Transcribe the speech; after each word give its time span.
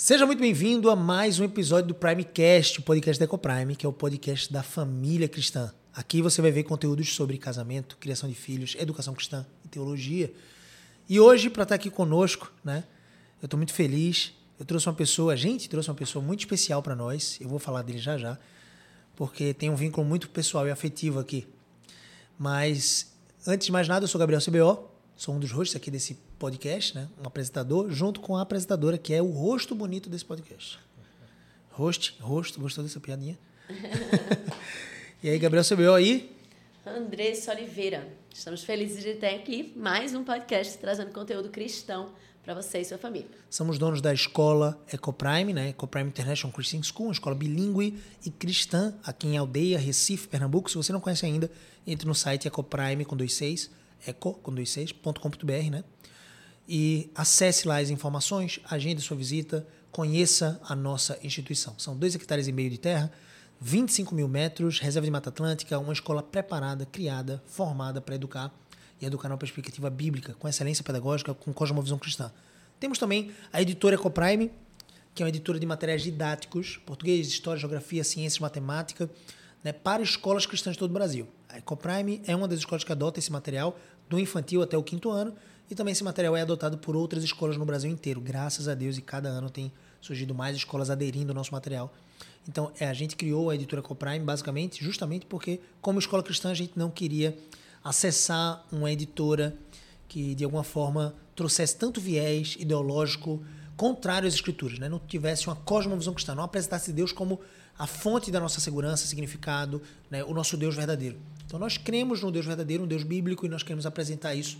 Seja 0.00 0.24
muito 0.24 0.38
bem-vindo 0.38 0.90
a 0.90 0.94
mais 0.94 1.40
um 1.40 1.44
episódio 1.44 1.88
do 1.88 1.94
Primecast, 1.94 2.78
o 2.78 2.82
podcast 2.84 3.18
da 3.18 3.24
EcoPrime, 3.24 3.74
que 3.74 3.84
é 3.84 3.88
o 3.88 3.92
podcast 3.92 4.52
da 4.52 4.62
família 4.62 5.28
cristã. 5.28 5.74
Aqui 5.92 6.22
você 6.22 6.40
vai 6.40 6.52
ver 6.52 6.62
conteúdos 6.62 7.12
sobre 7.12 7.36
casamento, 7.36 7.96
criação 7.96 8.28
de 8.28 8.34
filhos, 8.36 8.76
educação 8.78 9.12
cristã 9.12 9.44
e 9.64 9.68
teologia. 9.68 10.32
E 11.08 11.18
hoje, 11.18 11.50
para 11.50 11.64
estar 11.64 11.74
aqui 11.74 11.90
conosco, 11.90 12.48
né, 12.62 12.84
eu 13.42 13.46
estou 13.46 13.58
muito 13.58 13.72
feliz. 13.72 14.32
Eu 14.56 14.64
trouxe 14.64 14.88
uma 14.88 14.94
pessoa, 14.94 15.32
a 15.32 15.36
gente 15.36 15.68
trouxe 15.68 15.90
uma 15.90 15.96
pessoa 15.96 16.24
muito 16.24 16.38
especial 16.38 16.80
para 16.80 16.94
nós. 16.94 17.36
Eu 17.40 17.48
vou 17.48 17.58
falar 17.58 17.82
dele 17.82 17.98
já 17.98 18.16
já, 18.16 18.38
porque 19.16 19.52
tem 19.52 19.68
um 19.68 19.74
vínculo 19.74 20.06
muito 20.06 20.30
pessoal 20.30 20.64
e 20.68 20.70
afetivo 20.70 21.18
aqui. 21.18 21.44
Mas, 22.38 23.12
antes 23.44 23.66
de 23.66 23.72
mais 23.72 23.88
nada, 23.88 24.04
eu 24.04 24.08
sou 24.08 24.20
Gabriel 24.20 24.40
CBO, 24.40 24.88
sou 25.16 25.34
um 25.34 25.40
dos 25.40 25.50
hosts 25.50 25.74
aqui 25.74 25.90
desse 25.90 26.16
podcast, 26.38 26.94
né? 26.94 27.08
Um 27.22 27.26
apresentador, 27.26 27.90
junto 27.90 28.20
com 28.20 28.36
a 28.36 28.42
apresentadora, 28.42 28.96
que 28.96 29.12
é 29.12 29.20
o 29.20 29.30
rosto 29.30 29.74
bonito 29.74 30.08
desse 30.08 30.24
podcast. 30.24 30.78
Host, 31.70 32.16
rosto, 32.20 32.60
gostou 32.60 32.82
dessa 32.84 33.00
piadinha? 33.00 33.38
e 35.22 35.28
aí, 35.28 35.38
Gabriel 35.38 35.64
CBO 35.64 35.94
aí? 35.94 36.34
Andressa 36.86 37.52
Oliveira. 37.52 38.08
Estamos 38.32 38.62
felizes 38.62 39.02
de 39.02 39.14
ter 39.14 39.34
aqui 39.34 39.72
mais 39.76 40.14
um 40.14 40.24
podcast 40.24 40.78
trazendo 40.78 41.12
conteúdo 41.12 41.50
cristão 41.50 42.10
para 42.42 42.54
você 42.54 42.78
e 42.78 42.84
sua 42.84 42.96
família. 42.96 43.28
Somos 43.50 43.78
donos 43.78 44.00
da 44.00 44.14
escola 44.14 44.82
Ecoprime, 44.90 45.52
né? 45.52 45.68
Ecoprime 45.68 46.08
International 46.08 46.54
Christian 46.54 46.82
School, 46.82 47.08
uma 47.08 47.12
escola 47.12 47.34
bilíngue 47.34 48.00
e 48.24 48.30
cristã 48.30 48.94
aqui 49.04 49.26
em 49.26 49.36
Aldeia, 49.36 49.78
Recife, 49.78 50.28
Pernambuco. 50.28 50.70
Se 50.70 50.76
você 50.76 50.92
não 50.92 51.00
conhece 51.00 51.26
ainda, 51.26 51.50
entre 51.86 52.06
no 52.06 52.14
site 52.14 52.48
ecoprime 52.48 53.04
com 53.04 53.16
dois 53.16 53.34
seis, 53.34 53.70
eco 54.06 54.34
com 54.34 54.54
dois 54.54 54.70
seis, 54.70 54.92
ponto 54.92 55.20
com, 55.20 55.28
br, 55.28 55.70
né? 55.70 55.84
E 56.68 57.10
acesse 57.14 57.66
lá 57.66 57.78
as 57.78 57.88
informações, 57.88 58.60
agende 58.68 59.00
sua 59.00 59.16
visita, 59.16 59.66
conheça 59.90 60.60
a 60.62 60.76
nossa 60.76 61.18
instituição. 61.22 61.74
São 61.78 61.96
dois 61.96 62.14
hectares 62.14 62.46
e 62.46 62.52
meio 62.52 62.68
de 62.68 62.76
terra, 62.76 63.10
25 63.60 64.14
mil 64.14 64.28
metros, 64.28 64.78
reserva 64.78 65.06
de 65.06 65.10
Mata 65.10 65.30
Atlântica, 65.30 65.78
uma 65.78 65.92
escola 65.92 66.22
preparada, 66.22 66.84
criada, 66.84 67.42
formada 67.46 68.00
para 68.00 68.14
educar 68.14 68.52
e 69.00 69.06
educar 69.06 69.28
numa 69.28 69.38
perspectiva 69.38 69.88
bíblica, 69.88 70.34
com 70.38 70.46
excelência 70.46 70.84
pedagógica, 70.84 71.32
com 71.32 71.52
cosmovisão 71.54 71.98
cristã. 71.98 72.30
Temos 72.78 72.98
também 72.98 73.32
a 73.52 73.62
editora 73.62 73.94
Ecoprime, 73.94 74.52
que 75.14 75.22
é 75.22 75.24
uma 75.24 75.30
editora 75.30 75.58
de 75.58 75.66
materiais 75.66 76.02
didáticos, 76.02 76.76
português, 76.84 77.26
história, 77.28 77.58
geografia, 77.58 78.04
ciências, 78.04 78.38
matemática, 78.38 79.10
né, 79.64 79.72
para 79.72 80.02
escolas 80.02 80.46
cristãs 80.46 80.74
de 80.74 80.78
todo 80.78 80.90
o 80.90 80.94
Brasil. 80.94 81.26
A 81.48 81.58
Ecoprime 81.58 82.22
é 82.26 82.36
uma 82.36 82.46
das 82.46 82.58
escolas 82.58 82.84
que 82.84 82.92
adota 82.92 83.18
esse 83.18 83.32
material 83.32 83.76
do 84.08 84.20
infantil 84.20 84.62
até 84.62 84.76
o 84.76 84.82
quinto 84.82 85.10
ano, 85.10 85.34
e 85.70 85.74
também 85.74 85.92
esse 85.92 86.02
material 86.02 86.36
é 86.36 86.40
adotado 86.40 86.78
por 86.78 86.96
outras 86.96 87.22
escolas 87.22 87.56
no 87.56 87.64
Brasil 87.64 87.90
inteiro, 87.90 88.20
graças 88.20 88.68
a 88.68 88.74
Deus, 88.74 88.96
e 88.96 89.02
cada 89.02 89.28
ano 89.28 89.50
tem 89.50 89.70
surgido 90.00 90.34
mais 90.34 90.56
escolas 90.56 90.90
aderindo 90.90 91.30
ao 91.30 91.34
nosso 91.34 91.52
material. 91.52 91.92
Então, 92.48 92.72
é, 92.80 92.88
a 92.88 92.94
gente 92.94 93.14
criou 93.14 93.50
a 93.50 93.54
editora 93.54 93.82
Coprime 93.82 94.24
basicamente 94.24 94.82
justamente 94.82 95.26
porque, 95.26 95.60
como 95.82 95.98
escola 95.98 96.22
cristã, 96.22 96.50
a 96.50 96.54
gente 96.54 96.72
não 96.76 96.90
queria 96.90 97.36
acessar 97.84 98.64
uma 98.72 98.90
editora 98.90 99.54
que, 100.08 100.34
de 100.34 100.44
alguma 100.44 100.64
forma, 100.64 101.14
trouxesse 101.36 101.76
tanto 101.76 102.00
viés 102.00 102.56
ideológico 102.58 103.44
contrário 103.76 104.26
às 104.26 104.34
escrituras, 104.34 104.78
né? 104.78 104.88
não 104.88 104.98
tivesse 104.98 105.46
uma 105.46 105.54
cosmovisão 105.54 106.14
cristã, 106.14 106.34
não 106.34 106.42
apresentasse 106.42 106.92
Deus 106.92 107.12
como 107.12 107.38
a 107.78 107.86
fonte 107.86 108.30
da 108.30 108.40
nossa 108.40 108.60
segurança, 108.60 109.06
significado, 109.06 109.80
né? 110.10 110.24
o 110.24 110.32
nosso 110.32 110.56
Deus 110.56 110.74
verdadeiro. 110.74 111.18
Então, 111.46 111.60
nós 111.60 111.76
cremos 111.76 112.22
no 112.22 112.32
Deus 112.32 112.46
verdadeiro, 112.46 112.84
um 112.84 112.86
Deus 112.86 113.02
bíblico, 113.02 113.44
e 113.44 113.48
nós 113.48 113.62
queremos 113.62 113.84
apresentar 113.84 114.34
isso 114.34 114.58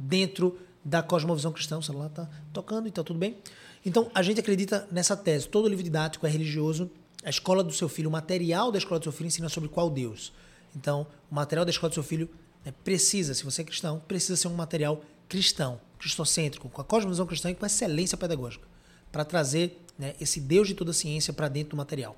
dentro 0.00 0.58
da 0.84 1.02
cosmovisão 1.02 1.52
cristã. 1.52 1.78
O 1.78 1.82
celular 1.82 2.06
está 2.06 2.28
tocando, 2.52 2.88
então 2.88 3.04
tudo 3.04 3.18
bem. 3.18 3.36
Então, 3.84 4.10
a 4.14 4.22
gente 4.22 4.40
acredita 4.40 4.88
nessa 4.90 5.16
tese. 5.16 5.48
Todo 5.48 5.68
livro 5.68 5.84
didático 5.84 6.26
é 6.26 6.30
religioso. 6.30 6.90
A 7.24 7.30
escola 7.30 7.62
do 7.62 7.72
seu 7.72 7.88
filho, 7.88 8.08
o 8.08 8.12
material 8.12 8.72
da 8.72 8.78
escola 8.78 8.98
do 8.98 9.02
seu 9.04 9.12
filho 9.12 9.28
ensina 9.28 9.48
sobre 9.48 9.68
qual 9.68 9.90
Deus. 9.90 10.32
Então, 10.74 11.06
o 11.30 11.34
material 11.34 11.64
da 11.64 11.70
escola 11.70 11.90
do 11.90 11.94
seu 11.94 12.02
filho 12.02 12.28
né, 12.64 12.72
precisa, 12.84 13.34
se 13.34 13.44
você 13.44 13.62
é 13.62 13.64
cristão, 13.64 14.02
precisa 14.06 14.36
ser 14.36 14.48
um 14.48 14.54
material 14.54 15.02
cristão, 15.28 15.80
cristocêntrico, 15.98 16.68
com 16.68 16.80
a 16.80 16.84
cosmovisão 16.84 17.26
cristã 17.26 17.50
e 17.50 17.54
com 17.54 17.64
excelência 17.64 18.16
pedagógica, 18.16 18.66
para 19.12 19.24
trazer 19.24 19.80
né, 19.98 20.14
esse 20.20 20.40
Deus 20.40 20.68
de 20.68 20.74
toda 20.74 20.90
a 20.90 20.94
ciência 20.94 21.32
para 21.32 21.48
dentro 21.48 21.70
do 21.70 21.76
material. 21.76 22.16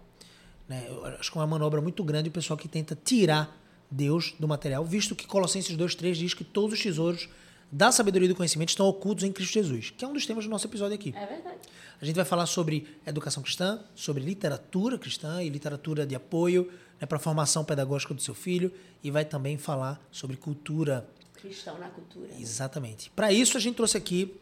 Né, 0.69 0.87
acho 1.19 1.31
que 1.31 1.39
é 1.39 1.41
uma 1.41 1.47
manobra 1.47 1.81
muito 1.81 2.03
grande 2.05 2.29
o 2.29 2.33
pessoal 2.33 2.57
que 2.57 2.69
tenta 2.69 2.97
tirar 2.97 3.57
Deus 3.91 4.35
do 4.39 4.49
material, 4.49 4.85
visto 4.85 5.15
que 5.15 5.27
Colossenses 5.27 5.77
2,3 5.77 6.15
diz 6.15 6.35
que 6.35 6.45
todos 6.45 6.79
os 6.79 6.83
tesouros 6.83 7.29
da 7.73 7.91
sabedoria 7.91 8.27
e 8.27 8.29
do 8.29 8.35
conhecimento 8.35 8.69
estão 8.69 8.87
ocultos 8.87 9.25
em 9.25 9.33
Cristo 9.33 9.55
Jesus, 9.55 9.91
que 9.97 10.05
é 10.05 10.09
um 10.09 10.13
dos 10.13 10.27
temas 10.27 10.45
do 10.45 10.51
nosso 10.51 10.67
episódio 10.67 10.95
aqui. 10.95 11.15
É 11.17 11.25
verdade. 11.25 11.57
A 11.99 12.05
gente 12.05 12.17
vai 12.17 12.25
falar 12.25 12.45
sobre 12.45 12.87
educação 13.07 13.43
cristã, 13.43 13.81
sobre 13.95 14.23
literatura 14.23 14.99
cristã 14.99 15.43
e 15.43 15.49
literatura 15.49 16.05
de 16.05 16.15
apoio 16.15 16.71
né, 17.01 17.07
para 17.07 17.17
a 17.17 17.21
formação 17.21 17.65
pedagógica 17.65 18.13
do 18.13 18.21
seu 18.21 18.35
filho 18.35 18.71
e 19.03 19.11
vai 19.11 19.25
também 19.25 19.57
falar 19.57 19.99
sobre 20.11 20.37
cultura. 20.37 21.09
Cristão 21.35 21.79
na 21.79 21.89
cultura. 21.89 22.29
Né? 22.29 22.37
Exatamente. 22.41 23.11
Para 23.11 23.33
isso, 23.33 23.57
a 23.57 23.61
gente 23.61 23.77
trouxe 23.77 23.97
aqui 23.97 24.39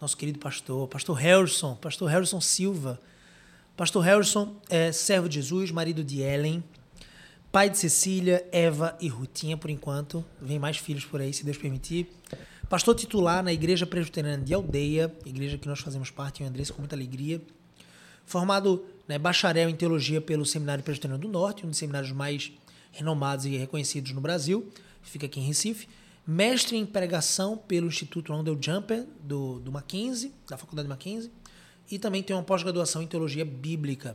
nosso 0.00 0.16
querido 0.16 0.38
pastor, 0.38 0.86
pastor 0.88 1.16
Harrison, 1.16 1.74
pastor 1.76 2.10
Harrison 2.10 2.40
Silva. 2.40 3.00
Pastor 3.76 4.02
Harrison 4.04 4.56
é 4.68 4.92
servo 4.92 5.28
de 5.28 5.36
Jesus, 5.36 5.70
marido 5.70 6.02
de 6.04 6.20
Ellen, 6.20 6.62
pai 7.50 7.70
de 7.70 7.78
Cecília, 7.78 8.46
Eva 8.52 8.96
e 9.00 9.08
Rutinha, 9.08 9.56
por 9.56 9.70
enquanto. 9.70 10.24
Vem 10.40 10.58
mais 10.58 10.76
filhos 10.76 11.04
por 11.04 11.20
aí, 11.20 11.32
se 11.32 11.44
Deus 11.44 11.56
permitir. 11.56 12.08
Pastor 12.68 12.94
titular 12.94 13.42
na 13.42 13.50
Igreja 13.50 13.86
Presbiteriana 13.86 14.44
de 14.44 14.52
Aldeia, 14.52 15.10
igreja 15.24 15.56
que 15.56 15.66
nós 15.66 15.80
fazemos 15.80 16.10
parte, 16.10 16.42
eu 16.42 16.46
Andressa, 16.46 16.70
com 16.70 16.82
muita 16.82 16.94
alegria. 16.94 17.40
Formado 18.26 18.84
né, 19.08 19.18
bacharel 19.18 19.70
em 19.70 19.74
teologia 19.74 20.20
pelo 20.20 20.44
Seminário 20.44 20.84
Presbiteriano 20.84 21.18
do 21.18 21.28
Norte, 21.28 21.64
um 21.64 21.70
dos 21.70 21.78
seminários 21.78 22.12
mais 22.12 22.52
renomados 22.92 23.46
e 23.46 23.56
reconhecidos 23.56 24.12
no 24.12 24.20
Brasil, 24.20 24.70
fica 25.00 25.24
aqui 25.24 25.40
em 25.40 25.44
Recife. 25.44 25.88
Mestre 26.26 26.76
em 26.76 26.84
pregação 26.84 27.56
pelo 27.56 27.86
Instituto 27.86 28.30
Londell 28.34 28.58
Jumper, 28.60 29.06
do, 29.22 29.60
do 29.60 29.72
Mackenzie, 29.72 30.34
da 30.46 30.58
Faculdade 30.58 30.86
Mackenzie. 30.86 31.32
E 31.90 31.98
também 31.98 32.22
tem 32.22 32.36
uma 32.36 32.42
pós-graduação 32.42 33.00
em 33.00 33.06
teologia 33.06 33.46
bíblica. 33.46 34.14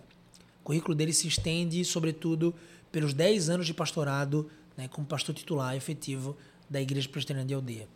O 0.62 0.66
currículo 0.66 0.94
dele 0.94 1.12
se 1.12 1.28
estende, 1.28 1.84
sobretudo, 1.84 2.54
pelos 2.92 3.16
10 3.16 3.50
anos 3.50 3.66
de 3.66 3.74
pastorado 3.74 4.48
né, 4.78 4.88
como 4.88 5.08
pastor 5.08 5.34
titular 5.34 5.76
efetivo 5.76 6.38
da 6.70 6.80
Igreja 6.80 7.10
Presbiteriana 7.10 7.48
de 7.48 7.56
Aldeia. 7.56 7.88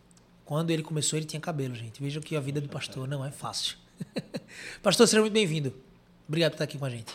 Quando 0.48 0.70
ele 0.70 0.82
começou, 0.82 1.18
ele 1.18 1.26
tinha 1.26 1.38
cabelo, 1.38 1.74
gente. 1.74 2.00
Vejam 2.00 2.22
que 2.22 2.34
a 2.34 2.40
vida 2.40 2.58
do 2.58 2.70
pastor 2.70 3.06
não 3.06 3.22
é 3.22 3.30
fácil. 3.30 3.76
pastor, 4.82 5.06
seja 5.06 5.20
muito 5.20 5.34
bem-vindo. 5.34 5.74
Obrigado 6.26 6.52
por 6.52 6.54
estar 6.54 6.64
aqui 6.64 6.78
com 6.78 6.86
a 6.86 6.88
gente. 6.88 7.12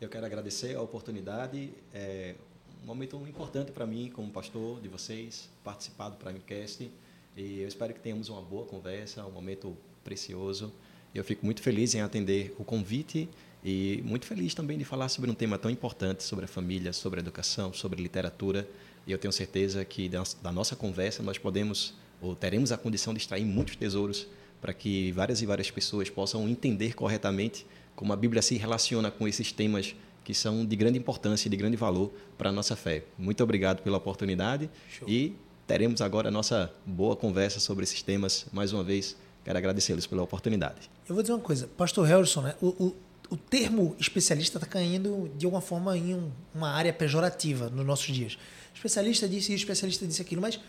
Eu 0.00 0.08
quero 0.08 0.24
agradecer 0.24 0.74
a 0.74 0.80
oportunidade. 0.80 1.74
É 1.92 2.34
um 2.82 2.86
momento 2.86 3.16
importante 3.28 3.70
para 3.70 3.84
mim, 3.84 4.08
como 4.08 4.30
pastor 4.30 4.80
de 4.80 4.88
vocês, 4.88 5.50
participar 5.62 6.08
do 6.08 6.16
Primecast. 6.16 6.90
E 7.36 7.60
eu 7.60 7.68
espero 7.68 7.92
que 7.92 8.00
tenhamos 8.00 8.30
uma 8.30 8.40
boa 8.40 8.64
conversa, 8.64 9.26
um 9.26 9.30
momento 9.30 9.76
precioso. 10.02 10.72
Eu 11.14 11.22
fico 11.22 11.44
muito 11.44 11.60
feliz 11.60 11.94
em 11.94 12.00
atender 12.00 12.56
o 12.58 12.64
convite 12.64 13.28
e 13.62 14.00
muito 14.06 14.24
feliz 14.24 14.54
também 14.54 14.78
de 14.78 14.86
falar 14.86 15.10
sobre 15.10 15.30
um 15.30 15.34
tema 15.34 15.58
tão 15.58 15.70
importante, 15.70 16.22
sobre 16.22 16.46
a 16.46 16.48
família, 16.48 16.94
sobre 16.94 17.20
a 17.20 17.22
educação, 17.22 17.74
sobre 17.74 18.00
literatura. 18.00 18.66
E 19.06 19.12
eu 19.12 19.18
tenho 19.18 19.32
certeza 19.32 19.84
que 19.84 20.08
da 20.08 20.50
nossa 20.50 20.74
conversa 20.74 21.22
nós 21.22 21.36
podemos 21.36 21.92
ou 22.20 22.34
teremos 22.34 22.72
a 22.72 22.76
condição 22.76 23.12
de 23.12 23.20
extrair 23.20 23.44
muitos 23.44 23.76
tesouros 23.76 24.26
para 24.60 24.72
que 24.72 25.10
várias 25.12 25.40
e 25.40 25.46
várias 25.46 25.70
pessoas 25.70 26.10
possam 26.10 26.48
entender 26.48 26.94
corretamente 26.94 27.66
como 27.96 28.12
a 28.12 28.16
Bíblia 28.16 28.42
se 28.42 28.56
relaciona 28.56 29.10
com 29.10 29.26
esses 29.26 29.52
temas 29.52 29.94
que 30.24 30.34
são 30.34 30.64
de 30.64 30.76
grande 30.76 30.98
importância 30.98 31.48
e 31.48 31.50
de 31.50 31.56
grande 31.56 31.76
valor 31.76 32.12
para 32.36 32.50
a 32.50 32.52
nossa 32.52 32.76
fé. 32.76 33.04
Muito 33.18 33.42
obrigado 33.42 33.82
pela 33.82 33.98
oportunidade 33.98 34.70
Show. 34.88 35.08
e 35.08 35.34
teremos 35.66 36.00
agora 36.00 36.28
a 36.28 36.30
nossa 36.30 36.72
boa 36.84 37.16
conversa 37.16 37.58
sobre 37.58 37.84
esses 37.84 38.02
temas. 38.02 38.46
Mais 38.52 38.72
uma 38.72 38.84
vez, 38.84 39.16
quero 39.44 39.58
agradecê-los 39.58 40.06
pela 40.06 40.22
oportunidade. 40.22 40.90
Eu 41.08 41.14
vou 41.14 41.22
dizer 41.22 41.32
uma 41.32 41.40
coisa, 41.40 41.68
Pastor 41.76 42.06
Harrison, 42.06 42.42
né? 42.42 42.54
o, 42.60 42.68
o, 42.68 42.96
o 43.30 43.36
termo 43.36 43.96
especialista 43.98 44.58
está 44.58 44.66
caindo 44.66 45.30
de 45.36 45.46
alguma 45.46 45.62
forma 45.62 45.96
em 45.96 46.14
um, 46.14 46.30
uma 46.54 46.70
área 46.70 46.92
pejorativa 46.92 47.70
nos 47.70 47.86
nossos 47.86 48.14
dias. 48.14 48.38
Especialista 48.74 49.28
disse 49.28 49.52
isso, 49.52 49.62
especialista 49.62 50.06
disse 50.06 50.22
aquilo, 50.22 50.42
mas 50.42 50.60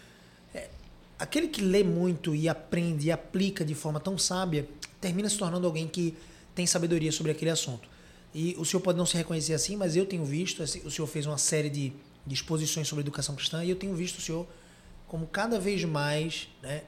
aquele 1.22 1.48
que 1.48 1.62
lê 1.62 1.84
muito 1.84 2.34
e 2.34 2.50
aprende 2.50 3.08
e 3.08 3.12
aplica 3.12 3.64
de 3.64 3.76
forma 3.76 4.00
tão 4.00 4.18
sábia 4.18 4.68
termina 5.00 5.30
se 5.30 5.38
tornando 5.38 5.68
alguém 5.68 5.88
que 5.88 6.18
tem 6.56 6.66
sabedoria 6.66 7.12
sobre 7.12 7.32
aquele 7.32 7.52
assunto. 7.52 7.88
E 8.34 8.56
o 8.58 8.66
senhor 8.66 8.82
pode 8.82 8.98
não 8.98 9.06
se 9.06 9.16
reconhecer 9.16 9.54
assim, 9.54 9.76
mas 9.76 9.96
eu 9.96 10.06
tenho 10.06 10.26
visto, 10.26 10.64
assim, 10.64 10.82
o 10.84 10.90
senhor 10.90 11.06
fez 11.06 11.28
uma 11.28 11.38
série 11.38 11.70
de, 11.70 11.94
exposições 12.28 12.88
sobre 12.88 13.02
educação 13.02 13.36
cristã 13.36 13.64
e 13.64 13.70
eu 13.70 13.76
tenho 13.76 13.96
visto 13.96 14.18
o 14.18 14.22
senhor 14.22 14.48
como 15.08 15.28
cada 15.28 15.60
vez 15.60 15.84
mais 15.84 16.48
né, 16.62 16.84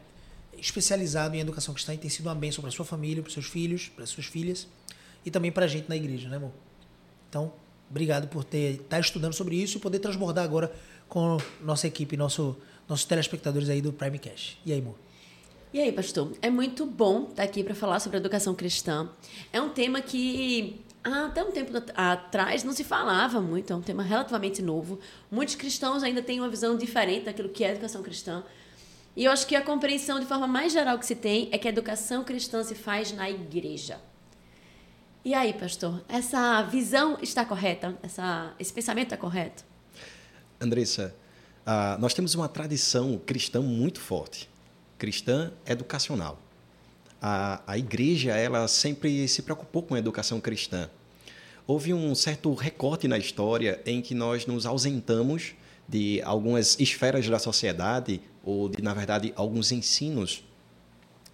especializado 0.57 1.35
em 1.35 1.39
educação 1.39 1.74
cristã 1.74 1.94
e 1.94 1.97
tem 1.97 2.09
sido 2.09 2.27
uma 2.27 2.35
bênção 2.35 2.62
para 2.62 2.71
sua 2.71 2.85
família, 2.85 3.21
para 3.21 3.31
seus 3.31 3.45
filhos, 3.45 3.89
para 3.89 4.06
suas 4.06 4.25
filhas 4.25 4.68
e 5.25 5.31
também 5.31 5.51
para 5.51 5.65
a 5.65 5.68
gente 5.68 5.89
na 5.89 5.95
igreja, 5.95 6.30
né, 6.30 6.38
amor? 6.38 6.51
Então, 7.30 7.53
obrigado 7.89 8.27
por 8.27 8.44
ter 8.44 8.74
estar 8.74 8.83
tá 8.89 9.00
estudando 9.00 9.33
sobre 9.33 9.56
isso 9.56 9.77
e 9.77 9.81
poder 9.81 10.00
transbordar 10.00 10.44
agora 10.44 10.74
com 11.09 11.38
nossa 11.62 11.88
equipe, 11.88 12.15
nosso 12.15 12.57
nossos 12.88 13.06
telespectadores 13.06 13.69
aí 13.69 13.81
do 13.81 13.94
Prime 13.94 14.19
Cash. 14.19 14.57
E 14.65 14.74
aí, 14.74 14.80
amor? 14.80 14.95
E 15.74 15.80
aí, 15.81 15.91
pastor? 15.91 16.31
É 16.41 16.50
muito 16.50 16.85
bom 16.85 17.27
estar 17.30 17.44
aqui 17.44 17.63
para 17.63 17.74
falar 17.74 18.00
sobre 18.00 18.18
educação 18.18 18.53
cristã. 18.53 19.09
É 19.51 19.59
um 19.59 19.69
tema 19.69 20.01
que 20.01 20.80
há 21.03 21.25
até 21.25 21.44
um 21.44 21.51
tempo 21.51 21.71
atrás 21.95 22.63
não 22.63 22.74
se 22.74 22.83
falava 22.83 23.41
muito, 23.41 23.74
é 23.74 23.75
um 23.75 23.81
tema 23.81 24.03
relativamente 24.03 24.62
novo. 24.62 25.00
Muitos 25.31 25.56
cristãos 25.56 26.03
ainda 26.03 26.21
têm 26.21 26.39
uma 26.39 26.50
visão 26.50 26.77
diferente 26.77 27.25
daquilo 27.25 27.50
que 27.50 27.63
é 27.63 27.71
educação 27.71 28.03
cristã. 28.03 28.44
E 29.15 29.25
eu 29.25 29.31
acho 29.31 29.45
que 29.45 29.56
a 29.56 29.62
compreensão 29.62 30.19
de 30.19 30.25
forma 30.25 30.47
mais 30.47 30.71
geral 30.74 30.97
que 30.97 31.06
se 31.06 31.15
tem 31.15 31.50
é 31.51 31.57
que 31.57 31.68
a 31.68 31.71
educação 31.71 32.24
cristã 32.24 32.63
se 32.63 32.75
faz 32.75 33.12
na 33.12 33.30
igreja. 33.30 34.00
E 35.25 35.33
aí, 35.33 35.53
pastor, 35.53 36.03
essa 36.09 36.62
visão 36.63 37.18
está 37.21 37.45
correta? 37.45 37.97
Essa, 38.03 38.53
esse 38.59 38.74
pensamento 38.74 39.06
está 39.06 39.18
correto? 39.18 39.63
Andressa, 40.59 41.15
uh, 41.65 42.00
nós 42.00 42.13
temos 42.13 42.36
uma 42.36 42.48
tradição 42.48 43.18
cristã 43.25 43.62
muito 43.62 44.00
forte, 44.00 44.50
cristã 44.98 45.51
educacional. 45.65 46.39
A, 47.21 47.62
a 47.65 47.77
igreja 47.77 48.31
ela 48.31 48.68
sempre 48.68 49.27
se 49.27 49.42
preocupou 49.42 49.83
com 49.83 49.95
a 49.95 50.00
educação 50.00 50.42
cristã. 50.42 50.89
Houve 51.65 51.94
um 51.94 52.13
certo 52.13 52.54
recorte 52.54 53.07
na 53.07 53.18
história 53.18 53.81
em 53.86 54.01
que 54.01 54.13
nós 54.13 54.45
nos 54.45 54.65
ausentamos 54.65 55.54
de 55.88 56.21
algumas 56.24 56.80
esferas 56.80 57.27
da 57.27 57.39
sociedade, 57.39 58.21
ou 58.44 58.68
de, 58.68 58.81
na 58.81 58.94
verdade, 58.94 59.31
alguns 59.36 59.71
ensinos 59.71 60.44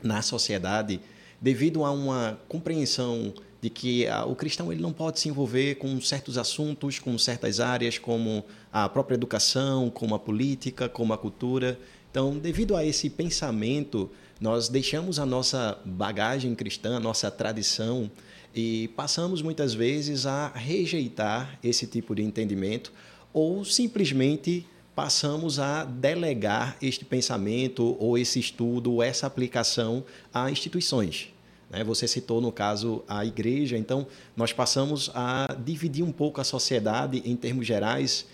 na 0.01 0.21
sociedade, 0.21 0.99
devido 1.41 1.83
a 1.83 1.91
uma 1.91 2.39
compreensão 2.47 3.33
de 3.61 3.69
que 3.69 4.07
ah, 4.07 4.25
o 4.25 4.35
cristão 4.35 4.71
ele 4.71 4.81
não 4.81 4.93
pode 4.93 5.19
se 5.19 5.29
envolver 5.29 5.75
com 5.75 5.99
certos 6.01 6.37
assuntos, 6.37 6.99
com 6.99 7.17
certas 7.17 7.59
áreas, 7.59 7.97
como 7.97 8.43
a 8.71 8.87
própria 8.87 9.15
educação, 9.15 9.89
como 9.89 10.15
a 10.15 10.19
política, 10.19 10.87
como 10.87 11.13
a 11.13 11.17
cultura. 11.17 11.79
Então, 12.09 12.37
devido 12.37 12.75
a 12.75 12.85
esse 12.85 13.09
pensamento, 13.09 14.09
nós 14.39 14.69
deixamos 14.69 15.19
a 15.19 15.25
nossa 15.25 15.77
bagagem 15.85 16.55
cristã, 16.55 16.97
a 16.97 16.99
nossa 16.99 17.29
tradição, 17.29 18.09
e 18.55 18.87
passamos 18.95 19.41
muitas 19.41 19.73
vezes 19.73 20.25
a 20.25 20.47
rejeitar 20.47 21.59
esse 21.63 21.85
tipo 21.85 22.15
de 22.15 22.23
entendimento 22.23 22.91
ou 23.31 23.63
simplesmente 23.63 24.65
passamos 24.95 25.59
a 25.59 25.85
delegar 25.85 26.75
este 26.81 27.05
pensamento 27.05 27.95
ou 27.99 28.17
esse 28.17 28.39
estudo, 28.39 28.91
ou 28.93 29.03
essa 29.03 29.27
aplicação 29.27 30.03
a 30.33 30.49
instituições. 30.49 31.29
Né? 31.69 31.83
Você 31.83 32.07
citou, 32.07 32.41
no 32.41 32.51
caso, 32.51 33.03
a 33.07 33.25
igreja, 33.25 33.77
então 33.77 34.07
nós 34.35 34.51
passamos 34.51 35.11
a 35.13 35.47
dividir 35.63 36.03
um 36.03 36.11
pouco 36.11 36.41
a 36.41 36.43
sociedade 36.43 37.21
em 37.25 37.35
termos 37.35 37.67
gerais. 37.67 38.25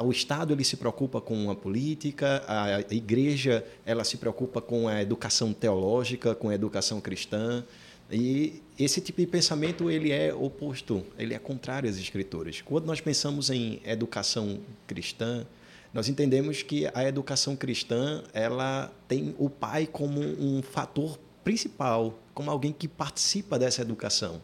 o 0.00 0.10
Estado 0.10 0.52
ele 0.52 0.64
se 0.64 0.76
preocupa 0.76 1.20
com 1.20 1.50
a 1.50 1.54
política, 1.54 2.42
a 2.46 2.80
igreja 2.94 3.64
ela 3.86 4.04
se 4.04 4.16
preocupa 4.16 4.60
com 4.60 4.88
a 4.88 5.00
educação 5.00 5.52
teológica, 5.52 6.34
com 6.34 6.48
a 6.48 6.54
educação 6.54 7.00
cristã. 7.00 7.64
E 8.10 8.62
esse 8.78 9.00
tipo 9.00 9.20
de 9.20 9.26
pensamento 9.26 9.90
ele 9.90 10.12
é 10.12 10.32
oposto, 10.34 11.02
ele 11.18 11.32
é 11.32 11.38
contrário 11.38 11.88
às 11.88 11.96
escrituras. 11.96 12.60
Quando 12.60 12.84
nós 12.84 13.00
pensamos 13.00 13.48
em 13.48 13.80
educação 13.84 14.60
cristã, 14.86 15.46
nós 15.92 16.08
entendemos 16.08 16.62
que 16.62 16.90
a 16.92 17.04
educação 17.04 17.54
cristã 17.56 18.22
ela 18.34 18.92
tem 19.06 19.34
o 19.38 19.48
pai 19.48 19.86
como 19.90 20.20
um 20.20 20.60
fator 20.60 21.18
principal, 21.44 22.18
como 22.34 22.50
alguém 22.50 22.72
que 22.72 22.88
participa 22.88 23.58
dessa 23.58 23.80
educação. 23.82 24.42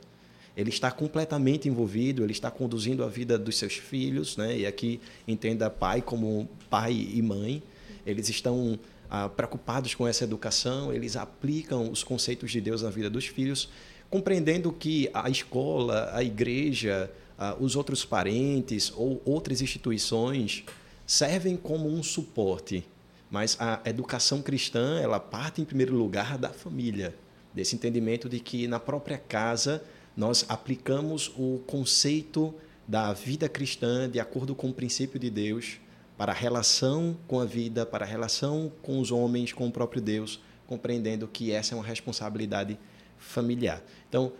Ele 0.57 0.71
está 0.71 0.91
completamente 0.91 1.69
envolvido, 1.69 2.23
ele 2.23 2.33
está 2.33 2.51
conduzindo 2.51 3.05
a 3.05 3.09
vida 3.09 3.39
dos 3.39 3.57
seus 3.57 3.75
filhos, 3.75 4.37
né? 4.37 4.59
e 4.59 4.67
aqui 4.67 5.01
entenda 5.27 5.69
pai 5.69 6.01
como 6.03 6.49
pai 6.69 6.93
e 6.93 7.21
mãe. 7.23 7.63
Eles 8.07 8.29
estão 8.29 8.79
ah, 9.09 9.29
preocupados 9.29 9.95
com 9.95 10.07
essa 10.07 10.25
educação, 10.25 10.93
eles 10.93 11.17
aplicam 11.17 11.91
os 11.91 12.03
conceitos 12.03 12.51
de 12.51 12.61
Deus 12.61 12.83
na 12.83 12.91
vida 12.91 13.09
dos 13.09 13.27
filhos, 13.27 13.69
compreendendo 14.09 14.73
que 14.73 15.09
a 15.15 15.29
escola, 15.31 16.11
a 16.13 16.23
igreja, 16.23 17.11
ah, 17.39 17.57
os 17.59 17.77
outros 17.77 18.05
parentes 18.05 18.93
ou 18.97 19.23
outras 19.25 19.61
instituições 19.61 20.65
servem 21.07 21.57
como 21.57 21.89
um 21.89 22.03
suporte 22.03 22.85
mas 23.31 23.57
a 23.61 23.81
educação 23.85 24.43
cristã, 24.43 24.99
ela 25.01 25.21
parte 25.21 25.63
em 25.63 25.65
primeiro 25.65 25.95
lugar 25.95 26.37
da 26.37 26.51
família, 26.51 27.15
desse 27.55 27.75
entendimento 27.75 28.29
de 28.29 28.41
que 28.41 28.67
na 28.67 28.79
própria 28.79 29.19
casa 29.19 29.83
nós 30.17 30.45
aplicamos 30.49 31.33
o 31.37 31.61
conceito 31.67 32.55
da 32.87 33.13
vida 33.13 33.49
cristã 33.49 34.09
de 34.09 34.19
acordo 34.19 34.55
com 34.55 34.71
o 34.71 34.75
princípio 34.75 35.19
de 35.19 35.31
Deus 35.31 35.79
para 36.17 36.33
a 36.33 36.35
relação 36.35 37.17
com 37.27 37.41
a 37.41 37.45
vida, 37.45 37.87
para 37.87 38.05
a 38.05 38.09
relação 38.09 38.71
com 38.83 39.01
os 39.01 39.11
homens, 39.11 39.53
com 39.53 39.67
o 39.67 39.73
próprio 39.73 40.03
Deus, 40.03 40.41
compreendendo 40.67 41.27
que 41.27 41.51
essa 41.51 41.75
é 41.75 41.79
uma 41.79 41.85
responsabilidade 41.85 42.79
familiar. 43.17 43.83
Então, 44.09 44.33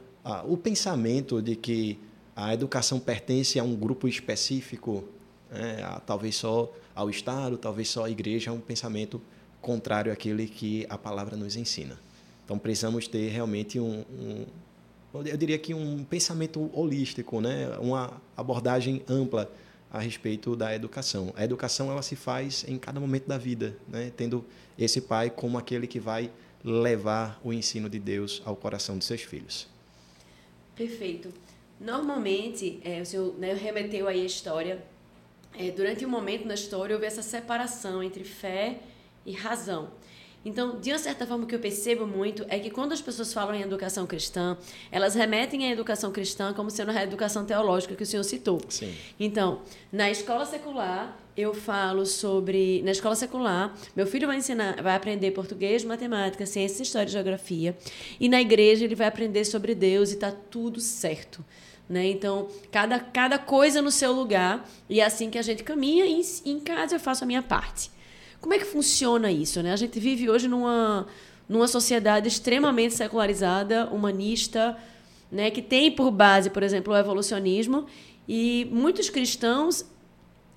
o 0.47 0.57
pensamento 0.57 1.41
de 1.41 1.57
que 1.57 1.99
a 2.37 2.53
educação 2.53 3.01
pertence 3.01 3.59
a 3.59 3.65
um 3.65 3.75
grupo 3.75 4.07
específico, 4.07 5.05
né, 5.51 5.79
talvez 6.07 6.37
só 6.37 6.73
ao 6.95 7.09
Estado, 7.09 7.57
talvez 7.57 7.89
só 7.89 8.05
à 8.05 8.11
igreja, 8.11 8.51
é 8.51 8.53
um 8.53 8.61
pensamento 8.61 9.21
contrário 9.61 10.13
àquele 10.13 10.47
que 10.47 10.87
a 10.89 10.99
palavra 10.99 11.37
nos 11.37 11.57
ensina. 11.57 11.99
Então 12.51 12.59
precisamos 12.59 13.07
ter 13.07 13.29
realmente 13.29 13.79
um, 13.79 14.05
um 14.11 14.45
eu 15.15 15.37
diria 15.37 15.57
que 15.57 15.73
um 15.73 16.03
pensamento 16.03 16.69
holístico, 16.73 17.41
né? 17.41 17.79
uma 17.79 18.21
abordagem 18.37 19.05
ampla 19.09 19.49
a 19.89 20.01
respeito 20.01 20.57
da 20.57 20.75
educação. 20.75 21.33
A 21.37 21.45
educação 21.45 21.93
ela 21.93 22.03
se 22.03 22.17
faz 22.17 22.65
em 22.67 22.77
cada 22.77 22.99
momento 22.99 23.29
da 23.29 23.39
vida, 23.39 23.77
né? 23.87 24.11
tendo 24.17 24.45
esse 24.77 25.01
pai 25.01 25.31
como 25.31 25.59
aquele 25.59 25.87
que 25.87 26.01
vai 26.01 26.29
levar 26.65 27.41
o 27.45 27.53
ensino 27.53 27.89
de 27.89 28.01
Deus 28.01 28.43
ao 28.45 28.57
coração 28.57 28.99
de 28.99 29.05
seus 29.05 29.23
filhos. 29.23 29.69
Perfeito. 30.75 31.33
Normalmente, 31.81 32.81
é, 32.83 33.01
o 33.01 33.07
senhor 33.07 33.33
né, 33.39 33.55
remeteu 33.55 34.09
aí 34.09 34.23
a 34.23 34.27
história 34.27 34.85
é, 35.57 35.71
durante 35.71 36.05
um 36.05 36.09
momento 36.09 36.49
na 36.49 36.55
história 36.55 36.97
houve 36.97 37.07
essa 37.07 37.23
separação 37.23 38.03
entre 38.03 38.25
fé 38.25 38.81
e 39.25 39.31
razão. 39.31 39.93
Então, 40.45 40.81
de 40.81 40.91
uma 40.91 40.99
certa 40.99 41.27
forma, 41.27 41.45
o 41.45 41.47
que 41.47 41.55
eu 41.55 41.59
percebo 41.59 42.07
muito 42.07 42.47
é 42.49 42.59
que 42.59 42.71
quando 42.71 42.93
as 42.93 43.01
pessoas 43.03 43.33
falam 43.33 43.55
em 43.55 43.61
educação 43.61 44.07
cristã, 44.07 44.57
elas 44.91 45.15
remetem 45.15 45.67
à 45.67 45.71
educação 45.71 46.11
cristã 46.11 46.55
como 46.55 46.71
sendo 46.71 46.93
a 46.93 47.03
educação 47.03 47.45
teológica 47.45 47.95
que 47.95 48.03
o 48.03 48.07
senhor 48.07 48.23
citou. 48.23 48.59
Sim. 48.69 48.95
Então, 49.19 49.61
na 49.93 50.11
escola 50.11 50.47
secular, 50.47 51.19
eu 51.37 51.53
falo 51.53 52.07
sobre. 52.07 52.83
Na 52.83 52.91
escola 52.91 53.15
secular, 53.15 53.77
meu 53.95 54.07
filho 54.07 54.27
vai 54.27 54.39
ensinar, 54.39 54.83
vai 54.83 54.95
aprender 54.95 55.31
português, 55.33 55.85
matemática, 55.85 56.47
ciência, 56.47 56.83
história 56.83 57.09
e 57.09 57.13
geografia. 57.13 57.77
E 58.19 58.29
na 58.29 58.41
igreja, 58.41 58.85
ele 58.85 58.95
vai 58.95 59.09
aprender 59.09 59.45
sobre 59.45 59.75
Deus 59.75 60.11
e 60.11 60.15
está 60.15 60.33
tudo 60.33 60.81
certo. 60.81 61.45
Né? 61.89 62.07
Então, 62.09 62.49
cada, 62.71 62.99
cada 63.01 63.39
coisa 63.39 63.83
no 63.83 63.91
seu 63.91 64.13
lugar, 64.13 64.69
e 64.89 65.01
é 65.01 65.05
assim 65.05 65.29
que 65.29 65.37
a 65.37 65.43
gente 65.43 65.65
caminha, 65.65 66.07
e 66.07 66.23
em 66.47 66.61
casa 66.61 66.95
eu 66.95 67.01
faço 67.01 67.25
a 67.25 67.27
minha 67.27 67.43
parte. 67.43 67.91
Como 68.41 68.55
é 68.55 68.59
que 68.59 68.65
funciona 68.65 69.31
isso? 69.31 69.63
Né? 69.63 69.73
A 69.73 69.77
gente 69.77 70.01
vive 70.01 70.31
hoje 70.31 70.49
numa, 70.49 71.07
numa 71.49 71.69
sociedade 71.69 72.29
extremamente 72.29 72.95
secularizada, 72.95 73.87
humanista, 73.87 74.77
né? 75.31 75.51
que 75.51 75.61
tem 75.61 75.91
por 75.91 76.11
base, 76.11 76.51
por 76.51 76.63
exemplo, 76.63 76.93
o 76.93 76.97
evolucionismo, 76.97 77.87
e 78.29 78.69
muitos 78.71 79.11
cristãos 79.11 79.85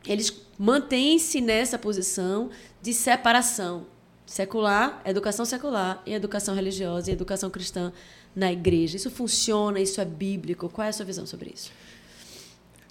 eles 0.05 0.33
mantêm-se 0.57 1.41
nessa 1.41 1.77
posição 1.77 2.49
de 2.81 2.93
separação 2.93 3.85
secular, 4.25 5.01
educação 5.05 5.45
secular 5.45 6.01
e 6.05 6.13
educação 6.13 6.55
religiosa 6.55 7.09
e 7.09 7.13
educação 7.13 7.49
cristã 7.49 7.91
na 8.35 8.51
igreja? 8.51 8.97
Isso 8.97 9.09
funciona? 9.09 9.79
Isso 9.79 10.01
é 10.01 10.05
bíblico? 10.05 10.69
Qual 10.69 10.85
é 10.85 10.89
a 10.89 10.93
sua 10.93 11.05
visão 11.05 11.25
sobre 11.25 11.51
isso? 11.53 11.71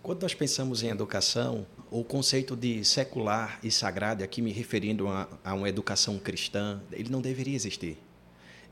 Quando 0.03 0.23
nós 0.23 0.35
pensamos 0.35 0.83
em 0.83 0.89
educação, 0.89 1.65
o 1.89 2.03
conceito 2.03 2.57
de 2.57 2.85
secular 2.85 3.61
e 3.63 3.71
sagrado, 3.71 4.25
aqui 4.25 4.43
me 4.43 4.51
referindo 4.51 5.07
a, 5.07 5.29
a 5.45 5.55
uma 5.55 5.69
educação 5.69 6.19
cristã, 6.19 6.83
ele 6.91 7.09
não 7.09 7.21
deveria 7.21 7.55
existir. 7.55 7.97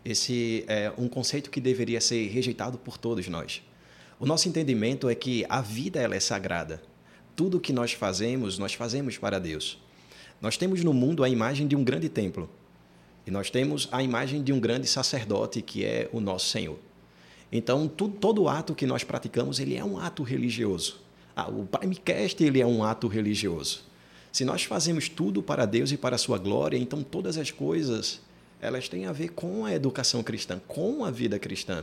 Esse 0.04 0.64
é 0.66 0.92
um 0.99 1.08
conceito 1.08 1.49
que 1.49 1.60
deveria 1.60 2.00
ser 2.00 2.26
rejeitado 2.30 2.78
por 2.78 2.99
todos 2.99 3.28
nós. 3.28 3.62
O 4.18 4.26
nosso 4.26 4.49
entendimento 4.49 5.08
é 5.08 5.14
que 5.14 5.46
a 5.49 5.60
vida 5.60 6.00
ela 6.00 6.16
é 6.16 6.20
sagrada. 6.20 6.82
Tudo 7.37 7.60
que 7.60 7.72
nós 7.72 7.92
fazemos, 7.92 8.58
nós 8.58 8.75
fazemos 8.75 9.16
para 9.16 9.38
Deus. 9.38 9.78
Nós 10.40 10.56
temos 10.56 10.82
no 10.82 10.92
mundo 10.92 11.22
a 11.22 11.28
imagem 11.28 11.68
de 11.68 11.76
um 11.76 11.84
grande 11.84 12.08
templo. 12.08 12.50
E 13.25 13.30
nós 13.30 13.50
temos 13.50 13.88
a 13.92 14.02
imagem 14.02 14.42
de 14.42 14.52
um 14.52 14.58
grande 14.58 14.88
sacerdote 14.88 15.62
que 15.62 15.84
é 15.84 16.10
o 16.12 16.20
nosso 16.20 16.49
Senhor. 16.49 16.78
Então, 17.52 17.87
tudo, 17.87 18.16
todo 18.16 18.49
ato 18.49 18.75
que 18.75 18.84
nós 18.84 19.04
praticamos, 19.04 19.60
ele 19.60 19.76
é 19.76 19.84
um 19.84 19.96
ato 19.96 20.25
religioso. 20.25 21.08
Ah, 21.40 21.49
o 21.49 21.64
Primecast, 21.64 22.44
ele 22.44 22.61
é 22.61 22.66
um 22.66 22.85
ato 22.85 23.09
religioso. 23.09 23.80
Se 24.30 24.44
nós 24.44 24.64
fazemos 24.64 25.09
tudo 25.09 25.42
para 25.42 25.64
Deus 25.64 25.90
e 25.90 25.97
para 25.97 26.16
a 26.16 26.18
sua 26.18 26.37
glória, 26.37 26.76
então 26.76 27.02
todas 27.02 27.38
as 27.38 27.50
coisas, 27.50 28.20
elas 28.61 28.90
têm 28.90 29.06
a 29.06 29.12
ver 29.12 29.30
com 29.30 29.64
a 29.64 29.73
educação 29.73 30.23
cristã, 30.23 30.61
com 30.68 31.02
a 31.02 31.11
vida 31.11 31.38
cristã. 31.38 31.82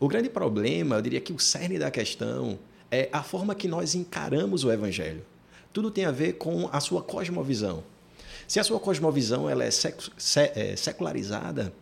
O 0.00 0.08
grande 0.08 0.30
problema, 0.30 0.96
eu 0.96 1.02
diria 1.02 1.20
que 1.20 1.34
o 1.34 1.38
cerne 1.38 1.78
da 1.78 1.90
questão 1.90 2.58
é 2.90 3.10
a 3.12 3.22
forma 3.22 3.54
que 3.54 3.68
nós 3.68 3.94
encaramos 3.94 4.64
o 4.64 4.72
evangelho. 4.72 5.22
Tudo 5.70 5.90
tem 5.90 6.06
a 6.06 6.10
ver 6.10 6.38
com 6.38 6.66
a 6.72 6.80
sua 6.80 7.02
cosmovisão. 7.02 7.84
Se 8.48 8.58
a 8.58 8.64
sua 8.64 8.80
cosmovisão 8.80 9.50
ela 9.50 9.64
é, 9.64 9.68
é 9.68 10.76
secularizada, 10.76 11.74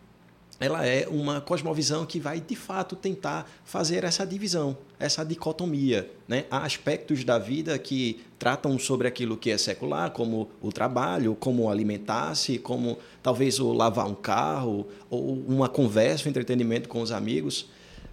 ela 0.59 0.85
é 0.85 1.07
uma 1.07 1.41
cosmovisão 1.41 2.05
que 2.05 2.19
vai 2.19 2.39
de 2.39 2.55
fato 2.55 2.95
tentar 2.95 3.49
fazer 3.65 4.03
essa 4.03 4.25
divisão, 4.25 4.77
essa 4.97 5.23
dicotomia. 5.23 6.09
Né? 6.27 6.45
Há 6.49 6.65
aspectos 6.65 7.23
da 7.23 7.37
vida 7.37 7.77
que 7.77 8.21
tratam 8.39 8.79
sobre 8.79 9.07
aquilo 9.07 9.35
que 9.35 9.51
é 9.51 9.57
secular, 9.57 10.11
como 10.11 10.49
o 10.61 10.71
trabalho, 10.71 11.35
como 11.35 11.69
alimentar-se, 11.69 12.57
como 12.57 12.97
talvez 13.21 13.59
o 13.59 13.73
lavar 13.73 14.07
um 14.07 14.15
carro, 14.15 14.87
ou 15.09 15.33
uma 15.33 15.67
conversa, 15.67 16.27
um 16.27 16.29
entretenimento 16.29 16.87
com 16.87 17.01
os 17.01 17.11
amigos. 17.11 17.69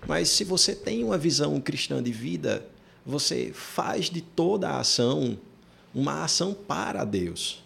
Mas 0.07 0.29
se 0.29 0.43
você 0.43 0.75
tem 0.75 1.05
uma 1.05 1.17
visão 1.17 1.61
cristã 1.61 2.03
de 2.03 2.11
vida, 2.11 2.67
você 3.07 3.53
faz 3.55 4.11
de 4.11 4.21
toda 4.21 4.69
a 4.69 4.81
ação 4.81 5.39
uma 5.95 6.25
ação 6.25 6.55
para 6.55 7.05
Deus 7.05 7.63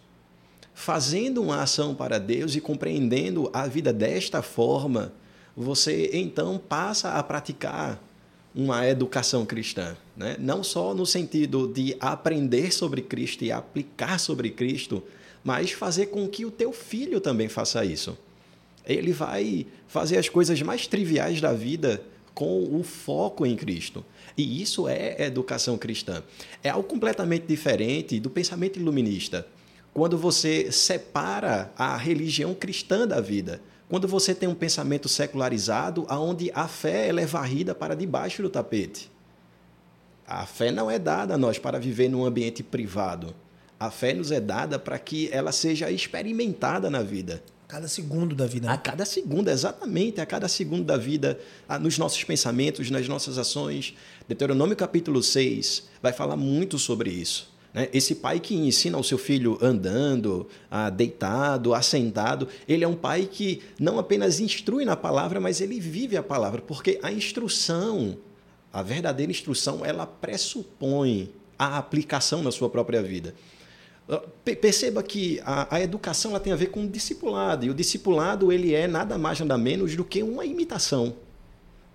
fazendo 0.76 1.42
uma 1.42 1.62
ação 1.62 1.94
para 1.94 2.18
Deus 2.18 2.54
e 2.54 2.60
compreendendo 2.60 3.48
a 3.50 3.66
vida 3.66 3.94
desta 3.94 4.42
forma, 4.42 5.10
você 5.56 6.10
então 6.12 6.58
passa 6.58 7.12
a 7.12 7.22
praticar 7.22 7.98
uma 8.54 8.86
educação 8.86 9.46
cristã, 9.46 9.96
né? 10.14 10.36
não 10.38 10.62
só 10.62 10.92
no 10.92 11.06
sentido 11.06 11.66
de 11.66 11.96
aprender 11.98 12.72
sobre 12.74 13.00
Cristo 13.00 13.42
e 13.42 13.50
aplicar 13.50 14.20
sobre 14.20 14.50
Cristo, 14.50 15.02
mas 15.42 15.72
fazer 15.72 16.06
com 16.06 16.28
que 16.28 16.44
o 16.44 16.50
teu 16.50 16.72
filho 16.72 17.22
também 17.22 17.48
faça 17.48 17.82
isso. 17.82 18.16
Ele 18.84 19.12
vai 19.12 19.66
fazer 19.88 20.18
as 20.18 20.28
coisas 20.28 20.60
mais 20.60 20.86
triviais 20.86 21.40
da 21.40 21.54
vida 21.54 22.02
com 22.34 22.78
o 22.78 22.82
foco 22.82 23.46
em 23.46 23.56
Cristo. 23.56 24.04
E 24.36 24.60
isso 24.60 24.86
é 24.86 25.24
educação 25.24 25.78
cristã. 25.78 26.22
É 26.62 26.68
algo 26.68 26.86
completamente 26.86 27.46
diferente 27.46 28.20
do 28.20 28.28
pensamento 28.28 28.78
iluminista 28.78 29.46
quando 29.96 30.18
você 30.18 30.70
separa 30.70 31.72
a 31.74 31.96
religião 31.96 32.52
cristã 32.52 33.08
da 33.08 33.18
vida, 33.18 33.62
quando 33.88 34.06
você 34.06 34.34
tem 34.34 34.46
um 34.46 34.54
pensamento 34.54 35.08
secularizado 35.08 36.04
aonde 36.06 36.52
a 36.54 36.68
fé 36.68 37.08
é 37.08 37.24
varrida 37.24 37.74
para 37.74 37.96
debaixo 37.96 38.42
do 38.42 38.50
tapete. 38.50 39.10
A 40.26 40.44
fé 40.44 40.70
não 40.70 40.90
é 40.90 40.98
dada 40.98 41.32
a 41.32 41.38
nós 41.38 41.58
para 41.58 41.78
viver 41.78 42.10
num 42.10 42.26
ambiente 42.26 42.62
privado. 42.62 43.34
A 43.80 43.90
fé 43.90 44.12
nos 44.12 44.30
é 44.30 44.38
dada 44.38 44.78
para 44.78 44.98
que 44.98 45.30
ela 45.32 45.50
seja 45.50 45.90
experimentada 45.90 46.90
na 46.90 47.02
vida. 47.02 47.42
Cada 47.66 47.88
segundo 47.88 48.34
da 48.34 48.46
vida. 48.46 48.68
Né? 48.68 48.74
A 48.74 48.76
cada 48.76 49.06
segundo, 49.06 49.48
exatamente, 49.48 50.20
a 50.20 50.26
cada 50.26 50.46
segundo 50.46 50.84
da 50.84 50.98
vida, 50.98 51.40
nos 51.80 51.96
nossos 51.96 52.22
pensamentos, 52.22 52.90
nas 52.90 53.08
nossas 53.08 53.38
ações. 53.38 53.96
Deuteronômio 54.28 54.76
capítulo 54.76 55.22
6 55.22 55.84
vai 56.02 56.12
falar 56.12 56.36
muito 56.36 56.78
sobre 56.78 57.08
isso. 57.08 57.55
Né? 57.72 57.88
Esse 57.92 58.14
pai 58.14 58.40
que 58.40 58.54
ensina 58.54 58.98
o 58.98 59.04
seu 59.04 59.18
filho 59.18 59.58
andando, 59.60 60.48
deitado, 60.94 61.74
assentado, 61.74 62.48
ele 62.68 62.84
é 62.84 62.88
um 62.88 62.94
pai 62.94 63.28
que 63.30 63.62
não 63.78 63.98
apenas 63.98 64.40
instrui 64.40 64.84
na 64.84 64.96
palavra, 64.96 65.40
mas 65.40 65.60
ele 65.60 65.78
vive 65.78 66.16
a 66.16 66.22
palavra, 66.22 66.62
porque 66.62 66.98
a 67.02 67.12
instrução, 67.12 68.16
a 68.72 68.82
verdadeira 68.82 69.30
instrução, 69.30 69.84
ela 69.84 70.06
pressupõe 70.06 71.30
a 71.58 71.78
aplicação 71.78 72.42
na 72.42 72.50
sua 72.50 72.68
própria 72.68 73.02
vida. 73.02 73.34
Ah, 74.08 74.22
perceba 74.44 75.02
que 75.02 75.40
a, 75.44 75.76
a, 75.76 75.80
educação 75.80 76.30
ela 76.30 76.40
tem 76.40 76.52
a 76.52 76.56
ver 76.56 76.66
com 76.66 76.84
o 76.84 76.88
discipulado, 76.88 77.66
e 77.66 77.70
o 77.70 77.74
discipulado 77.74 78.52
ele 78.52 78.72
é 78.72 78.86
nada 78.86 79.18
mais 79.18 79.40
nada 79.40 79.58
menos 79.58 79.96
do 79.96 80.04
que 80.04 80.22
uma 80.22 80.44
imitação. 80.44 81.16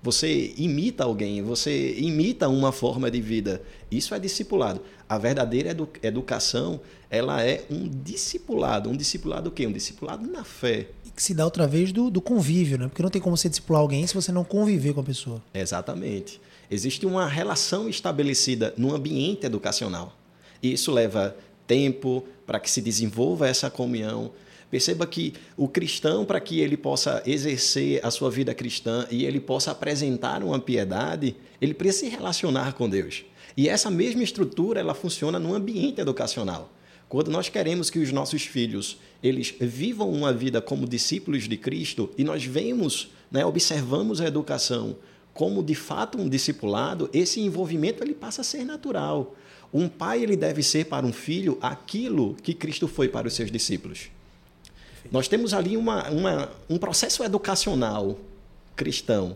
Você 0.03 0.53
imita 0.58 1.03
alguém, 1.03 1.43
você 1.43 1.93
imita 2.00 2.50
uma 2.50 2.72
forma 2.72 3.12
de 3.12 3.22
vida. 3.22 3.62
Isso 3.91 4.15
é 4.15 4.20
discipulado. 4.20 4.81
A 5.08 5.17
verdadeira 5.17 5.70
edu 5.70 5.88
educação, 6.01 6.81
ela 7.10 7.43
é 7.43 7.63
um 7.70 7.88
discipulado. 7.88 8.89
Um 8.89 8.96
discipulado 8.96 9.50
o 9.50 9.51
quê? 9.51 9.67
Um 9.67 9.72
discipulado 9.72 10.27
na 10.27 10.43
fé. 10.43 10.88
E 11.05 11.12
que 11.12 11.22
se 11.22 11.36
dá 11.36 11.46
outra 11.46 11.67
vez 11.67 11.91
do, 11.91 12.10
do 12.10 12.20
convívio, 12.20 12.79
né? 12.79 12.88
Porque 12.88 13.03
não 13.03 13.12
tem 13.12 13.22
como 13.22 13.38
você 13.38 13.48
discipular 13.48 13.81
alguém 13.81 14.08
se 14.08 14.15
você 14.15 14.31
não 14.31 14.43
conviver 14.43 14.93
com 14.93 15.01
a 15.01 15.03
pessoa. 15.03 15.41
Exatamente. 15.53 16.41
Existe 16.70 17.05
uma 17.05 17.27
relação 17.27 17.88
estabelecida 17.88 18.74
no 18.77 18.96
ambiente 18.96 19.46
educacional. 19.46 20.17
E 20.63 20.74
isso 20.74 20.91
leva 20.91 21.36
tempo 21.67 22.25
para 22.48 22.60
que 22.60 22.72
se 22.72 22.81
desenvolva 22.81 23.48
essa 23.48 23.70
comunhão 23.70 24.31
Perceba 24.72 25.06
que 25.06 25.34
o 25.58 25.68
cristão, 25.68 26.24
para 26.24 26.40
que 26.40 26.62
ele 26.62 26.78
possa 26.78 27.22
exercer 27.25 28.00
a 28.06 28.10
sua 28.10 28.32
vida 28.32 28.54
cristã 28.54 29.06
e 29.12 29.25
ele 29.25 29.42
possa 29.42 29.72
apresentar 29.72 30.42
uma 30.42 30.60
piedade, 30.60 31.36
ele 31.60 31.74
precisa 31.74 32.06
se 32.06 32.16
relacionar 32.16 32.74
com 32.74 32.90
Deus. 32.90 33.25
E 33.58 33.68
essa 33.68 33.92
mesma 33.92 34.24
estrutura 34.24 34.80
ela 34.80 34.94
funciona 34.94 35.38
no 35.38 35.54
ambiente 35.54 36.00
educacional. 36.00 36.72
Quando 37.10 37.30
nós 37.30 37.50
queremos 37.50 37.90
que 37.90 38.00
os 38.00 38.13
nossos 38.13 38.44
filhos 38.44 38.98
eles 39.22 39.54
vivam 39.60 40.10
uma 40.10 40.32
vida 40.32 40.62
como 40.62 40.88
discípulos 40.88 41.50
de 41.50 41.58
Cristo 41.58 42.10
e 42.18 42.24
nós 42.24 42.46
vemos, 42.46 43.12
né, 43.30 43.46
observamos 43.46 44.22
a 44.22 44.25
educação 44.25 44.96
como 45.34 45.62
de 45.62 45.75
fato 45.75 46.18
um 46.18 46.30
discipulado, 46.30 47.10
esse 47.12 47.42
envolvimento 47.42 48.01
ele 48.01 48.13
passa 48.13 48.40
a 48.40 48.46
ser 48.46 48.63
natural. 48.63 49.36
Um 49.74 49.90
pai 49.90 50.24
ele 50.24 50.38
deve 50.38 50.63
ser 50.63 50.86
para 50.86 51.06
um 51.06 51.12
filho 51.12 51.58
aquilo 51.62 52.36
que 52.42 52.54
Cristo 52.54 52.88
foi 52.88 53.10
para 53.10 53.28
os 53.28 53.34
seus 53.34 53.51
discípulos. 53.51 54.10
Nós 55.10 55.27
temos 55.27 55.53
ali 55.53 55.77
uma, 55.77 56.10
uma, 56.10 56.50
um 56.70 56.77
processo 56.77 57.24
educacional 57.24 58.17
cristão. 58.75 59.36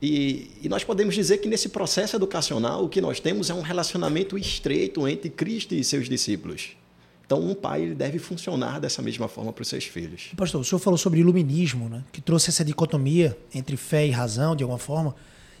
E, 0.00 0.50
e, 0.62 0.68
nós 0.68 0.84
podemos 0.84 1.14
dizer 1.14 1.38
que 1.38 1.48
nesse 1.48 1.70
processo 1.70 2.16
educacional 2.16 2.84
o 2.84 2.88
que 2.88 3.00
nós 3.00 3.18
temos 3.18 3.48
é 3.48 3.54
um 3.54 3.62
relacionamento 3.62 4.36
estreito 4.36 5.08
entre 5.08 5.30
Cristo 5.30 5.74
e 5.74 5.82
seus 5.82 6.08
discípulos. 6.08 6.76
Então, 7.24 7.40
um 7.40 7.54
pai 7.54 7.82
ele 7.82 7.94
deve 7.94 8.18
funcionar 8.18 8.78
dessa 8.78 9.02
mesma 9.02 9.26
forma 9.26 9.52
para 9.52 9.62
os 9.62 9.68
seus 9.68 9.84
filhos. 9.84 10.30
Pastor, 10.36 10.60
o 10.60 10.64
senhor 10.64 10.78
falou 10.78 10.96
sobre 10.96 11.20
iluminismo, 11.20 11.88
né? 11.88 12.04
que 12.12 12.20
trouxe 12.20 12.50
essa 12.50 12.64
dicotomia 12.64 13.36
entre 13.52 13.76
fé 13.76 14.06
e 14.06 14.10
razão, 14.10 14.54
de 14.54 14.62
alguma 14.62 14.78
forma. 14.78 15.14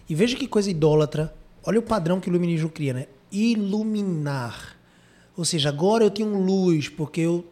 E 0.08 0.14
veja 0.14 0.36
que 0.36 0.46
coisa 0.46 0.70
idólatra. 0.70 1.34
Olha 1.64 1.80
o 1.80 1.82
padrão 1.82 2.20
que 2.20 2.28
o 2.28 2.30
iluminismo 2.30 2.68
cria, 2.68 2.92
né? 2.92 3.06
Iluminar. 3.32 4.76
Ou 5.36 5.44
seja, 5.44 5.68
agora 5.68 6.04
eu 6.04 6.10
tenho 6.10 6.40
luz 6.40 6.88
porque 6.88 7.22
eu 7.22 7.44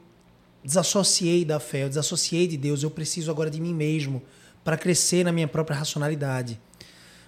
desassociei 0.65 1.45
da 1.45 1.61
fé, 1.61 1.85
eu 1.85 1.89
desassociei 1.89 2.47
de 2.47 2.57
Deus, 2.57 2.83
eu 2.83 2.91
preciso 2.91 3.31
agora 3.31 3.51
de 3.51 3.61
mim 3.61 3.75
mesmo 3.75 4.23
para 4.65 4.79
crescer 4.79 5.25
na 5.25 5.31
minha 5.31 5.47
própria 5.47 5.77
racionalidade. 5.77 6.59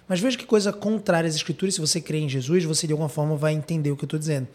Mas 0.07 0.19
veja 0.19 0.37
que 0.37 0.45
coisa 0.45 0.73
contrária 0.73 1.27
às 1.27 1.35
Escrituras, 1.35 1.75
se 1.75 1.81
você 1.81 2.01
crê 2.01 2.19
em 2.19 2.29
Jesus, 2.29 2.63
você 2.63 2.87
de 2.87 2.93
alguma 2.93 3.09
forma 3.09 3.35
vai 3.35 3.53
entender 3.53 3.91
o 3.91 3.97
que 3.97 4.03
eu 4.03 4.07
estou 4.07 4.19
dizendo. 4.19 4.47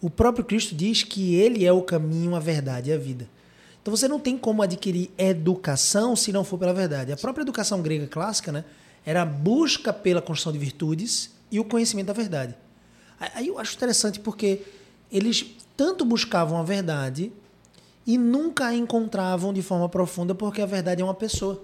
O 0.00 0.10
próprio 0.10 0.44
Cristo 0.44 0.74
diz 0.74 1.02
que 1.02 1.36
ele 1.36 1.64
é 1.64 1.72
o 1.72 1.80
caminho, 1.80 2.34
a 2.34 2.40
verdade 2.40 2.90
e 2.90 2.92
a 2.92 2.98
vida. 2.98 3.28
Então 3.80 3.96
você 3.96 4.08
não 4.08 4.18
tem 4.18 4.36
como 4.36 4.62
adquirir 4.62 5.10
educação 5.16 6.14
se 6.14 6.32
não 6.32 6.44
for 6.44 6.58
pela 6.58 6.74
verdade. 6.74 7.12
A 7.12 7.16
própria 7.16 7.42
educação 7.42 7.80
grega 7.80 8.06
clássica 8.06 8.52
né, 8.52 8.64
era 9.06 9.22
a 9.22 9.24
busca 9.24 9.92
pela 9.92 10.20
construção 10.20 10.52
de 10.52 10.58
virtudes 10.58 11.30
e 11.50 11.58
o 11.60 11.64
conhecimento 11.64 12.08
da 12.08 12.12
verdade. 12.12 12.54
Aí 13.18 13.46
eu 13.46 13.58
acho 13.58 13.74
interessante 13.76 14.20
porque 14.20 14.62
eles 15.10 15.46
tanto 15.76 16.04
buscavam 16.04 16.58
a 16.58 16.62
verdade 16.62 17.32
e 18.06 18.16
nunca 18.16 18.66
a 18.66 18.74
encontravam 18.74 19.52
de 19.52 19.62
forma 19.62 19.88
profunda 19.88 20.34
porque 20.34 20.62
a 20.62 20.66
verdade 20.66 21.02
é 21.02 21.04
uma 21.04 21.14
pessoa. 21.14 21.62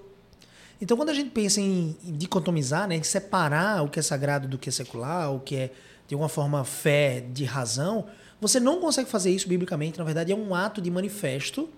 Então, 0.81 0.97
quando 0.97 1.11
a 1.11 1.15
gente 1.15 1.31
pensa 1.31 1.61
em, 1.61 1.97
dicotomizar, 2.03 2.89
né, 2.89 2.97
em 2.97 3.03
separar 3.05 3.85
o 3.85 3.89
que 3.89 4.01
é 4.01 4.03
sagrado 4.03 4.49
do 4.49 4.59
que 4.59 4.69
é 4.69 4.73
secular, 4.73 5.33
o 5.33 5.39
que 5.39 5.55
é 5.55 5.71
de 6.09 6.15
alguma 6.15 6.29
forma 6.29 6.65
fé 6.65 7.21
de 7.21 7.45
razão, 7.45 8.07
você 8.41 8.59
não 8.59 8.81
consegue 8.81 9.09
fazer 9.09 9.31
isso 9.31 9.49
biblicamente. 9.49 9.97
Na 9.99 10.05
verdade, 10.05 10.33
é 10.33 10.35
um 10.35 10.53
ato 10.53 10.83
de 10.83 10.91
manifesto 10.91 11.69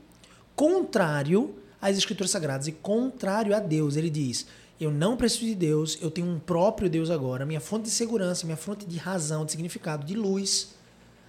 contrário 0.56 1.54
às 1.82 1.98
escrituras 1.98 2.30
sagradas 2.30 2.66
e 2.66 2.72
contrário 2.72 3.54
a 3.54 3.60
Deus. 3.60 3.96
Ele 3.96 4.08
diz: 4.08 4.46
Eu 4.80 4.90
não 4.90 5.18
preciso 5.18 5.44
de 5.44 5.54
Deus, 5.54 5.98
eu 6.00 6.10
tenho 6.10 6.26
um 6.26 6.38
próprio 6.38 6.88
Deus 6.88 7.10
agora. 7.10 7.44
Minha 7.44 7.60
fonte 7.60 7.84
de 7.84 7.90
segurança, 7.90 8.46
minha 8.46 8.56
fonte 8.56 8.86
de 8.86 8.96
razão, 8.96 9.44
de 9.44 9.50
significado, 9.50 10.06
de 10.06 10.14
luz 10.14 10.74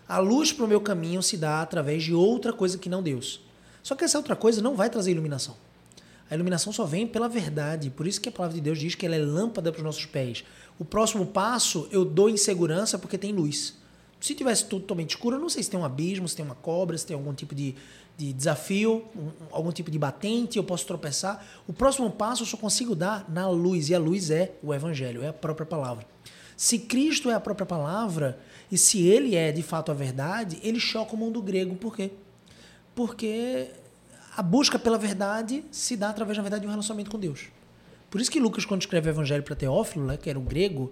a 0.08 0.20
luz 0.20 0.52
para 0.52 0.66
o 0.66 0.68
meu 0.68 0.82
caminho 0.82 1.22
se 1.24 1.36
dá 1.38 1.62
através 1.62 2.04
de 2.04 2.14
outra 2.14 2.54
coisa 2.54 2.78
que 2.78 2.90
não 2.90 3.02
Deus. 3.02 3.42
Só 3.82 3.96
que 3.96 4.04
essa 4.04 4.18
outra 4.18 4.36
coisa 4.36 4.62
não 4.62 4.76
vai 4.76 4.90
trazer 4.90 5.12
iluminação. 5.12 5.56
A 6.30 6.34
iluminação 6.34 6.74
só 6.74 6.86
vem 6.86 7.06
pela 7.06 7.30
verdade. 7.30 7.90
Por 7.90 8.08
isso 8.08 8.20
que 8.20 8.30
a 8.30 8.32
palavra 8.32 8.56
de 8.56 8.62
Deus 8.62 8.80
diz 8.80 8.96
que 8.96 9.06
ela 9.06 9.16
é 9.16 9.20
lâmpada 9.20 9.72
para 9.72 9.80
os 9.80 9.86
nossos 9.86 10.06
pés. 10.06 10.44
O 10.80 10.86
próximo 10.86 11.26
passo 11.26 11.88
eu 11.92 12.04
dou 12.04 12.30
em 12.30 12.38
segurança 12.38 12.98
porque 12.98 13.18
tem 13.18 13.32
luz. 13.32 13.76
Se 14.20 14.34
tivesse 14.34 14.66
tudo 14.66 14.82
totalmente 14.82 15.12
escuro, 15.12 15.36
eu 15.36 15.40
não 15.40 15.50
sei 15.50 15.62
se 15.62 15.70
tem 15.70 15.80
um 15.80 15.86
abismo, 15.86 16.28
se 16.28 16.36
tem 16.36 16.44
uma 16.44 16.56
cobra, 16.56 16.98
se 16.98 17.06
tem 17.06 17.16
algum 17.16 17.34
tipo 17.34 17.54
de, 17.54 17.76
de 18.18 18.34
desafio, 18.34 19.06
um, 19.16 19.30
algum 19.52 19.72
tipo 19.72 19.92
de 19.92 20.00
batente, 20.00 20.58
eu 20.58 20.64
posso 20.64 20.86
tropeçar. 20.88 21.46
O 21.68 21.74
próximo 21.74 22.10
passo 22.10 22.42
eu 22.42 22.48
só 22.48 22.58
consigo 22.58 22.96
dar 22.96 23.30
na 23.30 23.48
luz. 23.48 23.90
E 23.90 23.96
a 23.96 24.00
luz 24.00 24.32
é 24.32 24.54
o 24.64 24.74
Evangelho, 24.74 25.22
é 25.24 25.28
a 25.28 25.34
própria 25.34 25.66
palavra. 25.66 26.08
Se 26.58 26.80
Cristo 26.80 27.30
é 27.30 27.34
a 27.34 27.40
própria 27.40 27.66
palavra, 27.66 28.40
e 28.72 28.78
se 28.78 29.06
ele 29.08 29.36
é 29.36 29.52
de 29.52 29.62
fato 29.62 29.92
a 29.92 29.96
verdade, 29.96 30.60
ele 30.64 30.80
choca 30.80 31.16
o 31.16 31.18
mundo 31.18 31.42
grego. 31.42 31.76
Por 31.76 31.96
quê? 31.96 32.12
Porque 32.94 33.70
a 34.36 34.42
busca 34.42 34.78
pela 34.78 34.98
verdade 34.98 35.64
se 35.72 35.96
dá 35.96 36.10
através, 36.10 36.38
na 36.38 36.44
verdade, 36.44 36.62
de 36.62 36.68
um 36.68 36.72
relacionamento 36.72 37.12
com 37.12 37.20
Deus. 37.20 37.48
Por 38.10 38.22
isso 38.22 38.32
que 38.32 38.40
Lucas, 38.40 38.66
quando 38.66 38.82
escreve 38.82 39.10
o 39.10 39.12
evangelho 39.12 39.44
para 39.44 39.56
Teófilo, 39.56 40.06
né, 40.06 40.18
que 40.18 40.30
era 40.30 40.40
um 40.40 40.44
grego, 40.44 40.92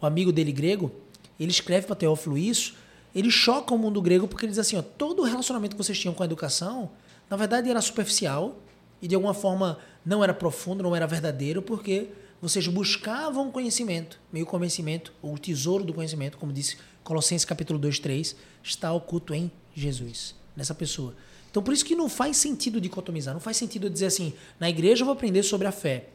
o 0.00 0.06
amigo 0.06 0.32
dele 0.32 0.52
grego, 0.52 0.92
ele 1.38 1.50
escreve 1.50 1.86
para 1.86 1.96
Teófilo 1.96 2.36
isso, 2.36 2.74
ele 3.14 3.30
choca 3.30 3.74
o 3.74 3.78
mundo 3.78 4.02
grego 4.02 4.26
porque 4.26 4.44
ele 4.44 4.50
diz 4.50 4.58
assim, 4.58 4.76
ó, 4.76 4.82
todo 4.82 5.20
o 5.20 5.24
relacionamento 5.24 5.76
que 5.76 5.82
vocês 5.82 5.98
tinham 5.98 6.14
com 6.14 6.22
a 6.22 6.26
educação, 6.26 6.90
na 7.30 7.36
verdade 7.36 7.70
era 7.70 7.80
superficial 7.80 8.58
e 9.00 9.06
de 9.06 9.14
alguma 9.14 9.34
forma 9.34 9.78
não 10.04 10.22
era 10.22 10.34
profundo, 10.34 10.82
não 10.82 10.94
era 10.94 11.06
verdadeiro, 11.06 11.62
porque 11.62 12.08
vocês 12.40 12.66
buscavam 12.66 13.50
conhecimento, 13.50 14.20
meio 14.32 14.44
conhecimento, 14.44 15.12
ou 15.22 15.34
o 15.34 15.38
tesouro 15.38 15.84
do 15.84 15.94
conhecimento, 15.94 16.36
como 16.36 16.52
disse 16.52 16.76
Colossenses 17.04 17.44
capítulo 17.44 17.78
2, 17.78 17.98
3, 18.00 18.34
está 18.62 18.92
oculto 18.92 19.34
em 19.34 19.52
Jesus, 19.74 20.34
nessa 20.56 20.74
pessoa. 20.74 21.14
Então 21.50 21.62
por 21.62 21.72
isso 21.72 21.84
que 21.84 21.94
não 21.94 22.08
faz 22.08 22.38
sentido 22.38 22.80
dicotomizar, 22.80 23.32
não 23.32 23.40
faz 23.40 23.56
sentido 23.56 23.88
dizer 23.88 24.06
assim, 24.06 24.32
na 24.58 24.68
igreja 24.68 25.02
eu 25.02 25.06
vou 25.06 25.12
aprender 25.12 25.42
sobre 25.42 25.68
a 25.68 25.72
fé, 25.72 26.08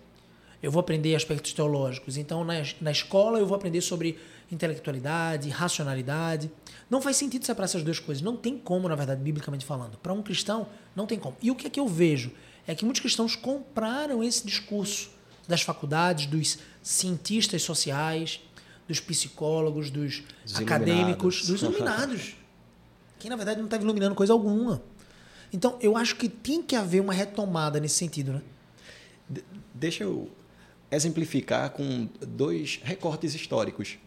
eu 0.61 0.69
vou 0.69 0.81
aprender 0.81 1.15
aspectos 1.15 1.53
teológicos, 1.53 2.17
então 2.17 2.43
na, 2.43 2.55
na 2.81 2.91
escola 2.91 3.39
eu 3.39 3.45
vou 3.45 3.55
aprender 3.55 3.79
sobre 3.79 4.19
intelectualidade, 4.51 5.49
racionalidade. 5.49 6.51
Não 6.89 7.01
faz 7.01 7.17
sentido 7.17 7.45
separar 7.45 7.65
essas 7.65 7.83
duas 7.83 7.99
coisas. 7.99 8.21
Não 8.21 8.35
tem 8.35 8.57
como, 8.57 8.89
na 8.89 8.95
verdade, 8.95 9.21
biblicamente 9.21 9.65
falando. 9.65 9.97
Para 9.97 10.13
um 10.13 10.21
cristão, 10.21 10.67
não 10.95 11.05
tem 11.05 11.19
como. 11.19 11.37
E 11.41 11.51
o 11.51 11.55
que 11.55 11.67
é 11.67 11.69
que 11.69 11.79
eu 11.79 11.87
vejo? 11.87 12.31
É 12.67 12.75
que 12.75 12.83
muitos 12.83 13.01
cristãos 13.01 13.35
compraram 13.35 14.23
esse 14.23 14.45
discurso 14.45 15.11
das 15.47 15.61
faculdades, 15.61 16.27
dos 16.27 16.59
cientistas 16.83 17.63
sociais, 17.63 18.39
dos 18.89 18.99
psicólogos, 18.99 19.91
dos, 19.91 20.23
dos 20.43 20.55
acadêmicos, 20.55 21.45
dos 21.45 21.61
iluminados. 21.61 22.35
que 23.19 23.29
na 23.29 23.35
verdade 23.35 23.59
não 23.59 23.65
estava 23.65 23.83
iluminando 23.83 24.15
coisa 24.15 24.33
alguma. 24.33 24.81
Então, 25.53 25.77
eu 25.79 25.95
acho 25.95 26.15
que 26.15 26.27
tem 26.27 26.61
que 26.61 26.75
haver 26.75 26.99
uma 26.99 27.13
retomada 27.13 27.79
nesse 27.79 27.95
sentido, 27.95 28.33
né? 28.33 28.41
De 29.29 29.43
deixa 29.73 30.03
eu 30.03 30.29
exemplificar 30.91 31.69
com 31.69 32.09
dois 32.19 32.79
recortes 32.83 33.35
históricos. 33.35 33.97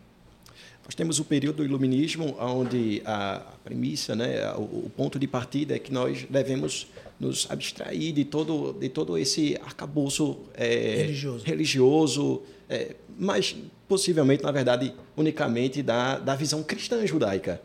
Nós 0.93 0.95
temos 0.95 1.19
o 1.19 1.25
período 1.25 1.57
do 1.57 1.65
iluminismo, 1.65 2.37
onde 2.39 3.01
a 3.07 3.41
premissa, 3.65 4.15
né, 4.15 4.53
o, 4.53 4.91
ponto 4.95 5.19
de 5.19 5.27
partida 5.27 5.75
é 5.75 5.79
que 5.79 5.91
nós 5.91 6.27
devemos 6.29 6.87
nos 7.19 7.51
abstrair 7.51 8.13
de 8.13 8.27
todo, 8.27 8.75
de 8.75 8.91
todo 8.91 9.17
esse 9.17 9.59
arcabouço 9.65 10.41
é, 10.53 10.97
religioso, 10.99 11.45
religioso 11.47 12.43
é, 12.69 12.95
mas 13.19 13.57
possivelmente, 13.89 14.43
na 14.43 14.53
verdade, 14.53 14.93
unicamente 15.17 15.83
da, 15.83 16.19
da 16.19 16.37
visão 16.37 16.63
cristã 16.63 17.07
judaica. 17.07 17.59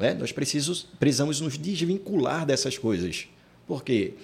É. 0.00 0.14
Nós 0.14 0.32
precisamos, 0.32 0.88
precisamos 0.98 1.40
nos 1.40 1.56
desvincular 1.56 2.44
dessas 2.44 2.76
coisas. 2.76 3.28
Porque 3.64 4.14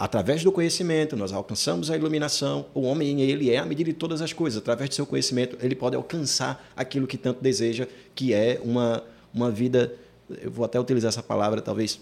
através 0.00 0.42
do 0.42 0.50
conhecimento 0.50 1.14
nós 1.14 1.30
alcançamos 1.30 1.90
a 1.90 1.96
iluminação. 1.96 2.64
O 2.72 2.80
homem 2.80 3.20
ele 3.20 3.50
é 3.50 3.58
a 3.58 3.66
medida 3.66 3.90
de 3.90 3.96
todas 3.96 4.22
as 4.22 4.32
coisas. 4.32 4.58
Através 4.58 4.88
do 4.88 4.94
seu 4.94 5.04
conhecimento 5.04 5.58
ele 5.60 5.74
pode 5.74 5.94
alcançar 5.94 6.66
aquilo 6.74 7.06
que 7.06 7.18
tanto 7.18 7.42
deseja, 7.42 7.86
que 8.14 8.32
é 8.32 8.58
uma 8.64 9.04
uma 9.32 9.50
vida. 9.50 9.94
Eu 10.42 10.50
vou 10.50 10.64
até 10.64 10.80
utilizar 10.80 11.10
essa 11.10 11.22
palavra 11.22 11.60
talvez 11.60 12.00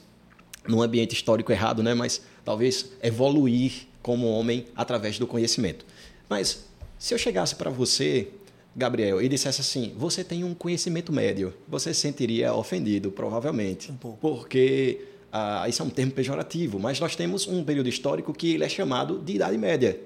num 0.66 0.80
ambiente 0.80 1.12
histórico 1.12 1.50
errado, 1.50 1.82
né? 1.82 1.92
Mas 1.92 2.22
talvez 2.44 2.92
evoluir 3.02 3.88
como 4.00 4.28
homem 4.28 4.66
através 4.76 5.18
do 5.18 5.26
conhecimento. 5.26 5.84
Mas 6.28 6.66
se 6.98 7.12
eu 7.12 7.18
chegasse 7.18 7.56
para 7.56 7.68
você 7.68 8.28
Gabriel, 8.76 9.20
e 9.20 9.28
dissesse 9.28 9.60
assim: 9.60 9.92
você 9.96 10.22
tem 10.22 10.44
um 10.44 10.54
conhecimento 10.54 11.12
médio, 11.12 11.52
você 11.66 11.92
se 11.92 12.00
sentiria 12.00 12.54
ofendido, 12.54 13.10
provavelmente. 13.10 13.90
Um 13.90 13.96
pouco. 13.96 14.18
Porque 14.18 15.04
ah, 15.32 15.68
isso 15.68 15.82
é 15.82 15.84
um 15.84 15.90
termo 15.90 16.12
pejorativo, 16.12 16.78
mas 16.78 16.98
nós 16.98 17.14
temos 17.14 17.46
um 17.46 17.62
período 17.62 17.88
histórico 17.88 18.32
que 18.32 18.54
ele 18.54 18.64
é 18.64 18.68
chamado 18.68 19.18
de 19.18 19.34
Idade 19.34 19.58
Média. 19.58 20.00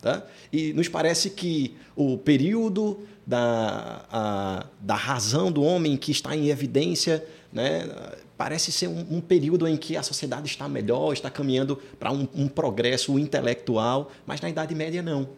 Tá? 0.00 0.22
E 0.52 0.72
nos 0.74 0.88
parece 0.88 1.30
que 1.30 1.74
o 1.96 2.18
período 2.18 3.00
da, 3.26 4.04
a, 4.12 4.66
da 4.80 4.94
razão 4.94 5.50
do 5.50 5.62
homem 5.62 5.96
que 5.96 6.12
está 6.12 6.36
em 6.36 6.48
evidência 6.48 7.24
né, 7.50 7.88
parece 8.36 8.70
ser 8.70 8.88
um, 8.88 9.16
um, 9.16 9.20
período 9.22 9.66
em 9.66 9.76
que 9.76 9.96
a 9.96 10.02
sociedade 10.02 10.46
está 10.46 10.68
melhor, 10.68 11.14
está 11.14 11.30
caminhando 11.30 11.76
para 11.98 12.12
um, 12.12 12.28
um 12.34 12.46
progresso 12.46 13.18
intelectual, 13.18 14.12
mas 14.26 14.40
na 14.40 14.50
Idade 14.50 14.74
Média 14.74 15.00
não. 15.00 15.30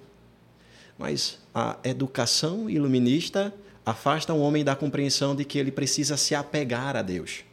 Mas 0.99 1.39
a 1.55 1.79
educação 1.85 2.69
iluminista 2.69 3.55
afasta 3.87 4.35
o 4.35 4.41
homem 4.41 4.65
da 4.65 4.75
compreensão 4.75 5.37
de 5.37 5.45
que 5.45 5.57
ele 5.57 5.71
precisa 5.71 6.17
se 6.17 6.35
apegar 6.35 6.97
a 6.97 7.03
Deus 7.03 7.48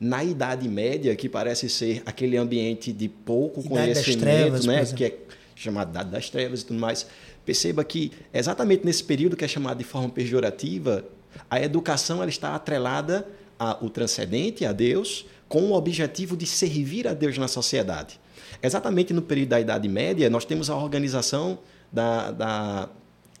na 0.00 0.22
Idade 0.24 0.68
Média, 0.68 1.14
que 1.16 1.28
parece 1.28 1.68
ser 1.68 2.02
aquele 2.04 2.36
ambiente 2.36 2.92
de 2.92 3.08
pouco 3.08 3.60
Idade 3.60 3.70
conhecimento, 3.70 4.20
trevas, 4.20 4.66
né? 4.66 4.84
que 4.86 5.04
é 5.04 5.16
chamado 5.54 5.90
Idade 5.90 6.10
das 6.10 6.30
Trevas 6.30 6.62
e 6.62 6.66
tudo 6.66 6.80
mais, 6.80 7.06
perceba 7.44 7.84
que 7.84 8.12
exatamente 8.32 8.84
nesse 8.84 9.04
período 9.04 9.36
que 9.36 9.44
é 9.44 9.48
chamado 9.48 9.78
de 9.78 9.84
forma 9.84 10.08
pejorativa, 10.08 11.04
a 11.50 11.60
educação 11.60 12.20
ela 12.20 12.30
está 12.30 12.54
atrelada 12.54 13.26
ao 13.58 13.88
transcendente, 13.88 14.64
a 14.64 14.72
Deus, 14.72 15.26
com 15.48 15.62
o 15.70 15.72
objetivo 15.74 16.36
de 16.36 16.46
servir 16.46 17.06
a 17.06 17.14
Deus 17.14 17.38
na 17.38 17.48
sociedade. 17.48 18.18
Exatamente 18.62 19.12
no 19.12 19.22
período 19.22 19.50
da 19.50 19.60
Idade 19.60 19.88
Média, 19.88 20.28
nós 20.28 20.44
temos 20.44 20.68
a 20.68 20.76
organização 20.76 21.58
da, 21.92 22.30
da 22.32 22.88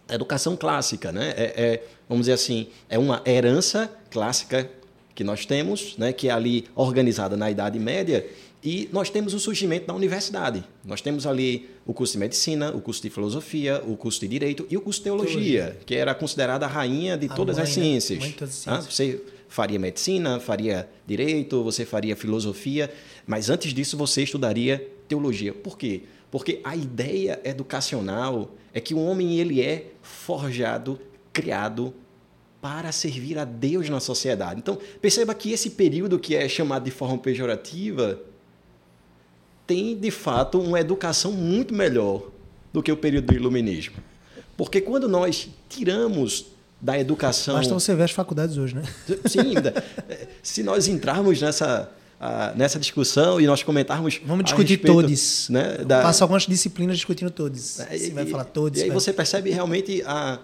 educação 0.08 0.56
clássica, 0.56 1.10
né? 1.10 1.34
É, 1.36 1.42
é, 1.56 1.86
vamos 2.08 2.26
dizer 2.26 2.34
assim, 2.34 2.68
é 2.88 2.98
uma 2.98 3.22
herança 3.26 3.90
clássica 4.10 4.70
que 5.14 5.22
nós 5.22 5.46
temos, 5.46 5.96
né, 5.96 6.12
que 6.12 6.28
é 6.28 6.32
ali 6.32 6.64
organizada 6.74 7.36
na 7.36 7.50
Idade 7.50 7.78
Média, 7.78 8.26
e 8.62 8.88
nós 8.90 9.10
temos 9.10 9.34
o 9.34 9.38
surgimento 9.38 9.86
da 9.86 9.94
universidade. 9.94 10.64
Nós 10.84 11.02
temos 11.02 11.26
ali 11.26 11.68
o 11.84 11.92
curso 11.92 12.14
de 12.14 12.18
medicina, 12.18 12.70
o 12.74 12.80
curso 12.80 13.02
de 13.02 13.10
filosofia, 13.10 13.82
o 13.86 13.94
curso 13.94 14.20
de 14.20 14.28
direito 14.28 14.66
e 14.70 14.76
o 14.76 14.80
curso 14.80 15.00
de 15.00 15.04
teologia, 15.04 15.36
teologia. 15.36 15.80
que 15.84 15.94
era 15.94 16.14
considerada 16.14 16.64
a 16.64 16.68
rainha 16.68 17.16
de 17.16 17.26
a 17.26 17.34
todas, 17.34 17.56
mãe, 17.56 17.64
as 17.64 17.70
ciências. 17.70 18.18
Né? 18.18 18.32
todas 18.36 18.48
as 18.48 18.54
ciências. 18.54 18.86
Ah, 18.86 18.90
você 18.90 19.20
faria 19.48 19.78
medicina, 19.78 20.40
faria 20.40 20.88
direito, 21.06 21.62
você 21.62 21.84
faria 21.84 22.16
filosofia, 22.16 22.90
mas 23.26 23.50
antes 23.50 23.74
disso 23.74 23.98
você 23.98 24.22
estudaria 24.22 24.90
teologia. 25.06 25.52
Por 25.52 25.76
quê? 25.76 26.02
Porque 26.30 26.60
a 26.64 26.74
ideia 26.74 27.40
educacional 27.44 28.50
é 28.72 28.80
que 28.80 28.94
o 28.94 28.98
homem 28.98 29.38
ele 29.38 29.60
é 29.60 29.92
forjado, 30.02 30.98
criado 31.32 31.94
para 32.64 32.92
servir 32.92 33.38
a 33.38 33.44
Deus 33.44 33.90
na 33.90 34.00
sociedade. 34.00 34.58
Então, 34.58 34.78
perceba 34.98 35.34
que 35.34 35.52
esse 35.52 35.68
período 35.68 36.18
que 36.18 36.34
é 36.34 36.48
chamado 36.48 36.84
de 36.84 36.90
forma 36.90 37.18
pejorativa 37.18 38.18
tem, 39.66 39.94
de 39.94 40.10
fato, 40.10 40.58
uma 40.58 40.80
educação 40.80 41.30
muito 41.30 41.74
melhor 41.74 42.30
do 42.72 42.82
que 42.82 42.90
o 42.90 42.96
período 42.96 43.26
do 43.26 43.34
iluminismo. 43.34 43.96
Porque 44.56 44.80
quando 44.80 45.06
nós 45.06 45.50
tiramos 45.68 46.46
da 46.80 46.98
educação. 46.98 47.56
Basta 47.56 47.74
você 47.74 47.94
ver 47.94 48.04
as 48.04 48.12
faculdades 48.12 48.56
hoje, 48.56 48.76
né? 48.76 48.82
Sim, 49.28 49.52
se 50.42 50.62
nós 50.62 50.88
entrarmos 50.88 51.42
nessa, 51.42 51.92
nessa 52.56 52.78
discussão 52.78 53.38
e 53.38 53.46
nós 53.46 53.62
comentarmos. 53.62 54.22
Vamos 54.24 54.46
discutir 54.46 54.76
respeito, 54.76 55.02
todos. 55.02 55.50
Né, 55.50 55.84
da... 55.84 56.00
Passa 56.00 56.24
algumas 56.24 56.46
disciplinas 56.46 56.96
discutindo 56.96 57.30
todos. 57.30 57.78
É, 57.80 57.98
você 57.98 58.10
vai 58.10 58.24
falar 58.24 58.44
todos. 58.44 58.80
E 58.80 58.84
aí 58.84 58.88
vai... 58.88 58.98
você 58.98 59.12
percebe 59.12 59.50
realmente 59.50 60.02
a, 60.06 60.38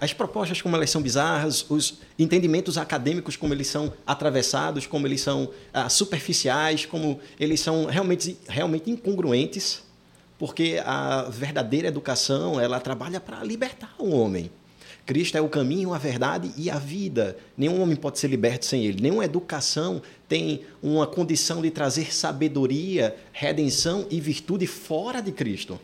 as 0.00 0.14
propostas 0.14 0.62
como 0.62 0.74
elas 0.76 0.88
são 0.88 1.02
bizarras, 1.02 1.64
os 1.68 1.98
entendimentos 2.18 2.78
acadêmicos 2.78 3.36
como 3.36 3.52
eles 3.52 3.66
são 3.66 3.92
atravessados, 4.06 4.86
como 4.86 5.06
eles 5.06 5.20
são 5.20 5.50
ah, 5.72 5.90
superficiais, 5.90 6.86
como 6.86 7.20
eles 7.38 7.60
são 7.60 7.84
realmente, 7.84 8.38
realmente 8.48 8.90
incongruentes, 8.90 9.82
porque 10.38 10.80
a 10.84 11.24
verdadeira 11.24 11.88
educação 11.88 12.58
ela 12.58 12.80
trabalha 12.80 13.20
para 13.20 13.44
libertar 13.44 13.94
o 13.98 14.10
homem. 14.10 14.50
Cristo 15.04 15.36
é 15.36 15.40
o 15.40 15.50
caminho, 15.50 15.92
a 15.92 15.98
verdade 15.98 16.50
e 16.56 16.70
a 16.70 16.78
vida. 16.78 17.36
Nenhum 17.56 17.82
homem 17.82 17.94
pode 17.94 18.18
ser 18.18 18.28
liberto 18.28 18.64
sem 18.64 18.86
ele. 18.86 19.02
Nenhuma 19.02 19.24
educação 19.24 20.00
tem 20.26 20.62
uma 20.82 21.06
condição 21.06 21.60
de 21.60 21.70
trazer 21.70 22.14
sabedoria, 22.14 23.14
redenção 23.30 24.06
e 24.10 24.18
virtude 24.18 24.66
fora 24.66 25.20
de 25.20 25.30
Cristo. 25.30 25.78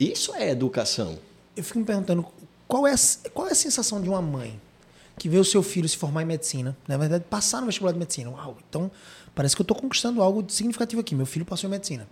Isso 0.00 0.34
é 0.34 0.50
educação. 0.50 1.18
Eu 1.56 1.64
fico 1.64 1.78
me 1.78 1.84
perguntando 1.84 2.26
qual 2.68 2.86
é, 2.86 2.92
a, 2.92 2.96
qual 3.30 3.48
é 3.48 3.52
a 3.52 3.54
sensação 3.54 4.00
de 4.00 4.08
uma 4.08 4.20
mãe 4.20 4.60
que 5.18 5.28
vê 5.28 5.38
o 5.38 5.44
seu 5.44 5.62
filho 5.62 5.88
se 5.88 5.96
formar 5.96 6.22
em 6.22 6.26
medicina, 6.26 6.76
na 6.86 6.96
verdade, 6.96 7.24
passar 7.28 7.60
no 7.60 7.66
vestibular 7.66 7.92
de 7.92 7.98
medicina? 7.98 8.30
Uau, 8.30 8.56
então 8.68 8.90
parece 9.34 9.54
que 9.54 9.62
eu 9.62 9.64
estou 9.64 9.76
conquistando 9.76 10.22
algo 10.22 10.44
significativo 10.48 11.00
aqui. 11.00 11.14
Meu 11.14 11.26
filho 11.26 11.44
passou 11.44 11.68
em 11.68 11.70
medicina. 11.70 12.06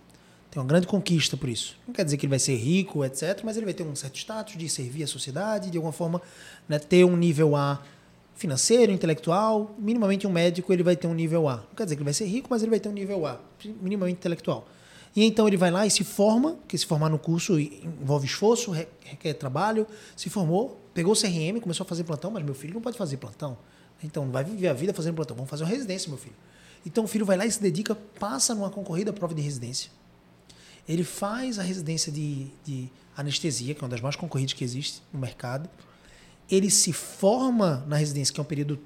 Tem 0.49 0.61
uma 0.61 0.67
grande 0.67 0.87
conquista 0.87 1.35
por 1.35 1.49
isso. 1.49 1.77
Não 1.85 1.93
quer 1.93 2.05
dizer 2.05 2.15
que 2.17 2.25
ele 2.25 2.29
vai 2.29 2.39
ser 2.39 2.55
rico, 2.55 3.03
etc., 3.03 3.41
mas 3.43 3.57
ele 3.57 3.65
vai 3.65 3.73
ter 3.73 3.83
um 3.83 3.93
certo 3.95 4.17
status 4.17 4.55
de 4.55 4.69
servir 4.69 5.03
a 5.03 5.07
sociedade, 5.07 5.69
de 5.69 5.77
alguma 5.77 5.91
forma, 5.91 6.21
né, 6.69 6.79
ter 6.79 7.03
um 7.03 7.17
nível 7.17 7.55
A 7.57 7.81
financeiro, 8.35 8.91
intelectual. 8.91 9.75
Minimamente 9.77 10.25
um 10.25 10.31
médico 10.31 10.71
ele 10.71 10.83
vai 10.83 10.95
ter 10.95 11.07
um 11.07 11.13
nível 11.13 11.49
A. 11.49 11.57
Não 11.57 11.75
quer 11.75 11.83
dizer 11.83 11.95
que 11.95 11.99
ele 11.99 12.05
vai 12.05 12.13
ser 12.13 12.25
rico, 12.25 12.47
mas 12.49 12.61
ele 12.61 12.69
vai 12.69 12.79
ter 12.79 12.87
um 12.87 12.93
nível 12.93 13.25
A, 13.25 13.39
minimamente 13.81 14.19
intelectual. 14.19 14.65
E 15.15 15.23
então 15.23 15.47
ele 15.47 15.55
vai 15.55 15.71
lá 15.71 15.85
e 15.85 15.91
se 15.91 16.03
forma, 16.03 16.57
que 16.67 16.77
se 16.77 16.85
formar 16.85 17.09
no 17.09 17.17
curso 17.17 17.57
envolve 17.59 18.25
esforço, 18.25 18.71
requer 18.71 19.33
trabalho, 19.35 19.87
se 20.15 20.29
formou, 20.29 20.79
pegou 20.93 21.13
o 21.13 21.15
CRM, 21.15 21.59
começou 21.61 21.85
a 21.85 21.87
fazer 21.87 22.03
plantão, 22.03 22.31
mas 22.31 22.43
meu 22.43 22.53
filho 22.53 22.73
não 22.73 22.81
pode 22.81 22.97
fazer 22.97 23.17
plantão. 23.17 23.57
Então, 24.03 24.25
não 24.25 24.31
vai 24.31 24.43
viver 24.43 24.67
a 24.67 24.73
vida 24.73 24.93
fazendo 24.93 25.15
plantão, 25.15 25.35
vamos 25.35 25.49
fazer 25.49 25.63
uma 25.63 25.69
residência, 25.69 26.09
meu 26.09 26.17
filho. 26.17 26.35
Então 26.85 27.05
o 27.05 27.07
filho 27.07 27.25
vai 27.25 27.35
lá 27.35 27.45
e 27.45 27.51
se 27.51 27.61
dedica, 27.61 27.95
passa 27.95 28.53
numa 28.53 28.69
concorrida 28.69 29.11
prova 29.11 29.33
de 29.33 29.41
residência. 29.41 29.89
Ele 30.87 31.03
faz 31.03 31.57
a 31.57 31.63
residência 31.63 32.11
de, 32.11 32.47
de 32.63 32.89
anestesia, 33.17 33.73
que 33.73 33.81
é 33.81 33.83
uma 33.83 33.89
das 33.89 34.01
mais 34.01 34.15
concorridas 34.15 34.53
que 34.53 34.63
existe 34.63 35.01
no 35.11 35.19
mercado. 35.19 35.67
Ele 36.49 36.69
se 36.69 36.93
forma 36.93 37.83
na 37.87 37.95
residência, 37.95 38.31
que 38.31 38.39
é 38.39 38.43
um 38.43 38.45
período 38.45 38.79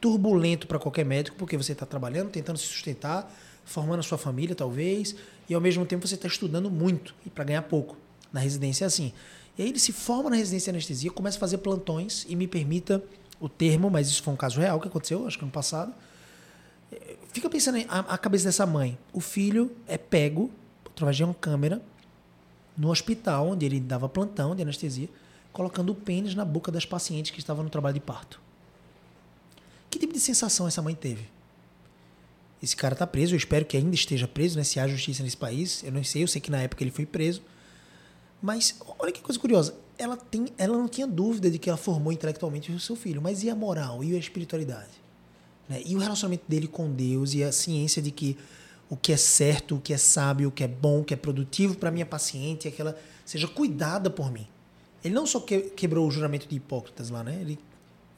turbulento 0.00 0.66
para 0.66 0.78
qualquer 0.78 1.04
médico, 1.04 1.36
porque 1.36 1.58
você 1.58 1.72
está 1.72 1.84
trabalhando, 1.84 2.30
tentando 2.30 2.58
se 2.58 2.66
sustentar, 2.66 3.30
formando 3.64 4.00
a 4.00 4.02
sua 4.02 4.18
família, 4.18 4.54
talvez, 4.54 5.14
e 5.48 5.54
ao 5.54 5.60
mesmo 5.60 5.84
tempo 5.86 6.06
você 6.06 6.14
está 6.14 6.28
estudando 6.28 6.70
muito 6.70 7.14
e 7.24 7.30
para 7.30 7.44
ganhar 7.44 7.62
pouco. 7.62 7.96
Na 8.32 8.40
residência 8.40 8.84
é 8.84 8.86
assim. 8.86 9.12
E 9.56 9.62
aí 9.62 9.68
ele 9.68 9.78
se 9.78 9.92
forma 9.92 10.30
na 10.30 10.36
residência 10.36 10.72
de 10.72 10.76
anestesia, 10.76 11.10
começa 11.10 11.36
a 11.36 11.40
fazer 11.40 11.58
plantões 11.58 12.26
e 12.28 12.34
me 12.34 12.46
permita 12.46 13.02
o 13.40 13.48
termo, 13.48 13.90
mas 13.90 14.08
isso 14.08 14.22
foi 14.22 14.34
um 14.34 14.36
caso 14.36 14.60
real 14.60 14.80
que 14.80 14.88
aconteceu, 14.88 15.26
acho 15.26 15.38
que 15.38 15.44
ano 15.44 15.52
passado. 15.52 15.94
Fica 17.32 17.50
pensando 17.50 17.78
a, 17.88 18.00
a 18.00 18.18
cabeça 18.18 18.44
dessa 18.44 18.66
mãe. 18.66 18.98
O 19.12 19.20
filho 19.20 19.70
é 19.86 19.98
pego 19.98 20.50
através 20.86 21.16
de 21.16 21.24
uma 21.24 21.34
câmera 21.34 21.82
no 22.76 22.90
hospital 22.90 23.48
onde 23.48 23.66
ele 23.66 23.80
dava 23.80 24.08
plantão 24.08 24.54
de 24.54 24.62
anestesia, 24.62 25.08
colocando 25.52 25.90
o 25.90 25.94
pênis 25.94 26.34
na 26.34 26.44
boca 26.44 26.70
das 26.72 26.84
pacientes 26.84 27.30
que 27.30 27.38
estavam 27.38 27.62
no 27.64 27.70
trabalho 27.70 27.94
de 27.94 28.00
parto. 28.00 28.40
Que 29.90 29.98
tipo 29.98 30.12
de 30.12 30.20
sensação 30.20 30.66
essa 30.66 30.82
mãe 30.82 30.94
teve? 30.94 31.33
Esse 32.64 32.74
cara 32.74 32.94
está 32.94 33.06
preso, 33.06 33.34
eu 33.34 33.36
espero 33.36 33.66
que 33.66 33.76
ainda 33.76 33.94
esteja 33.94 34.26
preso, 34.26 34.56
né? 34.56 34.64
Se 34.64 34.80
há 34.80 34.88
justiça 34.88 35.22
nesse 35.22 35.36
país, 35.36 35.84
eu 35.84 35.92
não 35.92 36.02
sei, 36.02 36.22
eu 36.22 36.28
sei 36.28 36.40
que 36.40 36.50
na 36.50 36.62
época 36.62 36.82
ele 36.82 36.90
foi 36.90 37.04
preso. 37.04 37.42
Mas 38.40 38.74
olha 38.98 39.12
que 39.12 39.20
coisa 39.20 39.38
curiosa, 39.38 39.74
ela, 39.98 40.16
tem, 40.16 40.46
ela 40.56 40.78
não 40.78 40.88
tinha 40.88 41.06
dúvida 41.06 41.50
de 41.50 41.58
que 41.58 41.68
ela 41.68 41.76
formou 41.76 42.10
intelectualmente 42.10 42.72
o 42.72 42.80
seu 42.80 42.96
filho, 42.96 43.20
mas 43.20 43.42
e 43.42 43.50
a 43.50 43.54
moral, 43.54 44.02
e 44.02 44.16
a 44.16 44.18
espiritualidade? 44.18 44.92
Né? 45.68 45.82
E 45.84 45.94
o 45.94 45.98
relacionamento 45.98 46.44
dele 46.48 46.66
com 46.66 46.90
Deus, 46.90 47.34
e 47.34 47.44
a 47.44 47.52
ciência 47.52 48.00
de 48.00 48.10
que 48.10 48.38
o 48.88 48.96
que 48.96 49.12
é 49.12 49.16
certo, 49.18 49.76
o 49.76 49.80
que 49.80 49.92
é 49.92 49.98
sábio, 49.98 50.48
o 50.48 50.52
que 50.52 50.64
é 50.64 50.68
bom, 50.68 51.00
o 51.00 51.04
que 51.04 51.12
é 51.12 51.16
produtivo 51.18 51.76
para 51.76 51.90
minha 51.90 52.06
paciente, 52.06 52.66
é 52.66 52.70
que 52.70 52.80
ela 52.80 52.98
seja 53.26 53.46
cuidada 53.46 54.08
por 54.08 54.32
mim. 54.32 54.46
Ele 55.04 55.14
não 55.14 55.26
só 55.26 55.38
quebrou 55.40 56.08
o 56.08 56.10
juramento 56.10 56.48
de 56.48 56.56
Hipócritas 56.56 57.10
lá, 57.10 57.22
né? 57.22 57.36
Ele, 57.42 57.58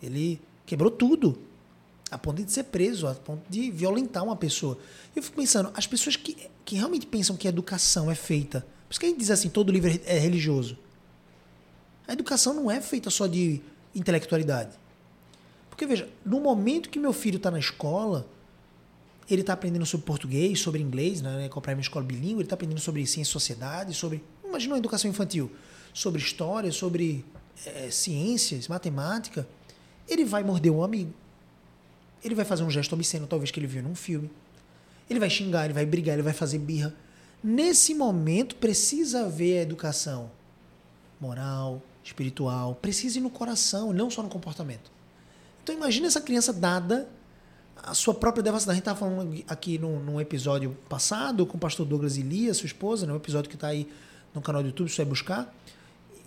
ele 0.01 0.41
quebrou 0.65 0.89
tudo. 0.89 1.37
A 2.11 2.17
ponto 2.17 2.43
de 2.43 2.53
ser 2.53 2.65
preso, 2.65 3.07
a 3.07 3.15
ponto 3.15 3.43
de 3.49 3.71
violentar 3.71 4.23
uma 4.23 4.37
pessoa. 4.37 4.79
Eu 5.15 5.23
fico 5.23 5.37
pensando, 5.37 5.71
as 5.75 5.87
pessoas 5.87 6.17
que, 6.17 6.49
que 6.65 6.77
realmente 6.77 7.07
pensam 7.07 7.37
que 7.37 7.49
a 7.49 7.51
educação 7.51 8.11
é 8.11 8.15
feita. 8.15 8.61
Por 8.61 8.93
isso 8.93 9.01
que 9.01 9.07
a 9.07 9.09
gente 9.09 9.19
diz 9.19 9.31
assim, 9.31 9.49
todo 9.49 9.73
livro 9.73 9.91
é 10.05 10.19
religioso. 10.19 10.79
A 12.07 12.13
educação 12.13 12.55
não 12.55 12.71
é 12.71 12.81
feita 12.81 13.11
só 13.11 13.27
de 13.27 13.61
intelectualidade. 13.95 14.71
Porque, 15.69 15.85
veja, 15.85 16.09
no 16.25 16.41
momento 16.41 16.89
que 16.89 16.99
meu 16.99 17.13
filho 17.13 17.37
está 17.37 17.51
na 17.51 17.59
escola, 17.59 18.27
ele 19.29 19.41
está 19.41 19.53
aprendendo 19.53 19.85
sobre 19.85 20.07
português, 20.07 20.61
sobre 20.61 20.81
inglês, 20.81 21.21
né? 21.21 21.49
Comprar 21.49 21.75
uma 21.75 21.81
escola 21.81 22.05
bilíngue, 22.05 22.35
ele 22.35 22.43
está 22.45 22.55
aprendendo 22.55 22.81
sobre 22.81 23.05
ciência 23.07 23.31
e 23.31 23.33
sociedade, 23.33 23.93
sobre. 23.93 24.23
Imagina 24.45 24.75
uma 24.75 24.79
educação 24.79 25.11
infantil. 25.11 25.51
Sobre 25.93 26.21
história, 26.21 26.71
sobre 26.71 27.25
é, 27.65 27.91
ciências, 27.91 28.69
matemática. 28.69 29.47
Ele 30.09 30.25
vai 30.25 30.45
morder 30.45 30.71
um 30.71 30.83
amigo. 30.83 31.13
Ele 32.25 32.35
vai 32.35 32.45
fazer 32.45 32.63
um 32.63 32.71
gesto 32.71 32.93
obsceno, 32.95 33.27
talvez 33.27 33.51
que 33.51 33.61
ele 33.61 33.67
viu 33.67 33.83
num 33.83 33.95
filme. 33.95 34.31
Ele 35.09 35.21
vai 35.21 35.31
xingar, 35.31 35.65
ele 35.65 35.75
vai 35.75 35.87
brigar, 35.87 36.15
ele 36.15 36.23
vai 36.23 36.33
fazer 36.33 36.59
birra. 36.59 36.95
Nesse 37.43 37.95
momento, 37.95 38.57
precisa 38.57 39.27
haver 39.27 39.59
a 39.59 39.63
educação 39.63 40.31
moral, 41.21 41.83
espiritual. 42.03 42.75
Precisa 42.75 43.19
ir 43.19 43.23
no 43.23 43.31
coração, 43.31 43.93
não 43.93 44.11
só 44.11 44.23
no 44.23 44.29
comportamento. 44.29 44.91
Então, 45.63 45.75
imagine 45.75 46.07
essa 46.07 46.21
criança 46.21 46.53
dada 46.53 47.09
a 47.83 47.95
sua 47.95 48.15
própria 48.15 48.43
devastação. 48.43 48.73
A 48.73 48.75
gente 48.75 48.83
estava 48.83 48.99
falando 48.99 49.45
aqui 49.49 49.79
num, 49.79 50.01
num, 50.01 50.21
episódio 50.21 50.77
passado 50.89 51.47
com 51.47 51.57
o 51.57 51.61
pastor 51.61 51.87
Douglas 51.87 52.17
Elias, 52.17 52.57
sua 52.57 52.67
esposa, 52.67 53.07
né? 53.07 53.13
um 53.13 53.17
episódio 53.17 53.49
que 53.49 53.57
está 53.57 53.69
aí 53.69 53.89
no 54.35 54.41
canal 54.41 54.63
do 54.63 54.69
YouTube, 54.69 54.89
você 54.89 54.97
vai 54.97 55.07
buscar. 55.07 55.55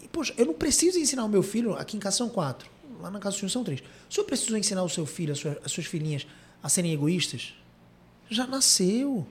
E, 0.02 0.08
poxa, 0.08 0.34
eu 0.38 0.46
não 0.46 0.54
preciso 0.54 0.98
ensinar 0.98 1.26
o 1.26 1.30
meu 1.30 1.44
filho, 1.44 1.74
aqui 1.76 1.98
em 1.98 2.00
casa 2.00 2.18
são 2.18 2.30
quatro, 2.30 2.70
lá 3.00 3.10
na 3.10 3.20
casa 3.20 3.36
do 3.36 3.40
senhor 3.40 3.50
são 3.50 3.64
três. 3.64 3.82
Se 4.10 4.20
eu 4.20 4.26
preciso 4.26 4.56
ensinar 4.58 4.84
o 4.84 4.90
seu 4.90 5.06
filho, 5.06 5.34
as 5.34 5.40
suas, 5.40 5.58
as 5.64 5.72
suas 5.72 5.88
filhinhas 5.88 6.28
a 6.62 6.70
serem 6.70 6.94
egoístas, 6.94 7.54
já 8.30 8.46
nasceu. 8.46 9.26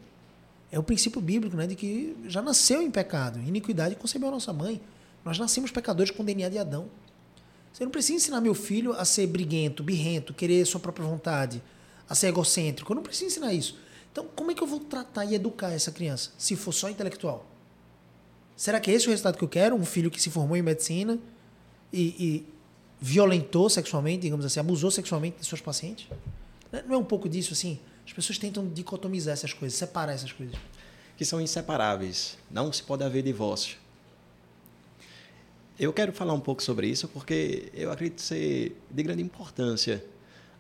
É 0.71 0.79
o 0.79 0.83
princípio 0.83 1.21
bíblico, 1.21 1.57
né? 1.57 1.67
De 1.67 1.75
que 1.75 2.17
já 2.27 2.43
nasceu 2.43 2.83
em 2.83 2.91
pecado. 2.91 3.39
Iniquidade 3.41 3.95
concebeu 3.95 4.29
a 4.29 4.33
nossa 4.33 4.53
mãe. 4.53 4.81
Nós 5.25 5.39
nascemos 5.39 5.71
pecadores 5.71 6.11
com 6.11 6.23
o 6.23 6.27
DNA 6.27 6.49
de 6.49 6.59
Adão. 6.59 6.89
Você 7.73 7.85
não 7.85 7.91
precisa 7.91 8.15
ensinar 8.15 8.41
meu 8.41 8.55
filho 8.55 8.93
a 8.93 9.05
ser 9.05 9.27
briguento, 9.27 9.83
birrento, 9.83 10.35
querer 10.35 10.67
sua 10.67 10.81
própria 10.81 11.07
vontade 11.07 11.63
a 12.09 12.15
ser 12.15 12.29
egocêntrico. 12.29 12.93
Eu 12.93 12.97
não 12.97 13.03
preciso 13.03 13.27
ensinar 13.27 13.53
isso. 13.53 13.79
Então, 14.11 14.27
como 14.35 14.51
é 14.51 14.55
que 14.55 14.63
eu 14.63 14.67
vou 14.67 14.81
tratar 14.81 15.25
e 15.27 15.35
educar 15.35 15.71
essa 15.71 15.93
criança 15.93 16.31
se 16.37 16.57
for 16.57 16.73
só 16.73 16.89
intelectual? 16.89 17.47
Será 18.57 18.81
que 18.81 18.91
é 18.91 18.95
esse 18.95 19.07
o 19.07 19.11
resultado 19.11 19.39
que 19.39 19.45
eu 19.45 19.49
quero? 19.49 19.77
Um 19.77 19.85
filho 19.85 20.11
que 20.11 20.21
se 20.21 20.31
formou 20.31 20.57
em 20.57 20.63
medicina 20.63 21.19
e, 21.93 22.03
e 22.03 22.47
violentou 23.01 23.69
sexualmente, 23.69 24.23
digamos 24.23 24.45
assim, 24.45 24.61
abusou 24.61 24.91
sexualmente 24.91 25.39
de 25.39 25.47
seus 25.47 25.61
pacientes? 25.61 26.07
Não 26.87 26.95
é 26.95 26.99
um 26.99 27.05
pouco 27.05 27.29
disso 27.29 27.53
assim? 27.53 27.79
As 28.07 28.13
pessoas 28.13 28.39
tentam 28.39 28.67
dicotomizar 28.69 29.33
essas 29.33 29.53
coisas, 29.53 29.79
separar 29.79 30.13
essas 30.13 30.33
coisas. 30.33 30.57
Que 31.17 31.25
são 31.25 31.41
inseparáveis. 31.41 32.39
Não 32.51 32.73
se 32.73 32.83
pode 32.83 33.05
haver 33.05 33.23
divórcio. 33.23 33.77
Eu 35.79 35.93
quero 35.93 36.13
falar 36.13 36.33
um 36.33 36.41
pouco 36.41 36.63
sobre 36.63 36.89
isso 36.89 37.07
porque 37.09 37.71
eu 37.73 37.93
acredito 37.93 38.21
ser 38.21 38.77
de 38.91 39.03
grande 39.03 39.23
importância 39.23 40.05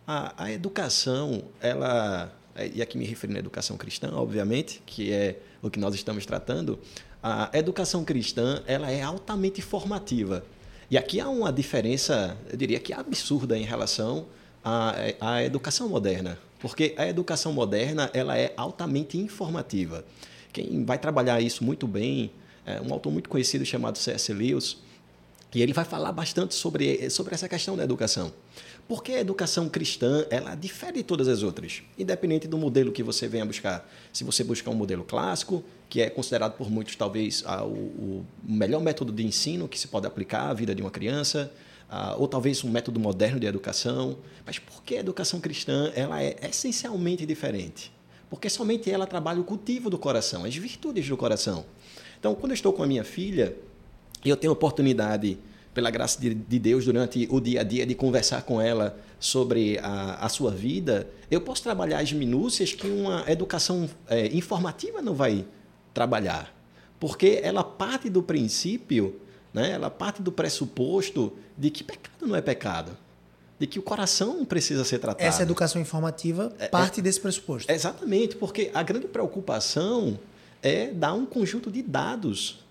a, 0.06 0.44
a 0.44 0.52
educação, 0.52 1.44
ela, 1.60 2.32
e 2.72 2.80
aqui 2.80 2.96
me 2.96 3.04
referindo 3.04 3.38
à 3.38 3.40
educação 3.40 3.76
cristã, 3.76 4.10
obviamente, 4.14 4.82
que 4.86 5.12
é 5.12 5.38
o 5.60 5.68
que 5.68 5.78
nós 5.78 5.94
estamos 5.94 6.24
tratando, 6.24 6.78
a 7.22 7.50
educação 7.52 8.04
cristã 8.04 8.62
ela 8.66 8.90
é 8.90 9.02
altamente 9.02 9.60
formativa. 9.60 10.44
E 10.90 10.96
aqui 10.96 11.20
há 11.20 11.28
uma 11.28 11.52
diferença, 11.52 12.36
eu 12.50 12.56
diria 12.56 12.80
que 12.80 12.94
absurda 12.94 13.58
em 13.58 13.62
relação 13.62 14.26
à, 14.64 14.94
à 15.20 15.44
educação 15.44 15.88
moderna, 15.88 16.38
porque 16.58 16.94
a 16.96 17.06
educação 17.06 17.52
moderna 17.52 18.10
ela 18.14 18.38
é 18.38 18.54
altamente 18.56 19.18
informativa. 19.18 20.02
Quem 20.50 20.84
vai 20.84 20.98
trabalhar 20.98 21.42
isso 21.42 21.62
muito 21.62 21.86
bem 21.86 22.30
é 22.64 22.80
um 22.80 22.92
autor 22.92 23.12
muito 23.12 23.28
conhecido 23.28 23.66
chamado 23.66 23.98
C.S. 23.98 24.32
Lewis, 24.32 24.78
e 25.54 25.60
ele 25.60 25.72
vai 25.74 25.84
falar 25.84 26.12
bastante 26.12 26.54
sobre, 26.54 27.08
sobre 27.10 27.34
essa 27.34 27.48
questão 27.48 27.76
da 27.76 27.84
educação. 27.84 28.32
Porque 28.88 29.12
a 29.12 29.20
educação 29.20 29.68
cristã, 29.68 30.24
ela 30.30 30.54
difere 30.54 30.94
de 30.94 31.02
todas 31.02 31.28
as 31.28 31.42
outras, 31.42 31.82
independente 31.98 32.48
do 32.48 32.56
modelo 32.56 32.90
que 32.90 33.02
você 33.02 33.28
venha 33.28 33.44
buscar. 33.44 33.86
Se 34.14 34.24
você 34.24 34.42
buscar 34.42 34.70
um 34.70 34.74
modelo 34.74 35.04
clássico, 35.04 35.62
que 35.90 36.00
é 36.00 36.08
considerado 36.08 36.56
por 36.56 36.70
muitos 36.70 36.96
talvez 36.96 37.42
o, 37.42 37.66
o 37.66 38.26
melhor 38.42 38.80
método 38.80 39.12
de 39.12 39.26
ensino 39.26 39.68
que 39.68 39.78
se 39.78 39.88
pode 39.88 40.06
aplicar 40.06 40.48
à 40.48 40.54
vida 40.54 40.74
de 40.74 40.80
uma 40.80 40.90
criança, 40.90 41.52
ou 42.16 42.26
talvez 42.26 42.64
um 42.64 42.70
método 42.70 42.98
moderno 42.98 43.38
de 43.38 43.46
educação. 43.46 44.16
Mas 44.46 44.58
por 44.58 44.82
que 44.82 44.96
a 44.96 45.00
educação 45.00 45.38
cristã 45.38 45.92
ela 45.94 46.22
é 46.22 46.36
essencialmente 46.48 47.26
diferente? 47.26 47.92
Porque 48.30 48.48
somente 48.48 48.90
ela 48.90 49.06
trabalha 49.06 49.38
o 49.38 49.44
cultivo 49.44 49.90
do 49.90 49.98
coração, 49.98 50.46
as 50.46 50.56
virtudes 50.56 51.06
do 51.06 51.16
coração. 51.16 51.66
Então, 52.18 52.34
quando 52.34 52.52
eu 52.52 52.54
estou 52.54 52.72
com 52.72 52.82
a 52.82 52.86
minha 52.86 53.04
filha, 53.04 53.54
eu 54.24 54.36
tenho 54.36 54.50
a 54.50 54.54
oportunidade 54.54 55.38
pela 55.74 55.90
graça 55.90 56.20
de, 56.20 56.34
de, 56.34 56.58
Deus, 56.58 56.84
durante 56.84 57.28
o 57.30 57.40
dia 57.40 57.60
a 57.60 57.64
dia, 57.64 57.86
de 57.86 57.94
conversar 57.94 58.42
com 58.42 58.60
ela 58.60 58.98
sobre 59.20 59.78
a, 59.78 60.24
a 60.24 60.28
sua 60.28 60.50
vida, 60.50 61.08
eu 61.30 61.40
posso 61.40 61.62
trabalhar 61.62 62.00
as 62.00 62.12
minúcias 62.12 62.72
que 62.72 62.88
uma 62.88 63.24
educação 63.30 63.88
é, 64.08 64.26
informativa 64.28 65.02
não 65.02 65.14
vai 65.14 65.44
trabalhar. 65.92 66.54
Porque 66.98 67.40
ela 67.42 67.62
parte 67.62 68.10
do 68.10 68.22
princípio, 68.22 69.20
né, 69.52 69.70
ela 69.70 69.90
parte 69.90 70.22
do 70.22 70.32
pressuposto 70.32 71.32
de 71.56 71.70
que 71.70 71.84
pecado 71.84 72.26
não 72.26 72.36
é 72.36 72.40
pecado. 72.40 72.96
De 73.58 73.66
que 73.66 73.78
o 73.78 73.82
coração 73.82 74.44
precisa 74.44 74.84
ser 74.84 74.98
tratado. 74.98 75.26
Essa 75.26 75.42
educação 75.42 75.80
informativa 75.80 76.52
é, 76.58 76.68
parte 76.68 77.00
é, 77.00 77.02
desse 77.02 77.20
pressuposto. 77.20 77.70
Exatamente, 77.70 78.36
porque 78.36 78.70
a 78.72 78.82
grande 78.82 79.08
preocupação 79.08 80.18
é 80.62 80.88
dar 80.88 81.12
um 81.14 81.26
conjunto 81.26 81.70
de 81.70 81.82
dados 81.82 82.64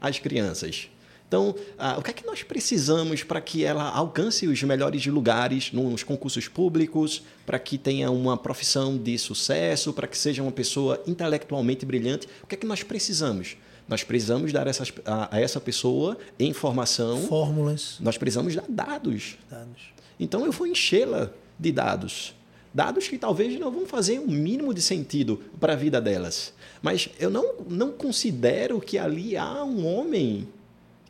às 0.00 0.18
crianças 0.18 0.90
então, 1.28 1.54
ah, 1.76 1.98
o 1.98 2.02
que 2.02 2.10
é 2.10 2.14
que 2.14 2.24
nós 2.24 2.42
precisamos 2.42 3.22
para 3.22 3.38
que 3.38 3.62
ela 3.62 3.90
alcance 3.90 4.46
os 4.46 4.62
melhores 4.62 5.04
lugares 5.06 5.70
nos 5.72 6.02
concursos 6.02 6.48
públicos, 6.48 7.22
para 7.44 7.58
que 7.58 7.76
tenha 7.76 8.10
uma 8.10 8.34
profissão 8.34 8.96
de 8.96 9.18
sucesso, 9.18 9.92
para 9.92 10.06
que 10.06 10.16
seja 10.16 10.42
uma 10.42 10.50
pessoa 10.50 11.02
intelectualmente 11.06 11.84
brilhante? 11.84 12.26
O 12.42 12.46
que 12.46 12.54
é 12.54 12.58
que 12.58 12.66
nós 12.66 12.82
precisamos? 12.82 13.58
Nós 13.86 14.02
precisamos 14.02 14.54
dar 14.54 14.66
essas, 14.66 14.90
a, 15.04 15.36
a 15.36 15.40
essa 15.40 15.60
pessoa 15.60 16.16
informação. 16.40 17.20
Fórmulas. 17.20 17.98
Nós 18.00 18.16
precisamos 18.16 18.54
dar 18.54 18.64
dados. 18.66 19.36
dados. 19.50 19.82
Então, 20.18 20.46
eu 20.46 20.52
vou 20.52 20.66
enchê-la 20.66 21.30
de 21.58 21.70
dados. 21.70 22.34
Dados 22.72 23.06
que 23.06 23.18
talvez 23.18 23.58
não 23.60 23.70
vão 23.70 23.86
fazer 23.86 24.18
um 24.18 24.28
mínimo 24.28 24.72
de 24.72 24.80
sentido 24.80 25.42
para 25.60 25.74
a 25.74 25.76
vida 25.76 26.00
delas. 26.00 26.54
Mas 26.80 27.10
eu 27.20 27.28
não, 27.28 27.54
não 27.68 27.92
considero 27.92 28.80
que 28.80 28.96
ali 28.96 29.36
há 29.36 29.62
um 29.62 29.86
homem 29.86 30.48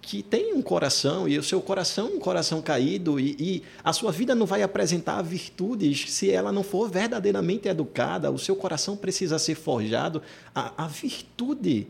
que 0.09 0.23
tem 0.23 0.55
um 0.55 0.63
coração 0.63 1.29
e 1.29 1.37
o 1.39 1.43
seu 1.43 1.61
coração 1.61 2.15
um 2.15 2.19
coração 2.19 2.63
caído 2.63 3.21
e, 3.21 3.37
e, 3.39 3.63
a 3.85 3.93
sua 3.93 4.11
vida 4.11 4.35
não 4.35 4.47
vai 4.47 4.63
apresentar 4.63 5.21
virtudes 5.21 6.11
se 6.11 6.31
ela 6.31 6.51
não 6.51 6.63
for 6.63 6.89
verdadeiramente 6.89 7.69
educada. 7.69 8.31
O 8.31 8.39
seu 8.39 8.57
coração 8.57 8.97
precisa 8.97 9.39
ser 9.39 9.55
forjado. 9.55 10.23
A, 10.55 10.85
a 10.85 10.89
virtude 10.89 11.89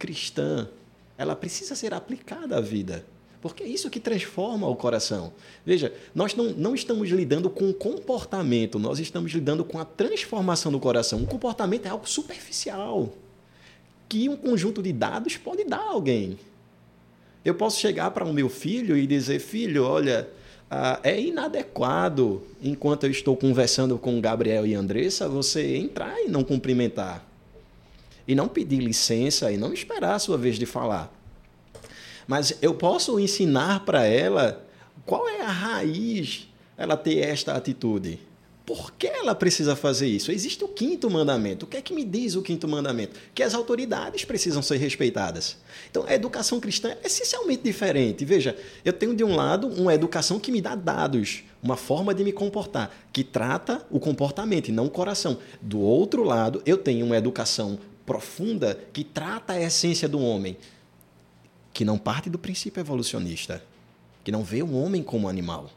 cristã, 0.00 0.68
ela 1.16 1.36
precisa 1.36 1.76
ser 1.76 1.94
aplicada 1.94 2.56
à 2.56 2.60
vida. 2.60 3.06
Porque 3.40 3.62
é 3.62 3.68
isso 3.68 3.88
que 3.88 4.00
transforma 4.00 4.66
o 4.66 4.74
coração. 4.74 5.32
Veja, 5.64 5.94
nós 6.12 6.34
não, 6.34 6.46
não 6.46 6.74
estamos 6.74 7.08
lidando 7.08 7.48
com 7.48 7.70
o 7.70 7.74
comportamento, 7.74 8.80
nós 8.80 8.98
estamos 8.98 9.30
lidando 9.30 9.64
com 9.64 9.78
a 9.78 9.84
transformação 9.84 10.72
do 10.72 10.80
coração. 10.80 11.22
O 11.22 11.26
comportamento 11.26 11.86
é 11.86 11.88
algo 11.88 12.08
superficial 12.08 13.12
que 14.08 14.28
um 14.28 14.36
conjunto 14.36 14.82
de 14.82 14.92
dados 14.92 15.36
pode 15.36 15.62
dar 15.62 15.78
a 15.78 15.90
alguém. 15.90 16.36
Eu 17.44 17.54
posso 17.54 17.80
chegar 17.80 18.10
para 18.10 18.24
o 18.24 18.32
meu 18.32 18.48
filho 18.48 18.96
e 18.96 19.06
dizer: 19.06 19.38
filho, 19.38 19.84
olha, 19.84 20.28
ah, 20.70 21.00
é 21.02 21.18
inadequado, 21.18 22.42
enquanto 22.62 23.04
eu 23.04 23.10
estou 23.10 23.36
conversando 23.36 23.98
com 23.98 24.20
Gabriel 24.20 24.66
e 24.66 24.74
Andressa, 24.74 25.28
você 25.28 25.76
entrar 25.76 26.20
e 26.20 26.28
não 26.28 26.44
cumprimentar. 26.44 27.24
E 28.26 28.34
não 28.34 28.48
pedir 28.48 28.80
licença 28.80 29.50
e 29.50 29.56
não 29.56 29.72
esperar 29.72 30.14
a 30.14 30.18
sua 30.18 30.36
vez 30.36 30.58
de 30.58 30.66
falar. 30.66 31.10
Mas 32.26 32.58
eu 32.60 32.74
posso 32.74 33.18
ensinar 33.18 33.86
para 33.86 34.04
ela 34.04 34.62
qual 35.06 35.26
é 35.26 35.40
a 35.40 35.50
raiz 35.50 36.46
ela 36.76 36.94
ter 36.94 37.18
esta 37.20 37.54
atitude. 37.54 38.20
Por 38.68 38.92
que 38.92 39.06
ela 39.06 39.34
precisa 39.34 39.74
fazer 39.74 40.06
isso? 40.06 40.30
Existe 40.30 40.62
o 40.62 40.68
quinto 40.68 41.08
mandamento. 41.08 41.64
O 41.64 41.66
que 41.66 41.78
é 41.78 41.80
que 41.80 41.94
me 41.94 42.04
diz 42.04 42.34
o 42.34 42.42
quinto 42.42 42.68
mandamento? 42.68 43.18
Que 43.34 43.42
as 43.42 43.54
autoridades 43.54 44.26
precisam 44.26 44.60
ser 44.60 44.76
respeitadas. 44.76 45.56
Então, 45.90 46.04
a 46.06 46.12
educação 46.12 46.60
cristã 46.60 46.90
é 46.90 47.06
essencialmente 47.06 47.62
diferente. 47.62 48.26
Veja, 48.26 48.54
eu 48.84 48.92
tenho 48.92 49.16
de 49.16 49.24
um 49.24 49.34
lado 49.34 49.68
uma 49.68 49.94
educação 49.94 50.38
que 50.38 50.52
me 50.52 50.60
dá 50.60 50.74
dados, 50.74 51.44
uma 51.62 51.78
forma 51.78 52.12
de 52.12 52.22
me 52.22 52.30
comportar, 52.30 52.94
que 53.10 53.24
trata 53.24 53.86
o 53.90 53.98
comportamento 53.98 54.68
e 54.68 54.72
não 54.72 54.84
o 54.84 54.90
coração. 54.90 55.38
Do 55.62 55.80
outro 55.80 56.22
lado, 56.22 56.62
eu 56.66 56.76
tenho 56.76 57.06
uma 57.06 57.16
educação 57.16 57.78
profunda 58.04 58.78
que 58.92 59.02
trata 59.02 59.54
a 59.54 59.62
essência 59.62 60.06
do 60.06 60.20
homem, 60.20 60.58
que 61.72 61.86
não 61.86 61.96
parte 61.96 62.28
do 62.28 62.38
princípio 62.38 62.82
evolucionista, 62.82 63.64
que 64.22 64.30
não 64.30 64.44
vê 64.44 64.62
o 64.62 64.74
homem 64.74 65.02
como 65.02 65.26
animal. 65.26 65.70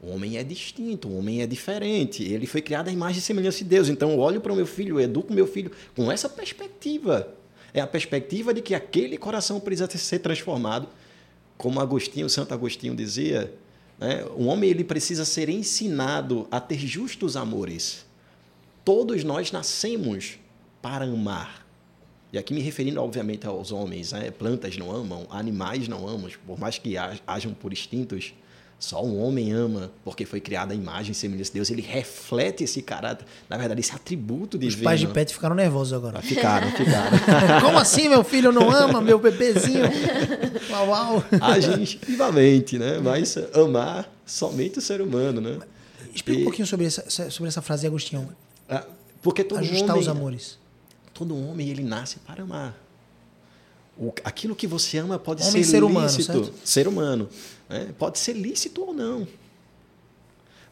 O 0.00 0.10
homem 0.10 0.36
é 0.36 0.44
distinto, 0.44 1.08
o 1.08 1.18
homem 1.18 1.42
é 1.42 1.46
diferente. 1.46 2.22
Ele 2.22 2.46
foi 2.46 2.60
criado 2.60 2.88
à 2.88 2.92
imagem 2.92 3.18
e 3.18 3.22
semelhança 3.22 3.58
de 3.58 3.64
Deus. 3.64 3.88
Então, 3.88 4.12
eu 4.12 4.18
olho 4.18 4.40
para 4.40 4.52
o 4.52 4.56
meu 4.56 4.66
filho, 4.66 5.00
eu 5.00 5.04
educo 5.04 5.32
o 5.32 5.34
meu 5.34 5.46
filho 5.46 5.70
com 5.94 6.10
essa 6.12 6.28
perspectiva. 6.28 7.34
É 7.72 7.80
a 7.80 7.86
perspectiva 7.86 8.52
de 8.52 8.60
que 8.60 8.74
aquele 8.74 9.16
coração 9.16 9.58
precisa 9.58 9.88
ser 9.96 10.18
transformado. 10.18 10.88
Como 11.56 11.80
Agostinho, 11.80 12.28
Santo 12.28 12.52
Agostinho 12.52 12.94
dizia, 12.94 13.52
né? 13.98 14.24
o 14.36 14.44
homem 14.44 14.68
ele 14.68 14.84
precisa 14.84 15.24
ser 15.24 15.48
ensinado 15.48 16.46
a 16.50 16.60
ter 16.60 16.78
justos 16.78 17.36
amores. 17.36 18.04
Todos 18.84 19.24
nós 19.24 19.50
nascemos 19.50 20.38
para 20.82 21.06
amar. 21.06 21.66
E 22.32 22.38
aqui 22.38 22.52
me 22.52 22.60
referindo, 22.60 23.00
obviamente, 23.00 23.46
aos 23.46 23.72
homens. 23.72 24.12
Né? 24.12 24.30
Plantas 24.30 24.76
não 24.76 24.94
amam, 24.94 25.26
animais 25.30 25.88
não 25.88 26.06
amam, 26.06 26.30
por 26.46 26.58
mais 26.58 26.78
que 26.78 26.94
hajam 27.26 27.54
por 27.54 27.72
instintos 27.72 28.34
só 28.78 29.02
um 29.02 29.18
homem 29.22 29.52
ama, 29.52 29.90
porque 30.04 30.26
foi 30.26 30.40
criado 30.40 30.72
a 30.72 30.74
imagem 30.74 31.12
e 31.12 31.14
semelhança 31.14 31.50
de 31.50 31.54
Deus. 31.54 31.70
Ele 31.70 31.80
reflete 31.80 32.62
esse 32.64 32.82
caráter, 32.82 33.26
na 33.48 33.56
verdade, 33.56 33.80
esse 33.80 33.92
atributo 33.92 34.58
divino. 34.58 34.80
Os 34.80 34.84
pais 34.84 35.00
de 35.00 35.06
pet 35.06 35.32
ficaram 35.32 35.54
nervosos 35.56 35.94
agora. 35.94 36.20
Ficaram, 36.20 36.70
ficaram. 36.70 37.18
Como 37.64 37.78
assim, 37.78 38.08
meu 38.08 38.22
filho 38.22 38.52
não 38.52 38.70
ama 38.70 39.00
meu 39.00 39.18
bebezinho? 39.18 39.84
Uau, 40.70 40.88
uau. 40.88 41.24
Age 41.40 41.80
instintivamente, 41.80 42.78
né? 42.78 42.98
Mas 42.98 43.36
amar 43.54 44.10
somente 44.26 44.78
o 44.78 44.82
ser 44.82 45.00
humano, 45.00 45.40
né? 45.40 45.58
Explica 46.14 46.40
e... 46.40 46.42
um 46.42 46.44
pouquinho 46.44 46.66
sobre 46.66 46.86
essa, 46.86 47.30
sobre 47.30 47.48
essa 47.48 47.62
frase 47.62 47.86
Agostinho. 47.86 48.28
Ah, 48.68 48.84
porque 49.22 49.42
todo 49.42 49.60
Ajustar 49.60 49.90
homem, 49.90 50.00
os 50.02 50.08
amores. 50.08 50.58
Todo 51.14 51.34
homem, 51.48 51.68
ele 51.68 51.82
nasce 51.82 52.18
para 52.18 52.42
amar. 52.42 52.76
O, 53.98 54.12
aquilo 54.24 54.54
que 54.54 54.66
você 54.66 54.98
ama 54.98 55.18
pode 55.18 55.42
Homem 55.42 55.62
ser, 55.62 55.64
ser 55.64 55.80
lícito. 55.80 55.86
humano, 55.86 56.10
certo? 56.10 56.52
Ser 56.64 56.88
humano. 56.88 57.28
Né? 57.68 57.88
Pode 57.98 58.18
ser 58.18 58.34
lícito 58.34 58.82
ou 58.82 58.92
não. 58.92 59.26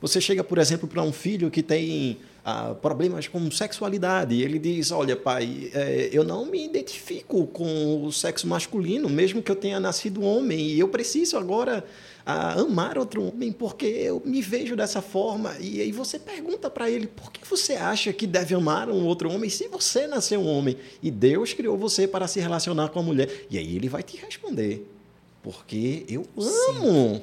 Você 0.01 0.21
chega, 0.21 0.45
por 0.45 0.59
exemplo, 0.59 0.87
para 0.87 1.03
um 1.03 1.13
filho 1.13 1.51
que 1.51 1.63
tem 1.63 2.19
ah, 2.45 2.75
problemas 2.75 3.27
com 3.27 3.51
sexualidade 3.51 4.35
e 4.35 4.43
ele 4.43 4.59
diz: 4.59 4.91
Olha, 4.91 5.17
pai, 5.17 5.71
é, 5.73 6.11
eu 6.13 6.23
não 6.23 6.45
me 6.45 6.63
identifico 6.63 7.47
com 7.47 8.05
o 8.05 8.13
sexo 8.13 8.47
masculino, 8.47 9.09
mesmo 9.09 9.43
que 9.43 9.51
eu 9.51 9.57
tenha 9.57 9.81
nascido 9.81 10.23
homem, 10.23 10.69
e 10.69 10.79
eu 10.79 10.89
preciso 10.89 11.39
agora 11.39 11.83
ah, 12.27 12.61
amar 12.61 12.97
outro 12.97 13.23
homem 13.23 13.53
porque 13.53 13.85
eu 13.85 14.23
me 14.25 14.41
vejo 14.41 14.75
dessa 14.75 15.03
forma. 15.03 15.55
E 15.61 15.81
aí 15.81 15.93
você 15.93 16.19
pergunta 16.19 16.71
para 16.71 16.91
ele: 16.91 17.07
por 17.07 17.31
que 17.31 17.47
você 17.47 17.75
acha 17.75 18.13
que 18.13 18.27
deve 18.27 18.55
amar 18.55 18.89
um 18.89 19.05
outro 19.05 19.31
homem 19.31 19.51
se 19.51 19.69
você 19.69 20.07
nasceu 20.07 20.41
um 20.41 20.49
homem 20.49 20.77
e 21.03 21.11
Deus 21.11 21.53
criou 21.53 21.77
você 21.77 22.09
para 22.09 22.27
se 22.27 22.41
relacionar 22.41 22.89
com 22.89 23.01
a 23.01 23.03
mulher? 23.03 23.47
E 23.51 23.59
aí 23.59 23.77
ele 23.77 23.89
vai 23.89 24.03
te 24.03 24.17
responder: 24.17 24.89
porque 25.43 26.07
eu 26.09 26.27
amo. 26.39 27.17
Sim. 27.17 27.23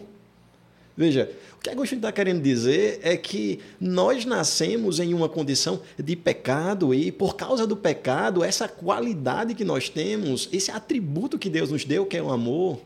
Veja, 0.95 1.31
o 1.57 1.61
que 1.61 1.69
Agostinho 1.69 1.99
está 1.99 2.11
querendo 2.11 2.41
dizer 2.43 2.99
é 3.01 3.17
que 3.17 3.59
nós 3.79 4.25
nascemos 4.25 4.99
em 4.99 5.13
uma 5.13 5.29
condição 5.29 5.81
de 5.97 6.15
pecado 6.15 6.93
e, 6.93 7.11
por 7.11 7.35
causa 7.35 7.65
do 7.65 7.77
pecado, 7.77 8.43
essa 8.43 8.67
qualidade 8.67 9.55
que 9.55 9.63
nós 9.63 9.89
temos, 9.89 10.49
esse 10.51 10.69
atributo 10.69 11.39
que 11.39 11.49
Deus 11.49 11.71
nos 11.71 11.85
deu, 11.85 12.05
que 12.05 12.17
é 12.17 12.21
o 12.21 12.29
amor, 12.29 12.81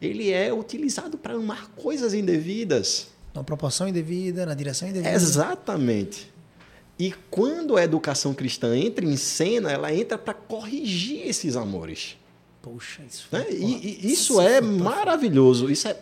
ele 0.00 0.30
é 0.30 0.52
utilizado 0.52 1.16
para 1.16 1.34
amar 1.34 1.68
coisas 1.68 2.14
indevidas. 2.14 3.08
Na 3.34 3.44
proporção 3.44 3.88
indevida, 3.88 4.46
na 4.46 4.54
direção 4.54 4.88
indevida. 4.88 5.12
Exatamente. 5.12 6.32
E 6.98 7.12
quando 7.30 7.76
a 7.76 7.84
educação 7.84 8.32
cristã 8.32 8.76
entra 8.76 9.04
em 9.04 9.16
cena, 9.16 9.70
ela 9.70 9.92
entra 9.92 10.16
para 10.16 10.32
corrigir 10.32 11.26
esses 11.26 11.56
amores. 11.56 12.16
Poxa, 12.62 13.02
isso, 13.08 13.28
né? 13.30 13.46
e, 13.50 14.00
e, 14.06 14.12
isso 14.12 14.40
é 14.40 14.60
maravilhoso. 14.60 15.70
Isso 15.70 15.86
é 15.88 15.96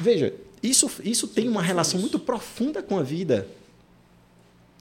Veja, 0.00 0.34
isso, 0.62 0.90
isso 1.04 1.28
tem 1.28 1.48
uma 1.48 1.62
relação 1.62 2.00
muito 2.00 2.18
profunda 2.18 2.82
com 2.82 2.98
a 2.98 3.02
vida. 3.02 3.46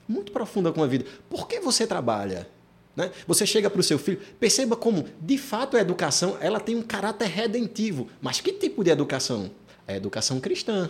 Muito 0.08 0.31
profunda 0.31 0.71
com 0.71 0.84
a 0.84 0.88
vida. 0.88 1.05
Por 1.29 1.47
que 1.47 1.60
você 1.60 1.86
trabalha? 1.86 2.47
Né? 2.95 3.12
Você 3.27 3.45
chega 3.45 3.69
para 3.69 3.79
o 3.79 3.84
seu 3.84 3.99
filho, 3.99 4.19
perceba 4.39 4.75
como, 4.75 5.05
de 5.19 5.38
fato, 5.38 5.75
a 5.75 5.81
educação 5.81 6.38
ela 6.39 6.60
tem 6.60 6.75
um 6.75 6.81
caráter 6.81 7.27
redentivo. 7.27 8.08
Mas 8.21 8.39
que 8.39 8.53
tipo 8.53 8.84
de 8.84 8.89
educação? 8.89 9.51
É 9.88 9.93
a 9.93 9.97
educação 9.97 10.39
cristã. 10.39 10.89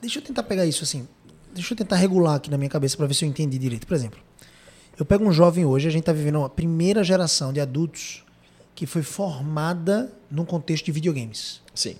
Deixa 0.00 0.18
eu 0.18 0.22
tentar 0.22 0.42
pegar 0.42 0.66
isso 0.66 0.84
assim. 0.84 1.08
Deixa 1.54 1.72
eu 1.72 1.76
tentar 1.76 1.96
regular 1.96 2.36
aqui 2.36 2.50
na 2.50 2.58
minha 2.58 2.70
cabeça 2.70 2.96
para 2.96 3.06
ver 3.06 3.14
se 3.14 3.24
eu 3.24 3.28
entendi 3.28 3.58
direito. 3.58 3.86
Por 3.86 3.94
exemplo, 3.94 4.18
eu 4.98 5.04
pego 5.04 5.24
um 5.24 5.32
jovem 5.32 5.64
hoje, 5.64 5.88
a 5.88 5.90
gente 5.90 6.02
está 6.02 6.12
vivendo 6.12 6.36
uma 6.36 6.50
primeira 6.50 7.02
geração 7.02 7.52
de 7.52 7.60
adultos 7.60 8.24
que 8.74 8.86
foi 8.86 9.02
formada 9.02 10.12
num 10.30 10.44
contexto 10.44 10.86
de 10.86 10.92
videogames. 10.92 11.60
Sim. 11.74 11.96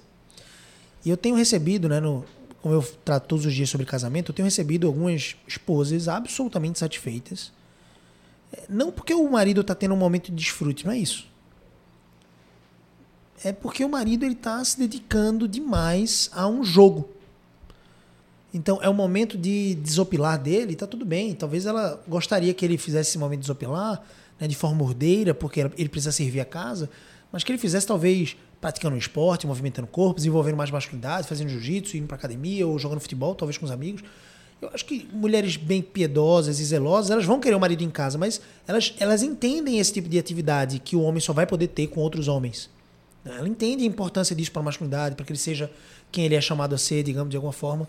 E 1.04 1.10
eu 1.10 1.16
tenho 1.16 1.34
recebido, 1.34 1.88
né, 1.88 2.00
no, 2.00 2.24
como 2.60 2.74
eu 2.74 2.82
trato 3.04 3.26
todos 3.26 3.44
os 3.44 3.52
dias 3.52 3.68
sobre 3.68 3.84
casamento, 3.86 4.30
eu 4.30 4.34
tenho 4.34 4.46
recebido 4.46 4.86
algumas 4.86 5.36
esposas 5.46 6.08
absolutamente 6.08 6.78
satisfeitas. 6.78 7.52
Não 8.68 8.92
porque 8.92 9.14
o 9.14 9.30
marido 9.30 9.60
está 9.60 9.74
tendo 9.74 9.94
um 9.94 9.96
momento 9.98 10.26
de 10.26 10.36
desfrute, 10.36 10.84
não 10.84 10.92
é 10.92 10.98
isso. 10.98 11.26
É 13.44 13.52
porque 13.52 13.84
o 13.84 13.88
marido 13.88 14.24
ele 14.24 14.34
está 14.34 14.64
se 14.64 14.78
dedicando 14.78 15.48
demais 15.48 16.30
a 16.32 16.46
um 16.46 16.62
jogo. 16.62 17.08
Então 18.54 18.78
é 18.82 18.88
o 18.88 18.94
momento 18.94 19.36
de 19.38 19.74
desopilar 19.76 20.38
dele, 20.38 20.76
tá 20.76 20.86
tudo 20.86 21.04
bem. 21.04 21.34
Talvez 21.34 21.66
ela 21.66 22.02
gostaria 22.06 22.52
que 22.52 22.64
ele 22.64 22.76
fizesse 22.76 23.10
esse 23.10 23.18
momento 23.18 23.40
de 23.40 23.44
desopilar, 23.44 24.02
né, 24.38 24.46
de 24.46 24.54
forma 24.54 24.82
ordeira, 24.84 25.32
porque 25.32 25.60
ele 25.60 25.88
precisa 25.88 26.12
servir 26.12 26.40
a 26.40 26.44
casa, 26.44 26.90
mas 27.32 27.42
que 27.42 27.50
ele 27.50 27.58
fizesse 27.58 27.86
talvez 27.86 28.36
praticando 28.60 28.94
um 28.94 28.98
esporte, 28.98 29.46
movimentando 29.46 29.88
o 29.88 29.90
corpo, 29.90 30.16
desenvolvendo 30.16 30.56
mais 30.56 30.70
masculinidade, 30.70 31.26
fazendo 31.26 31.48
jiu-jitsu, 31.48 31.96
indo 31.96 32.06
para 32.06 32.16
academia 32.16 32.66
ou 32.66 32.78
jogando 32.78 33.00
futebol, 33.00 33.34
talvez 33.34 33.58
com 33.58 33.64
os 33.64 33.72
amigos. 33.72 34.04
Eu 34.62 34.70
acho 34.72 34.84
que 34.84 35.08
mulheres 35.12 35.56
bem 35.56 35.82
piedosas 35.82 36.60
e 36.60 36.64
zelosas, 36.64 37.10
elas 37.10 37.24
vão 37.24 37.40
querer 37.40 37.56
o 37.56 37.58
um 37.58 37.60
marido 37.60 37.82
em 37.82 37.90
casa, 37.90 38.16
mas 38.16 38.40
elas, 38.64 38.94
elas 39.00 39.20
entendem 39.20 39.80
esse 39.80 39.92
tipo 39.92 40.08
de 40.08 40.16
atividade 40.16 40.78
que 40.78 40.94
o 40.94 41.02
homem 41.02 41.20
só 41.20 41.32
vai 41.32 41.44
poder 41.44 41.66
ter 41.66 41.88
com 41.88 42.00
outros 42.00 42.28
homens. 42.28 42.70
Ela 43.24 43.48
entende 43.48 43.82
a 43.82 43.86
importância 43.86 44.36
disso 44.36 44.52
para 44.52 44.62
a 44.62 44.64
masculinidade, 44.64 45.16
para 45.16 45.24
que 45.24 45.32
ele 45.32 45.38
seja 45.38 45.68
quem 46.12 46.24
ele 46.24 46.36
é 46.36 46.40
chamado 46.40 46.76
a 46.76 46.78
ser, 46.78 47.02
digamos, 47.02 47.30
de 47.30 47.36
alguma 47.36 47.52
forma. 47.52 47.88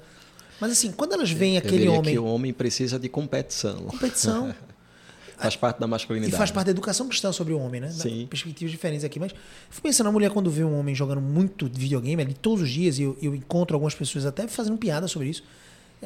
Mas 0.60 0.72
assim, 0.72 0.92
quando 0.92 1.14
elas 1.14 1.30
veem 1.30 1.58
aquele 1.58 1.88
homem. 1.88 2.16
que 2.16 2.20
o 2.20 2.26
homem 2.26 2.52
precisa 2.52 2.98
de 2.98 3.08
competição. 3.08 3.78
Competição. 3.86 4.54
Faz 5.38 5.56
parte 5.56 5.80
da 5.80 5.88
masculinidade. 5.88 6.34
E 6.34 6.38
faz 6.38 6.52
parte 6.52 6.68
da 6.68 6.72
educação 6.72 7.08
cristã 7.08 7.32
sobre 7.34 7.54
o 7.54 7.60
homem, 7.60 7.82
né? 7.82 7.90
Sim. 7.90 8.28
Perspectivas 8.30 8.72
diferentes 8.72 9.04
aqui. 9.04 9.20
Mas 9.20 9.34
fui 9.70 9.82
pensando, 9.82 10.08
a 10.08 10.12
mulher, 10.12 10.32
quando 10.32 10.50
vê 10.50 10.64
um 10.64 10.80
homem 10.80 10.96
jogando 10.96 11.20
muito 11.20 11.70
videogame 11.74 12.22
ali 12.22 12.34
todos 12.34 12.62
os 12.62 12.70
dias, 12.70 12.98
e 12.98 13.04
eu, 13.04 13.18
eu 13.22 13.36
encontro 13.36 13.76
algumas 13.76 13.94
pessoas 13.94 14.26
até 14.26 14.48
fazendo 14.48 14.78
piada 14.78 15.06
sobre 15.06 15.28
isso. 15.28 15.44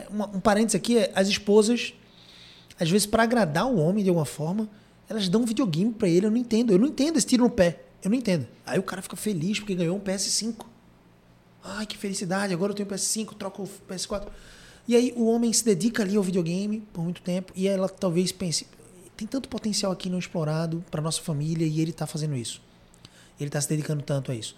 Uma, 0.09 0.27
um 0.27 0.39
parênteses 0.39 0.75
aqui 0.75 0.97
é: 0.97 1.11
as 1.15 1.27
esposas, 1.27 1.93
às 2.79 2.89
vezes, 2.89 3.05
para 3.05 3.23
agradar 3.23 3.67
o 3.67 3.77
homem 3.77 4.03
de 4.03 4.09
alguma 4.09 4.25
forma, 4.25 4.69
elas 5.09 5.27
dão 5.29 5.41
um 5.41 5.45
videogame 5.45 5.91
para 5.93 6.07
ele. 6.07 6.25
Eu 6.25 6.31
não 6.31 6.37
entendo. 6.37 6.71
Eu 6.71 6.79
não 6.79 6.87
entendo 6.87 7.17
esse 7.17 7.27
tiro 7.27 7.43
no 7.43 7.49
pé. 7.49 7.83
Eu 8.03 8.09
não 8.09 8.17
entendo. 8.17 8.47
Aí 8.65 8.77
o 8.77 8.83
cara 8.83 9.01
fica 9.01 9.15
feliz 9.15 9.59
porque 9.59 9.75
ganhou 9.75 9.95
um 9.97 9.99
PS5. 9.99 10.65
Ai, 11.63 11.85
que 11.85 11.97
felicidade, 11.97 12.53
agora 12.53 12.71
eu 12.71 12.75
tenho 12.75 12.87
PS5, 12.87 13.35
troco 13.35 13.63
o 13.63 13.69
PS4. 13.89 14.27
E 14.87 14.95
aí 14.95 15.13
o 15.17 15.25
homem 15.25 15.51
se 15.51 15.65
dedica 15.65 16.01
ali 16.01 16.15
ao 16.15 16.23
videogame 16.23 16.81
por 16.93 17.03
muito 17.03 17.21
tempo 17.21 17.51
e 17.53 17.67
ela 17.67 17.89
talvez 17.89 18.31
pense, 18.31 18.65
tem 19.17 19.27
tanto 19.27 19.49
potencial 19.49 19.91
aqui 19.91 20.09
não 20.09 20.17
explorado 20.17 20.83
para 20.89 21.01
nossa 21.01 21.21
família 21.21 21.67
e 21.67 21.81
ele 21.81 21.91
está 21.91 22.07
fazendo 22.07 22.35
isso. 22.35 22.61
ele 23.37 23.49
está 23.49 23.59
se 23.59 23.67
dedicando 23.67 24.01
tanto 24.01 24.31
a 24.31 24.35
isso? 24.35 24.55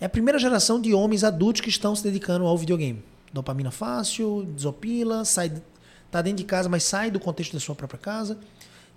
É 0.00 0.06
a 0.06 0.08
primeira 0.08 0.38
geração 0.38 0.80
de 0.80 0.92
homens 0.92 1.22
adultos 1.22 1.60
que 1.60 1.68
estão 1.68 1.94
se 1.94 2.02
dedicando 2.02 2.44
ao 2.44 2.58
videogame. 2.58 3.02
Dopamina 3.32 3.70
fácil, 3.70 4.44
desopila, 4.54 5.24
sai, 5.24 5.52
tá 6.10 6.22
dentro 6.22 6.38
de 6.38 6.44
casa, 6.44 6.68
mas 6.68 6.82
sai 6.84 7.10
do 7.10 7.20
contexto 7.20 7.52
da 7.52 7.60
sua 7.60 7.74
própria 7.74 7.98
casa. 7.98 8.38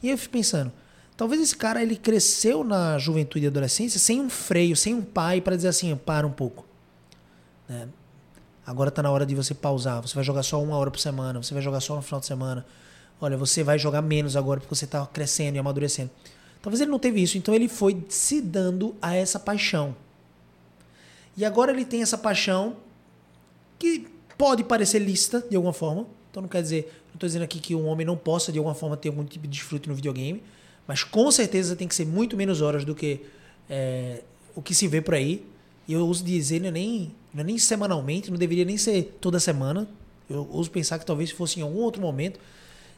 E 0.02 0.10
eu 0.10 0.18
fico 0.18 0.34
pensando, 0.34 0.72
talvez 1.18 1.42
esse 1.42 1.56
cara 1.56 1.82
ele 1.82 1.96
cresceu 1.96 2.64
na 2.64 2.98
juventude 2.98 3.46
e 3.46 3.48
adolescência 3.48 4.00
sem 4.00 4.22
um 4.22 4.30
freio, 4.30 4.76
sem 4.76 4.94
um 4.94 5.02
pai 5.02 5.42
para 5.42 5.56
dizer 5.56 5.68
assim, 5.68 5.96
para 5.96 6.26
um 6.26 6.32
pouco. 6.32 6.66
Né? 7.68 7.88
Agora 8.66 8.90
está 8.90 9.02
na 9.04 9.12
hora 9.12 9.26
de 9.26 9.36
você 9.36 9.54
pausar. 9.54 10.02
Você 10.02 10.16
vai 10.16 10.24
jogar 10.24 10.44
só 10.44 10.62
uma 10.62 10.78
hora 10.78 10.92
por 10.92 11.00
semana, 11.00 11.42
você 11.42 11.54
vai 11.54 11.64
jogar 11.64 11.80
só 11.82 11.96
no 11.96 12.02
final 12.02 12.20
de 12.20 12.28
semana. 12.28 12.66
Olha, 13.20 13.38
você 13.38 13.64
vai 13.64 13.78
jogar 13.78 14.02
menos 14.02 14.36
agora 14.36 14.60
porque 14.60 14.74
você 14.74 14.86
está 14.86 15.06
crescendo 15.06 15.56
e 15.56 15.60
amadurecendo. 15.60 16.10
Talvez 16.62 16.80
ele 16.80 16.92
não 16.92 17.00
teve 17.00 17.22
isso, 17.22 17.38
então 17.38 17.54
ele 17.54 17.68
foi 17.68 18.06
se 18.08 18.40
dando 18.40 18.96
a 19.02 19.16
essa 19.16 19.40
paixão. 19.40 19.96
E 21.36 21.44
agora 21.44 21.72
ele 21.72 21.86
tem 21.86 22.02
essa 22.02 22.18
paixão 22.18 22.78
que 23.80 24.08
pode 24.42 24.64
parecer 24.64 24.98
lícita 24.98 25.46
de 25.48 25.56
alguma 25.56 25.72
forma. 25.72 26.08
Então 26.32 26.42
não 26.42 26.50
quer 26.50 26.64
dizer, 26.64 26.92
não 27.10 27.14
estou 27.14 27.28
dizendo 27.28 27.44
aqui 27.44 27.60
que 27.60 27.76
um 27.76 27.86
homem 27.86 28.08
não 28.08 28.18
possa 28.18 28.52
de 28.52 28.58
alguma 28.58 28.74
forma 28.74 28.98
ter 28.98 29.10
algum 29.10 29.24
tipo 29.24 29.48
de 29.48 29.60
desfrute 29.60 29.88
no 29.88 29.94
videogame, 29.94 30.42
mas 30.88 31.04
com 31.04 31.30
certeza 31.30 31.76
tem 31.76 31.88
que 31.88 31.94
ser 31.94 32.08
muito 32.08 32.36
menos 32.36 32.60
horas 32.60 32.84
do 32.84 32.96
que 32.96 33.22
é, 33.70 34.24
o 34.56 34.62
que 34.62 34.74
se 34.74 34.88
vê 34.88 35.00
por 35.00 35.14
aí. 35.14 35.46
E 35.88 35.94
eu 35.94 36.08
uso 36.08 36.24
dizer, 36.24 36.60
não 36.60 36.70
é, 36.70 36.72
nem, 36.72 37.12
não 37.32 37.42
é 37.42 37.44
nem 37.44 37.60
semanalmente, 37.60 38.32
não 38.32 38.38
deveria 38.38 38.66
nem 38.66 38.78
ser 38.78 39.16
toda 39.22 39.40
semana. 39.40 39.88
Eu 40.28 40.50
uso 40.52 40.72
pensar 40.72 40.98
que 40.98 41.06
talvez 41.06 41.30
fosse 41.30 41.60
em 41.60 41.64
algum 41.64 41.78
outro 41.78 42.02
momento, 42.02 42.40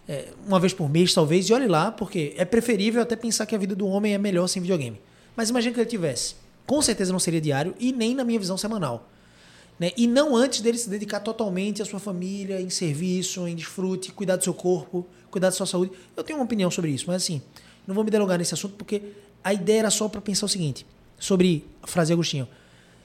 é, 0.08 0.30
uma 0.48 0.62
vez 0.62 0.72
por 0.72 0.90
mês 0.90 1.14
talvez, 1.14 1.50
e 1.50 1.54
olhe 1.54 1.68
lá, 1.68 1.92
porque 1.92 2.34
é 2.38 2.46
preferível 2.46 3.02
até 3.02 3.18
pensar 3.18 3.46
que 3.46 3.54
a 3.54 3.58
vida 3.58 3.76
do 3.76 3.86
homem 3.86 4.14
é 4.14 4.18
melhor 4.18 4.48
sem 4.48 4.62
videogame. 4.62 4.98
Mas 5.36 5.50
imagine 5.50 5.74
que 5.74 5.80
ele 5.82 5.90
tivesse 5.90 6.36
com 6.66 6.82
certeza 6.82 7.12
não 7.12 7.20
seria 7.20 7.42
diário 7.42 7.76
e 7.80 7.92
nem 7.92 8.16
na 8.16 8.24
minha 8.24 8.40
visão 8.40 8.58
semanal. 8.58 9.10
Né? 9.84 9.92
E 9.98 10.08
não 10.08 10.34
antes 10.34 10.62
dele 10.62 10.78
se 10.78 10.90
dedicar 10.90 11.20
totalmente 11.20 11.82
à 11.82 11.86
sua 11.86 12.00
família, 12.00 12.62
em 12.62 12.70
serviço, 12.70 13.46
em 13.46 13.54
desfrute, 13.54 14.14
cuidar 14.14 14.38
do 14.38 14.44
seu 14.46 14.54
corpo, 14.54 15.06
cuidar 15.30 15.50
da 15.50 15.52
sua 15.52 15.66
saúde. 15.66 15.92
Eu 16.16 16.24
tenho 16.24 16.40
uma 16.40 16.46
opinião 16.46 16.72
sobre 16.72 16.90
isso, 16.92 17.04
mas 17.06 17.18
assim, 17.22 17.42
não 17.86 17.94
vou 17.94 18.02
me 18.02 18.10
delongar 18.10 18.38
nesse 18.38 18.54
assunto 18.54 18.76
porque 18.78 19.02
a 19.44 19.54
ideia 19.54 19.80
era 19.80 19.90
só 19.90 20.08
para 20.08 20.22
pensar 20.22 20.46
o 20.46 20.48
seguinte, 20.48 20.86
sobre 21.20 21.66
a 21.82 21.88
frase 21.88 22.14
Agostinho. 22.14 22.48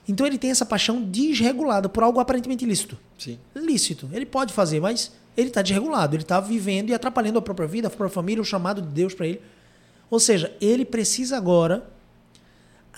Então 0.06 0.24
ele 0.24 0.38
tem 0.38 0.52
essa 0.52 0.64
paixão 0.64 1.02
desregulada 1.02 1.88
por 1.88 2.04
algo 2.04 2.20
aparentemente 2.20 2.64
lícito. 2.64 2.96
Sim. 3.18 3.40
Lícito. 3.56 4.08
Ele 4.12 4.24
pode 4.24 4.52
fazer, 4.52 4.80
mas 4.80 5.10
ele 5.36 5.48
está 5.48 5.62
desregulado. 5.62 6.14
Ele 6.14 6.22
está 6.22 6.38
vivendo 6.38 6.90
e 6.90 6.94
atrapalhando 6.94 7.40
a 7.40 7.42
própria 7.42 7.66
vida, 7.66 7.88
a 7.88 7.90
própria 7.90 8.08
família, 8.08 8.40
o 8.40 8.44
chamado 8.44 8.80
de 8.80 8.88
Deus 8.88 9.14
para 9.14 9.26
ele. 9.26 9.40
Ou 10.08 10.20
seja, 10.20 10.54
ele 10.60 10.84
precisa 10.84 11.36
agora 11.36 11.90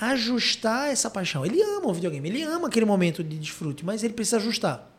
ajustar 0.01 0.91
essa 0.91 1.11
paixão. 1.11 1.45
Ele 1.45 1.63
ama 1.63 1.89
o 1.89 1.95
videogame, 1.95 2.29
ele 2.29 2.43
ama 2.43 2.69
aquele 2.69 2.87
momento 2.87 3.23
de 3.23 3.39
desfrute, 3.39 3.85
mas 3.85 4.03
ele 4.03 4.15
precisa 4.15 4.39
ajustar. 4.39 4.91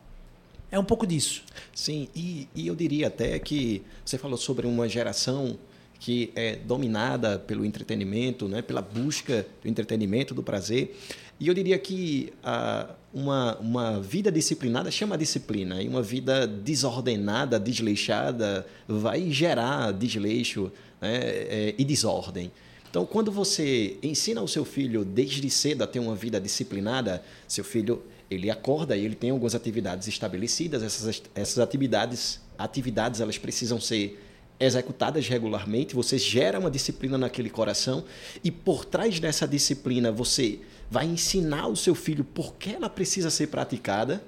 É 0.70 0.78
um 0.78 0.84
pouco 0.84 1.06
disso. 1.06 1.42
Sim, 1.74 2.08
e, 2.14 2.48
e 2.54 2.66
eu 2.66 2.74
diria 2.74 3.08
até 3.08 3.38
que 3.38 3.82
você 4.04 4.16
falou 4.16 4.38
sobre 4.38 4.66
uma 4.66 4.88
geração 4.88 5.58
que 5.98 6.32
é 6.34 6.56
dominada 6.56 7.38
pelo 7.38 7.64
entretenimento, 7.64 8.48
né, 8.48 8.60
pela 8.62 8.82
busca 8.82 9.46
do 9.62 9.68
entretenimento, 9.68 10.34
do 10.34 10.42
prazer. 10.42 10.96
E 11.38 11.46
eu 11.46 11.54
diria 11.54 11.78
que 11.78 12.32
ah, 12.42 12.94
uma, 13.12 13.56
uma 13.58 14.00
vida 14.00 14.30
disciplinada 14.32 14.90
chama 14.90 15.18
disciplina, 15.18 15.82
e 15.82 15.88
uma 15.88 16.02
vida 16.02 16.46
desordenada, 16.46 17.58
desleixada, 17.58 18.66
vai 18.88 19.30
gerar 19.30 19.92
desleixo 19.92 20.72
né, 21.00 21.18
é, 21.22 21.74
e 21.76 21.84
desordem. 21.84 22.50
Então, 22.92 23.06
quando 23.06 23.32
você 23.32 23.96
ensina 24.02 24.42
o 24.42 24.46
seu 24.46 24.66
filho 24.66 25.02
desde 25.02 25.48
cedo 25.48 25.82
a 25.82 25.86
ter 25.86 25.98
uma 25.98 26.14
vida 26.14 26.38
disciplinada, 26.38 27.24
seu 27.48 27.64
filho 27.64 28.02
ele 28.30 28.50
acorda 28.50 28.94
e 28.94 29.02
ele 29.02 29.14
tem 29.14 29.30
algumas 29.30 29.54
atividades 29.54 30.06
estabelecidas. 30.08 30.82
Essas, 30.82 31.22
essas 31.34 31.58
atividades, 31.58 32.38
atividades 32.58 33.22
elas 33.22 33.38
precisam 33.38 33.80
ser 33.80 34.22
executadas 34.60 35.26
regularmente. 35.26 35.94
Você 35.94 36.18
gera 36.18 36.58
uma 36.58 36.70
disciplina 36.70 37.16
naquele 37.16 37.48
coração 37.48 38.04
e 38.44 38.50
por 38.50 38.84
trás 38.84 39.18
dessa 39.18 39.48
disciplina 39.48 40.12
você 40.12 40.60
vai 40.90 41.06
ensinar 41.06 41.68
o 41.68 41.76
seu 41.76 41.94
filho 41.94 42.22
por 42.22 42.56
que 42.56 42.74
ela 42.74 42.90
precisa 42.90 43.30
ser 43.30 43.46
praticada. 43.46 44.22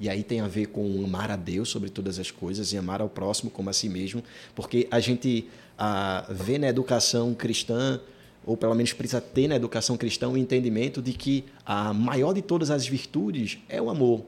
E 0.00 0.08
aí 0.08 0.22
tem 0.22 0.40
a 0.40 0.48
ver 0.48 0.66
com 0.66 1.04
amar 1.04 1.30
a 1.30 1.36
Deus 1.36 1.68
sobre 1.68 1.90
todas 1.90 2.18
as 2.18 2.30
coisas 2.30 2.72
e 2.72 2.78
amar 2.78 3.00
ao 3.00 3.08
próximo 3.08 3.50
como 3.50 3.68
a 3.68 3.72
si 3.72 3.88
mesmo, 3.88 4.22
porque 4.54 4.86
a 4.90 5.00
gente 5.00 5.48
a 5.78 6.26
ver 6.28 6.58
na 6.58 6.68
educação 6.68 7.32
cristã, 7.34 8.00
ou 8.44 8.56
pelo 8.56 8.74
menos 8.74 8.92
precisa 8.92 9.20
ter 9.20 9.46
na 9.46 9.54
educação 9.54 9.96
cristã, 9.96 10.28
o 10.28 10.32
um 10.32 10.36
entendimento 10.36 11.00
de 11.00 11.12
que 11.12 11.44
a 11.64 11.92
maior 11.92 12.32
de 12.32 12.42
todas 12.42 12.70
as 12.70 12.86
virtudes 12.86 13.58
é 13.68 13.80
o 13.80 13.88
amor. 13.88 14.24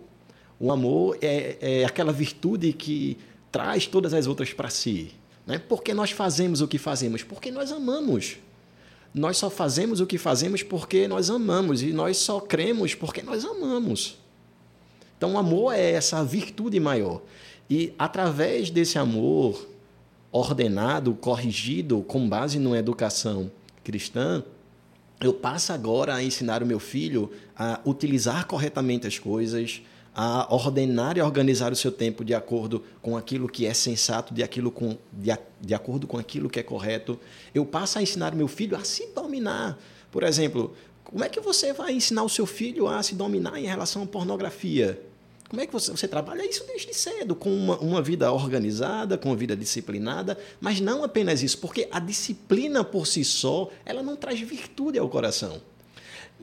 O 0.58 0.70
amor 0.70 1.18
é, 1.20 1.56
é 1.60 1.84
aquela 1.84 2.12
virtude 2.12 2.72
que 2.72 3.18
traz 3.50 3.86
todas 3.86 4.14
as 4.14 4.26
outras 4.26 4.52
para 4.52 4.70
si. 4.70 5.10
Né? 5.46 5.58
Porque 5.58 5.92
nós 5.92 6.12
fazemos 6.12 6.60
o 6.60 6.68
que 6.68 6.78
fazemos? 6.78 7.22
Porque 7.22 7.50
nós 7.50 7.72
amamos. 7.72 8.36
Nós 9.12 9.38
só 9.38 9.50
fazemos 9.50 10.00
o 10.00 10.06
que 10.06 10.18
fazemos 10.18 10.62
porque 10.62 11.08
nós 11.08 11.30
amamos. 11.30 11.82
E 11.82 11.92
nós 11.92 12.18
só 12.18 12.38
cremos 12.38 12.94
porque 12.94 13.22
nós 13.22 13.44
amamos. 13.44 14.19
Então, 15.20 15.34
o 15.34 15.36
amor 15.38 15.74
é 15.74 15.90
essa 15.90 16.24
virtude 16.24 16.80
maior. 16.80 17.20
E 17.68 17.92
através 17.98 18.70
desse 18.70 18.98
amor, 18.98 19.68
ordenado, 20.32 21.12
corrigido, 21.12 22.00
com 22.00 22.26
base 22.26 22.58
numa 22.58 22.78
educação 22.78 23.50
cristã, 23.84 24.42
eu 25.20 25.34
passo 25.34 25.74
agora 25.74 26.14
a 26.14 26.22
ensinar 26.22 26.62
o 26.62 26.66
meu 26.66 26.80
filho 26.80 27.30
a 27.54 27.78
utilizar 27.84 28.46
corretamente 28.46 29.06
as 29.06 29.18
coisas, 29.18 29.82
a 30.14 30.46
ordenar 30.54 31.18
e 31.18 31.20
organizar 31.20 31.70
o 31.70 31.76
seu 31.76 31.92
tempo 31.92 32.24
de 32.24 32.32
acordo 32.32 32.82
com 33.02 33.14
aquilo 33.14 33.46
que 33.46 33.66
é 33.66 33.74
sensato, 33.74 34.32
de, 34.32 34.42
aquilo 34.42 34.70
com, 34.70 34.96
de, 35.12 35.36
de 35.60 35.74
acordo 35.74 36.06
com 36.06 36.16
aquilo 36.16 36.48
que 36.48 36.58
é 36.58 36.62
correto. 36.62 37.20
Eu 37.54 37.66
passo 37.66 37.98
a 37.98 38.02
ensinar 38.02 38.32
o 38.32 38.36
meu 38.38 38.48
filho 38.48 38.74
a 38.74 38.84
se 38.84 39.08
dominar. 39.08 39.78
Por 40.10 40.22
exemplo, 40.22 40.74
como 41.04 41.22
é 41.22 41.28
que 41.28 41.40
você 41.40 41.74
vai 41.74 41.92
ensinar 41.92 42.22
o 42.22 42.28
seu 42.30 42.46
filho 42.46 42.88
a 42.88 43.02
se 43.02 43.14
dominar 43.14 43.58
em 43.58 43.66
relação 43.66 44.02
à 44.02 44.06
pornografia? 44.06 45.09
Como 45.50 45.60
é 45.60 45.66
que 45.66 45.72
você, 45.72 45.90
você 45.90 46.06
trabalha 46.06 46.48
isso 46.48 46.64
desde 46.64 46.94
cedo, 46.94 47.34
com 47.34 47.52
uma, 47.52 47.76
uma 47.78 48.00
vida 48.00 48.32
organizada, 48.32 49.18
com 49.18 49.30
uma 49.30 49.36
vida 49.36 49.56
disciplinada, 49.56 50.38
mas 50.60 50.80
não 50.80 51.02
apenas 51.02 51.42
isso, 51.42 51.58
porque 51.58 51.88
a 51.90 51.98
disciplina 51.98 52.84
por 52.84 53.04
si 53.04 53.24
só, 53.24 53.68
ela 53.84 54.00
não 54.00 54.14
traz 54.14 54.38
virtude 54.38 54.96
ao 54.96 55.08
coração. 55.08 55.60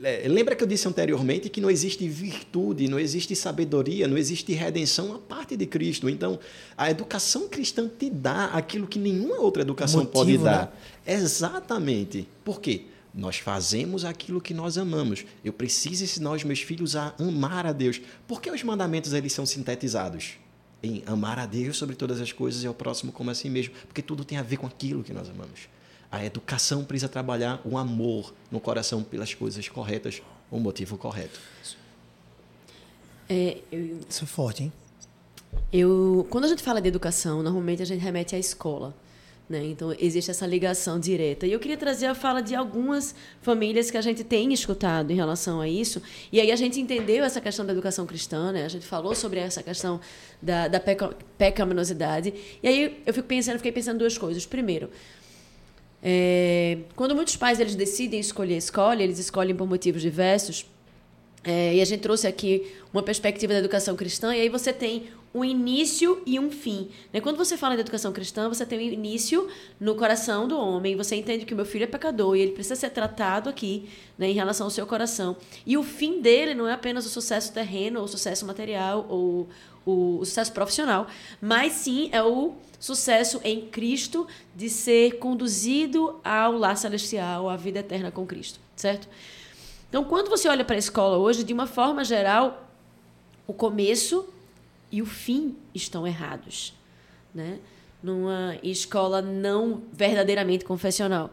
É, 0.02 0.28
lembra 0.28 0.54
que 0.54 0.62
eu 0.62 0.68
disse 0.68 0.86
anteriormente 0.86 1.48
que 1.48 1.58
não 1.58 1.70
existe 1.70 2.06
virtude, 2.06 2.86
não 2.86 2.98
existe 2.98 3.34
sabedoria, 3.34 4.06
não 4.06 4.18
existe 4.18 4.52
redenção 4.52 5.14
a 5.14 5.18
parte 5.18 5.56
de 5.56 5.64
Cristo. 5.64 6.06
Então, 6.10 6.38
a 6.76 6.90
educação 6.90 7.48
cristã 7.48 7.88
te 7.88 8.10
dá 8.10 8.44
aquilo 8.46 8.86
que 8.86 8.98
nenhuma 8.98 9.40
outra 9.40 9.62
educação 9.62 10.00
Motivo, 10.00 10.12
pode 10.12 10.36
dar. 10.36 10.76
Né? 11.06 11.14
Exatamente. 11.14 12.28
Por 12.44 12.60
quê? 12.60 12.82
Nós 13.18 13.38
fazemos 13.38 14.04
aquilo 14.04 14.40
que 14.40 14.54
nós 14.54 14.78
amamos. 14.78 15.24
Eu 15.44 15.52
preciso 15.52 16.04
ensinar 16.04 16.30
os 16.30 16.44
meus 16.44 16.60
filhos 16.60 16.94
a 16.94 17.12
amar 17.18 17.66
a 17.66 17.72
Deus. 17.72 18.00
Por 18.28 18.40
que 18.40 18.48
os 18.48 18.62
mandamentos 18.62 19.12
eles 19.12 19.32
são 19.32 19.44
sintetizados? 19.44 20.34
Em 20.80 21.02
amar 21.04 21.36
a 21.36 21.44
Deus 21.44 21.76
sobre 21.76 21.96
todas 21.96 22.20
as 22.20 22.30
coisas 22.30 22.62
e 22.62 22.66
ao 22.68 22.74
próximo 22.74 23.10
como 23.10 23.28
a 23.28 23.34
si 23.34 23.50
mesmo. 23.50 23.74
Porque 23.88 24.00
tudo 24.00 24.24
tem 24.24 24.38
a 24.38 24.42
ver 24.42 24.58
com 24.58 24.68
aquilo 24.68 25.02
que 25.02 25.12
nós 25.12 25.28
amamos. 25.28 25.68
A 26.12 26.24
educação 26.24 26.84
precisa 26.84 27.08
trabalhar 27.08 27.60
o 27.64 27.76
amor 27.76 28.32
no 28.52 28.60
coração 28.60 29.02
pelas 29.02 29.34
coisas 29.34 29.68
corretas, 29.68 30.22
o 30.48 30.60
motivo 30.60 30.96
correto. 30.96 31.40
É, 33.28 33.58
eu, 33.72 33.98
Isso 34.08 34.22
é 34.22 34.26
forte, 34.28 34.62
hein? 34.62 34.72
Eu, 35.72 36.24
quando 36.30 36.44
a 36.44 36.48
gente 36.48 36.62
fala 36.62 36.80
de 36.80 36.86
educação, 36.86 37.42
normalmente 37.42 37.82
a 37.82 37.84
gente 37.84 38.00
remete 38.00 38.36
à 38.36 38.38
escola. 38.38 38.94
Né? 39.48 39.64
Então, 39.64 39.94
existe 39.98 40.30
essa 40.30 40.46
ligação 40.46 41.00
direta. 41.00 41.46
E 41.46 41.52
eu 41.52 41.58
queria 41.58 41.76
trazer 41.76 42.04
a 42.04 42.14
fala 42.14 42.42
de 42.42 42.54
algumas 42.54 43.14
famílias 43.40 43.90
que 43.90 43.96
a 43.96 44.02
gente 44.02 44.22
tem 44.22 44.52
escutado 44.52 45.10
em 45.10 45.14
relação 45.14 45.58
a 45.60 45.66
isso. 45.68 46.02
E 46.30 46.38
aí 46.38 46.52
a 46.52 46.56
gente 46.56 46.78
entendeu 46.78 47.24
essa 47.24 47.40
questão 47.40 47.64
da 47.64 47.72
educação 47.72 48.04
cristã, 48.04 48.52
né? 48.52 48.66
a 48.66 48.68
gente 48.68 48.86
falou 48.86 49.14
sobre 49.14 49.40
essa 49.40 49.62
questão 49.62 50.00
da, 50.42 50.68
da 50.68 50.78
pecaminosidade. 51.38 52.34
E 52.62 52.68
aí 52.68 53.02
eu 53.06 53.14
fico 53.14 53.26
pensando, 53.26 53.56
fiquei 53.56 53.72
pensando 53.72 53.98
duas 53.98 54.18
coisas. 54.18 54.44
Primeiro, 54.44 54.90
é, 56.02 56.78
quando 56.94 57.14
muitos 57.14 57.36
pais 57.36 57.58
eles 57.58 57.74
decidem 57.74 58.20
escolher 58.20 58.58
escola, 58.58 59.02
eles 59.02 59.18
escolhem 59.18 59.56
por 59.56 59.66
motivos 59.66 60.02
diversos. 60.02 60.66
É, 61.42 61.74
e 61.74 61.80
a 61.80 61.84
gente 61.84 62.00
trouxe 62.00 62.26
aqui 62.26 62.70
uma 62.92 63.02
perspectiva 63.02 63.52
da 63.54 63.60
educação 63.60 63.96
cristã, 63.96 64.34
e 64.34 64.40
aí 64.42 64.48
você 64.48 64.72
tem 64.72 65.06
um 65.38 65.44
início 65.44 66.22
e 66.26 66.38
um 66.38 66.50
fim. 66.50 66.90
Né? 67.12 67.20
Quando 67.20 67.36
você 67.36 67.56
fala 67.56 67.74
de 67.74 67.80
educação 67.80 68.12
cristã, 68.12 68.48
você 68.48 68.66
tem 68.66 68.78
um 68.78 68.82
início 68.82 69.48
no 69.78 69.94
coração 69.94 70.48
do 70.48 70.58
homem, 70.58 70.96
você 70.96 71.16
entende 71.16 71.44
que 71.44 71.54
o 71.54 71.56
meu 71.56 71.64
filho 71.64 71.84
é 71.84 71.86
pecador 71.86 72.36
e 72.36 72.40
ele 72.40 72.52
precisa 72.52 72.76
ser 72.76 72.90
tratado 72.90 73.48
aqui 73.48 73.88
né, 74.16 74.28
em 74.28 74.34
relação 74.34 74.66
ao 74.66 74.70
seu 74.70 74.86
coração. 74.86 75.36
E 75.64 75.76
o 75.76 75.82
fim 75.82 76.20
dele 76.20 76.54
não 76.54 76.66
é 76.66 76.72
apenas 76.72 77.06
o 77.06 77.08
sucesso 77.08 77.52
terreno, 77.52 78.00
ou 78.00 78.04
o 78.04 78.08
sucesso 78.08 78.44
material, 78.44 79.06
ou 79.08 79.48
o, 79.86 80.18
o 80.18 80.24
sucesso 80.24 80.52
profissional, 80.52 81.06
mas 81.40 81.72
sim 81.72 82.10
é 82.12 82.22
o 82.22 82.54
sucesso 82.78 83.40
em 83.42 83.66
Cristo 83.66 84.26
de 84.54 84.68
ser 84.68 85.18
conduzido 85.18 86.20
ao 86.22 86.52
lar 86.52 86.76
celestial, 86.76 87.48
à 87.48 87.56
vida 87.56 87.80
eterna 87.80 88.10
com 88.10 88.26
Cristo, 88.26 88.60
certo? 88.76 89.08
Então, 89.88 90.04
quando 90.04 90.28
você 90.28 90.48
olha 90.48 90.64
para 90.64 90.76
a 90.76 90.78
escola 90.78 91.16
hoje, 91.16 91.42
de 91.42 91.52
uma 91.52 91.66
forma 91.66 92.04
geral, 92.04 92.68
o 93.46 93.54
começo 93.54 94.28
e 94.90 95.02
o 95.02 95.06
fim 95.06 95.56
estão 95.74 96.06
errados, 96.06 96.74
né? 97.34 97.58
Numa 98.02 98.56
escola 98.62 99.20
não 99.20 99.82
verdadeiramente 99.92 100.64
confessional. 100.64 101.30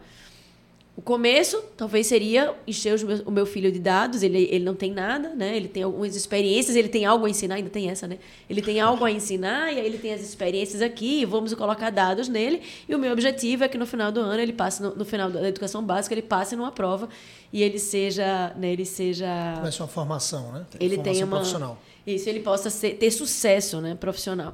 O 0.98 1.02
começo 1.02 1.62
talvez 1.76 2.08
seria 2.08 2.56
encher 2.66 2.96
o 3.26 3.32
meu 3.32 3.46
filho 3.46 3.70
de 3.70 3.80
dados, 3.80 4.24
ele, 4.24 4.48
ele 4.50 4.64
não 4.64 4.74
tem 4.74 4.94
nada, 4.94 5.36
né? 5.36 5.56
Ele 5.56 5.68
tem 5.68 5.84
algumas 5.84 6.16
experiências, 6.16 6.74
ele 6.74 6.88
tem 6.88 7.04
algo 7.04 7.26
a 7.26 7.30
ensinar, 7.30 7.56
ainda 7.56 7.70
tem 7.70 7.90
essa, 7.90 8.08
né? 8.08 8.18
Ele 8.50 8.62
tem 8.62 8.80
algo 8.80 9.04
a 9.04 9.12
ensinar 9.12 9.74
e 9.74 9.80
aí 9.80 9.86
ele 9.86 9.98
tem 9.98 10.14
as 10.14 10.22
experiências 10.22 10.82
aqui, 10.82 11.26
vamos 11.26 11.54
colocar 11.54 11.90
dados 11.90 12.30
nele. 12.30 12.62
E 12.88 12.96
o 12.96 12.98
meu 12.98 13.12
objetivo 13.12 13.66
é 13.66 13.68
que 13.68 13.78
no 13.78 13.86
final 13.86 14.10
do 14.10 14.22
ano 14.22 14.42
ele 14.42 14.54
passe, 14.54 14.82
no, 14.82 14.96
no 14.96 15.04
final 15.04 15.30
da 15.30 15.46
educação 15.46 15.84
básica, 15.84 16.14
ele 16.14 16.22
passe 16.22 16.56
numa 16.56 16.72
prova 16.72 17.10
e 17.52 17.62
ele 17.62 17.78
seja, 17.78 18.54
né, 18.56 18.72
ele 18.72 18.86
seja 18.86 19.56
Começa 19.58 19.84
uma 19.84 19.90
formação, 19.90 20.54
né? 20.54 20.66
ele 20.80 20.96
formação 20.96 21.14
tem 21.14 21.24
uma 21.24 21.36
profissional. 21.36 21.78
Isso 22.06 22.30
ele 22.30 22.40
possa 22.40 22.70
ser, 22.70 22.96
ter 22.96 23.12
sucesso 23.12 23.82
né 23.82 23.96
profissional 23.96 24.54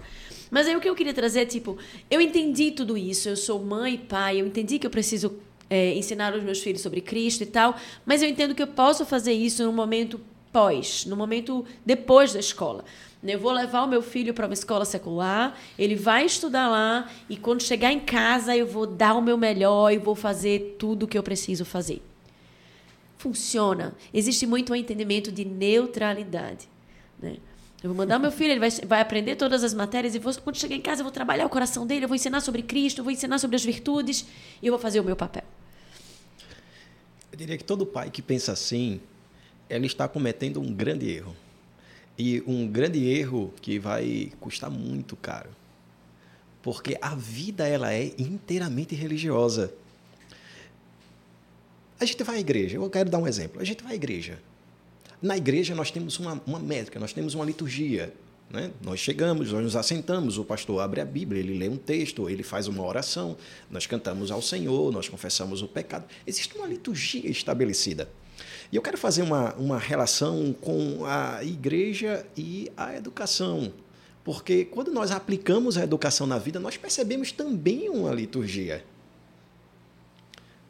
mas 0.50 0.68
aí 0.68 0.76
o 0.76 0.82
que 0.82 0.90
eu 0.90 0.96
queria 0.96 1.14
trazer 1.14 1.42
é 1.42 1.46
tipo 1.46 1.78
eu 2.10 2.22
entendi 2.22 2.72
tudo 2.72 2.98
isso 2.98 3.30
eu 3.30 3.38
sou 3.38 3.60
mãe 3.64 3.96
e 3.96 3.98
pai 3.98 4.42
eu 4.42 4.48
entendi 4.48 4.80
que 4.80 4.86
eu 4.86 4.92
preciso 4.92 5.38
é, 5.70 5.94
ensinar 5.94 6.34
os 6.36 6.44
meus 6.44 6.60
filhos 6.60 6.82
sobre 6.82 7.02
Cristo 7.02 7.44
e 7.44 7.46
tal 7.46 7.76
mas 8.06 8.22
eu 8.22 8.30
entendo 8.30 8.56
que 8.56 8.64
eu 8.64 8.68
posso 8.68 9.06
fazer 9.06 9.34
isso 9.34 9.64
no 9.64 9.74
momento 9.74 10.20
pós 10.52 11.06
no 11.06 11.16
momento 11.16 11.66
depois 11.86 12.34
da 12.34 12.40
escola 12.40 12.84
eu 13.24 13.40
vou 13.40 13.52
levar 13.52 13.84
o 13.84 13.88
meu 13.88 14.02
filho 14.02 14.34
para 14.34 14.48
uma 14.48 14.54
escola 14.56 14.84
secular, 14.84 15.56
ele 15.78 15.96
vai 15.96 16.26
estudar 16.26 16.68
lá 16.68 17.08
e 17.30 17.38
quando 17.38 17.62
chegar 17.62 17.92
em 17.92 18.00
casa 18.00 18.58
eu 18.58 18.66
vou 18.66 18.88
dar 18.88 19.14
o 19.14 19.22
meu 19.22 19.38
melhor 19.38 19.92
e 19.92 20.00
vou 20.00 20.16
fazer 20.16 20.76
tudo 20.80 21.04
o 21.04 21.08
que 21.08 21.16
eu 21.16 21.22
preciso 21.22 21.64
fazer 21.64 22.02
funciona. 23.22 23.94
Existe 24.12 24.48
muito 24.48 24.74
um 24.74 24.76
entendimento 24.76 25.32
de 25.32 25.46
neutralidade. 25.46 26.68
Né? 27.22 27.38
Eu 27.84 27.90
vou 27.90 27.98
mandar 27.98 28.20
meu 28.20 28.32
filho, 28.32 28.52
ele 28.52 28.60
vai, 28.60 28.70
vai 28.86 29.02
aprender 29.02 29.36
todas 29.36 29.64
as 29.64 29.74
matérias 29.74 30.14
e 30.14 30.20
vou, 30.20 30.34
quando 30.36 30.56
chegar 30.56 30.76
em 30.76 30.82
casa 30.82 31.02
eu 31.02 31.04
vou 31.04 31.12
trabalhar 31.12 31.46
o 31.46 31.50
coração 31.50 31.86
dele, 31.86 32.06
eu 32.06 32.08
vou 32.08 32.16
ensinar 32.16 32.40
sobre 32.42 32.62
Cristo, 32.62 33.00
eu 33.00 33.04
vou 33.04 33.12
ensinar 33.12 33.40
sobre 33.40 33.56
as 33.56 33.64
virtudes 33.64 34.26
e 34.62 34.68
eu 34.68 34.72
vou 34.72 34.80
fazer 34.80 35.00
o 35.00 35.04
meu 35.04 35.16
papel. 35.16 35.44
Eu 37.32 37.38
diria 37.38 37.58
que 37.58 37.64
todo 37.64 37.86
pai 37.86 38.12
que 38.12 38.22
pensa 38.22 38.52
assim, 38.52 39.02
ele 39.68 39.88
está 39.88 40.08
cometendo 40.08 40.60
um 40.60 40.72
grande 40.72 41.10
erro. 41.10 41.36
E 42.18 42.44
um 42.46 42.68
grande 42.68 43.04
erro 43.08 43.52
que 43.62 43.80
vai 43.80 44.32
custar 44.40 44.70
muito 44.70 45.16
caro. 45.16 45.50
Porque 46.62 46.98
a 47.02 47.16
vida 47.16 47.68
ela 47.68 47.92
é 47.92 48.14
inteiramente 48.20 48.94
religiosa. 48.94 49.74
A 52.00 52.06
gente 52.06 52.24
vai 52.24 52.36
à 52.36 52.40
igreja, 52.40 52.78
eu 52.78 52.90
quero 52.92 53.10
dar 53.10 53.18
um 53.18 53.28
exemplo. 53.28 53.60
A 53.60 53.64
gente 53.64 53.84
vai 53.84 53.94
à 53.94 53.96
igreja. 53.96 54.40
Na 55.22 55.38
igreja 55.38 55.76
nós 55.76 55.92
temos 55.92 56.18
uma, 56.20 56.42
uma 56.48 56.60
métrica, 56.60 57.00
nós 57.00 57.14
temos 57.14 57.36
uma 57.36 57.46
liturgia. 57.46 58.14
Né? 58.50 58.72
Nós 58.84 59.00
chegamos, 59.00 59.52
nós 59.52 59.64
nos 59.64 59.76
assentamos, 59.76 60.38
o 60.38 60.44
pastor 60.44 60.82
abre 60.82 61.00
a 61.00 61.06
Bíblia, 61.06 61.40
ele 61.40 61.58
lê 61.58 61.70
um 61.70 61.78
texto, 61.78 62.30
ele 62.30 62.44
faz 62.44 62.68
uma 62.68 62.84
oração, 62.84 63.38
nós 63.70 63.86
cantamos 63.86 64.30
ao 64.30 64.42
Senhor, 64.42 64.92
nós 64.92 65.08
confessamos 65.08 65.62
o 65.62 65.68
pecado. 65.68 66.06
Existe 66.28 66.58
uma 66.58 66.68
liturgia 66.68 67.30
estabelecida. 67.30 68.10
E 68.72 68.76
eu 68.76 68.82
quero 68.82 68.98
fazer 68.98 69.22
uma, 69.22 69.54
uma 69.56 69.78
relação 69.78 70.54
com 70.60 71.06
a 71.06 71.44
igreja 71.44 72.26
e 72.36 72.72
a 72.76 72.96
educação. 72.96 73.72
Porque 74.24 74.66
quando 74.66 74.92
nós 74.92 75.12
aplicamos 75.12 75.78
a 75.78 75.84
educação 75.84 76.28
na 76.28 76.38
vida, 76.38 76.60
nós 76.60 76.78
percebemos 76.78 77.32
também 77.32 77.90
uma 77.90 78.12
liturgia. 78.14 78.84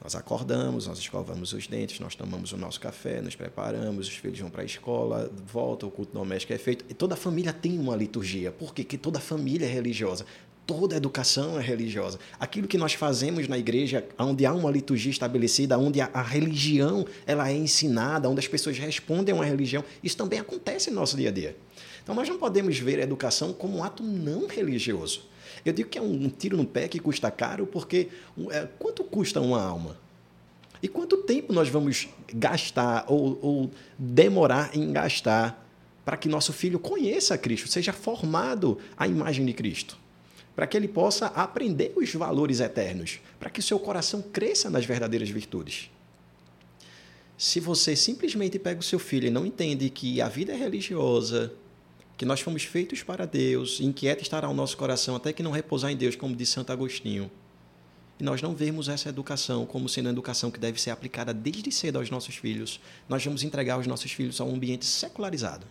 Nós 0.03 0.15
acordamos, 0.15 0.87
nós 0.87 0.97
escovamos 0.97 1.53
os 1.53 1.67
dentes, 1.67 1.99
nós 1.99 2.15
tomamos 2.15 2.51
o 2.51 2.57
nosso 2.57 2.79
café, 2.79 3.21
nos 3.21 3.35
preparamos, 3.35 4.07
os 4.07 4.15
filhos 4.15 4.39
vão 4.39 4.49
para 4.49 4.63
a 4.63 4.65
escola, 4.65 5.31
volta, 5.45 5.85
o 5.85 5.91
culto 5.91 6.11
doméstico 6.11 6.51
é 6.53 6.57
feito. 6.57 6.83
E 6.89 6.93
toda 6.93 7.15
família 7.15 7.53
tem 7.53 7.77
uma 7.77 7.95
liturgia. 7.95 8.51
Por 8.51 8.73
quê? 8.73 8.81
Porque 8.81 8.97
toda 8.97 9.19
família 9.19 9.67
é 9.67 9.69
religiosa. 9.69 10.25
Toda 10.65 10.95
educação 10.95 11.59
é 11.59 11.61
religiosa. 11.61 12.17
Aquilo 12.39 12.67
que 12.67 12.79
nós 12.79 12.93
fazemos 12.93 13.47
na 13.47 13.59
igreja, 13.59 14.03
onde 14.17 14.43
há 14.43 14.53
uma 14.53 14.71
liturgia 14.71 15.11
estabelecida, 15.11 15.77
onde 15.77 16.01
a, 16.01 16.09
a 16.11 16.21
religião 16.23 17.05
ela 17.27 17.47
é 17.47 17.55
ensinada, 17.55 18.27
onde 18.27 18.39
as 18.39 18.47
pessoas 18.47 18.79
respondem 18.79 19.33
a 19.33 19.35
uma 19.35 19.45
religião, 19.45 19.83
isso 20.03 20.17
também 20.17 20.39
acontece 20.39 20.89
no 20.89 20.95
nosso 20.95 21.15
dia 21.15 21.29
a 21.29 21.31
dia. 21.31 21.55
Então 22.01 22.15
nós 22.15 22.27
não 22.27 22.39
podemos 22.39 22.79
ver 22.79 22.99
a 22.99 23.03
educação 23.03 23.53
como 23.53 23.77
um 23.77 23.83
ato 23.83 24.01
não 24.01 24.47
religioso. 24.47 25.29
Eu 25.65 25.73
digo 25.73 25.89
que 25.89 25.97
é 25.97 26.01
um 26.01 26.29
tiro 26.29 26.57
no 26.57 26.65
pé 26.65 26.87
que 26.87 26.99
custa 26.99 27.29
caro, 27.29 27.67
porque 27.67 28.09
é, 28.49 28.67
quanto 28.79 29.03
custa 29.03 29.39
uma 29.39 29.61
alma? 29.61 29.97
E 30.81 30.87
quanto 30.87 31.17
tempo 31.17 31.53
nós 31.53 31.69
vamos 31.69 32.07
gastar 32.33 33.05
ou, 33.07 33.37
ou 33.41 33.71
demorar 33.97 34.75
em 34.75 34.91
gastar 34.91 35.67
para 36.03 36.17
que 36.17 36.27
nosso 36.27 36.51
filho 36.51 36.79
conheça 36.79 37.37
Cristo, 37.37 37.67
seja 37.67 37.93
formado 37.93 38.79
à 38.97 39.07
imagem 39.07 39.45
de 39.45 39.53
Cristo? 39.53 39.97
Para 40.55 40.65
que 40.65 40.75
ele 40.75 40.87
possa 40.87 41.27
aprender 41.27 41.93
os 41.95 42.11
valores 42.13 42.59
eternos, 42.59 43.19
para 43.39 43.49
que 43.49 43.61
seu 43.61 43.79
coração 43.79 44.21
cresça 44.21 44.69
nas 44.69 44.83
verdadeiras 44.83 45.29
virtudes. 45.29 45.91
Se 47.37 47.59
você 47.59 47.95
simplesmente 47.95 48.59
pega 48.59 48.79
o 48.79 48.83
seu 48.83 48.99
filho 48.99 49.27
e 49.27 49.31
não 49.31 49.45
entende 49.45 49.89
que 49.89 50.21
a 50.21 50.27
vida 50.27 50.51
é 50.51 50.55
religiosa, 50.55 51.53
que 52.21 52.25
nós 52.25 52.39
fomos 52.39 52.63
feitos 52.65 53.01
para 53.01 53.25
Deus, 53.25 53.79
inquieta 53.79 54.21
estará 54.21 54.47
o 54.47 54.53
nosso 54.53 54.77
coração 54.77 55.15
até 55.15 55.33
que 55.33 55.41
não 55.41 55.49
repousar 55.49 55.91
em 55.91 55.97
Deus, 55.97 56.15
como 56.15 56.35
diz 56.35 56.49
Santo 56.49 56.71
Agostinho. 56.71 57.31
E 58.19 58.23
nós 58.23 58.43
não 58.43 58.53
vemos 58.53 58.87
essa 58.89 59.09
educação 59.09 59.65
como 59.65 59.89
sendo 59.89 60.07
a 60.07 60.11
educação 60.11 60.51
que 60.51 60.59
deve 60.59 60.79
ser 60.79 60.91
aplicada 60.91 61.33
desde 61.33 61.71
cedo 61.71 61.97
aos 61.97 62.11
nossos 62.11 62.35
filhos. 62.35 62.79
Nós 63.09 63.25
vamos 63.25 63.41
entregar 63.41 63.79
os 63.79 63.87
nossos 63.87 64.11
filhos 64.11 64.39
a 64.39 64.43
um 64.43 64.53
ambiente 64.53 64.85
secularizado. 64.85 65.65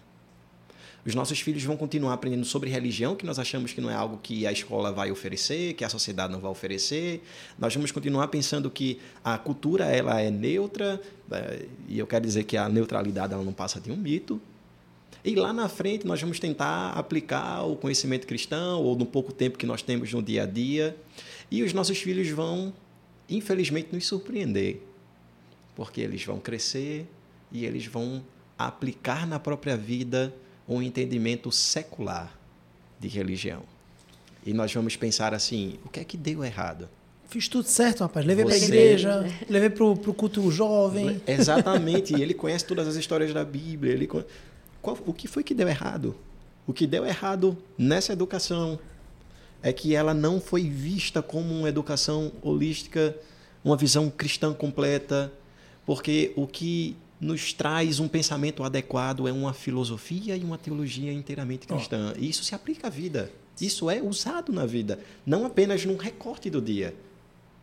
Os 1.07 1.15
nossos 1.15 1.39
filhos 1.39 1.63
vão 1.63 1.77
continuar 1.77 2.15
aprendendo 2.15 2.45
sobre 2.45 2.69
religião, 2.69 3.15
que 3.15 3.25
nós 3.25 3.39
achamos 3.39 3.73
que 3.73 3.81
não 3.81 3.89
é 3.89 3.95
algo 3.95 4.19
que 4.21 4.45
a 4.45 4.51
escola 4.51 4.91
vai 4.91 5.13
oferecer, 5.13 5.75
que 5.75 5.85
a 5.85 5.89
sociedade 5.89 6.33
não 6.33 6.41
vai 6.41 6.51
oferecer. 6.51 7.23
Nós 7.61 7.73
vamos 7.73 7.93
continuar 7.93 8.27
pensando 8.27 8.69
que 8.69 8.99
a 9.23 9.39
cultura 9.39 9.85
ela 9.85 10.21
é 10.21 10.33
neutra, 10.33 11.01
eh, 11.31 11.67
e 11.87 11.97
eu 11.97 12.09
quero 12.09 12.27
dizer 12.27 12.43
que 12.43 12.57
a 12.57 12.69
neutralidade 12.69 13.33
ela 13.33 13.45
não 13.45 13.53
passa 13.53 13.81
de 13.81 13.93
um 13.93 13.97
mito. 13.97 14.43
E 15.25 15.35
lá 15.35 15.53
na 15.53 15.69
frente 15.69 16.07
nós 16.07 16.21
vamos 16.21 16.39
tentar 16.39 16.93
aplicar 16.93 17.65
o 17.65 17.77
conhecimento 17.77 18.27
cristão, 18.27 18.83
ou 18.83 18.97
no 18.97 19.05
pouco 19.05 19.33
tempo 19.33 19.59
que 19.59 19.67
nós 19.67 19.83
temos 19.83 20.13
no 20.13 20.23
dia 20.23 20.45
a 20.45 20.47
dia. 20.47 20.97
E 21.51 21.63
os 21.63 21.73
nossos 21.73 21.99
filhos 21.99 22.29
vão, 22.31 22.73
infelizmente, 23.29 23.89
nos 23.93 24.07
surpreender, 24.07 24.81
porque 25.75 26.01
eles 26.01 26.25
vão 26.25 26.39
crescer 26.39 27.07
e 27.53 27.65
eles 27.65 27.87
vão 27.87 28.23
aplicar 28.59 29.27
na 29.27 29.39
própria 29.39 29.77
vida 29.77 30.35
um 30.69 30.81
entendimento 30.81 31.51
secular 31.51 32.39
de 32.99 33.09
religião. 33.09 33.63
E 34.47 34.53
nós 34.53 34.73
vamos 34.73 34.97
pensar 34.97 35.35
assim: 35.35 35.79
o 35.85 35.89
que 35.89 36.01
é 36.01 36.05
que 36.05 36.17
deu 36.17 36.45
errado? 36.45 36.89
Fiz 37.29 37.47
tudo 37.47 37.69
certo, 37.69 38.01
rapaz. 38.01 38.27
Levei 38.27 38.45
para 38.45 38.55
a 38.55 38.59
igreja, 38.59 39.33
levei 39.49 39.71
para 39.71 39.85
o 39.85 39.97
culto 40.15 40.51
jovem. 40.51 41.21
Exatamente, 41.27 42.17
e 42.17 42.23
ele 42.23 42.35
conhece 42.35 42.65
todas 42.65 42.89
as 42.89 42.97
histórias 42.97 43.33
da 43.33 43.45
Bíblia. 43.45 43.93
Ele 43.93 44.09
Qual- 44.83 44.99
o 45.07 45.13
que 45.13 45.29
foi 45.29 45.43
que 45.43 45.55
deu 45.55 45.69
errado? 45.69 46.15
O 46.67 46.73
que 46.73 46.87
deu 46.87 47.05
errado 47.07 47.57
nessa 47.77 48.13
educação 48.13 48.79
é 49.63 49.73
que 49.73 49.95
ela 49.95 50.15
não 50.15 50.41
foi 50.41 50.63
vista 50.69 51.21
como 51.23 51.53
uma 51.55 51.69
educação 51.69 52.33
holística, 52.43 53.15
uma 53.65 53.77
visão 53.77 54.09
cristã 54.09 54.53
completa, 54.55 55.33
porque 55.85 56.33
o 56.37 56.47
que 56.47 56.97
nos 57.21 57.53
traz 57.53 58.01
um 58.01 58.09
pensamento 58.09 58.63
adequado 58.65 59.29
é 59.29 59.33
uma 59.33 59.53
filosofia 59.53 60.35
e 60.37 60.43
uma 60.45 60.57
teologia 60.57 61.13
inteiramente 61.13 61.67
cristã. 61.67 62.15
E 62.17 62.29
isso 62.31 62.43
se 62.45 62.55
aplica 62.55 62.87
à 62.87 62.91
vida. 62.91 63.31
Isso 63.61 63.91
é 63.91 64.01
usado 64.01 64.51
na 64.53 64.65
vida, 64.65 64.99
não 65.27 65.45
apenas 65.45 65.85
num 65.85 65.97
recorte 65.99 66.49
do 66.49 66.63
dia. 66.63 66.95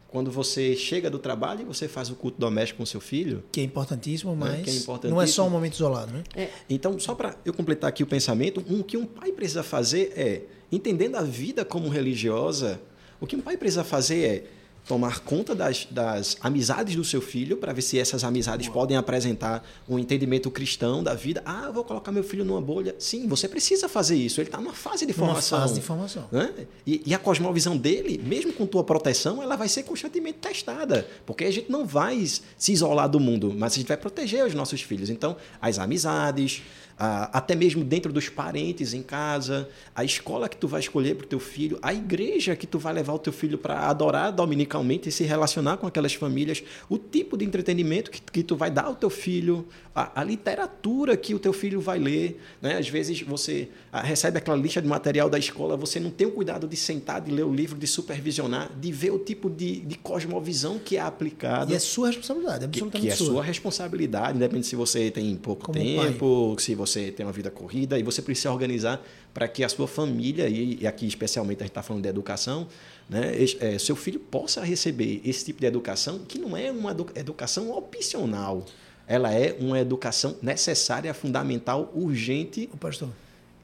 Quando 0.09 0.31
você 0.31 0.75
chega 0.75 1.09
do 1.09 1.19
trabalho 1.19 1.61
e 1.61 1.65
você 1.65 1.87
faz 1.87 2.09
o 2.09 2.15
culto 2.15 2.39
doméstico 2.39 2.77
com 2.79 2.85
seu 2.85 3.01
filho, 3.01 3.43
Que 3.51 3.61
é 3.61 3.63
importantíssimo, 3.63 4.35
mas 4.35 4.63
que 4.63 4.69
é 4.69 4.73
importantíssimo. 4.73 5.15
não 5.15 5.21
é 5.21 5.27
só 5.27 5.45
um 5.45 5.49
momento 5.49 5.73
isolado, 5.73 6.13
né? 6.13 6.23
então, 6.69 6.97
só 6.99 7.13
para 7.13 7.35
eu 7.45 7.53
completar 7.53 7.89
aqui 7.89 8.03
o 8.03 8.07
pensamento, 8.07 8.63
um, 8.69 8.79
o 8.79 8.83
que 8.83 8.95
um 8.97 9.05
pai 9.05 9.31
precisa 9.31 9.63
fazer 9.63 10.13
é, 10.15 10.41
entendendo 10.71 11.15
a 11.15 11.21
vida 11.21 11.65
como 11.65 11.89
religiosa, 11.89 12.79
o 13.19 13.27
que 13.27 13.35
um 13.35 13.41
pai 13.41 13.57
precisa 13.57 13.83
fazer 13.83 14.23
é 14.23 14.43
tomar 14.87 15.19
conta 15.19 15.53
das, 15.53 15.85
das 15.91 16.37
amizades 16.39 16.95
do 16.95 17.03
seu 17.03 17.19
filho 17.21 17.57
para 17.57 17.73
ver 17.73 17.81
se 17.81 17.99
essas 17.99 18.23
amizades 18.23 18.69
podem 18.69 18.95
apresentar 18.95 19.67
um 19.87 19.99
entendimento 19.99 20.49
cristão 20.49 21.03
da 21.03 21.13
vida. 21.13 21.41
Ah, 21.45 21.63
eu 21.65 21.73
vou 21.73 21.83
colocar 21.83 22.11
meu 22.11 22.23
filho 22.23 22.45
numa 22.45 22.61
bolha. 22.61 22.95
Sim, 22.97 23.27
você 23.27 23.47
precisa 23.49 23.89
fazer 23.89 24.15
isso. 24.15 24.39
Ele 24.39 24.47
está 24.47 24.59
numa 24.59 24.73
fase 24.73 25.05
de 25.05 25.11
Uma 25.11 25.27
formação. 25.27 25.59
fase 25.59 25.73
de 25.73 25.81
formação. 25.81 26.25
né? 26.31 26.53
E, 26.85 27.01
e 27.05 27.13
a 27.13 27.19
cosmovisão 27.19 27.75
dele, 27.75 28.17
mesmo 28.23 28.53
com 28.53 28.65
tua 28.65 28.83
proteção, 28.83 29.43
ela 29.43 29.55
vai 29.57 29.67
ser 29.67 29.83
constantemente 29.83 30.37
testada, 30.39 31.05
porque 31.25 31.43
a 31.43 31.51
gente 31.51 31.69
não 31.69 31.85
vai 31.85 32.25
se 32.57 32.71
isolar 32.71 33.09
do 33.09 33.19
mundo, 33.19 33.53
mas 33.55 33.73
a 33.73 33.75
gente 33.75 33.87
vai 33.87 33.97
proteger 33.97 34.45
os 34.45 34.53
nossos 34.53 34.81
filhos. 34.81 35.09
Então, 35.09 35.35
as 35.61 35.79
amizades, 35.79 36.61
até 36.97 37.53
mesmo 37.53 37.83
dentro 37.83 38.11
dos 38.11 38.27
parentes 38.27 38.93
em 38.93 39.03
casa, 39.03 39.69
a 39.95 40.03
escola 40.03 40.49
que 40.49 40.57
tu 40.57 40.67
vai 40.67 40.79
escolher 40.79 41.15
para 41.15 41.25
o 41.25 41.27
teu 41.27 41.39
filho, 41.39 41.77
a 41.81 41.93
igreja 41.93 42.55
que 42.55 42.65
tu 42.65 42.79
vai 42.79 42.91
levar 42.91 43.13
o 43.13 43.19
teu 43.19 43.31
filho 43.31 43.57
para 43.57 43.87
adorar 43.87 44.31
dominicalmente 44.31 45.09
e 45.09 45.11
se 45.11 45.23
relacionar 45.23 45.77
com 45.77 45.85
aquelas 45.85 46.15
famílias, 46.15 46.63
o 46.89 46.97
tipo 46.97 47.37
de 47.37 47.45
entretenimento 47.45 48.09
que, 48.09 48.19
que 48.19 48.41
tu 48.41 48.55
vai 48.55 48.71
dar 48.71 48.85
ao 48.85 48.95
teu 48.95 49.11
filho, 49.11 49.67
a, 49.93 50.21
a 50.21 50.23
literatura 50.23 51.15
que 51.15 51.35
o 51.35 51.39
teu 51.39 51.53
filho 51.53 51.79
vai 51.79 51.99
ler. 51.99 52.41
Né? 52.59 52.77
Às 52.77 52.89
vezes 52.89 53.21
você 53.21 53.69
ah, 53.91 54.01
recebe 54.01 54.39
aquela 54.39 54.57
lista 54.57 54.81
de 54.81 54.87
material 54.87 55.29
da 55.29 55.37
escola, 55.37 55.77
você 55.77 55.99
não 55.99 56.09
tem 56.09 56.25
o 56.25 56.31
cuidado 56.31 56.67
de 56.67 56.75
sentar, 56.75 57.21
de 57.21 57.29
ler 57.29 57.45
o 57.45 57.53
livro, 57.53 57.77
de 57.77 57.85
supervisionar, 57.85 58.71
de 58.75 58.91
ver 58.91 59.11
o 59.11 59.19
tipo 59.19 59.51
de, 59.51 59.81
de 59.81 59.97
cosmovisão 59.99 60.79
que 60.79 60.97
é 60.97 61.01
aplicado. 61.01 61.71
E 61.71 61.75
é 61.75 61.79
sua 61.79 62.07
responsabilidade, 62.07 62.65
absolutamente 62.65 63.01
que, 63.01 63.07
que 63.07 63.13
é 63.13 63.15
sua. 63.15 63.33
sua 63.33 63.43
responsabilidade, 63.43 64.39
depende 64.39 64.65
se 64.65 64.75
você 64.75 65.11
tem 65.11 65.35
pouco 65.35 65.65
Como 65.65 65.77
tempo, 65.77 66.53
pai. 66.55 66.63
se 66.63 66.73
você 66.73 66.86
você 66.87 67.11
tem 67.11 67.25
uma 67.25 67.31
vida 67.31 67.51
corrida 67.51 67.99
e 67.99 68.03
você 68.03 68.21
precisa 68.21 68.51
organizar 68.51 69.01
para 69.33 69.47
que 69.47 69.63
a 69.63 69.69
sua 69.69 69.87
família, 69.87 70.47
e, 70.47 70.85
aqui 70.87 71.05
especialmente 71.05 71.59
a 71.59 71.63
gente 71.63 71.71
está 71.71 71.83
falando 71.83 72.03
de 72.03 72.09
educação, 72.09 72.67
né, 73.09 73.33
é, 73.59 73.77
seu 73.77 73.95
filho 73.95 74.19
possa 74.19 74.63
receber 74.63 75.21
esse 75.23 75.45
tipo 75.45 75.59
de 75.59 75.67
educação, 75.67 76.19
que 76.19 76.39
não 76.39 76.55
é 76.57 76.71
uma 76.71 76.95
educação 77.15 77.71
opcional. 77.71 78.65
Ela 79.07 79.33
é 79.33 79.55
uma 79.59 79.79
educação 79.79 80.35
necessária, 80.41 81.13
fundamental, 81.13 81.91
urgente. 81.95 82.69
O 82.73 82.77
pastor. 82.77 83.09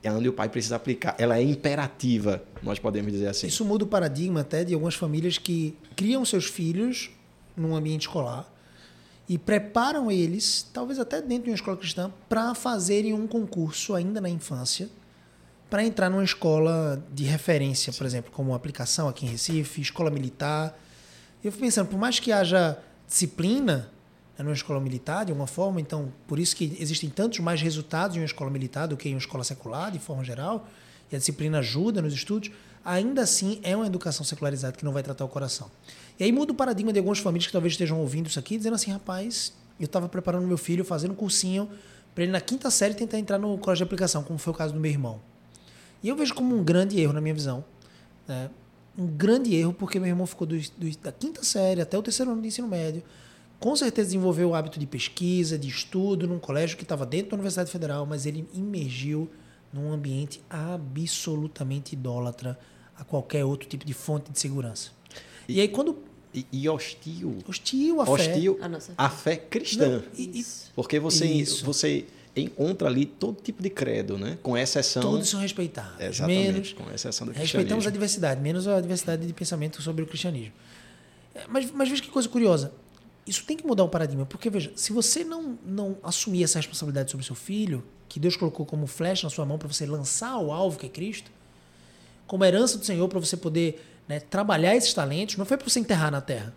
É 0.01 0.11
onde 0.11 0.27
o 0.27 0.33
pai 0.33 0.49
precisa 0.49 0.75
aplicar. 0.75 1.15
Ela 1.17 1.37
é 1.37 1.41
imperativa, 1.41 2.43
nós 2.61 2.77
podemos 2.77 3.11
dizer 3.11 3.27
assim. 3.27 3.47
Isso 3.47 3.63
muda 3.63 3.83
o 3.83 3.87
paradigma 3.87 4.41
até 4.41 4.63
de 4.63 4.73
algumas 4.73 4.95
famílias 4.95 5.37
que 5.37 5.75
criam 5.95 6.23
seus 6.25 6.45
filhos 6.45 7.09
num 7.55 7.75
ambiente 7.75 8.01
escolar 8.01 8.52
e 9.27 9.37
preparam 9.37 10.11
eles, 10.11 10.67
talvez 10.73 10.99
até 10.99 11.21
dentro 11.21 11.45
de 11.45 11.49
uma 11.49 11.55
escola 11.55 11.77
cristã, 11.77 12.11
para 12.27 12.53
fazerem 12.53 13.13
um 13.13 13.25
concurso 13.25 13.95
ainda 13.95 14.19
na 14.19 14.29
infância, 14.29 14.89
para 15.69 15.83
entrar 15.83 16.09
numa 16.09 16.23
escola 16.23 17.03
de 17.11 17.23
referência, 17.23 17.91
por 17.93 18.05
exemplo, 18.05 18.31
como 18.31 18.53
aplicação 18.53 19.07
aqui 19.07 19.25
em 19.25 19.29
Recife, 19.29 19.81
escola 19.81 20.11
militar. 20.11 20.77
Eu 21.43 21.51
fico 21.51 21.63
pensando, 21.63 21.87
por 21.87 21.97
mais 21.97 22.19
que 22.19 22.31
haja 22.31 22.77
disciplina 23.07 23.89
né, 24.37 24.43
numa 24.43 24.53
escola 24.53 24.79
militar, 24.79 25.25
de 25.25 25.31
alguma 25.31 25.47
forma, 25.47 25.79
então 25.81 26.11
por 26.27 26.37
isso 26.37 26.55
que 26.55 26.77
existem 26.79 27.09
tantos 27.09 27.39
mais 27.39 27.61
resultados 27.61 28.15
em 28.15 28.19
uma 28.19 28.25
escola 28.25 28.51
militar 28.51 28.87
do 28.87 28.97
que 28.97 29.09
em 29.09 29.13
uma 29.13 29.19
escola 29.19 29.43
secular, 29.43 29.91
de 29.91 29.99
forma 29.99 30.23
geral, 30.23 30.67
e 31.11 31.15
a 31.15 31.19
disciplina 31.19 31.59
ajuda 31.59 32.01
nos 32.01 32.13
estudos, 32.13 32.51
ainda 32.83 33.21
assim 33.21 33.59
é 33.63 33.75
uma 33.75 33.85
educação 33.85 34.25
secularizada 34.25 34.75
que 34.75 34.83
não 34.83 34.91
vai 34.91 35.03
tratar 35.03 35.25
o 35.25 35.29
coração. 35.29 35.69
E 36.19 36.23
aí 36.23 36.31
muda 36.31 36.51
o 36.51 36.55
paradigma 36.55 36.91
de 36.91 36.99
algumas 36.99 37.19
famílias 37.19 37.47
que 37.47 37.51
talvez 37.51 37.73
estejam 37.73 37.99
ouvindo 37.99 38.27
isso 38.27 38.39
aqui, 38.39 38.57
dizendo 38.57 38.75
assim, 38.75 38.91
rapaz, 38.91 39.53
eu 39.79 39.85
estava 39.85 40.07
preparando 40.07 40.45
meu 40.47 40.57
filho, 40.57 40.83
fazendo 40.83 41.11
um 41.11 41.15
cursinho 41.15 41.69
para 42.13 42.23
ele 42.23 42.31
na 42.31 42.41
quinta 42.41 42.69
série 42.69 42.93
tentar 42.93 43.17
entrar 43.17 43.39
no 43.39 43.57
colégio 43.57 43.85
de 43.85 43.87
aplicação, 43.87 44.23
como 44.23 44.37
foi 44.37 44.53
o 44.53 44.55
caso 44.55 44.73
do 44.73 44.79
meu 44.79 44.91
irmão. 44.91 45.19
E 46.03 46.09
eu 46.09 46.15
vejo 46.15 46.33
como 46.33 46.55
um 46.55 46.63
grande 46.63 46.99
erro 46.99 47.13
na 47.13 47.21
minha 47.21 47.33
visão. 47.33 47.63
Né? 48.27 48.49
Um 48.97 49.07
grande 49.07 49.55
erro, 49.55 49.73
porque 49.73 49.99
meu 49.99 50.09
irmão 50.09 50.27
ficou 50.27 50.45
do, 50.45 50.59
do, 50.77 50.97
da 50.97 51.11
quinta 51.11 51.43
série 51.43 51.81
até 51.81 51.97
o 51.97 52.03
terceiro 52.03 52.31
ano 52.31 52.41
de 52.41 52.49
ensino 52.49 52.67
médio. 52.67 53.01
Com 53.59 53.75
certeza 53.75 54.07
desenvolveu 54.07 54.49
o 54.49 54.55
hábito 54.55 54.77
de 54.77 54.85
pesquisa, 54.85 55.57
de 55.57 55.69
estudo, 55.69 56.27
num 56.27 56.37
colégio 56.37 56.77
que 56.77 56.83
estava 56.83 57.05
dentro 57.05 57.31
da 57.31 57.35
Universidade 57.35 57.71
Federal, 57.71 58.05
mas 58.05 58.25
ele 58.25 58.47
imergiu 58.53 59.29
num 59.71 59.91
ambiente 59.91 60.43
absolutamente 60.49 61.93
idólatra 61.93 62.59
a 62.97 63.03
qualquer 63.03 63.43
outro 63.45 63.67
tipo 63.67 63.85
de 63.85 63.93
fonte 63.93 64.31
de 64.31 64.39
segurança. 64.39 64.91
E, 65.47 65.57
e 65.57 65.61
aí 65.61 65.67
quando 65.67 65.97
e, 66.33 66.45
e, 66.51 66.69
hostil. 66.69 67.37
Hostil 67.47 68.01
à 68.01 68.09
hostil 68.09 68.17
fé. 68.17 68.31
Hostil 68.31 68.95
à 68.97 69.09
fé 69.09 69.35
cristã. 69.35 69.89
Não, 69.97 70.03
e, 70.17 70.45
porque 70.75 70.99
você, 70.99 71.25
Isso. 71.25 71.63
você 71.63 72.05
encontra 72.35 72.87
ali 72.87 73.05
todo 73.05 73.39
tipo 73.41 73.61
de 73.61 73.69
credo, 73.69 74.17
né? 74.17 74.37
Com 74.41 74.57
exceção. 74.57 75.01
Todos 75.03 75.29
são 75.29 75.39
respeitados. 75.39 75.99
Exatamente. 75.99 76.51
Menos, 76.51 76.73
com 76.73 76.91
exceção 76.91 77.27
do 77.27 77.33
Respeitamos 77.33 77.85
a 77.85 77.91
diversidade, 77.91 78.41
menos 78.41 78.67
a 78.67 78.81
diversidade 78.81 79.27
de 79.27 79.33
pensamento 79.33 79.81
sobre 79.81 80.03
o 80.03 80.07
cristianismo. 80.07 80.53
É, 81.35 81.45
mas, 81.47 81.69
mas 81.71 81.89
veja 81.89 82.01
que 82.01 82.09
coisa 82.09 82.27
curiosa. 82.27 82.71
Isso 83.25 83.45
tem 83.45 83.55
que 83.55 83.65
mudar 83.65 83.83
o 83.83 83.89
paradigma, 83.89 84.25
porque 84.25 84.49
veja, 84.49 84.73
se 84.75 84.91
você 84.91 85.23
não, 85.23 85.57
não 85.65 85.97
assumir 86.03 86.43
essa 86.43 86.59
responsabilidade 86.59 87.09
sobre 87.09 87.23
o 87.23 87.25
seu 87.25 87.35
filho, 87.35 87.83
que 88.09 88.19
Deus 88.19 88.35
colocou 88.35 88.65
como 88.65 88.85
flecha 88.85 89.25
na 89.25 89.29
sua 89.29 89.45
mão 89.45 89.57
para 89.57 89.67
você 89.67 89.85
lançar 89.85 90.37
o 90.39 90.51
alvo 90.51 90.77
que 90.77 90.87
é 90.87 90.89
Cristo, 90.89 91.31
como 92.27 92.43
herança 92.45 92.77
do 92.77 92.85
Senhor 92.85 93.07
para 93.07 93.19
você 93.19 93.37
poder 93.37 93.83
né, 94.07 94.19
trabalhar 94.19 94.75
esses 94.75 94.93
talentos, 94.93 95.37
não 95.37 95.45
foi 95.45 95.57
para 95.57 95.69
você 95.69 95.79
enterrar 95.79 96.11
na 96.11 96.21
terra. 96.21 96.53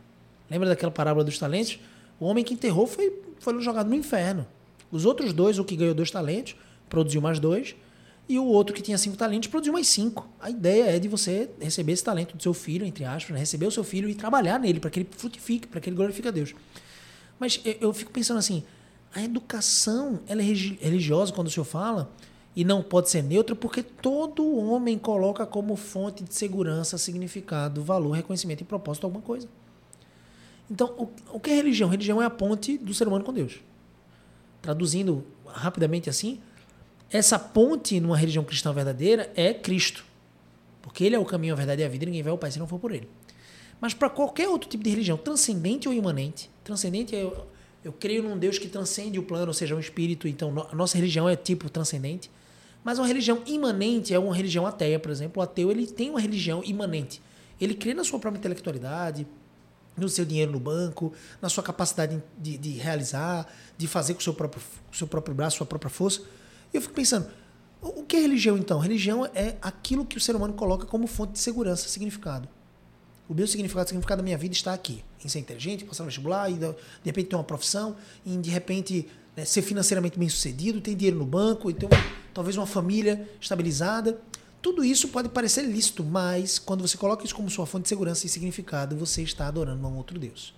Lembra 0.51 0.69
daquela 0.69 0.93
parábola 0.93 1.25
dos 1.25 1.39
talentos? 1.39 1.79
O 2.19 2.27
homem 2.27 2.45
que 2.45 2.55
enterrou 2.55 2.87
foi, 2.87 3.13
foi 3.39 3.61
jogado 3.61 3.89
no 3.89 3.95
inferno. 3.95 4.47
Os 4.91 5.05
outros 5.05 5.33
dois, 5.33 5.59
o 5.59 5.65
que 5.65 5.77
ganhou 5.77 5.95
dois 5.95 6.11
talentos, 6.11 6.57
produziu 6.89 7.21
mais 7.21 7.39
dois, 7.39 7.75
e 8.29 8.39
o 8.39 8.45
outro 8.45 8.75
que 8.75 8.83
tinha 8.83 8.99
cinco 8.99 9.17
talentos 9.17 9.49
produziu 9.49 9.73
mais 9.73 9.89
cinco. 9.89 10.29
A 10.41 10.51
ideia 10.51 10.97
é 10.97 10.99
de 10.99 11.09
você 11.09 11.49
receber 11.61 11.93
esse 11.93 12.03
talento 12.03 12.37
do 12.37 12.43
seu 12.43 12.53
filho, 12.53 12.85
entre 12.85 13.05
aspas, 13.05 13.35
né? 13.35 13.39
receber 13.39 13.67
o 13.67 13.71
seu 13.71 13.85
filho 13.85 14.09
e 14.09 14.15
trabalhar 14.15 14.59
nele 14.59 14.81
para 14.81 14.91
que 14.91 15.01
ele 15.01 15.09
frutifique, 15.17 15.69
para 15.69 15.81
que 15.81 15.89
ele 15.89 15.97
glorifique 15.97 16.27
a 16.27 16.31
Deus. 16.31 16.55
Mas 17.39 17.61
eu, 17.65 17.77
eu 17.81 17.93
fico 17.95 18.11
pensando 18.11 18.39
assim, 18.39 18.65
a 19.15 19.23
educação 19.23 20.21
ela 20.27 20.43
é 20.43 20.45
religiosa 20.45 21.33
quando 21.33 21.47
o 21.47 21.51
senhor 21.51 21.65
fala, 21.65 22.11
e 22.57 22.65
não 22.65 22.83
pode 22.83 23.11
ser 23.11 23.23
neutra 23.23 23.55
porque 23.55 23.83
todo 23.83 24.57
homem 24.57 24.99
coloca 24.99 25.45
como 25.45 25.77
fonte 25.77 26.25
de 26.25 26.35
segurança, 26.35 26.97
significado, 26.97 27.85
valor, 27.85 28.13
reconhecimento 28.13 28.63
e 28.63 28.65
propósito 28.65 29.05
alguma 29.05 29.23
coisa. 29.23 29.47
Então, 30.71 30.89
o, 30.97 31.37
o 31.37 31.39
que 31.39 31.51
é 31.51 31.55
religião? 31.55 31.91
Religião 31.91 32.21
é 32.21 32.25
a 32.25 32.31
ponte 32.31 32.79
do 32.79 32.95
ser 32.95 33.07
humano 33.07 33.25
com 33.25 33.33
Deus. 33.33 33.61
Traduzindo 34.63 35.23
rapidamente 35.47 36.09
assim, 36.09 36.41
essa 37.11 37.39
ponte 37.39 38.01
numa 38.01 38.17
religião 38.17 38.43
cristã 38.43 38.73
verdadeira 38.73 39.31
é 39.37 39.53
Cristo. 39.53 40.05
Porque 40.81 41.05
ele 41.05 41.15
é 41.15 41.19
o 41.19 41.25
caminho, 41.27 41.53
a 41.53 41.57
verdade 41.57 41.83
e 41.83 41.85
a 41.85 41.89
vida, 41.89 42.05
e 42.05 42.07
ninguém 42.07 42.23
vai 42.23 42.31
ao 42.31 42.39
Pai 42.39 42.51
se 42.51 42.59
não 42.59 42.67
for 42.67 42.79
por 42.79 42.91
ele. 42.91 43.09
Mas 43.79 43.93
para 43.93 44.09
qualquer 44.09 44.49
outro 44.49 44.69
tipo 44.69 44.83
de 44.83 44.89
religião, 44.89 45.19
transcendente 45.19 45.87
ou 45.87 45.93
imanente, 45.93 46.51
transcendente 46.65 47.15
é 47.15 47.23
eu, 47.23 47.47
eu 47.85 47.93
creio 47.93 48.23
num 48.23 48.39
Deus 48.39 48.59
que 48.59 48.67
transcende 48.67 49.19
o 49.19 49.23
plano, 49.23 49.49
ou 49.49 49.55
seja, 49.55 49.77
um 49.77 49.79
espírito, 49.79 50.27
então 50.27 50.69
a 50.71 50.75
nossa 50.75 50.97
religião 50.97 51.29
é 51.29 51.37
tipo 51.37 51.69
transcendente. 51.69 52.31
Mas 52.87 53.01
uma 53.01 53.07
religião 53.09 53.43
imanente 53.47 54.15
é 54.15 54.19
uma 54.19 54.33
religião 54.33 54.65
ateia, 54.65 54.97
por 55.01 55.11
exemplo. 55.11 55.41
O 55.41 55.43
ateu 55.43 55.73
ele 55.73 55.89
tem 55.89 56.09
uma 56.09 56.21
religião 56.21 56.63
imanente. 56.63 57.21
Ele 57.61 57.75
crê 57.75 57.93
na 57.93 58.05
sua 58.05 58.21
própria 58.21 58.39
intelectualidade, 58.39 59.27
no 59.97 60.09
seu 60.09 60.25
dinheiro 60.25 60.53
no 60.53 60.61
banco, 60.61 61.13
na 61.43 61.49
sua 61.49 61.65
capacidade 61.65 62.23
de, 62.39 62.57
de 62.57 62.71
realizar, 62.75 63.53
de 63.77 63.89
fazer 63.89 64.15
com 64.15 64.21
o 64.21 64.23
seu 64.23 64.33
próprio, 64.33 64.63
seu 64.93 65.09
próprio 65.09 65.35
braço, 65.35 65.57
sua 65.57 65.67
própria 65.67 65.91
força. 65.91 66.23
E 66.73 66.77
eu 66.77 66.81
fico 66.81 66.95
pensando, 66.95 67.29
o 67.83 68.05
que 68.05 68.15
é 68.15 68.21
religião 68.21 68.57
então? 68.57 68.79
Religião 68.79 69.27
é 69.35 69.57
aquilo 69.61 70.07
que 70.07 70.17
o 70.17 70.21
ser 70.21 70.37
humano 70.37 70.55
coloca 70.55 70.87
como 70.87 71.09
fonte 71.09 71.33
de 71.33 71.41
segurança, 71.41 71.89
significado. 71.89 72.49
O 73.29 73.35
meu 73.35 73.49
significado, 73.49 73.87
o 73.87 73.89
significado 73.89 74.19
da 74.21 74.23
minha 74.23 74.39
vida 74.39 74.55
está 74.55 74.73
aqui. 74.73 75.03
Em 75.25 75.29
ser 75.29 75.41
inteligente, 75.41 75.85
passar 75.85 76.05
no 76.05 76.09
vestibular, 76.09 76.49
e 76.49 76.55
de 76.55 76.73
repente 77.03 77.31
ter 77.31 77.35
uma 77.35 77.43
profissão, 77.43 77.97
e 78.25 78.37
de 78.37 78.49
repente 78.49 79.09
né, 79.37 79.45
ser 79.45 79.63
financeiramente 79.63 80.19
bem 80.19 80.29
sucedido, 80.29 80.81
ter 80.81 80.95
dinheiro 80.95 81.19
no 81.19 81.27
banco, 81.27 81.71
então 81.71 81.89
talvez 82.33 82.57
uma 82.57 82.67
família 82.67 83.29
estabilizada. 83.41 84.21
Tudo 84.63 84.85
isso 84.85 85.09
pode 85.09 85.29
parecer 85.29 85.63
lícito, 85.63 86.03
mas 86.03 86.59
quando 86.59 86.87
você 86.87 86.97
coloca 86.97 87.25
isso 87.25 87.35
como 87.35 87.51
sua 87.51 87.67
fonte 87.67 87.83
de 87.83 87.89
segurança 87.89 88.27
e 88.27 88.29
significado, 88.29 88.97
você 88.97 89.23
está 89.23 89.47
adorando 89.47 89.87
um 89.87 89.97
outro 89.97 90.19
Deus. 90.19 90.55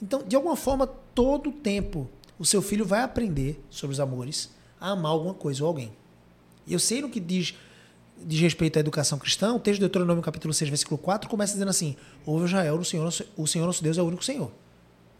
Então, 0.00 0.22
de 0.22 0.36
alguma 0.36 0.56
forma, 0.56 0.86
todo 0.86 1.50
o 1.50 1.52
tempo, 1.52 2.08
o 2.38 2.44
seu 2.44 2.62
filho 2.62 2.84
vai 2.84 3.02
aprender 3.02 3.62
sobre 3.68 3.92
os 3.92 4.00
amores, 4.00 4.50
a 4.80 4.90
amar 4.90 5.12
alguma 5.12 5.34
coisa 5.34 5.62
ou 5.62 5.68
alguém. 5.68 5.92
E 6.66 6.72
eu 6.72 6.78
sei 6.78 7.02
no 7.02 7.10
que 7.10 7.20
diz, 7.20 7.54
diz 8.24 8.40
respeito 8.40 8.78
à 8.78 8.80
educação 8.80 9.18
cristã, 9.18 9.52
o 9.52 9.58
texto 9.58 9.76
de 9.76 9.80
Deuteronômio 9.80 10.22
capítulo 10.22 10.54
6, 10.54 10.68
versículo 10.70 10.98
4, 10.98 11.28
começa 11.28 11.52
dizendo 11.52 11.68
assim, 11.68 11.96
ouve 12.24 12.46
Israel, 12.46 12.76
o 12.76 12.84
Senhor, 12.84 13.12
o 13.36 13.46
Senhor 13.46 13.66
nosso 13.66 13.82
Deus 13.82 13.98
é 13.98 14.02
o 14.02 14.06
único 14.06 14.24
Senhor. 14.24 14.50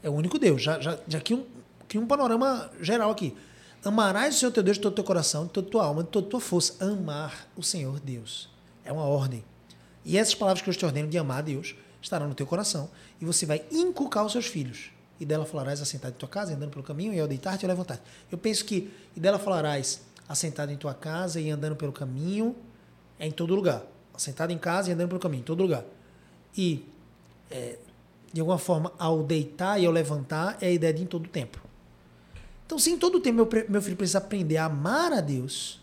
É 0.02 0.08
o 0.08 0.12
único 0.12 0.38
Deus. 0.38 0.62
Já, 0.62 0.80
já, 0.80 0.98
já 1.06 1.18
aqui 1.18 1.34
um, 1.34 1.44
cria 1.94 2.00
um 2.00 2.06
panorama 2.06 2.70
geral 2.80 3.10
aqui. 3.10 3.36
Amarás 3.84 4.34
o 4.34 4.38
Senhor 4.38 4.50
teu 4.50 4.62
Deus 4.62 4.78
de 4.78 4.82
todo 4.82 4.92
o 4.92 4.96
teu 4.96 5.04
coração, 5.04 5.44
de 5.44 5.50
toda 5.50 5.70
tua 5.70 5.84
alma, 5.84 6.02
de 6.02 6.08
toda 6.08 6.28
tua 6.28 6.40
força. 6.40 6.84
Amar 6.84 7.46
o 7.56 7.62
Senhor 7.62 8.00
Deus. 8.00 8.50
É 8.84 8.92
uma 8.92 9.04
ordem. 9.04 9.44
E 10.04 10.18
essas 10.18 10.34
palavras 10.34 10.62
que 10.62 10.68
eu 10.68 10.74
te 10.74 10.84
ordeno 10.84 11.08
de 11.08 11.16
amar 11.16 11.38
a 11.38 11.42
Deus 11.42 11.76
estarão 12.02 12.26
no 12.26 12.34
teu 12.34 12.46
coração. 12.46 12.90
E 13.20 13.24
você 13.24 13.46
vai 13.46 13.64
inculcar 13.70 14.24
os 14.24 14.32
seus 14.32 14.46
filhos. 14.46 14.90
E 15.20 15.24
dela 15.24 15.46
falarás 15.46 15.80
assentado 15.80 16.14
em 16.14 16.18
tua 16.18 16.28
casa, 16.28 16.54
andando 16.54 16.70
pelo 16.70 16.82
caminho, 16.82 17.14
e 17.14 17.20
ao 17.20 17.28
deitar-te 17.28 17.64
ao 17.64 17.68
levantar. 17.68 18.00
Eu 18.32 18.38
penso 18.38 18.64
que, 18.64 18.92
e 19.14 19.20
dela 19.20 19.38
falarás 19.38 20.00
assentado 20.28 20.72
em 20.72 20.76
tua 20.76 20.94
casa 20.94 21.40
e 21.40 21.50
andando 21.50 21.76
pelo 21.76 21.92
caminho, 21.92 22.56
é 23.18 23.26
em 23.28 23.30
todo 23.30 23.54
lugar. 23.54 23.82
Assentado 24.12 24.52
em 24.52 24.58
casa 24.58 24.90
e 24.90 24.92
andando 24.92 25.10
pelo 25.10 25.20
caminho, 25.20 25.42
em 25.42 25.44
todo 25.44 25.62
lugar. 25.62 25.84
E, 26.56 26.84
é, 27.50 27.78
de 28.32 28.40
alguma 28.40 28.58
forma, 28.58 28.92
ao 28.98 29.22
deitar 29.22 29.80
e 29.80 29.86
ao 29.86 29.92
levantar, 29.92 30.58
é 30.60 30.66
a 30.66 30.70
ideia 30.70 30.92
de 30.92 31.02
em 31.02 31.06
todo 31.06 31.28
tempo. 31.28 31.63
Então, 32.66 32.78
se 32.78 32.90
em 32.90 32.98
todo 32.98 33.20
tempo 33.20 33.36
meu, 33.36 33.48
meu 33.68 33.82
filho 33.82 33.96
precisa 33.96 34.18
aprender 34.18 34.56
a 34.56 34.66
amar 34.66 35.12
a 35.12 35.20
Deus, 35.20 35.80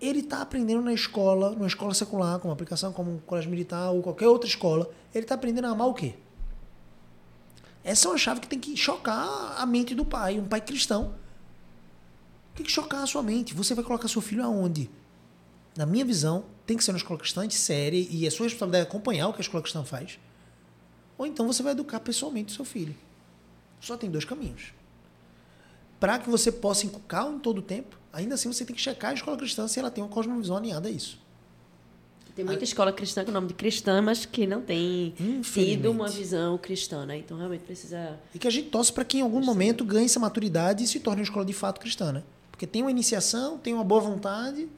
ele 0.00 0.20
está 0.20 0.42
aprendendo 0.42 0.82
na 0.82 0.92
escola, 0.92 1.50
numa 1.50 1.66
escola 1.66 1.92
secular, 1.92 2.38
como 2.38 2.52
aplicação, 2.52 2.92
como 2.92 3.14
um 3.14 3.18
colégio 3.18 3.50
militar 3.50 3.90
ou 3.90 4.02
qualquer 4.02 4.28
outra 4.28 4.48
escola, 4.48 4.90
ele 5.14 5.24
está 5.24 5.34
aprendendo 5.34 5.66
a 5.66 5.70
amar 5.70 5.88
o 5.88 5.94
quê? 5.94 6.14
Essa 7.82 8.06
é 8.06 8.10
uma 8.10 8.18
chave 8.18 8.40
que 8.40 8.48
tem 8.48 8.60
que 8.60 8.76
chocar 8.76 9.60
a 9.60 9.66
mente 9.66 9.94
do 9.94 10.04
pai, 10.04 10.38
um 10.38 10.46
pai 10.46 10.60
cristão. 10.60 11.14
tem 12.54 12.66
que 12.66 12.72
chocar 12.72 13.02
a 13.02 13.06
sua 13.06 13.22
mente. 13.22 13.54
Você 13.54 13.74
vai 13.74 13.84
colocar 13.84 14.08
seu 14.08 14.20
filho 14.20 14.44
aonde? 14.44 14.90
Na 15.76 15.86
minha 15.86 16.04
visão, 16.04 16.44
tem 16.66 16.76
que 16.76 16.82
ser 16.84 16.90
uma 16.90 16.98
escola 16.98 17.18
cristã 17.18 17.46
de 17.46 17.54
série 17.54 18.08
e 18.10 18.26
a 18.26 18.30
sua 18.30 18.44
responsabilidade 18.44 18.84
é 18.84 18.88
acompanhar 18.88 19.28
o 19.28 19.32
que 19.32 19.38
a 19.38 19.42
escola 19.42 19.62
cristã 19.62 19.84
faz. 19.84 20.18
Ou 21.16 21.26
então 21.26 21.46
você 21.46 21.62
vai 21.62 21.72
educar 21.72 22.00
pessoalmente 22.00 22.52
o 22.52 22.56
seu 22.56 22.64
filho. 22.64 22.94
Só 23.80 23.96
tem 23.96 24.10
dois 24.10 24.24
caminhos. 24.24 24.72
Para 25.98 26.18
que 26.18 26.30
você 26.30 26.52
possa 26.52 26.86
inculcar 26.86 27.26
em 27.28 27.38
todo 27.38 27.58
o 27.58 27.62
tempo, 27.62 27.98
ainda 28.12 28.34
assim 28.34 28.52
você 28.52 28.64
tem 28.64 28.74
que 28.74 28.80
checar 28.82 29.10
a 29.10 29.14
escola 29.14 29.36
cristã 29.36 29.66
se 29.66 29.78
ela 29.80 29.90
tem 29.90 30.02
uma 30.02 30.10
cosmovisão 30.10 30.56
alinhada 30.56 30.88
a 30.88 30.90
isso. 30.90 31.18
Tem 32.38 32.44
muita 32.44 32.62
escola 32.62 32.92
cristã 32.92 33.24
com 33.24 33.32
nome 33.32 33.48
de 33.48 33.54
cristã, 33.54 34.00
mas 34.00 34.24
que 34.24 34.46
não 34.46 34.62
tem 34.62 35.12
tido 35.42 35.90
uma 35.90 36.06
visão 36.06 36.56
cristã, 36.56 37.04
né? 37.04 37.18
Então 37.18 37.36
realmente 37.36 37.64
precisa. 37.64 38.16
E 38.32 38.38
que 38.38 38.46
a 38.46 38.50
gente 38.50 38.68
torce 38.68 38.92
para 38.92 39.04
que 39.04 39.18
em 39.18 39.22
algum 39.22 39.44
momento 39.44 39.84
ganhe 39.84 40.04
essa 40.04 40.20
maturidade 40.20 40.84
e 40.84 40.86
se 40.86 41.00
torne 41.00 41.20
uma 41.20 41.24
escola 41.24 41.44
de 41.44 41.52
fato 41.52 41.80
cristã, 41.80 42.12
né? 42.12 42.22
Porque 42.52 42.64
tem 42.64 42.82
uma 42.82 42.92
iniciação, 42.92 43.58
tem 43.58 43.74
uma 43.74 43.82
boa 43.82 44.00
vontade, 44.00 44.68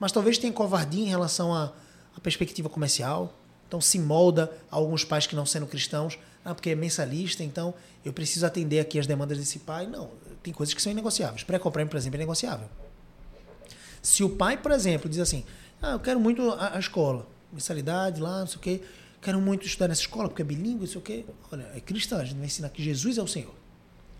mas 0.00 0.10
talvez 0.10 0.38
tenha 0.38 0.50
covardia 0.54 1.04
em 1.04 1.08
relação 1.08 1.52
à, 1.54 1.74
à 2.16 2.20
perspectiva 2.20 2.70
comercial. 2.70 3.38
Então 3.68 3.78
se 3.78 3.98
molda 3.98 4.50
a 4.70 4.76
alguns 4.76 5.04
pais 5.04 5.26
que 5.26 5.36
não 5.36 5.44
sendo 5.44 5.66
cristãos, 5.66 6.18
ah, 6.42 6.54
porque 6.54 6.70
é 6.70 6.74
mensalista, 6.74 7.44
então 7.44 7.74
eu 8.02 8.12
preciso 8.14 8.46
atender 8.46 8.80
aqui 8.80 8.98
as 8.98 9.06
demandas 9.06 9.36
desse 9.36 9.58
pai. 9.58 9.86
Não, 9.86 10.08
tem 10.42 10.52
coisas 10.52 10.74
que 10.74 10.82
são 10.82 10.90
inegociáveis. 10.92 11.42
Pré-comprar, 11.42 11.86
por 11.86 11.96
exemplo, 11.96 12.16
é 12.16 12.18
negociável. 12.18 12.68
Se 14.02 14.24
o 14.24 14.30
pai, 14.30 14.56
por 14.56 14.72
exemplo, 14.72 15.08
diz 15.08 15.20
assim, 15.20 15.44
ah, 15.80 15.92
eu 15.92 16.00
quero 16.00 16.18
muito 16.18 16.50
a, 16.50 16.76
a 16.76 16.78
escola. 16.78 17.26
Mensalidade 17.52 18.20
lá, 18.20 18.40
não 18.40 18.46
sei 18.46 18.56
o 18.56 18.60
quê. 18.60 18.80
Quero 19.20 19.40
muito 19.40 19.66
estudar 19.66 19.88
nessa 19.88 20.00
escola 20.00 20.28
porque 20.28 20.42
é 20.42 20.44
bilíngue, 20.44 20.80
não 20.80 20.86
sei 20.86 20.98
o 20.98 21.00
quê. 21.00 21.24
Olha, 21.50 21.70
é 21.74 21.80
cristã. 21.80 22.18
A 22.18 22.24
gente 22.24 22.36
vai 22.36 22.46
ensinar 22.46 22.70
que 22.70 22.82
Jesus 22.82 23.18
é 23.18 23.22
o 23.22 23.26
Senhor. 23.28 23.54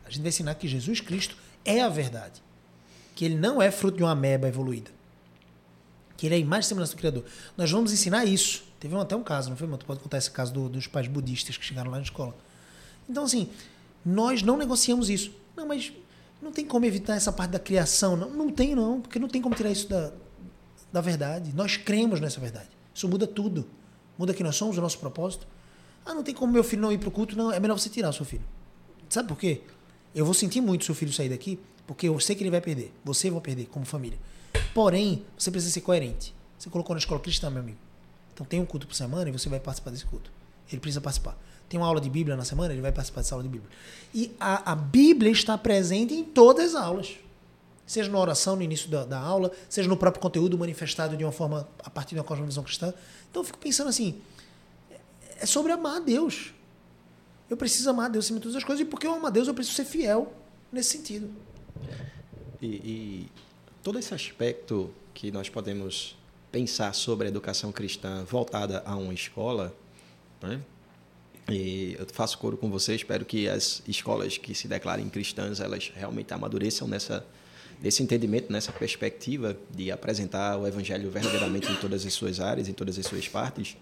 A 0.05 0.11
gente 0.11 0.21
vai 0.21 0.29
ensinar 0.29 0.55
que 0.55 0.69
Jesus 0.69 1.01
Cristo 1.01 1.37
é 1.65 1.81
a 1.81 1.89
verdade. 1.89 2.41
Que 3.15 3.25
ele 3.25 3.35
não 3.35 3.61
é 3.61 3.71
fruto 3.71 3.97
de 3.97 4.03
uma 4.05 4.13
ameba 4.13 4.47
evoluída. 4.47 4.91
Que 6.17 6.27
ele 6.27 6.37
é 6.37 6.39
a 6.39 6.41
imagem 6.41 6.67
e 6.67 6.69
semelhança 6.69 6.95
do 6.95 6.99
Criador. 6.99 7.25
Nós 7.57 7.71
vamos 7.71 7.93
ensinar 7.93 8.25
isso. 8.25 8.63
Teve 8.79 8.95
até 8.97 9.17
um 9.17 9.23
caso, 9.25 9.51
não 9.51 9.57
foi, 9.57 9.67
Tu 9.69 9.87
pode 9.87 10.01
contar 10.01 10.19
esse 10.19 10.31
caso 10.31 10.53
do, 10.53 10.69
dos 10.69 10.87
pais 10.87 11.09
budistas 11.09 11.57
que 11.57 11.65
chegaram 11.65 11.91
lá 11.91 11.97
na 11.97 12.03
escola. 12.05 12.35
Então, 13.09 13.25
assim, 13.25 13.49
nós 14.05 14.43
não 14.43 14.57
negociamos 14.57 15.11
isso. 15.11 15.33
Não, 15.57 15.67
mas 15.67 15.93
não 16.43 16.51
tem 16.51 16.67
como 16.67 16.85
evitar 16.85 17.15
essa 17.15 17.33
parte 17.33 17.53
da 17.53 17.59
criação. 17.59 18.17
Não, 18.17 18.29
não 18.29 18.51
tem, 18.51 18.75
não, 18.75 19.01
porque 19.01 19.19
não 19.19 19.29
tem 19.29 19.41
como 19.41 19.55
tirar 19.55 19.71
isso 19.71 19.89
da, 19.89 20.13
da 20.93 21.01
verdade. 21.01 21.53
Nós 21.55 21.77
cremos 21.77 22.21
nessa 22.21 22.41
verdade. 22.41 22.69
Isso 22.93 23.09
muda 23.09 23.27
tudo. 23.27 23.67
Muda 24.19 24.35
quem 24.35 24.45
nós 24.45 24.57
somos, 24.57 24.77
o 24.77 24.81
nosso 24.81 24.99
propósito. 24.99 25.47
Ah, 26.05 26.13
não 26.13 26.25
tem 26.25 26.35
como 26.35 26.53
meu 26.53 26.65
filho 26.65 26.83
não 26.83 26.93
ir 26.93 26.99
para 26.99 27.09
o 27.09 27.13
culto, 27.13 27.37
não. 27.37 27.53
É 27.53 27.61
melhor 27.61 27.79
você 27.79 27.89
tirar 27.89 28.11
o 28.11 28.13
seu 28.13 28.27
filho. 28.27 28.45
Sabe 29.09 29.29
por 29.29 29.39
quê? 29.39 29.63
Eu 30.15 30.25
vou 30.25 30.35
sentir 30.35 30.61
muito 30.61 30.85
seu 30.85 30.95
filho 30.95 31.13
sair 31.13 31.29
daqui, 31.29 31.59
porque 31.87 32.09
eu 32.09 32.19
sei 32.19 32.35
que 32.35 32.43
ele 32.43 32.51
vai 32.51 32.61
perder. 32.61 32.93
Você 33.05 33.31
vai 33.31 33.41
perder, 33.41 33.67
como 33.67 33.87
família. 33.87 34.19
Porém, 34.75 35.25
você 35.39 35.51
precisa 35.51 35.73
ser 35.73 35.81
coerente. 35.81 36.35
Você 36.59 36.69
colocou 36.69 36.95
na 36.95 36.99
escola 36.99 37.21
cristã, 37.21 37.49
meu 37.51 37.61
amigo. 37.61 37.79
Então 38.35 38.45
tem 38.45 38.61
um 38.61 38.67
culto 38.67 38.87
por 38.87 38.95
semana 38.95 39.29
e 39.29 39.33
você 39.33 39.49
vai 39.49 39.61
participar 39.61 39.91
desse 39.91 40.05
culto. 40.05 40.31
Ele 40.71 40.81
precisa 40.81 41.01
participar. 41.01 41.39
Tem 41.73 41.81
uma 41.81 41.87
aula 41.87 42.03
de 42.03 42.11
Bíblia 42.11 42.37
na 42.37 42.45
semana, 42.45 42.71
ele 42.75 42.83
vai 42.83 42.93
participar 42.93 43.23
dessa 43.23 43.35
aula 43.35 43.43
de 43.43 43.49
Bíblia. 43.49 43.71
E 44.13 44.31
a, 44.39 44.73
a 44.73 44.77
Bíblia 44.77 45.33
está 45.33 45.57
presente 45.57 46.13
em 46.13 46.23
todas 46.23 46.75
as 46.75 46.83
aulas 46.83 47.17
seja 47.87 48.11
na 48.11 48.19
oração 48.19 48.57
no 48.57 48.63
início 48.63 48.89
da, 48.89 49.05
da, 49.05 49.19
aula, 49.19 49.51
seja 49.69 49.89
no 49.89 49.97
próprio 49.97 50.23
conteúdo 50.23 50.57
manifestado 50.57 51.17
de 51.17 51.25
uma 51.25 51.33
forma 51.33 51.69
a 51.85 51.91
partir 51.91 52.15
de 52.15 52.21
uma 52.21 52.25
cosmovisão 52.25 52.63
cristã. 52.63 52.95
Então 53.31 53.43
eu 53.43 53.45
fico 53.45 53.59
pensando 53.59 53.89
assim, 53.89 54.19
é 55.39 55.45
sobre 55.45 55.73
amar 55.73 55.97
a 55.97 56.01
Deus. 56.01 56.55
Eu 57.51 57.57
preciso 57.57 57.91
amar 57.91 58.07
a 58.07 58.09
Deus 58.09 58.29
de 58.29 58.35
todas 58.35 58.57
as 58.57 58.65
coisas, 58.65 58.87
e 58.87 58.89
porque 58.89 59.07
eu 59.07 59.15
amo 59.15 59.27
a 59.27 59.31
Deus, 59.31 59.47
eu 59.47 59.53
preciso 59.53 59.77
ser 59.77 59.85
fiel 59.85 60.33
nesse 60.73 60.97
sentido. 60.97 61.29
E, 62.63 62.67
e 62.67 63.29
todo 63.83 63.99
esse 63.99 64.15
aspecto 64.15 64.91
que 65.13 65.31
nós 65.31 65.51
podemos 65.51 66.17
pensar 66.51 66.95
sobre 66.95 67.27
a 67.27 67.29
educação 67.29 67.73
cristã 67.73 68.25
voltada 68.25 68.83
a 68.87 68.97
uma 68.97 69.13
escola, 69.13 69.75
né? 70.41 70.61
E 71.53 71.97
eu 71.99 72.07
faço 72.13 72.39
coro 72.39 72.57
com 72.57 72.71
você, 72.71 72.95
espero 72.95 73.25
que 73.25 73.49
as 73.49 73.83
escolas 73.87 74.39
que 74.39 74.55
se 74.55 74.67
declarem 74.67 75.09
cristãs, 75.09 75.61
elas 75.61 75.93
realmente 75.95 76.33
amadureçam 76.33 76.89
nessa 76.89 77.25
nesse 77.83 78.01
entendimento, 78.01 78.53
nessa 78.53 78.71
perspectiva 78.71 79.57
de 79.75 79.91
apresentar 79.91 80.57
o 80.57 80.67
evangelho 80.67 81.11
verdadeiramente 81.11 81.71
em 81.71 81.75
todas 81.77 82.07
as 82.07 82.13
suas 82.13 82.39
áreas, 82.39 82.69
em 82.69 82.73
todas 82.73 82.97
as 82.97 83.05
suas 83.05 83.27
partes. 83.27 83.77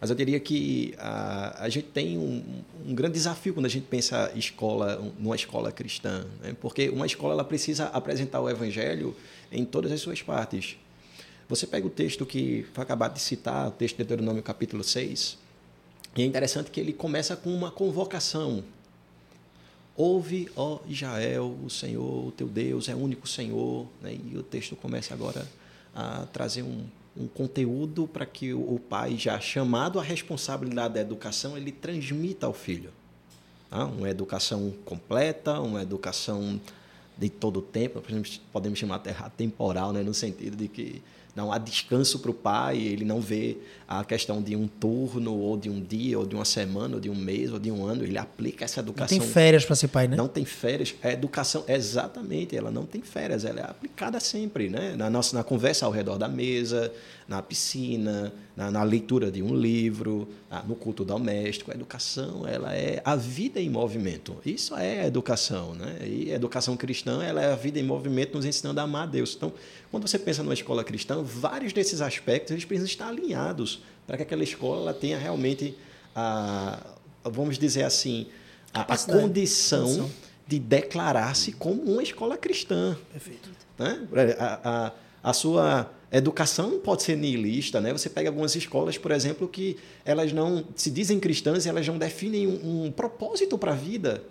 Mas 0.00 0.08
eu 0.08 0.16
diria 0.16 0.40
que 0.40 0.94
a, 0.98 1.64
a 1.64 1.68
gente 1.68 1.88
tem 1.88 2.16
um, 2.16 2.42
um, 2.86 2.94
grande 2.94 3.14
desafio 3.14 3.52
quando 3.52 3.66
a 3.66 3.68
gente 3.68 3.84
pensa 3.84 4.32
escola, 4.34 4.96
numa 5.18 5.36
escola 5.36 5.70
cristã, 5.70 6.24
né? 6.42 6.56
porque 6.58 6.88
uma 6.88 7.04
escola 7.04 7.34
ela 7.34 7.44
precisa 7.44 7.84
apresentar 7.88 8.40
o 8.40 8.48
evangelho 8.48 9.14
em 9.52 9.62
todas 9.62 9.92
as 9.92 10.00
suas 10.00 10.22
partes. 10.22 10.78
Você 11.50 11.66
pega 11.66 11.86
o 11.86 11.90
texto 11.90 12.24
que 12.24 12.64
foi 12.72 12.82
acabado 12.82 13.14
de 13.14 13.20
citar, 13.20 13.68
o 13.68 13.72
texto 13.72 13.96
de 13.96 14.04
Deuteronômio 14.04 14.42
capítulo 14.42 14.82
6, 14.82 15.36
e 16.16 16.22
é 16.22 16.24
interessante 16.24 16.70
que 16.70 16.80
ele 16.80 16.92
começa 16.92 17.36
com 17.36 17.54
uma 17.54 17.70
convocação 17.70 18.64
Ouve, 20.02 20.48
ó 20.56 20.78
Israel, 20.88 21.54
o 21.62 21.68
Senhor, 21.68 22.28
o 22.28 22.30
teu 22.30 22.48
Deus 22.48 22.88
é 22.88 22.94
único 22.94 23.28
Senhor. 23.28 23.86
Né? 24.00 24.18
E 24.32 24.34
o 24.38 24.42
texto 24.42 24.74
começa 24.74 25.12
agora 25.12 25.46
a 25.94 26.24
trazer 26.32 26.62
um, 26.62 26.86
um 27.14 27.26
conteúdo 27.26 28.08
para 28.08 28.24
que 28.24 28.54
o, 28.54 28.60
o, 28.60 28.78
pai, 28.78 29.18
já 29.18 29.38
chamado 29.38 30.00
à 30.00 30.02
responsabilidade 30.02 30.94
da 30.94 31.00
educação, 31.02 31.54
ele 31.54 31.70
transmita 31.70 32.46
ao 32.46 32.54
filho. 32.54 32.90
Tá? 33.68 33.84
Uma 33.84 34.08
educação 34.08 34.72
completa, 34.86 35.60
uma 35.60 35.82
educação 35.82 36.58
de 37.18 37.28
todo 37.28 37.58
o 37.58 37.62
tempo, 37.62 38.02
podemos 38.50 38.78
chamar 38.78 38.96
até 38.96 39.12
temporal, 39.36 39.92
né? 39.92 40.02
no 40.02 40.14
sentido 40.14 40.56
de 40.56 40.66
que 40.66 41.02
não 41.34 41.52
há 41.52 41.58
descanso 41.58 42.18
para 42.18 42.30
o 42.30 42.34
pai, 42.34 42.78
ele 42.78 43.04
não 43.04 43.20
vê 43.20 43.58
a 43.86 44.04
questão 44.04 44.40
de 44.42 44.54
um 44.54 44.68
turno, 44.68 45.34
ou 45.34 45.56
de 45.56 45.68
um 45.68 45.80
dia, 45.80 46.18
ou 46.18 46.26
de 46.26 46.34
uma 46.34 46.44
semana, 46.44 46.94
ou 46.94 47.00
de 47.00 47.10
um 47.10 47.14
mês, 47.14 47.52
ou 47.52 47.58
de 47.58 47.70
um 47.70 47.84
ano. 47.84 48.04
Ele 48.04 48.18
aplica 48.18 48.64
essa 48.64 48.80
educação. 48.80 49.18
Não 49.18 49.24
tem 49.24 49.32
férias 49.32 49.64
para 49.64 49.76
ser 49.76 49.88
pai, 49.88 50.06
né? 50.06 50.16
Não 50.16 50.28
tem 50.28 50.44
férias. 50.44 50.94
A 51.02 51.10
educação, 51.10 51.64
exatamente, 51.66 52.56
ela 52.56 52.70
não 52.70 52.86
tem 52.86 53.02
férias, 53.02 53.44
ela 53.44 53.60
é 53.60 53.64
aplicada 53.64 54.20
sempre, 54.20 54.68
né? 54.68 54.94
Na, 54.96 55.10
nossa, 55.10 55.36
na 55.36 55.42
conversa 55.42 55.86
ao 55.86 55.92
redor 55.92 56.18
da 56.18 56.28
mesa, 56.28 56.92
na 57.30 57.40
piscina, 57.40 58.32
na, 58.56 58.72
na 58.72 58.82
leitura 58.82 59.30
de 59.30 59.40
um 59.40 59.54
livro, 59.54 60.26
na, 60.50 60.64
no 60.64 60.74
culto 60.74 61.04
doméstico. 61.04 61.70
A 61.70 61.74
educação, 61.74 62.44
ela 62.44 62.74
é 62.74 63.00
a 63.04 63.14
vida 63.14 63.60
em 63.60 63.70
movimento. 63.70 64.36
Isso 64.44 64.76
é 64.76 65.06
educação, 65.06 65.72
né? 65.72 65.98
E 66.04 66.32
a 66.32 66.34
educação 66.34 66.76
cristã, 66.76 67.22
ela 67.22 67.40
é 67.40 67.52
a 67.52 67.54
vida 67.54 67.78
em 67.78 67.84
movimento, 67.84 68.34
nos 68.34 68.44
ensinando 68.44 68.80
a 68.80 68.82
amar 68.82 69.04
a 69.04 69.06
Deus. 69.06 69.36
Então, 69.36 69.52
quando 69.92 70.08
você 70.08 70.18
pensa 70.18 70.42
numa 70.42 70.54
escola 70.54 70.82
cristã, 70.82 71.22
vários 71.22 71.72
desses 71.72 72.00
aspectos 72.00 72.50
eles 72.50 72.64
precisam 72.64 72.90
estar 72.90 73.06
alinhados 73.06 73.80
para 74.08 74.16
que 74.16 74.24
aquela 74.24 74.42
escola 74.42 74.92
tenha 74.92 75.16
realmente 75.16 75.76
a, 76.16 76.80
vamos 77.22 77.60
dizer 77.60 77.84
assim, 77.84 78.26
a, 78.74 78.80
a 78.80 78.98
condição 78.98 80.10
de 80.48 80.58
declarar-se 80.58 81.52
como 81.52 81.80
uma 81.80 82.02
escola 82.02 82.36
cristã. 82.36 82.98
Perfeito. 83.12 83.50
Né? 83.78 84.08
A, 84.36 84.68
a, 84.68 84.92
a 85.30 85.32
sua 85.32 85.88
educação 86.18 86.70
não 86.70 86.80
pode 86.80 87.02
ser 87.02 87.16
niilista, 87.16 87.80
né? 87.80 87.92
Você 87.92 88.10
pega 88.10 88.28
algumas 88.28 88.56
escolas, 88.56 88.98
por 88.98 89.12
exemplo, 89.12 89.46
que 89.48 89.76
elas 90.04 90.32
não 90.32 90.64
se 90.74 90.90
dizem 90.90 91.20
cristãs 91.20 91.66
e 91.66 91.68
elas 91.68 91.86
não 91.86 91.98
definem 91.98 92.46
um, 92.46 92.86
um 92.86 92.92
propósito 92.92 93.56
para 93.56 93.72
a 93.72 93.76
vida. 93.76 94.22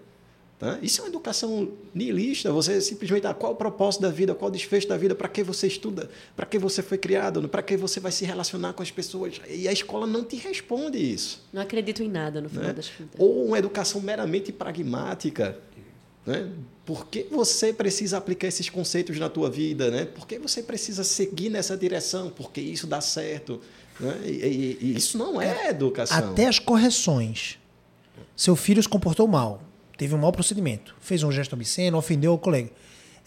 Tá? 0.60 0.78
Isso 0.82 1.00
é 1.00 1.06
uma 1.06 1.10
educação 1.10 1.72
niilista. 1.96 2.52
Você 2.52 2.82
simplesmente, 2.82 3.26
ah, 3.26 3.34
qual 3.34 3.54
o 3.54 3.56
propósito 3.56 4.02
da 4.02 4.10
vida, 4.10 4.36
qual 4.36 4.50
o 4.50 4.52
desfecho 4.52 4.90
da 4.90 4.98
vida, 4.98 5.16
para 5.16 5.30
que 5.30 5.42
você 5.42 5.68
estuda, 5.68 6.10
para 6.36 6.46
que 6.46 6.60
você 6.60 6.84
foi 6.84 6.98
criado, 6.98 7.48
para 7.48 7.62
que 7.64 7.78
você 7.78 8.02
vai 8.02 8.12
se 8.12 8.26
relacionar 8.26 8.74
com 8.74 8.84
as 8.84 8.92
pessoas. 8.92 9.40
E 9.50 9.70
a 9.70 9.72
escola 9.72 10.06
não 10.06 10.22
te 10.22 10.36
responde 10.36 10.98
isso. 10.98 11.48
Não 11.54 11.62
acredito 11.62 12.04
em 12.04 12.10
nada, 12.10 12.42
no 12.42 12.50
final 12.50 12.66
né? 12.66 12.74
das 12.74 12.90
contas. 12.90 13.16
Ou 13.18 13.46
uma 13.46 13.58
educação 13.58 14.02
meramente 14.02 14.52
pragmática. 14.52 15.58
Né? 16.30 16.48
Por 16.86 17.08
que 17.08 17.24
você 17.32 17.74
precisa 17.74 18.18
aplicar 18.18 18.48
esses 18.48 18.70
conceitos 18.70 19.18
na 19.18 19.30
tua 19.30 19.50
vida? 19.50 19.90
Né? 19.90 20.06
Por 20.06 20.28
que 20.28 20.38
você 20.38 20.62
precisa 20.62 21.04
seguir 21.04 21.50
nessa 21.50 21.76
direção? 21.76 22.30
Porque 22.30 22.62
isso 22.62 22.86
dá 22.86 23.02
certo. 23.02 23.60
Né? 24.00 24.16
E, 24.26 24.30
e, 24.30 24.78
e 24.80 24.96
isso 24.96 25.18
não 25.18 25.42
é, 25.42 25.66
é 25.66 25.70
educação. 25.72 26.18
Até 26.18 26.48
as 26.48 26.60
correções. 26.60 27.58
Seu 28.36 28.56
filho 28.56 28.82
se 28.82 28.88
comportou 28.88 29.28
mal 29.28 29.64
teve 30.00 30.16
um 30.16 30.18
mau 30.18 30.32
procedimento, 30.32 30.96
fez 31.02 31.24
um 31.24 31.32
gesto 31.32 31.54
obsceno, 31.54 31.98
ofendeu 31.98 32.34
o 32.34 32.38
colega. 32.38 32.72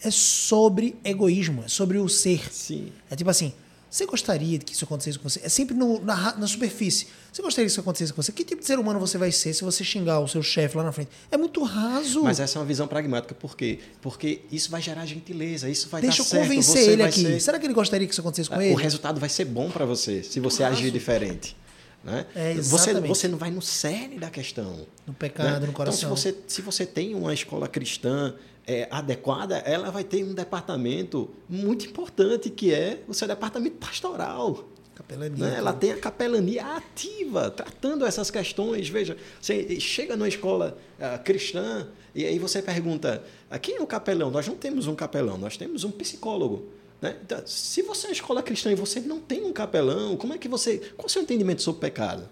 É 0.03 0.09
sobre 0.09 0.95
egoísmo, 1.05 1.63
é 1.63 1.67
sobre 1.67 1.99
o 1.99 2.09
ser. 2.09 2.51
Sim. 2.51 2.91
É 3.11 3.15
tipo 3.15 3.29
assim, 3.29 3.53
você 3.93 4.07
gostaria 4.07 4.57
que 4.57 4.73
isso 4.73 4.85
acontecesse 4.85 5.19
com 5.19 5.29
você? 5.29 5.39
É 5.43 5.49
sempre 5.49 5.75
no, 5.75 6.03
na, 6.03 6.35
na, 6.35 6.47
superfície. 6.47 7.05
Você 7.31 7.43
gostaria 7.43 7.67
que 7.67 7.71
isso 7.71 7.79
acontecesse 7.79 8.11
com 8.11 8.23
você? 8.23 8.31
Que 8.31 8.43
tipo 8.43 8.59
de 8.59 8.65
ser 8.65 8.79
humano 8.79 8.99
você 8.99 9.19
vai 9.19 9.31
ser 9.31 9.53
se 9.53 9.63
você 9.63 9.83
xingar 9.83 10.19
o 10.19 10.27
seu 10.27 10.41
chefe 10.41 10.75
lá 10.75 10.83
na 10.83 10.91
frente? 10.91 11.11
É 11.29 11.37
muito 11.37 11.61
raso. 11.63 12.23
Mas 12.23 12.39
essa 12.39 12.57
é 12.57 12.59
uma 12.59 12.65
visão 12.65 12.87
pragmática. 12.87 13.35
Por 13.35 13.55
quê? 13.55 13.77
Porque 14.01 14.41
isso 14.51 14.71
vai 14.71 14.81
gerar 14.81 15.05
gentileza, 15.05 15.69
isso 15.69 15.89
vai 15.89 16.01
Deixa 16.01 16.23
dar 16.23 16.29
certo. 16.29 16.49
Deixa 16.49 16.55
eu 16.55 16.63
convencer 16.65 16.89
ele 16.91 17.03
aqui. 17.03 17.21
Ser... 17.21 17.39
Será 17.39 17.59
que 17.59 17.67
ele 17.67 17.73
gostaria 17.75 18.07
que 18.07 18.13
isso 18.13 18.21
acontecesse 18.21 18.49
com 18.49 18.57
o 18.57 18.61
ele? 18.63 18.73
O 18.73 18.77
resultado 18.77 19.19
vai 19.19 19.29
ser 19.29 19.45
bom 19.45 19.69
para 19.69 19.85
você 19.85 20.23
se 20.23 20.39
você 20.39 20.63
agir 20.63 20.89
diferente. 20.89 21.55
Né? 22.03 22.25
É, 22.35 22.55
você, 22.55 22.99
você 22.99 23.27
não 23.27 23.37
vai 23.37 23.51
no 23.51 23.61
cerne 23.61 24.17
da 24.17 24.31
questão. 24.31 24.87
No 25.05 25.13
pecado, 25.13 25.61
né? 25.61 25.67
no 25.67 25.71
coração. 25.71 26.09
Então, 26.09 26.17
se 26.17 26.31
você, 26.31 26.37
se 26.47 26.61
você 26.63 26.83
tem 26.83 27.13
uma 27.13 27.31
escola 27.31 27.67
cristã 27.67 28.33
é, 28.65 28.87
adequada, 28.89 29.57
ela 29.57 29.91
vai 29.91 30.03
ter 30.03 30.23
um 30.23 30.33
departamento 30.33 31.29
muito 31.49 31.85
importante, 31.85 32.49
que 32.49 32.73
é 32.73 33.03
o 33.07 33.13
seu 33.13 33.27
departamento 33.27 33.77
pastoral. 33.77 34.69
Capelania. 34.95 35.45
Né? 35.45 35.55
Ela 35.57 35.73
tem 35.73 35.91
a 35.91 35.97
capelania 35.97 36.65
ativa, 36.75 37.49
tratando 37.49 38.05
essas 38.05 38.29
questões. 38.29 38.87
Veja, 38.89 39.17
você 39.41 39.79
chega 39.79 40.15
numa 40.15 40.27
escola 40.27 40.77
uh, 40.99 41.23
cristã 41.23 41.87
e 42.13 42.25
aí 42.25 42.37
você 42.37 42.61
pergunta: 42.61 43.23
ah, 43.49 43.57
quem 43.57 43.77
é 43.77 43.81
o 43.81 43.87
capelão? 43.87 44.29
Nós 44.29 44.47
não 44.47 44.55
temos 44.55 44.87
um 44.87 44.95
capelão, 44.95 45.37
nós 45.37 45.57
temos 45.57 45.83
um 45.83 45.91
psicólogo. 45.91 46.69
Né? 47.01 47.17
Então, 47.23 47.41
se 47.45 47.81
você 47.81 48.05
é 48.05 48.09
uma 48.09 48.13
escola 48.13 48.43
cristã 48.43 48.71
e 48.71 48.75
você 48.75 48.99
não 49.01 49.19
tem 49.19 49.43
um 49.43 49.51
capelão, 49.51 50.15
como 50.15 50.33
é 50.33 50.37
que 50.37 50.47
você. 50.47 50.77
Qual 50.95 51.05
é 51.05 51.07
o 51.07 51.09
seu 51.09 51.21
entendimento 51.21 51.61
sobre 51.61 51.81
pecado? 51.81 52.29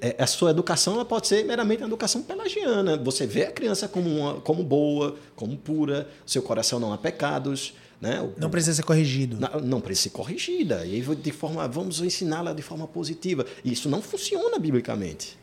É, 0.00 0.16
é, 0.18 0.22
a 0.22 0.26
sua 0.26 0.50
educação 0.50 0.94
ela 0.94 1.04
pode 1.04 1.26
ser 1.26 1.44
meramente 1.44 1.82
uma 1.82 1.88
educação 1.88 2.22
pelagiana. 2.22 2.96
Você 2.96 3.26
vê 3.26 3.44
a 3.44 3.52
criança 3.52 3.88
como, 3.88 4.08
uma, 4.08 4.34
como 4.40 4.62
boa, 4.62 5.16
como 5.36 5.56
pura, 5.56 6.08
seu 6.26 6.42
coração 6.42 6.78
não 6.78 6.92
há 6.92 6.98
pecados. 6.98 7.74
Né? 8.00 8.26
Não 8.38 8.48
precisa 8.48 8.76
ser 8.76 8.82
corrigido. 8.82 9.38
Não, 9.38 9.60
não 9.60 9.80
precisa 9.80 10.04
ser 10.04 10.10
corrigida. 10.10 10.86
E 10.86 10.94
aí 10.94 11.16
de 11.16 11.32
forma, 11.32 11.66
vamos 11.68 12.00
ensiná-la 12.00 12.52
de 12.52 12.62
forma 12.62 12.86
positiva. 12.86 13.44
Isso 13.64 13.88
não 13.88 14.00
funciona 14.00 14.58
biblicamente. 14.58 15.38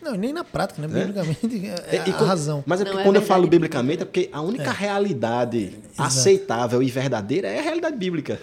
Não, 0.00 0.14
nem 0.14 0.32
na 0.32 0.44
prática, 0.44 0.80
né? 0.80 0.88
Biblicamente 0.88 1.66
é, 1.90 1.96
é, 1.96 2.00
a 2.00 2.04
quando, 2.04 2.24
razão. 2.24 2.64
Mas 2.66 2.80
é 2.80 2.84
Não 2.84 2.90
porque 2.90 3.00
é 3.00 3.04
quando 3.04 3.16
eu 3.16 3.20
verdade 3.20 3.28
falo 3.28 3.46
biblicamente 3.46 4.02
é 4.02 4.04
porque 4.04 4.28
a 4.32 4.40
única 4.40 4.70
realidade 4.70 5.78
aceitável 5.96 6.82
e 6.82 6.90
verdadeira 6.90 7.48
é 7.48 7.58
a 7.58 7.62
realidade 7.62 7.96
bíblica. 7.96 8.40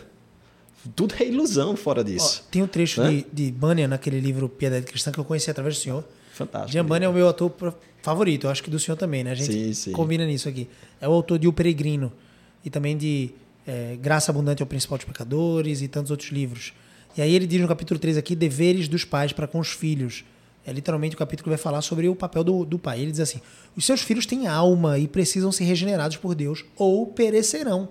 Tudo 0.96 1.16
é 1.20 1.26
ilusão 1.26 1.76
fora 1.76 2.02
Ó, 2.02 2.04
disso. 2.04 2.44
tem 2.52 2.62
um 2.62 2.68
trecho 2.68 3.02
Né? 3.02 3.24
de, 3.34 3.46
de 3.46 3.52
Bunyan 3.52 3.88
naquele 3.88 4.20
livro 4.20 4.48
Piedade 4.50 4.86
Cristã 4.86 5.12
que 5.12 5.20
eu 5.20 5.26
conheci 5.26 5.50
através 5.50 5.76
do 5.78 5.82
senhor. 5.82 6.04
Fantástico. 6.34 6.72
Jean 6.74 6.86
Bunyan 6.86 7.06
é 7.06 7.10
o 7.10 7.14
meu 7.14 7.28
autor 7.28 7.50
pro- 7.50 7.74
favorito, 8.02 8.46
eu 8.48 8.52
acho 8.52 8.62
que 8.62 8.70
do 8.70 8.78
senhor 8.78 8.98
também, 8.98 9.24
né? 9.24 9.32
A 9.32 9.36
gente 9.36 9.52
Sim, 9.52 9.74
sim. 9.74 9.92
combina 9.94 10.26
nisso 10.26 10.48
aqui. 10.50 10.68
É 11.02 11.08
o 11.08 11.12
autor 11.14 11.40
de 11.40 11.48
O 11.48 11.54
Peregrino 11.54 12.12
e 12.64 12.70
também 12.70 12.96
de 12.98 13.32
é, 13.66 13.98
Graça 14.02 14.32
Abundante 14.32 14.62
ao 14.62 14.68
Principal 14.68 14.98
dos 14.98 15.06
Pecadores 15.06 15.82
e 15.82 15.88
tantos 15.88 16.12
outros 16.12 16.30
livros. 16.32 16.74
E 17.18 17.22
aí 17.22 17.34
ele 17.34 17.48
diz 17.48 17.62
no 17.62 17.68
capítulo 17.68 18.00
3 18.00 18.18
aqui, 18.18 18.36
deveres 18.36 18.88
dos 18.88 19.06
pais 19.06 19.32
para 19.32 19.48
com 19.48 19.60
os 19.60 19.70
filhos. 19.70 20.24
É 20.68 20.74
literalmente 20.74 21.16
o 21.16 21.18
capítulo 21.18 21.44
que 21.46 21.50
vai 21.50 21.58
falar 21.58 21.82
sobre 21.82 22.10
o 22.10 22.16
papel 22.16 22.44
do, 22.44 22.66
do 22.66 22.78
pai. 22.78 23.00
Ele 23.00 23.12
diz 23.12 23.20
assim, 23.22 23.40
os 23.78 23.86
seus 23.86 24.02
filhos 24.02 24.26
têm 24.26 24.46
alma 24.48 25.00
e 25.00 25.08
precisam 25.08 25.52
ser 25.52 25.64
regenerados 25.64 26.18
por 26.18 26.36
Deus 26.36 26.66
ou 26.76 27.08
perecerão. 27.08 27.88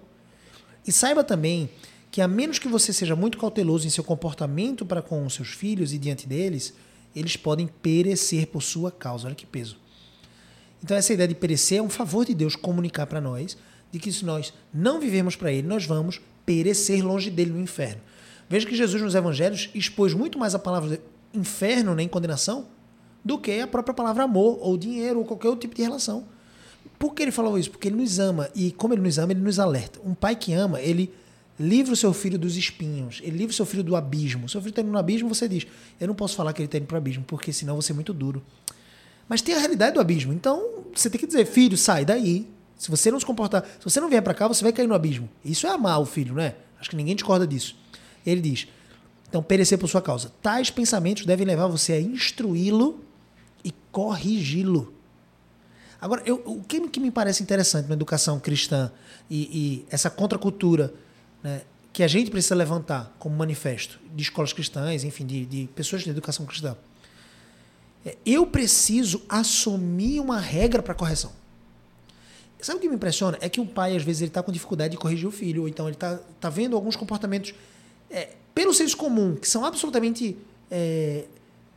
E 0.87 0.93
saiba 0.93 1.25
também 1.25 1.71
que, 2.15 2.21
a 2.21 2.29
menos 2.29 2.61
que 2.61 2.69
você 2.69 2.93
seja 2.93 3.17
muito 3.17 3.37
cauteloso 3.37 3.89
em 3.89 3.91
seu 3.91 4.05
comportamento 4.05 4.87
para 4.87 5.03
com 5.03 5.27
os 5.27 5.35
seus 5.35 5.49
filhos 5.49 5.93
e 5.93 5.99
diante 5.99 6.29
deles, 6.29 6.73
eles 7.13 7.37
podem 7.37 7.67
perecer 7.67 8.47
por 8.47 8.63
sua 8.63 8.93
causa. 8.93 9.27
Olha 9.27 9.35
que 9.35 9.45
peso. 9.45 9.77
Então, 10.81 10.97
essa 10.97 11.13
ideia 11.13 11.27
de 11.27 11.35
perecer 11.35 11.79
é 11.79 11.83
um 11.83 11.89
favor 11.89 12.25
de 12.25 12.33
Deus 12.33 12.55
comunicar 12.55 13.09
para 13.09 13.21
nós 13.21 13.59
de 13.91 13.99
que 13.99 14.13
se 14.13 14.25
nós 14.25 14.55
não 14.73 15.01
vivemos 15.01 15.35
para 15.35 15.51
Ele, 15.51 15.67
nós 15.67 15.87
vamos 15.87 16.21
perecer 16.47 17.05
longe 17.05 17.31
dele 17.31 17.51
no 17.51 17.59
inferno. 17.59 18.01
Veja 18.49 18.65
que 18.65 18.77
Jesus 18.77 19.03
nos 19.03 19.17
evangelhos 19.17 19.69
expôs 19.75 20.15
muito 20.15 20.39
mais 20.39 20.55
a 20.55 20.59
palavra 20.61 21.03
inferno 21.35 21.97
nem 21.97 22.07
condenação 22.07 22.69
do 23.25 23.41
que 23.41 23.59
a 23.59 23.67
própria 23.67 23.93
palavra 23.93 24.23
amor 24.23 24.57
ou 24.61 24.79
dinheiro 24.79 25.19
ou 25.19 25.25
qualquer 25.25 25.49
outro 25.49 25.63
tipo 25.63 25.75
de 25.75 25.83
relação. 25.83 26.27
Por 26.97 27.13
que 27.13 27.25
ele 27.25 27.33
falou 27.33 27.59
isso? 27.59 27.73
Porque 27.73 27.89
ele 27.89 27.97
nos 27.97 28.21
ama 28.21 28.49
e 28.55 28.71
como 28.71 28.95
ele 28.95 29.03
nos 29.03 29.19
ama, 29.19 29.33
ele 29.33 29.41
nos 29.41 29.59
alerta. 29.59 29.99
Um 30.05 30.15
pai 30.15 30.37
que 30.37 30.53
ama, 30.53 30.81
ele 30.81 31.13
livra 31.59 31.93
o 31.93 31.97
seu 31.97 32.13
filho 32.13 32.39
dos 32.39 32.57
espinhos, 32.57 33.21
ele 33.23 33.37
livra 33.37 33.53
o 33.53 33.55
seu 33.55 33.67
filho 33.67 33.83
do 33.83 33.95
abismo. 33.95 34.49
Seu 34.49 34.61
filho 34.61 34.71
está 34.71 34.83
indo 34.83 34.91
no 34.91 34.99
abismo, 34.99 35.29
você 35.29 35.49
diz: 35.49 35.67
Eu 36.01 36.09
não 36.09 36.15
posso 36.15 36.37
falar 36.37 36.53
que 36.53 36.61
ele 36.61 36.67
está 36.67 36.79
indo 36.79 36.87
para 36.87 36.97
o 36.97 36.99
abismo, 36.99 37.25
porque 37.27 37.53
senão 37.53 37.75
vou 37.75 37.83
ser 37.83 37.93
muito 37.93 38.13
duro. 38.13 38.43
Mas 39.29 39.41
tem 39.41 39.55
a 39.55 39.59
realidade 39.59 39.95
do 39.95 40.01
abismo. 40.01 40.33
Então, 40.33 40.85
você 40.95 41.09
tem 41.09 41.19
que 41.19 41.27
dizer, 41.27 41.47
filho, 41.47 41.77
sai 41.77 42.05
daí. 42.05 42.47
Se 42.77 42.91
você 42.91 43.11
não 43.11 43.19
se 43.19 43.25
comportar, 43.25 43.65
se 43.65 43.85
você 43.85 44.01
não 44.01 44.11
vier 44.11 44.21
para 44.21 44.35
cá, 44.35 44.47
você 44.47 44.63
vai 44.63 44.73
cair 44.73 44.87
no 44.87 44.95
abismo. 44.95 45.29
Isso 45.45 45.67
é 45.67 45.71
amar 45.71 46.01
o 46.01 46.05
filho, 46.05 46.35
não 46.35 46.43
é? 46.43 46.57
Acho 46.79 46.91
que 46.91 46.97
ninguém 46.97 47.15
discorda 47.15 47.47
disso. 47.47 47.77
Ele 48.27 48.41
diz: 48.41 48.69
então, 49.29 49.43
perecer 49.43 49.79
por 49.79 49.89
sua 49.89 50.03
causa. 50.03 50.31
Tais 50.43 50.71
pensamentos 50.71 51.25
devem 51.25 51.47
levar 51.47 51.67
você 51.67 51.95
a 51.95 52.01
instruí-lo 52.01 53.01
e 53.65 53.73
corrigi-lo. 53.91 54.93
Agora, 56.01 56.23
eu, 56.27 56.43
o 56.45 56.63
que, 56.63 56.89
que 56.89 57.01
me 57.01 57.11
parece 57.11 57.43
interessante 57.43 57.89
na 57.89 57.95
educação 57.95 58.39
cristã 58.39 58.93
e, 59.31 59.43
e 59.43 59.87
essa 59.91 60.11
contracultura 60.11 60.93
né, 61.45 61.63
que 61.93 62.03
a 62.03 62.09
gente 62.09 62.31
precisa 62.31 62.55
levantar 62.55 63.15
como 63.19 63.37
manifesto 63.37 64.01
de 64.13 64.23
escolas 64.23 64.53
cristãs, 64.53 65.05
enfim, 65.05 65.25
de, 65.25 65.45
de 65.47 65.69
pessoas 65.77 66.03
de 66.03 66.11
educação 66.11 66.45
cristã, 66.47 66.77
é, 68.05 68.17
eu 68.27 68.47
preciso 68.47 69.23
assumir 69.29 70.19
uma 70.19 70.41
regra 70.41 70.83
para 70.83 70.95
correção. 70.95 71.33
Sabe 72.61 72.79
o 72.79 72.81
que 72.81 72.89
me 72.89 72.95
impressiona? 72.95 73.37
É 73.43 73.49
que 73.49 73.61
o 73.61 73.67
pai, 73.67 73.95
às 73.95 74.03
vezes, 74.03 74.23
ele 74.23 74.31
está 74.31 74.43
com 74.43 74.51
dificuldade 74.51 74.93
de 74.93 74.97
corrigir 74.97 75.29
o 75.29 75.31
filho, 75.31 75.63
ou 75.63 75.69
então 75.69 75.87
ele 75.87 75.97
está 75.97 76.19
tá 76.41 76.49
vendo 76.49 76.75
alguns 76.75 76.97
comportamentos, 76.97 77.55
é, 78.11 78.31
pelo 78.55 78.73
senso 78.73 78.97
comum, 78.97 79.37
que 79.37 79.47
são 79.47 79.67
absolutamente, 79.67 80.35
é, 80.71 81.27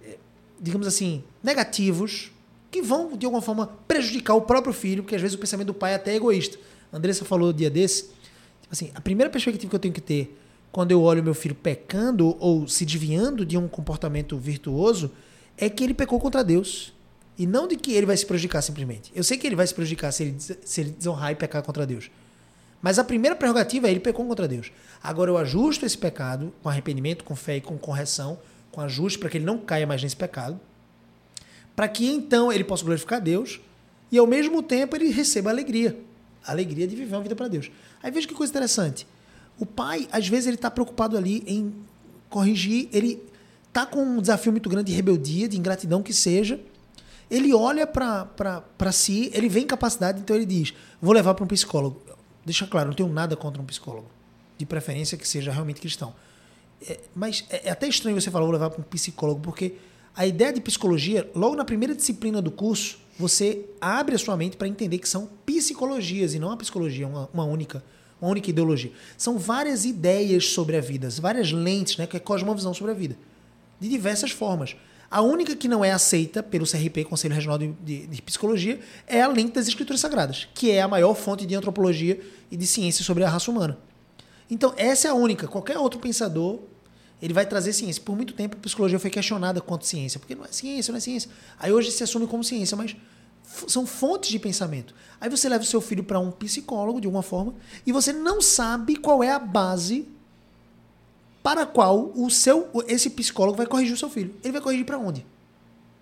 é, 0.01 0.17
digamos 0.61 0.87
assim, 0.87 1.25
negativos, 1.43 2.31
que 2.71 2.81
vão, 2.81 3.17
de 3.17 3.25
alguma 3.25 3.41
forma, 3.41 3.67
prejudicar 3.85 4.33
o 4.35 4.41
próprio 4.41 4.73
filho, 4.73 5.03
porque 5.03 5.15
às 5.15 5.21
vezes 5.21 5.35
o 5.35 5.39
pensamento 5.39 5.67
do 5.67 5.73
pai 5.73 5.91
é 5.91 5.95
até 5.95 6.15
egoísta. 6.15 6.57
A 6.91 6.97
Andressa 6.97 7.25
falou 7.25 7.51
dia 7.51 7.69
desse, 7.69 8.09
assim, 8.71 8.91
a 8.93 9.01
primeira 9.01 9.29
perspectiva 9.29 9.69
que 9.69 9.75
eu 9.75 9.79
tenho 9.79 9.93
que 9.93 10.01
ter 10.01 10.37
quando 10.71 10.91
eu 10.91 11.01
olho 11.01 11.23
meu 11.23 11.33
filho 11.33 11.55
pecando 11.55 12.35
ou 12.39 12.67
se 12.67 12.85
desviando 12.85 13.45
de 13.45 13.57
um 13.57 13.67
comportamento 13.67 14.37
virtuoso 14.37 15.11
é 15.57 15.69
que 15.69 15.83
ele 15.83 15.93
pecou 15.93 16.19
contra 16.19 16.43
Deus. 16.43 16.93
E 17.37 17.45
não 17.45 17.67
de 17.67 17.75
que 17.75 17.93
ele 17.93 18.05
vai 18.05 18.17
se 18.17 18.25
prejudicar 18.25 18.61
simplesmente. 18.61 19.11
Eu 19.15 19.23
sei 19.23 19.37
que 19.37 19.45
ele 19.45 19.55
vai 19.55 19.65
se 19.65 19.73
prejudicar 19.73 20.11
se 20.11 20.23
ele, 20.23 20.35
se 20.39 20.81
ele 20.81 20.91
desonrar 20.91 21.31
e 21.31 21.35
pecar 21.35 21.61
contra 21.61 21.85
Deus. 21.85 22.09
Mas 22.81 22.99
a 22.99 23.03
primeira 23.03 23.35
prerrogativa 23.35 23.87
é 23.87 23.91
ele 23.91 23.99
pecou 23.99 24.25
contra 24.25 24.47
Deus. 24.47 24.71
Agora 25.01 25.31
eu 25.31 25.37
ajusto 25.37 25.85
esse 25.85 25.97
pecado 25.97 26.53
com 26.61 26.69
arrependimento, 26.69 27.23
com 27.23 27.35
fé 27.35 27.57
e 27.57 27.61
com 27.61 27.77
correção, 27.77 28.39
com 28.71 28.81
ajuste 28.81 29.17
para 29.17 29.29
que 29.29 29.37
ele 29.37 29.45
não 29.45 29.57
caia 29.57 29.87
mais 29.87 30.01
nesse 30.01 30.15
pecado, 30.15 30.59
para 31.75 31.87
que 31.87 32.07
então 32.07 32.51
ele 32.51 32.63
possa 32.63 32.83
glorificar 32.83 33.21
Deus 33.21 33.59
e 34.11 34.17
ao 34.17 34.27
mesmo 34.27 34.61
tempo 34.63 34.95
ele 34.95 35.09
receba 35.09 35.49
alegria, 35.49 35.97
alegria 36.45 36.87
de 36.87 36.95
viver 36.95 37.15
uma 37.15 37.23
vida 37.23 37.35
para 37.35 37.47
Deus. 37.47 37.71
Aí 38.01 38.11
veja 38.11 38.27
que 38.27 38.33
coisa 38.33 38.51
interessante. 38.51 39.07
O 39.59 39.65
pai, 39.65 40.07
às 40.11 40.27
vezes, 40.27 40.47
ele 40.47 40.55
está 40.55 40.69
preocupado 40.69 41.17
ali 41.17 41.43
em 41.47 41.73
corrigir, 42.29 42.89
ele 42.91 43.23
está 43.67 43.85
com 43.85 44.03
um 44.03 44.21
desafio 44.21 44.51
muito 44.51 44.69
grande 44.69 44.91
de 44.91 44.95
rebeldia, 44.95 45.47
de 45.47 45.57
ingratidão 45.57 46.01
que 46.01 46.13
seja. 46.13 46.59
Ele 47.29 47.53
olha 47.53 47.85
para 47.85 48.91
si, 48.91 49.29
ele 49.33 49.49
vê 49.49 49.61
incapacidade, 49.61 50.19
então 50.19 50.35
ele 50.35 50.45
diz: 50.45 50.73
vou 51.01 51.13
levar 51.13 51.33
para 51.33 51.43
um 51.43 51.47
psicólogo. 51.47 52.01
Deixa 52.45 52.65
claro, 52.65 52.87
não 52.89 52.95
tenho 52.95 53.09
nada 53.09 53.35
contra 53.35 53.61
um 53.61 53.65
psicólogo, 53.65 54.07
de 54.57 54.65
preferência 54.65 55.17
que 55.17 55.27
seja 55.27 55.51
realmente 55.51 55.81
cristão. 55.81 56.13
É, 56.87 56.99
mas 57.13 57.45
é, 57.49 57.67
é 57.67 57.71
até 57.71 57.87
estranho 57.87 58.19
você 58.19 58.31
falar, 58.31 58.45
vou 58.45 58.53
levar 58.53 58.69
para 58.69 58.79
um 58.79 58.83
psicólogo, 58.83 59.41
porque 59.41 59.75
a 60.15 60.25
ideia 60.25 60.53
de 60.53 60.61
psicologia, 60.61 61.29
logo 61.35 61.55
na 61.55 61.65
primeira 61.65 61.93
disciplina 61.93 62.41
do 62.41 62.49
curso, 62.49 62.99
você 63.19 63.65
abre 63.81 64.15
a 64.15 64.17
sua 64.19 64.37
mente 64.37 64.57
para 64.57 64.67
entender 64.67 64.97
que 64.99 65.09
são 65.09 65.29
psicologias 65.45 66.33
e 66.33 66.39
não 66.39 66.51
a 66.51 66.57
psicologia, 66.57 67.07
uma, 67.07 67.29
uma 67.33 67.43
única, 67.45 67.83
uma 68.21 68.29
única 68.29 68.49
ideologia. 68.49 68.91
São 69.17 69.37
várias 69.37 69.85
ideias 69.85 70.47
sobre 70.49 70.77
a 70.77 70.81
vida, 70.81 71.09
várias 71.19 71.51
lentes, 71.51 71.97
né, 71.97 72.05
que 72.07 72.15
é 72.17 72.19
cosmovisão 72.19 72.73
sobre 72.73 72.91
a 72.91 72.95
vida, 72.95 73.17
de 73.79 73.89
diversas 73.89 74.31
formas. 74.31 74.75
A 75.09 75.21
única 75.21 75.55
que 75.55 75.67
não 75.69 75.85
é 75.85 75.91
aceita 75.91 76.43
pelo 76.43 76.65
CRP, 76.69 77.05
Conselho 77.05 77.33
Regional 77.33 77.57
de, 77.57 77.67
de- 77.83 78.07
de 78.07 78.21
Psicologia, 78.21 78.79
é 79.07 79.21
a 79.21 79.27
lente 79.27 79.53
das 79.53 79.67
Escrituras 79.67 80.01
Sagradas, 80.01 80.47
que 80.53 80.69
é 80.69 80.81
a 80.81 80.87
maior 80.87 81.13
fonte 81.15 81.45
de 81.45 81.55
antropologia 81.55 82.19
e 82.51 82.57
de 82.57 82.67
ciência 82.67 83.05
sobre 83.05 83.23
a 83.23 83.29
raça 83.29 83.49
humana. 83.49 83.77
Então, 84.49 84.73
essa 84.77 85.07
é 85.07 85.11
a 85.11 85.13
única. 85.13 85.47
Qualquer 85.47 85.77
outro 85.77 85.99
pensador, 85.99 86.59
ele 87.21 87.33
vai 87.33 87.45
trazer 87.45 87.73
ciência. 87.73 88.01
Por 88.01 88.15
muito 88.15 88.33
tempo, 88.33 88.57
a 88.57 88.59
psicologia 88.59 88.99
foi 88.99 89.09
questionada 89.09 89.59
quanto 89.59 89.85
ciência, 89.85 90.19
porque 90.19 90.35
não 90.35 90.45
é 90.45 90.51
ciência, 90.51 90.91
não 90.91 90.97
é 90.97 91.01
ciência. 91.01 91.29
Aí 91.59 91.71
hoje 91.71 91.91
se 91.91 92.03
assume 92.03 92.27
como 92.27 92.43
ciência, 92.43 92.77
mas 92.77 92.95
são 93.67 93.85
fontes 93.85 94.29
de 94.29 94.39
pensamento. 94.39 94.93
Aí 95.19 95.29
você 95.29 95.49
leva 95.49 95.63
o 95.63 95.67
seu 95.67 95.81
filho 95.81 96.03
para 96.03 96.19
um 96.19 96.31
psicólogo, 96.31 97.01
de 97.01 97.07
alguma 97.07 97.23
forma, 97.23 97.55
e 97.85 97.91
você 97.91 98.13
não 98.13 98.41
sabe 98.41 98.95
qual 98.95 99.23
é 99.23 99.31
a 99.31 99.39
base 99.39 100.07
para 101.41 101.61
a 101.61 101.65
qual 101.65 102.11
o 102.13 102.29
seu 102.29 102.69
esse 102.87 103.09
psicólogo 103.09 103.57
vai 103.57 103.65
corrigir 103.65 103.93
o 103.93 103.97
seu 103.97 104.09
filho. 104.09 104.35
Ele 104.43 104.51
vai 104.51 104.61
corrigir 104.61 104.85
para 104.85 104.97
onde? 104.97 105.25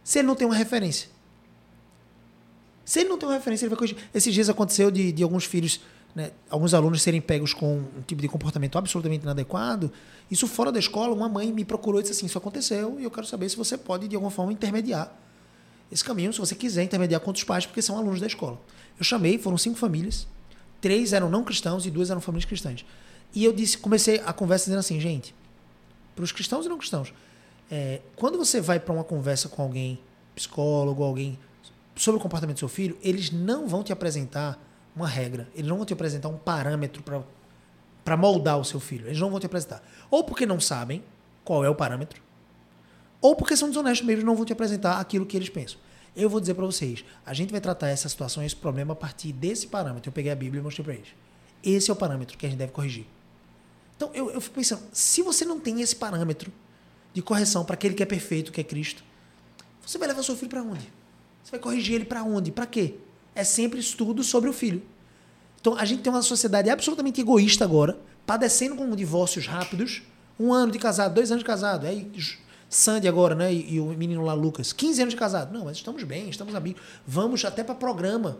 Se 0.03 0.19
ele 0.19 0.27
não 0.27 0.35
tem 0.35 0.45
uma 0.45 0.55
referência. 0.55 1.09
Se 2.83 2.99
ele 2.99 3.09
não 3.09 3.17
tem 3.17 3.27
uma 3.27 3.35
referência, 3.35 3.65
ele 3.65 3.69
vai 3.69 3.77
corrigir. 3.77 3.97
Esses 4.13 4.33
dias 4.33 4.49
aconteceu 4.49 4.91
de, 4.91 5.11
de 5.11 5.23
alguns 5.23 5.45
filhos, 5.45 5.79
né, 6.15 6.31
alguns 6.49 6.73
alunos 6.73 7.01
serem 7.01 7.19
pegos 7.19 7.53
com 7.53 7.79
um 7.79 8.01
tipo 8.07 8.21
de 8.21 8.29
comportamento 8.29 8.77
absolutamente 8.77 9.23
inadequado. 9.23 9.91
Isso 10.31 10.47
fora 10.47 10.71
da 10.71 10.79
escola, 10.79 11.13
uma 11.13 11.27
mãe 11.27 11.51
me 11.51 11.65
procurou 11.65 11.99
e 11.99 12.03
disse 12.03 12.13
assim: 12.13 12.25
Isso 12.25 12.37
aconteceu 12.37 12.97
e 12.99 13.03
eu 13.03 13.11
quero 13.11 13.27
saber 13.27 13.49
se 13.49 13.57
você 13.57 13.77
pode, 13.77 14.07
de 14.07 14.15
alguma 14.15 14.31
forma, 14.31 14.53
intermediar 14.53 15.13
esse 15.91 16.03
caminho, 16.03 16.33
se 16.33 16.39
você 16.39 16.55
quiser 16.55 16.83
intermediar 16.83 17.21
com 17.21 17.31
os 17.31 17.43
pais, 17.43 17.65
porque 17.65 17.81
são 17.81 17.97
alunos 17.97 18.19
da 18.19 18.27
escola. 18.27 18.59
Eu 18.97 19.03
chamei, 19.03 19.37
foram 19.37 19.57
cinco 19.57 19.77
famílias, 19.77 20.25
três 20.81 21.13
eram 21.13 21.29
não 21.29 21.43
cristãos 21.43 21.85
e 21.85 21.91
duas 21.91 22.09
eram 22.09 22.21
famílias 22.21 22.45
cristãs. 22.45 22.85
E 23.33 23.43
eu 23.43 23.51
disse, 23.51 23.77
comecei 23.77 24.21
a 24.25 24.31
conversa 24.31 24.65
dizendo 24.65 24.79
assim, 24.79 24.99
gente, 24.99 25.35
para 26.15 26.23
os 26.23 26.31
cristãos 26.31 26.65
e 26.65 26.69
não 26.69 26.77
cristãos, 26.77 27.13
É, 27.69 27.99
quando 28.15 28.37
você 28.37 28.61
vai 28.61 28.79
para 28.79 28.93
uma 28.93 29.03
conversa 29.03 29.49
com 29.49 29.63
alguém, 29.63 29.99
psicólogo, 30.35 31.03
alguém, 31.03 31.37
sobre 31.95 32.19
o 32.19 32.21
comportamento 32.21 32.57
do 32.57 32.59
seu 32.59 32.67
filho, 32.67 32.95
eles 33.01 33.31
não 33.31 33.67
vão 33.67 33.83
te 33.83 33.91
apresentar 33.91 34.59
uma 34.95 35.07
regra, 35.07 35.47
eles 35.53 35.67
não 35.67 35.77
vão 35.77 35.85
te 35.85 35.93
apresentar 35.93 36.29
um 36.29 36.37
parâmetro 36.37 37.03
para 38.03 38.17
moldar 38.17 38.57
o 38.57 38.63
seu 38.63 38.79
filho. 38.79 39.07
Eles 39.07 39.19
não 39.19 39.29
vão 39.29 39.39
te 39.39 39.45
apresentar. 39.45 39.83
Ou 40.09 40.23
porque 40.23 40.45
não 40.45 40.59
sabem 40.59 41.03
qual 41.43 41.63
é 41.63 41.69
o 41.69 41.75
parâmetro, 41.75 42.21
ou 43.21 43.35
porque 43.35 43.57
são 43.57 43.69
desonestos 43.69 44.05
mesmo 44.05 44.21
e 44.21 44.25
não 44.25 44.35
vão 44.35 44.45
te 44.45 44.53
apresentar 44.53 44.99
aquilo 44.99 45.25
que 45.25 45.35
eles 45.35 45.49
pensam. 45.49 45.79
Eu 46.15 46.29
vou 46.29 46.39
dizer 46.39 46.53
para 46.53 46.65
vocês, 46.65 47.03
a 47.25 47.33
gente 47.33 47.51
vai 47.51 47.59
tratar 47.59 47.89
essa 47.89 48.07
situação, 48.07 48.41
esse 48.43 48.55
problema 48.55 48.93
a 48.93 48.95
partir 48.95 49.33
desse 49.33 49.67
parâmetro. 49.67 50.09
Eu 50.09 50.13
peguei 50.13 50.31
a 50.31 50.35
Bíblia 50.35 50.61
e 50.61 50.63
mostrei 50.63 50.83
para 50.83 50.93
eles. 50.93 51.09
Esse 51.63 51.89
é 51.89 51.93
o 51.93 51.95
parâmetro 51.95 52.37
que 52.37 52.45
a 52.45 52.49
gente 52.49 52.57
deve 52.57 52.71
corrigir. 52.71 53.05
Então, 53.97 54.11
eu, 54.13 54.31
eu 54.31 54.39
fico 54.39 54.55
pensando, 54.55 54.83
se 54.93 55.21
você 55.21 55.43
não 55.43 55.59
tem 55.59 55.81
esse 55.81 55.95
parâmetro 55.95 56.51
de 57.13 57.21
correção 57.21 57.65
para 57.65 57.73
aquele 57.73 57.95
que 57.95 58.03
é 58.03 58.05
perfeito, 58.05 58.51
que 58.51 58.61
é 58.61 58.63
Cristo, 58.63 59.03
você 59.85 59.97
vai 59.97 60.07
levar 60.07 60.23
seu 60.23 60.35
filho 60.35 60.49
para 60.49 60.61
onde? 60.61 60.87
Você 61.43 61.51
vai 61.51 61.59
corrigir 61.59 61.95
ele 61.95 62.05
para 62.05 62.23
onde? 62.23 62.51
Para 62.51 62.65
quê? 62.65 62.95
É 63.35 63.43
sempre 63.43 63.79
estudo 63.79 64.23
sobre 64.23 64.49
o 64.49 64.53
filho. 64.53 64.81
Então, 65.59 65.75
a 65.77 65.85
gente 65.85 66.01
tem 66.01 66.11
uma 66.11 66.21
sociedade 66.21 66.69
absolutamente 66.69 67.19
egoísta 67.19 67.65
agora, 67.65 67.99
padecendo 68.25 68.75
com 68.75 68.89
divórcios 68.95 69.45
rápidos. 69.45 70.03
Um 70.39 70.53
ano 70.53 70.71
de 70.71 70.79
casado, 70.79 71.13
dois 71.13 71.31
anos 71.31 71.43
de 71.43 71.47
casado. 71.47 71.85
Aí 71.85 72.09
Sandy 72.69 73.07
agora, 73.07 73.35
né? 73.35 73.53
E, 73.53 73.75
e, 73.75 73.79
o 73.79 73.87
menino 73.87 74.21
lá, 74.21 74.33
Lucas. 74.33 74.73
15 74.73 75.01
anos 75.01 75.13
de 75.13 75.19
casado. 75.19 75.53
Não, 75.53 75.65
mas 75.65 75.77
estamos 75.77 76.03
bem, 76.03 76.29
estamos 76.29 76.55
amigos. 76.55 76.81
Vamos 77.05 77.43
até 77.45 77.63
para 77.63 77.75
programa 77.75 78.37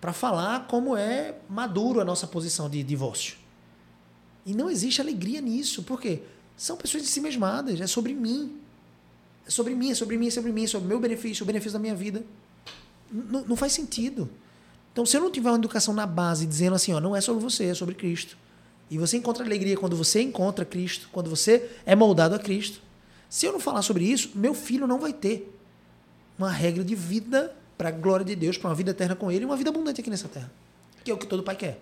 para 0.00 0.12
falar 0.12 0.66
como 0.66 0.96
é 0.96 1.34
maduro 1.48 2.00
a 2.00 2.04
nossa 2.04 2.26
posição 2.26 2.70
de 2.70 2.82
divórcio. 2.82 3.36
E 4.46 4.54
não 4.54 4.70
existe 4.70 5.00
alegria 5.00 5.40
nisso. 5.40 5.82
Por 5.82 6.00
quê? 6.00 6.22
São 6.56 6.76
pessoas 6.76 7.02
de 7.02 7.08
si 7.08 7.20
mesmadas. 7.20 7.80
É 7.80 7.86
sobre 7.86 8.14
mim. 8.14 8.58
É 9.46 9.50
sobre 9.50 9.74
mim, 9.74 9.90
é 9.90 9.94
sobre 9.94 10.16
mim, 10.16 10.28
é 10.28 10.30
sobre 10.30 10.52
mim, 10.52 10.64
é 10.64 10.66
sobre 10.66 10.86
o 10.86 10.88
meu 10.88 11.00
benefício, 11.00 11.42
o 11.42 11.46
benefício 11.46 11.72
da 11.72 11.78
minha 11.78 11.94
vida. 11.94 12.24
Não 13.12 13.56
faz 13.56 13.72
sentido. 13.72 14.28
Então, 14.92 15.06
se 15.06 15.16
eu 15.16 15.20
não 15.20 15.30
tiver 15.30 15.50
uma 15.50 15.58
educação 15.58 15.94
na 15.94 16.06
base 16.06 16.46
dizendo 16.46 16.74
assim, 16.74 16.92
ó, 16.92 17.00
não 17.00 17.14
é 17.14 17.20
sobre 17.20 17.42
você, 17.42 17.66
é 17.66 17.74
sobre 17.74 17.94
Cristo. 17.94 18.36
E 18.90 18.98
você 18.98 19.16
encontra 19.16 19.44
alegria 19.44 19.76
quando 19.76 19.96
você 19.96 20.20
encontra 20.20 20.64
Cristo, 20.64 21.08
quando 21.12 21.30
você 21.30 21.70
é 21.86 21.94
moldado 21.94 22.34
a 22.34 22.38
Cristo. 22.38 22.80
Se 23.28 23.46
eu 23.46 23.52
não 23.52 23.60
falar 23.60 23.82
sobre 23.82 24.04
isso, 24.04 24.32
meu 24.34 24.52
filho 24.52 24.86
não 24.86 24.98
vai 24.98 25.12
ter 25.12 25.56
uma 26.36 26.50
regra 26.50 26.82
de 26.82 26.94
vida 26.96 27.54
para 27.78 27.88
a 27.88 27.92
glória 27.92 28.24
de 28.24 28.34
Deus, 28.34 28.58
para 28.58 28.68
uma 28.68 28.74
vida 28.74 28.90
eterna 28.90 29.14
com 29.14 29.30
Ele 29.30 29.42
e 29.42 29.46
uma 29.46 29.56
vida 29.56 29.70
abundante 29.70 30.00
aqui 30.00 30.10
nessa 30.10 30.28
terra. 30.28 30.50
Que 31.04 31.10
é 31.10 31.14
o 31.14 31.16
que 31.16 31.26
todo 31.26 31.42
pai 31.42 31.54
quer. 31.54 31.80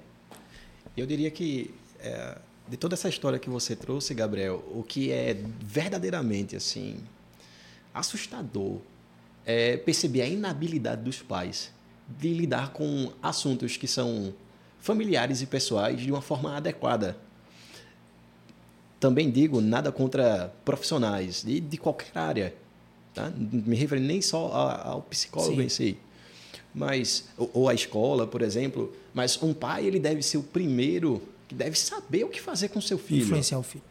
Eu 0.97 1.07
diria 1.07 1.31
que 1.31 1.75
é, 2.01 2.37
de 2.69 2.77
toda 2.77 2.95
essa 2.95 3.09
história 3.09 3.39
que 3.39 3.49
você 3.49 3.75
trouxe, 3.75 4.13
Gabriel, 4.13 4.63
o 4.75 4.83
que 4.83 5.11
é 5.11 5.37
verdadeiramente 5.61 6.55
assim 6.55 6.99
assustador 7.95 8.79
é 9.49 9.79
perceber 9.79 10.21
a 10.21 10.27
inabilidade 10.27 11.03
dos 11.03 11.23
pais 11.23 11.73
de 12.07 12.35
lidar 12.35 12.71
com 12.75 13.11
assuntos 13.23 13.79
que 13.79 13.89
são 13.89 14.35
familiares 14.79 15.41
e 15.41 15.47
pessoais 15.47 15.99
de 16.03 16.13
uma 16.13 16.21
forma 16.21 16.55
adequada. 16.55 17.17
Também 19.01 19.31
digo 19.31 19.63
nada 19.63 19.91
contra 19.91 20.53
profissionais 20.67 21.43
de, 21.43 21.61
de 21.61 21.79
qualquer 21.79 22.11
área, 22.15 22.55
tá? 23.15 23.33
me 23.35 23.75
refiro 23.75 24.03
nem 24.03 24.21
só 24.21 24.53
ao 24.85 25.01
psicólogo 25.03 25.57
Sim. 25.57 25.63
em 25.63 25.69
si, 25.71 25.99
mas 26.75 27.25
ou, 27.39 27.51
ou 27.55 27.69
a 27.71 27.75
escola, 27.75 28.27
por 28.27 28.43
exemplo. 28.43 28.95
Mas 29.15 29.43
um 29.43 29.55
pai 29.55 29.87
ele 29.87 29.99
deve 29.99 30.23
ser 30.23 30.37
o 30.37 30.43
primeiro 30.43 31.23
que 31.49 31.55
deve 31.55 31.79
saber 31.79 32.23
o 32.25 32.29
que 32.29 32.41
fazer 32.41 32.69
com 32.69 32.83
seu 32.83 32.99
filho. 32.99 33.23
Influenciar 33.23 33.59
o 33.59 33.63
filho. 33.63 33.85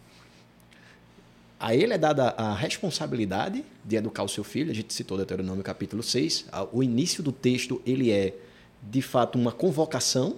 A 1.59 1.75
ele 1.75 1.93
é 1.93 1.97
dada 1.97 2.29
a 2.37 2.53
responsabilidade 2.53 3.63
de 3.83 3.95
educar 3.95 4.23
o 4.23 4.29
seu 4.29 4.43
filho. 4.43 4.69
A 4.69 4.75
gente 4.75 4.93
citou 4.93 5.17
Deuteronômio 5.17 5.63
capítulo 5.63 6.03
6. 6.03 6.45
O 6.71 6.83
início 6.83 7.23
do 7.23 7.31
texto 7.31 7.81
ele 7.85 8.11
é, 8.11 8.35
de 8.83 9.01
fato, 9.01 9.39
uma 9.39 9.51
convocação 9.51 10.35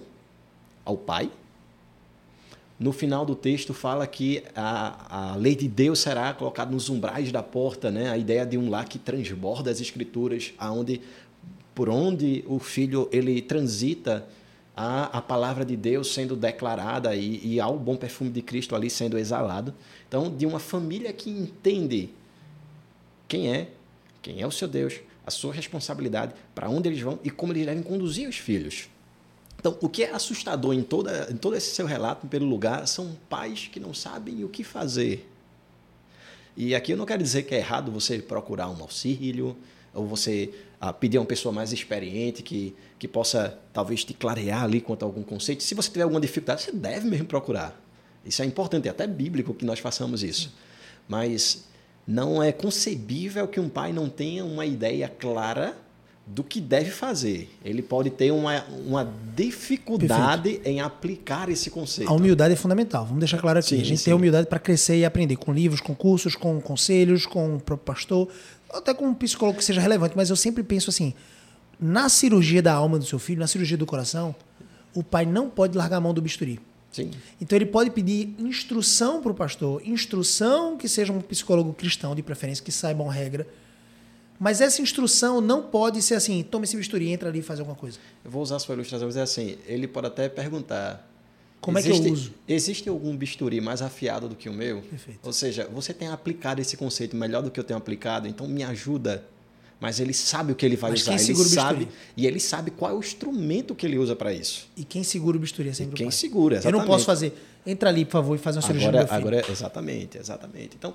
ao 0.84 0.96
pai. 0.96 1.30
No 2.78 2.92
final 2.92 3.26
do 3.26 3.34
texto 3.34 3.74
fala 3.74 4.06
que 4.06 4.42
a, 4.56 5.32
a 5.32 5.36
lei 5.36 5.54
de 5.54 5.68
Deus 5.68 5.98
será 5.98 6.32
colocada 6.32 6.70
nos 6.70 6.88
umbrais 6.88 7.30
da 7.30 7.42
porta, 7.42 7.90
né? 7.90 8.08
A 8.08 8.16
ideia 8.16 8.46
de 8.46 8.56
um 8.56 8.70
lar 8.70 8.88
que 8.88 8.98
transborda 8.98 9.70
as 9.70 9.82
escrituras, 9.82 10.54
aonde 10.56 11.02
por 11.74 11.90
onde 11.90 12.42
o 12.46 12.58
filho 12.58 13.08
ele 13.12 13.42
transita 13.42 14.26
a, 14.76 15.18
a 15.18 15.22
palavra 15.22 15.64
de 15.64 15.76
Deus 15.76 16.12
sendo 16.12 16.36
declarada 16.36 17.14
e, 17.14 17.54
e 17.54 17.60
há 17.60 17.68
o 17.68 17.78
bom 17.78 17.96
perfume 17.96 18.30
de 18.30 18.42
Cristo 18.42 18.74
ali 18.74 18.88
sendo 18.88 19.18
exalado. 19.18 19.74
Então, 20.08 20.34
de 20.34 20.46
uma 20.46 20.58
família 20.58 21.12
que 21.12 21.30
entende 21.30 22.10
quem 23.28 23.52
é, 23.52 23.68
quem 24.22 24.40
é 24.40 24.46
o 24.46 24.50
seu 24.50 24.68
Deus, 24.68 25.00
a 25.26 25.30
sua 25.30 25.52
responsabilidade, 25.52 26.34
para 26.54 26.68
onde 26.68 26.88
eles 26.88 27.00
vão 27.00 27.18
e 27.22 27.30
como 27.30 27.52
eles 27.52 27.66
devem 27.66 27.82
conduzir 27.82 28.28
os 28.28 28.36
filhos. 28.36 28.88
Então, 29.58 29.76
o 29.80 29.88
que 29.88 30.04
é 30.04 30.10
assustador 30.10 30.72
em, 30.72 30.82
toda, 30.82 31.28
em 31.30 31.36
todo 31.36 31.54
esse 31.54 31.74
seu 31.74 31.86
relato, 31.86 32.26
pelo 32.26 32.46
lugar, 32.46 32.88
são 32.88 33.14
pais 33.28 33.68
que 33.70 33.78
não 33.78 33.92
sabem 33.92 34.42
o 34.42 34.48
que 34.48 34.64
fazer. 34.64 35.28
E 36.56 36.74
aqui 36.74 36.92
eu 36.92 36.96
não 36.96 37.06
quero 37.06 37.22
dizer 37.22 37.42
que 37.42 37.54
é 37.54 37.58
errado 37.58 37.92
você 37.92 38.18
procurar 38.18 38.68
um 38.70 38.82
auxílio, 38.82 39.56
ou 39.94 40.06
você 40.06 40.50
ah, 40.80 40.92
pedir 40.92 41.18
a 41.18 41.20
uma 41.20 41.26
pessoa 41.26 41.52
mais 41.52 41.72
experiente 41.72 42.42
que, 42.42 42.74
que 42.98 43.06
possa 43.06 43.58
talvez 43.72 44.04
te 44.04 44.14
clarear 44.14 44.64
ali 44.64 44.80
quanto 44.80 45.02
a 45.02 45.06
algum 45.06 45.22
conceito. 45.22 45.62
Se 45.62 45.74
você 45.74 45.90
tiver 45.90 46.04
alguma 46.04 46.20
dificuldade, 46.20 46.62
você 46.62 46.72
deve 46.72 47.06
mesmo 47.08 47.26
procurar. 47.26 47.78
Isso 48.24 48.42
é 48.42 48.44
importante, 48.44 48.88
é 48.88 48.90
até 48.90 49.06
bíblico 49.06 49.54
que 49.54 49.64
nós 49.64 49.78
façamos 49.78 50.22
isso. 50.22 50.54
Mas 51.08 51.64
não 52.06 52.42
é 52.42 52.52
concebível 52.52 53.46
que 53.48 53.60
um 53.60 53.68
pai 53.68 53.92
não 53.92 54.08
tenha 54.08 54.44
uma 54.44 54.66
ideia 54.66 55.08
clara 55.08 55.76
do 56.26 56.44
que 56.44 56.60
deve 56.60 56.90
fazer. 56.90 57.50
Ele 57.64 57.82
pode 57.82 58.10
ter 58.10 58.30
uma, 58.30 58.64
uma 58.86 59.12
dificuldade 59.34 60.50
Perfeito. 60.50 60.68
em 60.68 60.80
aplicar 60.80 61.48
esse 61.48 61.70
conceito. 61.70 62.08
A 62.08 62.12
humildade 62.12 62.54
é 62.54 62.56
fundamental. 62.56 63.04
Vamos 63.04 63.18
deixar 63.18 63.38
claro 63.38 63.58
aqui. 63.58 63.70
Sim, 63.70 63.80
a 63.80 63.84
gente 63.84 63.98
sim. 63.98 64.04
tem 64.06 64.14
humildade 64.14 64.46
para 64.46 64.58
crescer 64.58 64.98
e 64.98 65.04
aprender 65.04 65.36
com 65.36 65.52
livros, 65.52 65.80
com 65.80 65.94
cursos, 65.94 66.36
com 66.36 66.60
conselhos, 66.60 67.26
com 67.26 67.56
o 67.56 67.60
próprio 67.60 67.84
pastor, 67.84 68.28
até 68.72 68.94
com 68.94 69.06
um 69.06 69.14
psicólogo 69.14 69.58
que 69.58 69.64
seja 69.64 69.80
relevante. 69.80 70.16
Mas 70.16 70.30
eu 70.30 70.36
sempre 70.36 70.62
penso 70.62 70.90
assim: 70.90 71.14
na 71.78 72.08
cirurgia 72.08 72.62
da 72.62 72.72
alma 72.72 72.98
do 72.98 73.04
seu 73.04 73.18
filho, 73.18 73.40
na 73.40 73.46
cirurgia 73.46 73.76
do 73.76 73.86
coração, 73.86 74.34
o 74.94 75.02
pai 75.02 75.24
não 75.24 75.48
pode 75.48 75.76
largar 75.76 75.96
a 75.96 76.00
mão 76.00 76.14
do 76.14 76.22
bisturi. 76.22 76.60
Sim. 76.92 77.10
Então 77.40 77.56
ele 77.56 77.66
pode 77.66 77.90
pedir 77.90 78.34
instrução 78.38 79.22
para 79.22 79.30
o 79.30 79.34
pastor, 79.34 79.80
instrução 79.86 80.76
que 80.76 80.88
seja 80.88 81.12
um 81.12 81.20
psicólogo 81.20 81.72
cristão 81.72 82.14
de 82.14 82.22
preferência, 82.22 82.64
que 82.64 82.72
saiba 82.72 83.02
uma 83.02 83.12
regra 83.12 83.46
mas 84.40 84.62
essa 84.62 84.80
instrução 84.80 85.38
não 85.38 85.62
pode 85.62 86.00
ser 86.00 86.14
assim, 86.14 86.42
toma 86.42 86.64
esse 86.64 86.74
bisturi, 86.74 87.10
entra 87.10 87.28
ali 87.28 87.40
e 87.40 87.42
faz 87.42 87.60
alguma 87.60 87.76
coisa. 87.76 87.98
Eu 88.24 88.30
vou 88.30 88.40
usar 88.40 88.56
a 88.56 88.58
sua 88.58 88.74
ilustração, 88.74 89.06
mas 89.06 89.18
é 89.18 89.20
assim, 89.20 89.58
ele 89.66 89.86
pode 89.86 90.06
até 90.06 90.30
perguntar... 90.30 91.06
Como 91.60 91.78
existe, 91.78 91.98
é 91.98 92.02
que 92.02 92.08
eu 92.08 92.12
uso? 92.12 92.34
Existe 92.48 92.88
algum 92.88 93.16
bisturi 93.16 93.60
mais 93.60 93.82
afiado 93.82 94.28
do 94.28 94.34
que 94.34 94.48
o 94.48 94.52
meu? 94.52 94.80
Perfeito. 94.82 95.20
Ou 95.22 95.32
seja, 95.32 95.68
você 95.72 95.92
tem 95.92 96.08
aplicado 96.08 96.60
esse 96.60 96.76
conceito 96.76 97.14
melhor 97.16 97.42
do 97.42 97.50
que 97.50 97.60
eu 97.60 97.64
tenho 97.64 97.78
aplicado, 97.78 98.26
então 98.26 98.48
me 98.48 98.62
ajuda. 98.62 99.24
Mas 99.78 99.98
ele 99.98 100.12
sabe 100.12 100.52
o 100.52 100.54
que 100.54 100.64
ele 100.66 100.76
vai 100.76 100.90
mas 100.90 101.02
usar, 101.02 101.14
ele 101.14 101.34
sabe 101.34 101.88
e 102.14 102.26
ele 102.26 102.38
sabe 102.38 102.70
qual 102.70 102.90
é 102.90 102.94
o 102.94 102.98
instrumento 102.98 103.74
que 103.74 103.86
ele 103.86 103.98
usa 103.98 104.14
para 104.14 104.32
isso. 104.32 104.68
E 104.76 104.84
quem 104.84 105.02
segura 105.02 105.38
o 105.38 105.40
bisturi 105.40 105.70
é 105.70 105.72
sempre 105.72 105.94
e 105.94 105.96
quem 105.96 106.10
segura, 106.10 106.56
exatamente. 106.56 106.74
Eu 106.74 106.86
não 106.86 106.86
posso 106.86 107.06
fazer. 107.06 107.32
Entra 107.66 107.88
ali, 107.88 108.04
por 108.04 108.12
favor, 108.12 108.34
e 108.34 108.38
faz 108.38 108.56
uma 108.56 108.62
cirurgia 108.62 108.88
agora, 108.88 109.14
agora 109.14 109.50
exatamente, 109.50 110.18
exatamente. 110.18 110.76
Então, 110.76 110.94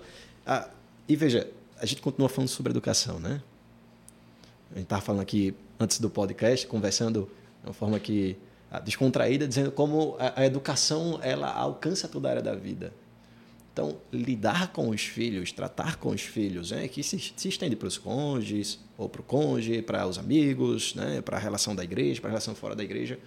e 1.08 1.16
veja, 1.16 1.48
a 1.80 1.86
gente 1.86 2.02
continua 2.02 2.30
falando 2.30 2.50
sobre 2.50 2.72
educação, 2.72 3.20
né? 3.20 3.42
A 4.72 4.76
gente 4.76 4.84
estava 4.84 5.02
falando 5.02 5.22
aqui 5.22 5.54
antes 5.80 6.00
do 6.00 6.10
podcast, 6.10 6.68
conversando 6.68 7.30
de 7.62 7.68
uma 7.68 7.74
forma 7.74 8.00
que 8.00 8.36
descontraída, 8.80 9.48
dizendo 9.48 9.72
como 9.72 10.16
a, 10.20 10.46
educação 10.46 11.20
ela 11.22 11.52
alcança 11.52 12.08
toda 12.08 12.28
a 12.28 12.32
área 12.32 12.42
da 12.42 12.56
vida. 12.56 12.94
Então, 13.74 13.98
lidar 14.12 14.72
com 14.72 14.90
os 14.90 15.02
filhos, 15.02 15.52
tratar 15.52 15.98
com 15.98 16.10
os 16.10 16.22
filhos, 16.22 16.72
né, 16.72 16.88
que 16.88 17.04
se, 17.04 17.20
se 17.36 17.50
estende 17.50 17.76
para 17.76 17.90
os 17.90 17.98
cônjuges, 17.98 18.80
ou 18.98 19.10
para 19.10 19.20
o 19.20 19.24
cônjuge, 19.24 19.82
para 19.82 20.08
os 20.08 20.18
amigos, 20.18 20.96
né, 20.96 21.22
para 21.22 21.36
a 21.36 21.40
relação 21.40 21.76
da 21.76 21.84
igreja, 21.84 22.22
para 22.22 22.30
a 22.30 22.32
relação 22.32 22.56
fora 22.56 22.74
da 22.74 22.84
igreja, 22.84 23.20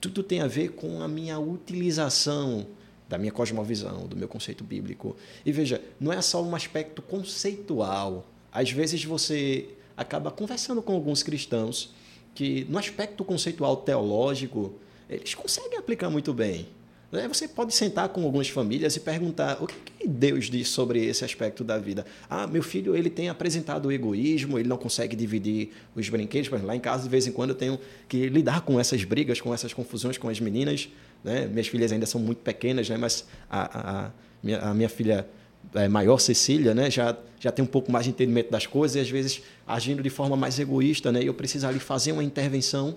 tudo 0.00 0.22
tem 0.22 0.40
a 0.40 0.46
ver 0.46 0.70
com 0.70 1.02
a 1.02 1.08
minha 1.08 1.38
utilização 1.38 2.66
da 3.08 3.18
minha 3.18 3.30
cosmovisão, 3.30 4.06
do 4.06 4.16
meu 4.16 4.26
conceito 4.26 4.64
bíblico. 4.64 5.14
E 5.44 5.52
veja, 5.52 5.82
não 6.00 6.10
é 6.10 6.22
só 6.22 6.42
um 6.42 6.56
aspecto 6.56 7.02
conceitual. 7.02 8.26
Às 8.50 8.70
vezes 8.70 9.04
você 9.04 9.68
acaba 9.94 10.30
conversando 10.30 10.80
com 10.80 10.94
alguns 10.94 11.22
cristãos 11.22 11.92
que, 12.34 12.66
no 12.68 12.78
aspecto 12.78 13.24
conceitual 13.24 13.76
teológico, 13.76 14.74
eles 15.08 15.34
conseguem 15.34 15.78
aplicar 15.78 16.10
muito 16.10 16.32
bem. 16.32 16.66
Né? 17.12 17.28
Você 17.28 17.46
pode 17.46 17.74
sentar 17.74 18.08
com 18.08 18.24
algumas 18.24 18.48
famílias 18.48 18.96
e 18.96 19.00
perguntar 19.00 19.62
o 19.62 19.66
que 19.66 20.08
Deus 20.08 20.46
diz 20.46 20.68
sobre 20.68 21.04
esse 21.04 21.22
aspecto 21.22 21.62
da 21.62 21.78
vida. 21.78 22.06
Ah, 22.28 22.46
meu 22.46 22.62
filho 22.62 22.96
ele 22.96 23.10
tem 23.10 23.28
apresentado 23.28 23.86
o 23.86 23.92
egoísmo, 23.92 24.58
ele 24.58 24.68
não 24.68 24.78
consegue 24.78 25.14
dividir 25.14 25.70
os 25.94 26.08
brinquedos. 26.08 26.50
Lá 26.62 26.74
em 26.74 26.80
casa, 26.80 27.02
de 27.04 27.10
vez 27.10 27.26
em 27.26 27.32
quando, 27.32 27.50
eu 27.50 27.56
tenho 27.56 27.78
que 28.08 28.30
lidar 28.30 28.62
com 28.62 28.80
essas 28.80 29.04
brigas, 29.04 29.40
com 29.40 29.52
essas 29.52 29.74
confusões 29.74 30.16
com 30.16 30.30
as 30.30 30.40
meninas. 30.40 30.88
Né? 31.22 31.46
Minhas 31.46 31.68
filhas 31.68 31.92
ainda 31.92 32.06
são 32.06 32.18
muito 32.18 32.38
pequenas, 32.38 32.88
né? 32.88 32.96
mas 32.96 33.26
a, 33.50 33.60
a, 33.60 34.06
a, 34.06 34.10
minha, 34.42 34.58
a 34.60 34.74
minha 34.74 34.88
filha 34.88 35.28
é, 35.74 35.88
maior, 35.88 36.18
Cecília, 36.18 36.74
né, 36.74 36.90
já, 36.90 37.16
já 37.40 37.50
tem 37.50 37.64
um 37.64 37.68
pouco 37.68 37.90
mais 37.90 38.04
de 38.04 38.10
entendimento 38.10 38.50
das 38.50 38.66
coisas 38.66 38.96
e 38.96 39.00
às 39.00 39.10
vezes 39.10 39.42
agindo 39.66 40.02
de 40.02 40.10
forma 40.10 40.36
mais 40.36 40.58
egoísta, 40.58 41.10
né, 41.10 41.22
eu 41.22 41.34
preciso 41.34 41.66
ali 41.66 41.78
fazer 41.78 42.12
uma 42.12 42.24
intervenção 42.24 42.96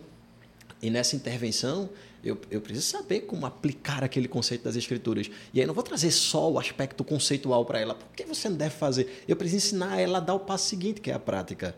e 0.82 0.90
nessa 0.90 1.16
intervenção 1.16 1.90
eu, 2.24 2.38
eu 2.50 2.60
preciso 2.60 2.88
saber 2.88 3.22
como 3.22 3.46
aplicar 3.46 4.04
aquele 4.04 4.28
conceito 4.28 4.64
das 4.64 4.76
escrituras. 4.76 5.30
E 5.54 5.62
aí 5.62 5.68
não 5.68 5.76
vou 5.76 5.84
trazer 5.84 6.10
só 6.10 6.52
o 6.52 6.58
aspecto 6.58 7.04
conceitual 7.04 7.64
para 7.66 7.80
ela. 7.80 7.94
Por 7.94 8.08
que 8.16 8.26
você 8.26 8.50
não 8.50 8.58
deve 8.58 8.74
fazer? 8.76 9.24
Eu 9.28 9.36
preciso 9.36 9.68
ensinar 9.68 10.00
ela 10.00 10.18
a 10.18 10.22
dar 10.22 10.34
o 10.34 10.40
passo 10.40 10.68
seguinte, 10.68 11.02
que 11.02 11.12
é 11.12 11.14
a 11.14 11.20
prática. 11.20 11.76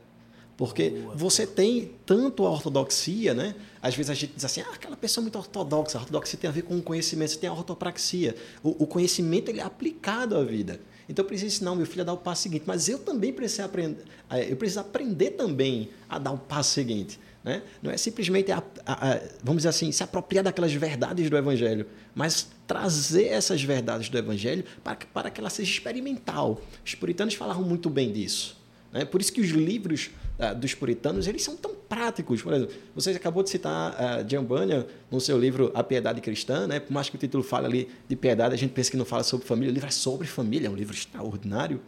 Porque 0.58 0.90
Boa, 0.90 1.16
você 1.16 1.46
tem 1.46 1.92
tanto 2.04 2.46
a 2.46 2.50
ortodoxia, 2.50 3.36
né? 3.36 3.54
Às 3.80 3.96
vezes 3.96 4.10
a 4.10 4.16
gente 4.16 4.34
diz 4.36 4.44
assim, 4.44 4.62
ah, 4.62 4.74
aquela 4.74 4.98
pessoa 4.98 5.22
é 5.22 5.24
muito 5.24 5.38
ortodoxa. 5.38 6.00
A 6.00 6.02
ortodoxia 6.02 6.40
tem 6.40 6.50
a 6.50 6.52
ver 6.52 6.64
com 6.64 6.76
o 6.76 6.82
conhecimento, 6.82 7.32
você 7.32 7.38
tem 7.38 7.48
a 7.48 7.54
ortopraxia. 7.54 8.36
O, 8.64 8.84
o 8.84 8.88
conhecimento 8.88 9.50
ele 9.50 9.60
é 9.60 9.64
aplicado 9.64 10.36
à 10.36 10.44
vida. 10.44 10.82
Então 11.08 11.24
eu 11.24 11.28
preciso 11.28 11.56
ensinar 11.56 11.72
o 11.72 11.76
meu 11.76 11.86
filho 11.86 12.02
a 12.02 12.06
dar 12.06 12.14
o 12.14 12.18
passo 12.18 12.42
seguinte. 12.42 12.64
Mas 12.66 12.90
eu 12.90 12.98
também 12.98 13.32
preciso 13.32 13.62
aprender, 13.62 14.04
eu 14.50 14.58
preciso 14.58 14.80
aprender 14.80 15.32
também 15.32 15.90
a 16.10 16.18
dar 16.18 16.32
o 16.32 16.40
passo 16.40 16.72
seguinte. 16.72 17.20
Né? 17.44 17.62
Não 17.82 17.92
é 17.92 17.96
simplesmente, 17.96 18.52
a, 18.52 18.62
a, 18.84 19.12
a, 19.12 19.22
vamos 19.44 19.58
dizer 19.62 19.70
assim, 19.70 19.92
se 19.92 20.04
apropriar 20.04 20.44
daquelas 20.44 20.74
verdades 20.74 21.30
do 21.30 21.38
Evangelho, 21.38 21.86
mas 22.16 22.50
trazer 22.66 23.28
essas 23.28 23.62
verdades 23.62 24.10
do 24.10 24.18
Evangelho 24.18 24.66
para, 24.84 24.98
para 25.14 25.30
que 25.30 25.40
ela 25.40 25.52
seja 25.52 25.72
experimental. 25.72 26.60
Os 26.84 26.96
puritanos 26.96 27.36
falavam 27.36 27.64
muito 27.64 27.92
bem 27.92 28.12
disso. 28.12 28.58
Né? 28.92 29.06
Por 29.06 29.22
isso 29.22 29.32
que 29.32 29.40
os 29.40 29.50
livros 29.50 30.10
uh, 30.40 30.56
dos 30.56 30.74
puritanos 30.74 31.28
eles 31.28 31.44
são 31.44 31.56
tão 31.56 31.74
práticos. 31.88 32.42
Por 32.42 32.54
exemplo, 32.54 32.76
você 32.96 33.12
acabou 33.12 33.44
de 33.44 33.50
citar 33.50 33.94
uh, 33.94 34.24
John 34.24 34.44
Bunyan 34.44 34.86
no 35.10 35.20
seu 35.20 35.38
livro 35.40 35.72
A 35.74 35.84
Piedade 35.84 36.22
Cristã, 36.22 36.68
né? 36.68 36.80
por 36.80 36.92
mais 36.92 37.10
que 37.10 37.16
o 37.16 37.20
título 37.20 37.44
fale 37.44 37.66
ali 37.66 37.90
de 38.08 38.16
piedade, 38.16 38.54
a 38.54 38.58
gente 38.58 38.72
pensa 38.72 38.92
que 38.92 38.98
não 38.98 39.06
fala 39.06 39.24
sobre 39.24 39.46
família. 39.46 39.72
O 39.72 39.74
livro 39.74 39.88
é 39.88 39.92
sobre 39.92 40.28
família, 40.28 40.68
é 40.68 40.70
um 40.70 40.76
livro 40.76 40.96
extraordinário. 40.96 41.82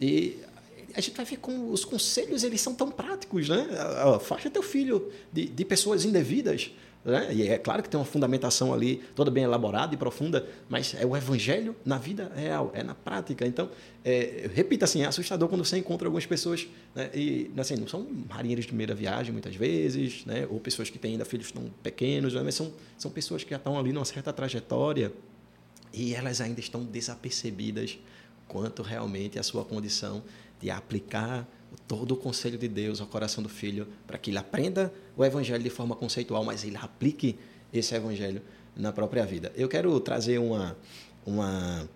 E 0.00 0.38
a 0.94 1.00
gente 1.00 1.16
vai 1.16 1.24
ver 1.24 1.36
como 1.38 1.70
os 1.70 1.84
conselhos 1.84 2.42
eles 2.44 2.60
são 2.60 2.74
tão 2.74 2.90
práticos, 2.90 3.48
né? 3.48 3.66
Faça 4.20 4.50
teu 4.50 4.62
filho 4.62 5.10
de, 5.32 5.46
de 5.46 5.64
pessoas 5.64 6.04
indevidas. 6.04 6.70
Né? 7.04 7.34
E 7.34 7.48
é 7.48 7.58
claro 7.58 7.82
que 7.82 7.88
tem 7.88 7.98
uma 7.98 8.06
fundamentação 8.06 8.72
ali 8.72 9.02
toda 9.14 9.30
bem 9.30 9.42
elaborada 9.42 9.92
e 9.94 9.96
profunda, 9.96 10.46
mas 10.68 10.94
é 10.94 11.04
o 11.04 11.16
evangelho 11.16 11.74
na 11.84 11.98
vida 11.98 12.30
real, 12.34 12.70
é 12.74 12.82
na 12.82 12.94
prática. 12.94 13.44
Então, 13.44 13.68
é, 14.04 14.48
repita 14.54 14.84
assim, 14.84 15.02
é 15.02 15.06
assustador 15.06 15.48
quando 15.48 15.64
você 15.64 15.78
encontra 15.78 16.06
algumas 16.06 16.26
pessoas, 16.26 16.68
né? 16.94 17.10
e 17.12 17.50
assim, 17.56 17.74
não 17.76 17.88
são 17.88 18.06
marinheiros 18.28 18.64
de 18.64 18.68
primeira 18.68 18.94
viagem 18.94 19.32
muitas 19.32 19.56
vezes, 19.56 20.24
né? 20.24 20.46
ou 20.48 20.60
pessoas 20.60 20.90
que 20.90 20.98
têm 20.98 21.12
ainda 21.12 21.24
filhos 21.24 21.50
tão 21.50 21.64
pequenos, 21.82 22.34
né? 22.34 22.42
mas 22.44 22.54
são, 22.54 22.72
são 22.96 23.10
pessoas 23.10 23.42
que 23.42 23.50
já 23.50 23.56
estão 23.56 23.76
ali 23.78 23.92
numa 23.92 24.04
certa 24.04 24.32
trajetória 24.32 25.12
e 25.92 26.14
elas 26.14 26.40
ainda 26.40 26.60
estão 26.60 26.84
desapercebidas 26.84 27.98
quanto 28.46 28.82
realmente 28.82 29.38
a 29.38 29.42
sua 29.42 29.64
condição 29.64 30.22
de 30.60 30.70
aplicar 30.70 31.48
todo 31.86 32.12
o 32.12 32.16
conselho 32.16 32.58
de 32.58 32.68
Deus 32.68 33.00
ao 33.00 33.06
coração 33.06 33.42
do 33.42 33.48
filho, 33.48 33.86
para 34.06 34.18
que 34.18 34.30
ele 34.30 34.38
aprenda 34.38 34.92
o 35.16 35.24
evangelho 35.24 35.62
de 35.62 35.70
forma 35.70 35.94
conceitual, 35.94 36.44
mas 36.44 36.64
ele 36.64 36.76
aplique 36.76 37.38
esse 37.72 37.94
evangelho 37.94 38.42
na 38.76 38.92
própria 38.92 39.24
vida. 39.24 39.52
Eu 39.56 39.68
quero 39.68 39.98
trazer 40.00 40.38
uma, 40.38 40.76
uma, 41.24 41.88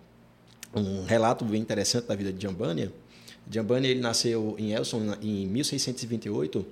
um 0.73 1.03
relato 1.05 1.45
bem 1.45 1.61
interessante 1.61 2.05
da 2.05 2.15
vida 2.15 2.31
de 2.31 2.41
Jambania. 2.41 2.91
Jambania 3.49 3.89
ele 3.91 4.01
nasceu 4.01 4.55
em 4.57 4.73
Elson 4.73 5.15
em 5.21 5.47
1628 5.47 6.65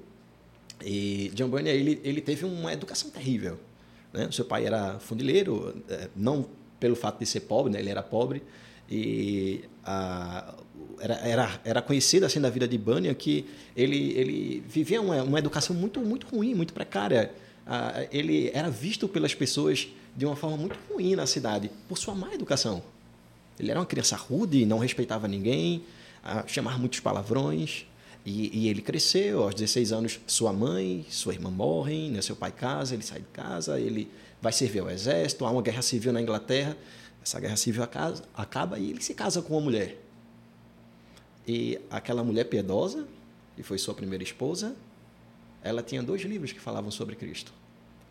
e 0.83 1.31
Jambania 1.35 1.71
ele, 1.71 2.01
ele 2.03 2.21
teve 2.21 2.45
uma 2.45 2.73
educação 2.73 3.09
terrível. 3.09 3.57
Né? 4.11 4.27
O 4.27 4.31
seu 4.31 4.45
pai 4.45 4.65
era 4.65 4.99
fundileiro, 4.99 5.75
é, 5.89 6.09
não 6.15 6.45
pelo 6.79 6.95
fato 6.95 7.19
de 7.19 7.25
ser 7.25 7.41
pobre, 7.41 7.71
né? 7.71 7.79
ele 7.79 7.89
era 7.89 8.03
pobre, 8.03 8.43
e 8.89 9.63
a, 9.83 10.53
era, 10.99 11.15
era, 11.15 11.61
era 11.63 11.81
conhecido 11.81 12.25
assim 12.25 12.39
da 12.39 12.49
vida 12.49 12.67
de 12.67 12.77
Bunyan 12.77 13.13
que 13.13 13.45
ele, 13.75 14.13
ele 14.13 14.63
vivia 14.67 15.01
uma, 15.01 15.21
uma 15.23 15.39
educação 15.39 15.75
muito, 15.75 15.99
muito 16.01 16.27
ruim, 16.27 16.53
muito 16.53 16.73
precária. 16.73 17.31
Ele 18.11 18.51
era 18.53 18.69
visto 18.69 19.07
pelas 19.07 19.33
pessoas 19.33 19.87
de 20.15 20.25
uma 20.25 20.35
forma 20.35 20.55
muito 20.55 20.77
ruim 20.89 21.15
na 21.15 21.25
cidade, 21.25 21.69
por 21.89 21.97
sua 21.97 22.15
má 22.15 22.33
educação. 22.33 22.81
Ele 23.59 23.71
era 23.71 23.79
uma 23.79 23.85
criança 23.85 24.15
rude, 24.15 24.65
não 24.65 24.79
respeitava 24.79 25.27
ninguém, 25.27 25.83
chamava 26.47 26.77
muitos 26.77 26.99
palavrões. 26.99 27.85
E, 28.25 28.65
e, 28.65 28.69
ele 28.69 28.81
cresceu, 28.81 29.43
aos 29.43 29.53
16 29.53 29.91
anos, 29.91 30.19
sua 30.25 30.51
mãe, 30.51 31.05
sua 31.11 31.33
irmã 31.33 31.51
morrem, 31.51 32.09
né? 32.09 32.21
seu 32.23 32.35
pai 32.35 32.51
casa, 32.51 32.95
ele 32.95 33.03
sai 33.03 33.19
de 33.19 33.27
casa, 33.27 33.79
ele 33.79 34.09
vai 34.41 34.51
servir 34.51 34.79
ao 34.79 34.89
exército, 34.89 35.45
há 35.45 35.51
uma 35.51 35.61
guerra 35.61 35.83
civil 35.83 36.11
na 36.11 36.19
Inglaterra, 36.19 36.75
essa 37.25 37.39
guerra 37.39 37.55
civil 37.55 37.81
acaba 38.35 38.77
e 38.77 38.91
ele 38.91 39.01
se 39.01 39.15
casa 39.15 39.41
com 39.41 39.55
uma 39.55 39.61
mulher. 39.61 39.99
E 41.47 41.79
aquela 41.89 42.23
mulher 42.23 42.43
piedosa, 42.43 43.07
que 43.55 43.63
foi 43.63 43.79
sua 43.79 43.95
primeira 43.95 44.23
esposa, 44.23 44.75
ela 45.63 45.81
tinha 45.81 46.03
dois 46.03 46.21
livros 46.21 46.51
que 46.51 46.59
falavam 46.59 46.91
sobre 46.91 47.15
Cristo. 47.15 47.51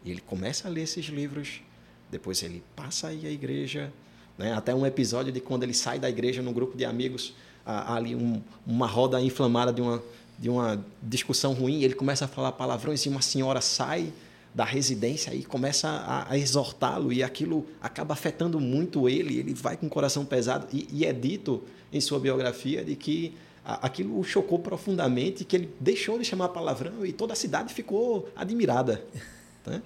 E 0.04 0.10
ele 0.10 0.20
começa 0.20 0.66
a 0.66 0.70
ler 0.70 0.82
esses 0.82 1.06
livros, 1.06 1.62
depois 2.10 2.42
ele 2.42 2.60
passa 2.74 3.06
a 3.06 3.12
ir 3.12 3.24
à 3.26 3.30
igreja, 3.30 3.92
né? 4.36 4.52
até 4.52 4.74
um 4.74 4.84
episódio 4.84 5.32
de 5.32 5.40
quando 5.40 5.62
ele 5.62 5.74
sai 5.74 6.00
da 6.00 6.10
igreja 6.10 6.42
num 6.42 6.52
grupo 6.52 6.76
de 6.76 6.84
amigos, 6.84 7.34
ali 7.64 8.16
um, 8.16 8.42
uma 8.66 8.88
roda 8.88 9.20
inflamada 9.20 9.72
de 9.72 9.80
uma, 9.80 10.02
de 10.36 10.50
uma 10.50 10.84
discussão 11.00 11.52
ruim, 11.52 11.84
ele 11.84 11.94
começa 11.94 12.24
a 12.24 12.28
falar 12.28 12.50
palavrões 12.50 13.06
e 13.06 13.08
uma 13.08 13.22
senhora 13.22 13.60
sai 13.60 14.12
da 14.54 14.64
residência 14.64 15.34
e 15.34 15.42
começa 15.42 15.88
a, 15.88 16.32
a 16.32 16.38
exortá-lo 16.38 17.12
e 17.12 17.22
aquilo 17.22 17.66
acaba 17.82 18.14
afetando 18.14 18.60
muito 18.60 19.08
ele, 19.08 19.38
ele 19.38 19.52
vai 19.52 19.76
com 19.76 19.86
o 19.86 19.90
coração 19.90 20.24
pesado 20.24 20.68
e, 20.72 20.86
e 20.92 21.04
é 21.04 21.12
dito 21.12 21.64
em 21.92 22.00
sua 22.00 22.20
biografia 22.20 22.84
de 22.84 22.94
que 22.94 23.34
aquilo 23.64 24.18
o 24.18 24.22
chocou 24.22 24.58
profundamente, 24.58 25.44
que 25.44 25.56
ele 25.56 25.74
deixou 25.80 26.18
de 26.18 26.24
chamar 26.24 26.50
palavrão 26.50 27.04
e 27.04 27.12
toda 27.12 27.32
a 27.32 27.36
cidade 27.36 27.74
ficou 27.74 28.28
admirada. 28.36 29.04
Né? 29.66 29.82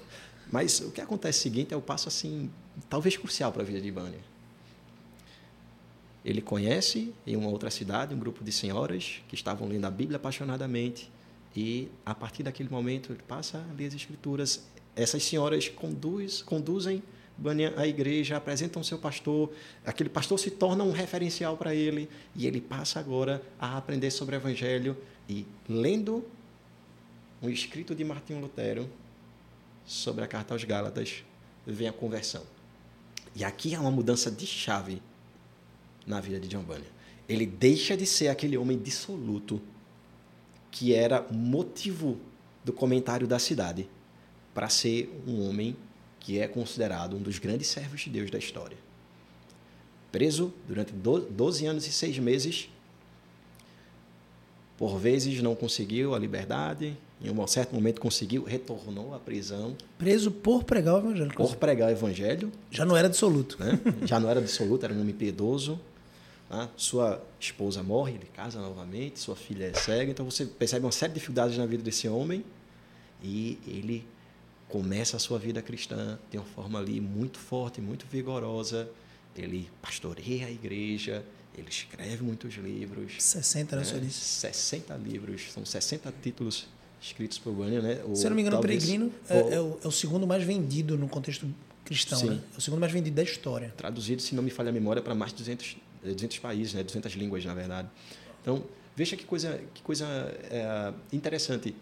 Mas 0.51 0.81
o 0.81 0.91
que 0.91 1.01
acontece 1.01 1.39
é 1.39 1.43
seguinte, 1.43 1.73
é 1.73 1.77
o 1.77 1.81
passo 1.81 2.09
assim, 2.09 2.51
talvez 2.91 3.17
crucial 3.17 3.53
para 3.53 3.63
a 3.63 3.65
vida 3.65 3.81
de 3.81 3.93
Bunyan. 3.93 4.19
Ele 6.25 6.43
conhece 6.43 7.15
em 7.25 7.37
uma 7.37 7.49
outra 7.49 7.71
cidade 7.71 8.13
um 8.13 8.19
grupo 8.19 8.43
de 8.43 8.51
senhoras 8.51 9.23
que 9.29 9.37
estavam 9.37 9.69
lendo 9.69 9.85
a 9.85 9.91
Bíblia 9.93 10.17
apaixonadamente 10.17 11.09
e 11.55 11.89
a 12.05 12.15
partir 12.15 12.43
daquele 12.43 12.69
momento 12.69 13.13
ele 13.13 13.23
passa 13.27 13.59
a 13.59 13.73
ler 13.75 13.87
as 13.87 13.95
escrituras. 13.95 14.67
Essas 14.95 15.23
senhoras 15.23 15.69
conduz, 15.69 16.43
conduzem 16.43 17.03
a 17.77 17.87
igreja, 17.87 18.37
apresentam 18.37 18.83
seu 18.83 18.99
pastor, 18.99 19.53
aquele 19.87 20.09
pastor 20.09 20.39
se 20.39 20.51
torna 20.51 20.83
um 20.83 20.91
referencial 20.91 21.57
para 21.57 21.75
ele 21.75 22.09
e 22.35 22.47
ele 22.47 22.61
passa 22.61 22.99
agora 22.99 23.41
a 23.61 23.77
aprender 23.77 24.11
sobre 24.11 24.35
o 24.35 24.39
evangelho 24.39 24.97
e 25.29 25.47
lendo 25.69 26.25
um 27.41 27.49
escrito 27.49 27.95
de 27.95 28.03
Martinho 28.03 28.41
Lutero 28.41 28.91
sobre 29.87 30.25
a 30.25 30.27
carta 30.27 30.53
aos 30.53 30.65
Gálatas, 30.65 31.25
vem 31.65 31.87
a 31.87 31.93
conversão. 31.93 32.43
E 33.37 33.45
aqui 33.45 33.75
há 33.75 33.81
uma 33.81 33.91
mudança 33.91 34.31
de 34.31 34.47
chave 34.47 35.01
na 36.05 36.21
vida 36.21 36.41
de 36.41 36.49
John 36.49 36.63
Bunyan. 36.63 36.83
Ele 37.29 37.47
deixa 37.47 37.97
de 37.97 38.05
ser 38.05 38.29
aquele 38.29 38.57
homem 38.57 38.79
dissoluto 38.79 39.61
que 40.79 40.95
era 40.95 41.27
motivo 41.33 42.17
do 42.65 42.73
comentário 42.73 43.27
da 43.27 43.41
cidade 43.41 43.89
para 44.55 44.69
ser 44.69 45.13
um 45.27 45.49
homem 45.49 45.77
que 46.21 46.39
é 46.39 46.47
considerado 46.47 47.17
um 47.17 47.21
dos 47.21 47.41
grandes 47.41 47.67
servos 47.67 48.03
de 48.03 48.11
Deus 48.11 48.31
da 48.31 48.39
história. 48.39 48.77
Preso 50.13 50.55
durante 50.69 50.93
12 50.93 51.67
anos 51.67 51.85
e 51.85 51.91
6 51.91 52.21
meses, 52.21 52.71
por 54.77 54.97
vezes 54.99 55.43
não 55.43 55.57
conseguiu 55.57 56.15
a 56.15 56.19
liberdade, 56.19 56.97
em 57.21 57.29
um 57.29 57.47
certo 57.49 57.75
momento 57.75 58.01
conseguiu, 58.01 58.45
retornou 58.45 59.13
à 59.13 59.19
prisão. 59.19 59.77
Preso 59.99 60.31
por 60.31 60.63
pregar 60.63 60.95
o 60.95 60.99
evangelho. 60.99 61.35
Por 61.35 61.57
pregar 61.57 61.89
o 61.89 61.91
evangelho. 61.91 62.53
Já 62.71 62.85
não 62.85 62.97
era 62.97 63.09
dissoluto. 63.09 63.57
Né? 63.59 63.81
Já 64.07 64.21
não 64.21 64.31
era 64.31 64.41
dissoluto, 64.41 64.85
era 64.85 64.95
um 64.95 65.01
homem 65.01 65.13
piedoso. 65.13 65.81
Né? 66.51 66.69
Sua 66.77 67.23
esposa 67.39 67.83
morre, 67.83 68.15
ele 68.15 68.27
casa 68.35 68.61
novamente, 68.61 69.19
sua 69.19 69.37
filha 69.37 69.67
é 69.67 69.75
cega. 69.75 70.11
Então 70.11 70.25
você 70.25 70.47
percebe 70.47 70.85
uma 70.85 70.93
série 70.93 71.13
de 71.13 71.19
dificuldades 71.19 71.57
na 71.59 71.67
vida 71.67 71.83
desse 71.83 72.09
homem 72.09 72.45
e 73.23 73.59
ele 73.67 74.07
começa 74.69 75.17
a 75.17 75.21
sua 75.21 75.39
vida 75.39 75.63
cristã 75.63 76.19
de 76.31 76.39
uma 76.39 76.47
forma 76.47 76.79
ali 76.79 77.01
muito 77.01 77.39
forte, 77.39 77.81
muito 77.81 78.07
vigorosa. 78.07 78.89
Ele 79.37 79.71
pastoreia 79.81 80.47
a 80.47 80.51
igreja, 80.51 81.25
ele 81.57 81.69
escreve 81.69 82.23
muitos 82.23 82.55
livros. 82.55 83.15
60, 83.19 83.77
né, 83.77 83.85
senhor 83.85 84.01
disse? 84.01 84.21
60 84.21 84.95
livros, 84.97 85.53
são 85.53 85.65
60 85.65 86.13
títulos 86.23 86.67
escritos 87.01 87.39
por 87.39 87.53
Bunyan, 87.53 87.81
né? 87.81 88.01
Se 88.15 88.27
eu 88.27 88.31
não 88.31 88.37
me 88.37 88.43
engano, 88.43 88.57
talvez, 88.57 88.85
Peregrino 88.85 89.13
é, 89.29 89.35
o, 89.35 89.39
é, 89.39 89.61
o, 89.61 89.79
é, 89.85 89.89
o, 89.89 89.93
segundo 89.93 90.27
mais 90.27 90.43
vendido 90.43 90.99
no 90.99 91.09
contexto 91.09 91.49
cristão, 91.85 92.19
sim. 92.19 92.31
né? 92.31 92.41
É 92.55 92.59
o 92.59 92.61
segundo 92.61 92.81
mais 92.81 92.93
vendido 92.93 93.15
da 93.15 93.23
história. 93.23 93.73
Traduzido, 93.77 94.21
se 94.21 94.35
não 94.35 94.43
me 94.43 94.51
falha 94.51 94.71
a 94.71 94.73
memória, 94.73 95.01
para 95.01 95.15
mais 95.15 95.33
de 95.33 95.39
200, 95.39 95.77
200 96.15 96.39
países, 96.39 96.75
né? 96.75 96.83
200 96.83 97.13
línguas, 97.15 97.45
na 97.45 97.55
verdade. 97.55 97.89
Então, 98.43 98.65
veja 98.97 99.17
que 99.17 99.25
coisa, 99.25 99.61
que 99.75 99.83
coisa 99.83 100.07
é, 100.51 100.93
interessante 101.13 101.75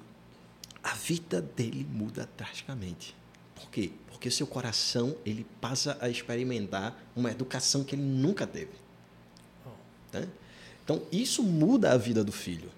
a 0.87 0.95
vida 0.95 1.43
dele 1.43 1.85
muda 1.91 2.29
drasticamente. 2.37 3.13
Por 3.57 3.69
quê? 3.71 3.91
Porque 4.07 4.31
seu 4.31 4.47
coração 4.47 5.17
ele 5.25 5.45
passa 5.61 5.99
a 6.01 6.09
experimentar 6.09 6.97
uma 7.17 7.31
educação 7.31 7.83
que 7.83 7.97
ele 7.97 8.03
nunca 8.03 8.47
teve. 8.47 8.71
Né? 10.13 10.29
Então, 10.85 11.03
isso 11.11 11.43
muda 11.43 11.91
a 11.91 11.97
vida 11.97 12.23
do 12.23 12.31
filho. 12.31 12.71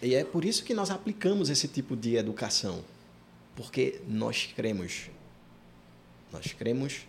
E 0.00 0.14
é 0.14 0.22
por 0.22 0.44
isso 0.44 0.62
que 0.62 0.72
nós 0.72 0.90
aplicamos 0.90 1.50
esse 1.50 1.66
tipo 1.66 1.96
de 1.96 2.14
educação. 2.14 2.84
Porque 3.56 4.00
nós 4.06 4.48
cremos. 4.54 5.10
Nós 6.32 6.52
cremos 6.52 7.00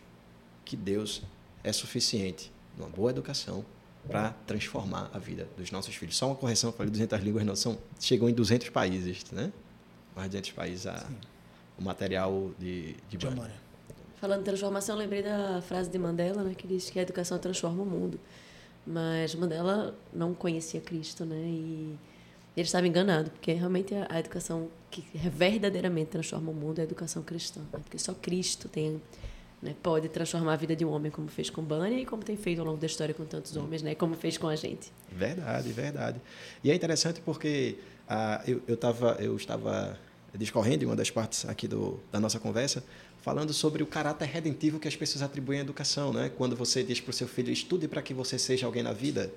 que 0.66 0.76
Deus 0.76 1.22
é 1.64 1.72
suficiente 1.72 2.52
numa 2.80 2.90
boa 2.90 3.12
educação 3.12 3.64
para 4.08 4.32
transformar 4.48 5.12
a 5.14 5.20
vida 5.20 5.48
dos 5.58 5.70
nossos 5.72 5.94
filhos. 5.94 6.18
Só 6.18 6.28
uma 6.28 6.36
correção, 6.36 6.72
falei 6.72 6.90
200 6.90 7.20
línguas, 7.20 7.46
não 7.46 7.56
são, 7.56 7.78
chegou 8.00 8.30
em 8.30 8.34
200 8.34 8.70
países, 8.70 9.30
né? 9.32 9.52
Mais 10.16 10.30
de 10.30 10.38
200 10.38 10.52
países 10.52 10.88
a, 10.88 11.06
o 11.78 11.84
material 11.84 12.52
de, 12.58 12.96
de, 13.10 13.18
de 13.18 13.28
Falando 14.20 14.40
de 14.40 14.46
transformação, 14.46 14.98
lembrei 14.98 15.22
da 15.22 15.62
frase 15.62 15.90
de 15.90 15.98
Mandela, 15.98 16.44
né, 16.44 16.54
que 16.54 16.68
diz 16.68 16.90
que 16.90 17.00
a 17.00 17.02
educação 17.02 17.38
transforma 17.38 17.84
o 17.84 17.86
mundo. 17.86 18.20
Mas 18.86 19.36
Mandela 19.36 19.96
não 20.14 20.34
conhecia 20.34 20.82
Cristo, 20.82 21.24
né? 21.24 21.38
E 21.38 21.98
ele 22.58 22.66
estava 22.66 22.88
enganado, 22.88 23.30
porque 23.32 23.54
realmente 23.54 23.94
a 24.10 24.20
educação 24.20 24.70
que 24.90 25.06
verdadeiramente 25.30 26.10
transforma 26.10 26.52
o 26.52 26.54
mundo 26.54 26.80
é 26.80 26.82
a 26.82 26.84
educação 26.84 27.22
cristã. 27.24 27.62
Né? 27.62 27.80
Porque 27.84 27.98
só 27.98 28.14
Cristo 28.14 28.68
tem 28.68 29.02
né, 29.62 29.76
pode 29.84 30.08
transformar 30.10 30.54
a 30.54 30.56
vida 30.56 30.76
de 30.76 30.86
um 30.86 30.92
homem, 30.92 31.12
como 31.12 31.28
fez 31.28 31.50
com 31.50 31.62
Bunny 31.62 32.02
e 32.02 32.06
como 32.06 32.24
tem 32.24 32.38
feito 32.38 32.60
ao 32.60 32.66
longo 32.66 32.78
da 32.78 32.88
história 32.88 33.14
com 33.14 33.26
tantos 33.26 33.56
homens, 33.56 33.82
né, 33.82 33.96
como 33.96 34.16
fez 34.16 34.38
com 34.38 34.48
a 34.48 34.56
gente. 34.56 34.92
Verdade, 35.12 35.72
verdade. 35.72 36.22
E 36.64 36.72
é 36.72 36.76
interessante 36.76 37.22
porque 37.22 37.78
ah, 38.08 38.42
eu, 38.48 38.62
eu, 38.68 38.78
tava, 38.78 39.18
eu 39.20 39.36
estava 39.36 39.98
discorrendo 40.34 40.84
em 40.84 40.88
uma 40.88 40.96
das 40.96 41.10
partes 41.10 41.46
aqui 41.46 41.68
do, 41.68 42.00
da 42.12 42.20
nossa 42.20 42.40
conversa, 42.40 42.84
falando 43.22 43.54
sobre 43.54 43.84
o 43.84 43.86
caráter 43.88 44.26
redentivo 44.26 44.80
que 44.80 44.88
as 44.88 44.96
pessoas 44.96 45.22
atribuem 45.22 45.60
à 45.60 45.62
educação. 45.62 46.14
Né? 46.14 46.32
Quando 46.38 46.56
você 46.56 46.84
diz 46.84 47.02
para 47.02 47.12
o 47.12 47.14
seu 47.14 47.28
filho, 47.28 47.52
estude 47.52 47.88
para 47.88 48.02
que 48.02 48.14
você 48.14 48.40
seja 48.40 48.66
alguém 48.66 48.84
na 48.84 48.94
vida. 48.94 49.32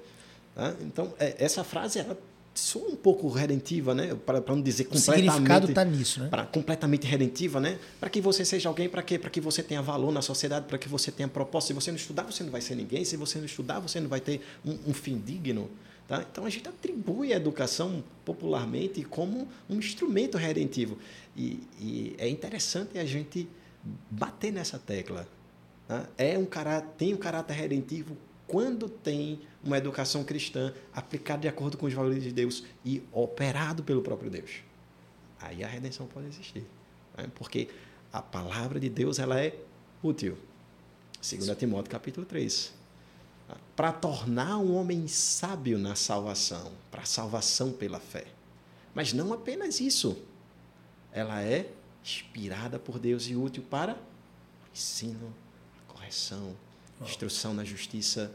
Né? 0.54 0.76
Então, 0.82 1.12
é, 1.18 1.34
essa 1.38 1.64
frase 1.64 1.98
ela 1.98 2.16
soa 2.54 2.88
um 2.88 2.96
pouco 2.96 3.28
redentiva, 3.28 3.94
né? 3.94 4.14
Para 4.14 4.42
não 4.48 4.60
dizer 4.60 4.84
completamente. 4.84 5.28
O 5.28 5.32
significado 5.32 5.68
está 5.68 5.84
nisso, 5.84 6.20
né? 6.20 6.28
Para 6.28 6.46
completamente 6.46 7.06
redentiva, 7.06 7.60
né? 7.60 7.78
Para 7.98 8.10
que 8.10 8.20
você 8.20 8.44
seja 8.44 8.68
alguém, 8.68 8.88
para 8.88 9.02
quê? 9.02 9.18
Para 9.18 9.30
que 9.30 9.40
você 9.40 9.62
tenha 9.62 9.80
valor 9.80 10.12
na 10.12 10.22
sociedade, 10.22 10.66
para 10.66 10.78
que 10.78 10.88
você 10.88 11.10
tenha 11.10 11.28
propósito. 11.28 11.68
Se 11.68 11.74
você 11.74 11.90
não 11.90 11.96
estudar, 11.96 12.24
você 12.24 12.44
não 12.44 12.50
vai 12.50 12.60
ser 12.60 12.74
ninguém. 12.74 13.04
Se 13.04 13.16
você 13.16 13.38
não 13.38 13.46
estudar, 13.46 13.80
você 13.80 14.00
não 14.00 14.08
vai 14.08 14.20
ter 14.20 14.40
um, 14.64 14.78
um 14.88 14.94
fim 14.94 15.18
digno. 15.18 15.70
Tá? 16.06 16.24
Então 16.30 16.44
a 16.44 16.50
gente 16.50 16.68
atribui 16.68 17.32
a 17.32 17.36
educação 17.36 18.04
popularmente 18.24 19.02
como 19.04 19.48
um 19.68 19.76
instrumento 19.76 20.36
redentivo. 20.36 20.98
E, 21.36 21.60
e 21.80 22.14
é 22.18 22.28
interessante 22.28 22.98
a 22.98 23.04
gente 23.04 23.48
bater 24.10 24.52
nessa 24.52 24.78
tecla. 24.78 25.26
Tá? 25.88 26.06
É 26.18 26.36
um 26.36 26.44
caráter, 26.44 26.88
tem 26.98 27.14
um 27.14 27.16
caráter 27.16 27.54
redentivo 27.54 28.16
quando 28.52 28.86
tem 28.86 29.40
uma 29.64 29.78
educação 29.78 30.22
cristã 30.22 30.74
aplicada 30.92 31.40
de 31.40 31.48
acordo 31.48 31.78
com 31.78 31.86
os 31.86 31.94
valores 31.94 32.22
de 32.22 32.30
Deus 32.30 32.62
e 32.84 33.02
operado 33.10 33.82
pelo 33.82 34.02
próprio 34.02 34.30
Deus. 34.30 34.62
Aí 35.40 35.64
a 35.64 35.66
redenção 35.66 36.06
pode 36.06 36.26
existir. 36.26 36.62
Né? 37.16 37.30
Porque 37.34 37.70
a 38.12 38.20
palavra 38.20 38.78
de 38.78 38.90
Deus 38.90 39.18
ela 39.18 39.40
é 39.40 39.58
útil. 40.02 40.36
2 41.14 41.56
Timóteo 41.56 41.90
capítulo 41.90 42.26
3. 42.26 42.74
Para 43.74 43.90
tornar 43.90 44.58
um 44.58 44.74
homem 44.76 45.08
sábio 45.08 45.78
na 45.78 45.94
salvação, 45.94 46.72
para 46.90 47.04
a 47.04 47.06
salvação 47.06 47.72
pela 47.72 47.98
fé. 47.98 48.26
Mas 48.94 49.14
não 49.14 49.32
apenas 49.32 49.80
isso. 49.80 50.22
Ela 51.10 51.42
é 51.42 51.70
inspirada 52.04 52.78
por 52.78 52.98
Deus 52.98 53.24
e 53.28 53.34
útil 53.34 53.62
para 53.62 53.96
ensino, 54.74 55.32
correção, 55.88 56.54
instrução 57.00 57.54
na 57.54 57.64
justiça. 57.64 58.30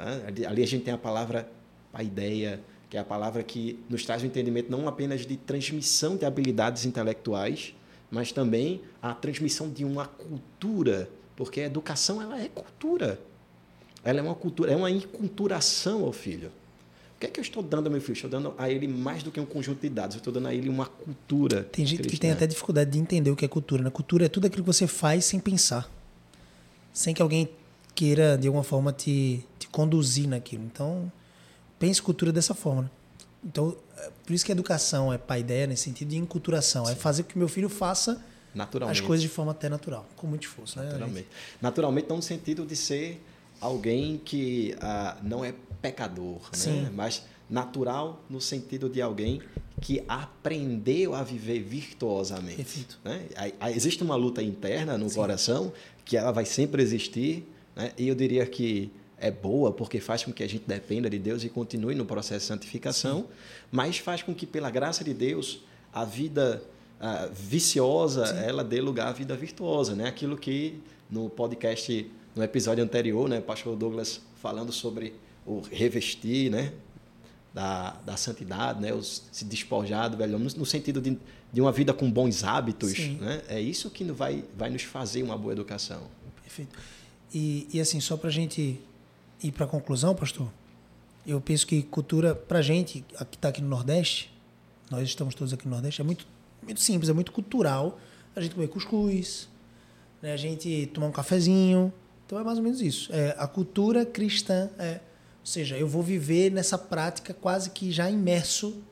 Né? 0.00 0.46
Ali 0.46 0.62
a 0.62 0.66
gente 0.66 0.84
tem 0.84 0.94
a 0.94 0.98
palavra 0.98 1.48
paideia, 1.92 2.60
que 2.88 2.96
é 2.96 3.00
a 3.00 3.04
palavra 3.04 3.42
que 3.42 3.78
nos 3.88 4.04
traz 4.04 4.22
o 4.22 4.26
entendimento 4.26 4.70
não 4.70 4.88
apenas 4.88 5.26
de 5.26 5.36
transmissão 5.36 6.16
de 6.16 6.24
habilidades 6.24 6.84
intelectuais, 6.84 7.74
mas 8.10 8.32
também 8.32 8.80
a 9.00 9.14
transmissão 9.14 9.70
de 9.70 9.84
uma 9.84 10.06
cultura, 10.06 11.08
porque 11.36 11.60
a 11.60 11.66
educação 11.66 12.20
ela 12.20 12.40
é 12.40 12.48
cultura. 12.48 13.20
Ela 14.02 14.18
é 14.18 14.22
uma 14.22 14.34
cultura, 14.34 14.72
é 14.72 14.76
uma 14.76 14.90
enculturação 14.90 16.04
ao 16.04 16.12
filho. 16.12 16.50
O 17.16 17.20
que 17.20 17.26
é 17.26 17.28
que 17.28 17.38
eu 17.38 17.42
estou 17.42 17.62
dando 17.62 17.86
ao 17.86 17.92
meu 17.92 18.00
filho? 18.00 18.14
Estou 18.14 18.30
dando 18.30 18.54
a 18.56 18.70
ele 18.70 18.88
mais 18.88 19.22
do 19.22 19.30
que 19.30 19.38
um 19.38 19.44
conjunto 19.44 19.80
de 19.80 19.90
dados, 19.90 20.16
eu 20.16 20.20
estou 20.20 20.32
dando 20.32 20.48
a 20.48 20.54
ele 20.54 20.70
uma 20.70 20.86
cultura. 20.86 21.64
Tem 21.64 21.84
gente 21.84 21.98
cristã. 21.98 22.16
que 22.16 22.20
tem 22.20 22.30
até 22.32 22.46
dificuldade 22.46 22.90
de 22.90 22.98
entender 22.98 23.30
o 23.30 23.36
que 23.36 23.44
é 23.44 23.48
cultura. 23.48 23.82
Né? 23.82 23.90
Cultura 23.90 24.24
é 24.24 24.28
tudo 24.28 24.46
aquilo 24.46 24.64
que 24.64 24.72
você 24.72 24.86
faz 24.86 25.26
sem 25.26 25.38
pensar. 25.38 25.88
Sem 26.94 27.14
que 27.14 27.20
alguém 27.20 27.50
queira, 27.94 28.38
de 28.38 28.48
alguma 28.48 28.64
forma, 28.64 28.90
te 28.90 29.44
conduzir 29.70 30.28
naquilo. 30.28 30.64
Então, 30.64 31.10
pense 31.78 32.00
cultura 32.00 32.32
dessa 32.32 32.54
forma. 32.54 32.82
Né? 32.82 32.90
Então, 33.44 33.76
é 33.98 34.10
por 34.24 34.32
isso 34.32 34.44
que 34.44 34.52
a 34.52 34.54
educação 34.54 35.12
é 35.12 35.18
pai-ideia, 35.18 35.66
nesse 35.66 35.84
sentido 35.84 36.08
de 36.08 36.16
enculturação. 36.16 36.84
É 36.84 36.88
Sim. 36.88 36.92
É 36.92 36.96
fazer 36.96 37.22
com 37.22 37.30
que 37.30 37.38
meu 37.38 37.48
filho 37.48 37.68
faça 37.68 38.22
as 38.88 39.00
coisas 39.00 39.22
de 39.22 39.28
forma 39.28 39.52
até 39.52 39.68
natural, 39.68 40.06
com 40.16 40.26
muito 40.26 40.46
esforço. 40.46 40.78
Né, 40.78 40.86
Naturalmente. 40.86 41.28
Naturalmente, 41.60 42.08
não 42.08 42.16
no 42.16 42.22
sentido 42.22 42.66
de 42.66 42.74
ser 42.74 43.22
alguém 43.60 44.18
que 44.18 44.74
ah, 44.80 45.16
não 45.22 45.44
é 45.44 45.54
pecador, 45.80 46.40
né? 46.66 46.90
mas 46.94 47.22
natural 47.48 48.22
no 48.28 48.40
sentido 48.40 48.88
de 48.88 49.00
alguém 49.00 49.40
que 49.80 50.02
aprendeu 50.08 51.14
a 51.14 51.22
viver 51.22 51.60
virtuosamente. 51.60 52.56
Perfeito. 52.56 52.98
Né? 53.04 53.26
Existe 53.74 54.02
uma 54.02 54.14
luta 54.14 54.42
interna 54.42 54.98
no 54.98 55.08
Sim. 55.08 55.16
coração 55.16 55.72
que 56.04 56.16
ela 56.16 56.32
vai 56.32 56.44
sempre 56.44 56.82
existir, 56.82 57.46
né? 57.74 57.92
E 57.96 58.08
eu 58.08 58.14
diria 58.14 58.44
que 58.44 58.92
é 59.20 59.30
boa 59.30 59.70
porque 59.72 60.00
faz 60.00 60.24
com 60.24 60.32
que 60.32 60.42
a 60.42 60.48
gente 60.48 60.64
dependa 60.66 61.08
de 61.10 61.18
Deus 61.18 61.44
e 61.44 61.48
continue 61.48 61.94
no 61.94 62.04
processo 62.04 62.40
de 62.40 62.46
santificação, 62.46 63.20
Sim. 63.20 63.26
mas 63.70 63.98
faz 63.98 64.22
com 64.22 64.34
que, 64.34 64.46
pela 64.46 64.70
graça 64.70 65.04
de 65.04 65.12
Deus, 65.12 65.60
a 65.92 66.04
vida 66.04 66.62
viciosa 67.32 68.26
Sim. 68.26 68.44
ela 68.44 68.62
dê 68.62 68.80
lugar 68.80 69.08
à 69.08 69.12
vida 69.12 69.36
virtuosa. 69.36 69.94
Né? 69.94 70.06
Aquilo 70.06 70.36
que 70.36 70.80
no 71.10 71.28
podcast, 71.30 72.10
no 72.34 72.42
episódio 72.42 72.84
anterior, 72.84 73.28
né, 73.28 73.40
pastor 73.40 73.76
Douglas 73.76 74.20
falando 74.40 74.72
sobre 74.72 75.14
o 75.46 75.60
revestir, 75.60 76.50
né? 76.50 76.72
Da, 77.52 77.96
da 78.06 78.16
santidade, 78.16 78.80
né? 78.80 78.94
Os, 78.94 79.24
se 79.32 79.44
despojar 79.44 80.08
do 80.08 80.16
velho 80.16 80.38
no, 80.38 80.44
no 80.44 80.64
sentido 80.64 81.00
de, 81.00 81.18
de 81.52 81.60
uma 81.60 81.72
vida 81.72 81.92
com 81.92 82.08
bons 82.08 82.44
hábitos. 82.44 82.96
Né? 82.96 83.42
É 83.48 83.60
isso 83.60 83.90
que 83.90 84.04
vai, 84.04 84.44
vai 84.56 84.70
nos 84.70 84.82
fazer 84.82 85.24
uma 85.24 85.36
boa 85.36 85.52
educação. 85.52 86.02
Perfeito. 86.44 86.78
E, 87.34 87.66
e 87.72 87.80
assim, 87.80 87.98
só 87.98 88.16
para 88.16 88.28
a 88.28 88.32
gente 88.32 88.78
ir 89.42 89.52
para 89.52 89.64
a 89.64 89.68
conclusão, 89.68 90.14
pastor, 90.14 90.48
eu 91.26 91.40
penso 91.40 91.66
que 91.66 91.82
cultura, 91.82 92.34
para 92.34 92.58
a 92.58 92.62
gente, 92.62 93.04
que 93.30 93.36
está 93.36 93.48
aqui 93.48 93.60
no 93.60 93.68
Nordeste, 93.68 94.32
nós 94.90 95.02
estamos 95.02 95.34
todos 95.34 95.52
aqui 95.52 95.66
no 95.66 95.72
Nordeste, 95.72 96.00
é 96.00 96.04
muito, 96.04 96.26
muito 96.62 96.80
simples, 96.80 97.08
é 97.08 97.12
muito 97.12 97.32
cultural 97.32 97.98
a 98.34 98.40
gente 98.40 98.54
comer 98.54 98.68
cuscuz, 98.68 99.48
né? 100.22 100.32
a 100.32 100.36
gente 100.36 100.86
tomar 100.94 101.08
um 101.08 101.12
cafezinho. 101.12 101.92
Então 102.26 102.38
é 102.38 102.44
mais 102.44 102.58
ou 102.58 102.64
menos 102.64 102.80
isso. 102.80 103.12
É, 103.12 103.34
a 103.38 103.46
cultura 103.46 104.06
cristã 104.06 104.70
é. 104.78 105.00
Ou 105.40 105.46
seja, 105.46 105.76
eu 105.76 105.88
vou 105.88 106.02
viver 106.02 106.52
nessa 106.52 106.76
prática 106.76 107.32
quase 107.32 107.70
que 107.70 107.90
já 107.90 108.10
imerso 108.10 108.82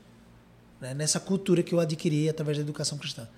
né? 0.80 0.94
nessa 0.94 1.20
cultura 1.20 1.62
que 1.62 1.74
eu 1.74 1.80
adquiri 1.80 2.28
através 2.28 2.57
da 2.57 2.62
educação 2.62 2.96
cristã. 2.96 3.28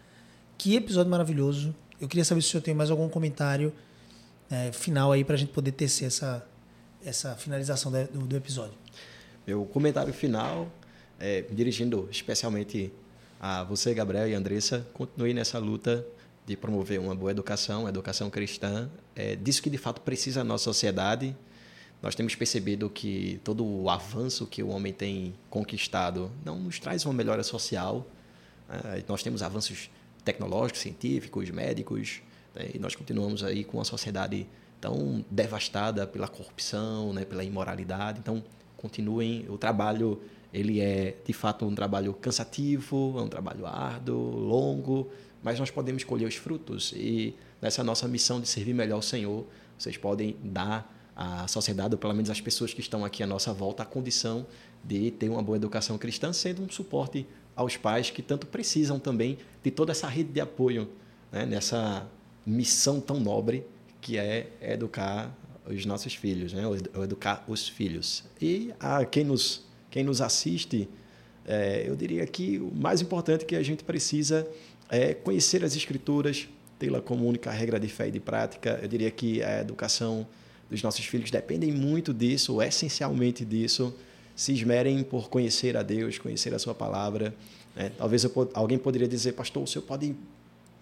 Que 0.56 0.76
episódio 0.76 1.10
maravilhoso. 1.10 1.74
Eu 2.00 2.08
queria 2.08 2.24
saber 2.24 2.40
se 2.40 2.48
o 2.48 2.50
senhor 2.52 2.62
tem 2.62 2.72
mais 2.72 2.90
algum 2.90 3.08
comentário 3.08 3.72
é, 4.50 4.70
final 4.72 5.12
aí 5.12 5.24
para 5.24 5.34
a 5.34 5.38
gente 5.38 5.52
poder 5.52 5.72
tecer 5.72 6.06
essa, 6.06 6.46
essa 7.04 7.34
finalização 7.34 7.90
do, 7.90 8.26
do 8.26 8.36
episódio. 8.36 8.74
Meu 9.46 9.64
comentário 9.64 10.12
final, 10.12 10.70
é, 11.18 11.42
dirigindo 11.50 12.08
especialmente 12.10 12.92
a 13.40 13.64
você, 13.64 13.94
Gabriel 13.94 14.28
e 14.28 14.34
Andressa, 14.34 14.86
continue 14.92 15.32
nessa 15.32 15.58
luta 15.58 16.06
de 16.46 16.56
promover 16.56 17.00
uma 17.00 17.14
boa 17.14 17.30
educação, 17.30 17.88
educação 17.88 18.28
cristã, 18.28 18.90
é 19.14 19.36
disso 19.36 19.62
que 19.62 19.70
de 19.70 19.78
fato 19.78 20.00
precisa 20.00 20.40
a 20.40 20.44
nossa 20.44 20.64
sociedade. 20.64 21.36
Nós 22.02 22.14
temos 22.14 22.34
percebido 22.34 22.88
que 22.88 23.40
todo 23.44 23.64
o 23.64 23.88
avanço 23.90 24.46
que 24.46 24.62
o 24.62 24.68
homem 24.68 24.92
tem 24.92 25.34
conquistado 25.48 26.30
não 26.44 26.58
nos 26.58 26.78
traz 26.78 27.04
uma 27.04 27.12
melhora 27.12 27.42
social. 27.42 28.06
É, 28.68 29.02
nós 29.06 29.22
temos 29.22 29.42
avanços 29.42 29.90
tecnológicos, 30.24 30.80
científicos, 30.80 31.50
médicos, 31.50 32.22
né? 32.54 32.70
E 32.74 32.78
nós 32.78 32.94
continuamos 32.94 33.42
aí 33.42 33.64
com 33.64 33.78
uma 33.78 33.84
sociedade 33.84 34.46
tão 34.80 35.24
devastada 35.30 36.06
pela 36.06 36.26
corrupção, 36.26 37.12
né? 37.12 37.24
pela 37.24 37.44
imoralidade. 37.44 38.20
Então, 38.20 38.42
continuem. 38.76 39.46
O 39.48 39.58
trabalho 39.58 40.20
ele 40.52 40.80
é 40.80 41.16
de 41.24 41.32
fato 41.32 41.64
um 41.64 41.74
trabalho 41.74 42.12
cansativo, 42.14 43.14
é 43.18 43.22
um 43.22 43.28
trabalho 43.28 43.66
árduo, 43.66 44.36
longo, 44.36 45.10
mas 45.42 45.58
nós 45.60 45.70
podemos 45.70 46.02
colher 46.02 46.26
os 46.26 46.34
frutos. 46.34 46.92
E 46.96 47.34
nessa 47.60 47.84
nossa 47.84 48.08
missão 48.08 48.40
de 48.40 48.48
servir 48.48 48.74
melhor 48.74 48.96
ao 48.96 49.02
Senhor, 49.02 49.46
vocês 49.78 49.96
podem 49.96 50.36
dar 50.42 50.96
à 51.14 51.46
sociedade, 51.46 51.94
ou 51.94 51.98
pelo 51.98 52.14
menos 52.14 52.30
às 52.30 52.40
pessoas 52.40 52.72
que 52.72 52.80
estão 52.80 53.04
aqui 53.04 53.22
à 53.22 53.26
nossa 53.26 53.52
volta, 53.52 53.82
a 53.82 53.86
condição 53.86 54.46
de 54.82 55.10
ter 55.10 55.28
uma 55.28 55.42
boa 55.42 55.56
educação 55.56 55.98
cristã, 55.98 56.32
sendo 56.32 56.62
um 56.62 56.68
suporte 56.68 57.26
aos 57.54 57.76
pais 57.76 58.10
que 58.10 58.22
tanto 58.22 58.46
precisam 58.46 58.98
também 58.98 59.38
de 59.62 59.70
toda 59.70 59.92
essa 59.92 60.08
rede 60.08 60.32
de 60.32 60.40
apoio 60.40 60.88
né? 61.30 61.44
nessa 61.44 62.06
missão 62.46 63.00
tão 63.00 63.20
nobre 63.20 63.66
que 64.00 64.18
é 64.18 64.48
educar 64.60 65.34
os 65.66 65.84
nossos 65.86 66.14
filhos, 66.14 66.52
né? 66.52 66.66
ou 66.66 67.04
educar 67.04 67.44
os 67.46 67.68
filhos. 67.68 68.24
E 68.40 68.72
a 68.80 69.04
quem 69.04 69.24
nos, 69.24 69.62
quem 69.90 70.02
nos 70.02 70.20
assiste, 70.20 70.88
é, 71.46 71.84
eu 71.86 71.94
diria 71.96 72.26
que 72.26 72.58
o 72.58 72.72
mais 72.74 73.00
importante 73.00 73.44
que 73.44 73.56
a 73.56 73.62
gente 73.62 73.84
precisa 73.84 74.46
é 74.88 75.14
conhecer 75.14 75.64
as 75.64 75.76
escrituras, 75.76 76.48
tê-la 76.78 77.00
como 77.00 77.26
única 77.26 77.50
regra 77.50 77.78
de 77.78 77.88
fé 77.88 78.08
e 78.08 78.10
de 78.10 78.20
prática. 78.20 78.78
Eu 78.82 78.88
diria 78.88 79.10
que 79.10 79.42
a 79.42 79.60
educação 79.60 80.26
dos 80.68 80.82
nossos 80.82 81.04
filhos 81.04 81.30
depende 81.30 81.70
muito 81.70 82.12
disso, 82.14 82.60
essencialmente 82.62 83.44
disso. 83.44 83.94
Se 84.34 84.52
esmerem 84.52 85.02
por 85.02 85.28
conhecer 85.28 85.76
a 85.76 85.82
Deus, 85.82 86.18
conhecer 86.18 86.54
a 86.54 86.58
Sua 86.58 86.74
palavra. 86.74 87.34
Né? 87.76 87.92
Talvez 87.96 88.24
eu, 88.24 88.50
alguém 88.54 88.78
poderia 88.78 89.06
dizer, 89.06 89.32
pastor, 89.32 89.62
o 89.62 89.66
senhor 89.66 89.84
pode 89.84 90.14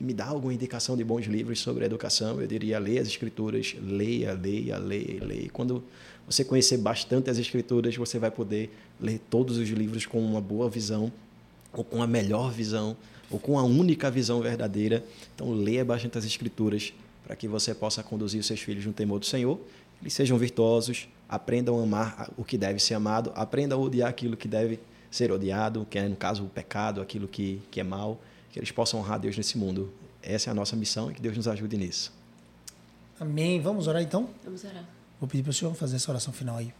me 0.00 0.14
dar 0.14 0.28
alguma 0.28 0.54
indicação 0.54 0.96
de 0.96 1.02
bons 1.02 1.26
livros 1.26 1.58
sobre 1.60 1.84
educação? 1.84 2.40
Eu 2.40 2.46
diria, 2.46 2.78
leia 2.78 3.00
as 3.00 3.08
escrituras, 3.08 3.74
leia, 3.82 4.32
leia, 4.32 4.78
leia, 4.78 5.24
leia. 5.24 5.50
Quando 5.52 5.82
você 6.26 6.44
conhecer 6.44 6.78
bastante 6.78 7.30
as 7.30 7.38
escrituras, 7.38 7.96
você 7.96 8.18
vai 8.18 8.30
poder 8.30 8.70
ler 9.00 9.20
todos 9.30 9.56
os 9.56 9.68
livros 9.68 10.06
com 10.06 10.20
uma 10.20 10.40
boa 10.40 10.68
visão, 10.68 11.12
ou 11.72 11.82
com 11.82 12.02
a 12.02 12.06
melhor 12.06 12.50
visão, 12.52 12.96
ou 13.30 13.38
com 13.38 13.58
a 13.58 13.62
única 13.62 14.10
visão 14.10 14.40
verdadeira. 14.40 15.04
Então, 15.34 15.52
leia 15.52 15.84
bastante 15.84 16.16
as 16.16 16.24
escrituras 16.24 16.92
para 17.24 17.36
que 17.36 17.46
você 17.46 17.74
possa 17.74 18.02
conduzir 18.02 18.40
os 18.40 18.46
seus 18.46 18.60
filhos 18.60 18.86
no 18.86 18.92
temor 18.92 19.18
do 19.18 19.26
Senhor, 19.26 19.60
eles 20.00 20.12
sejam 20.12 20.38
virtuosos, 20.38 21.08
aprendam 21.28 21.78
a 21.78 21.82
amar 21.82 22.30
o 22.36 22.44
que 22.44 22.56
deve 22.56 22.78
ser 22.78 22.94
amado, 22.94 23.32
aprendam 23.34 23.78
a 23.78 23.82
odiar 23.82 24.08
aquilo 24.08 24.36
que 24.36 24.48
deve 24.48 24.78
ser 25.10 25.32
odiado, 25.32 25.86
que 25.90 25.98
é, 25.98 26.08
no 26.08 26.16
caso, 26.16 26.44
o 26.44 26.48
pecado, 26.48 27.00
aquilo 27.00 27.26
que, 27.26 27.60
que 27.70 27.80
é 27.80 27.84
mal 27.84 28.18
que 28.50 28.58
eles 28.58 28.70
possam 28.70 29.00
honrar 29.00 29.18
Deus 29.18 29.36
nesse 29.36 29.56
mundo. 29.58 29.92
Essa 30.22 30.50
é 30.50 30.52
a 30.52 30.54
nossa 30.54 30.76
missão 30.76 31.10
e 31.10 31.14
que 31.14 31.20
Deus 31.20 31.36
nos 31.36 31.48
ajude 31.48 31.76
nisso. 31.76 32.12
Amém. 33.20 33.60
Vamos 33.60 33.86
orar 33.86 34.02
então? 34.02 34.28
Vamos 34.44 34.64
orar. 34.64 34.84
Vou 35.20 35.28
pedir 35.28 35.42
para 35.42 35.50
o 35.50 35.54
senhor 35.54 35.74
fazer 35.74 35.96
essa 35.96 36.10
oração 36.10 36.32
final 36.32 36.56
aí 36.56 36.72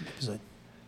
do 0.00 0.08
episódio. 0.08 0.40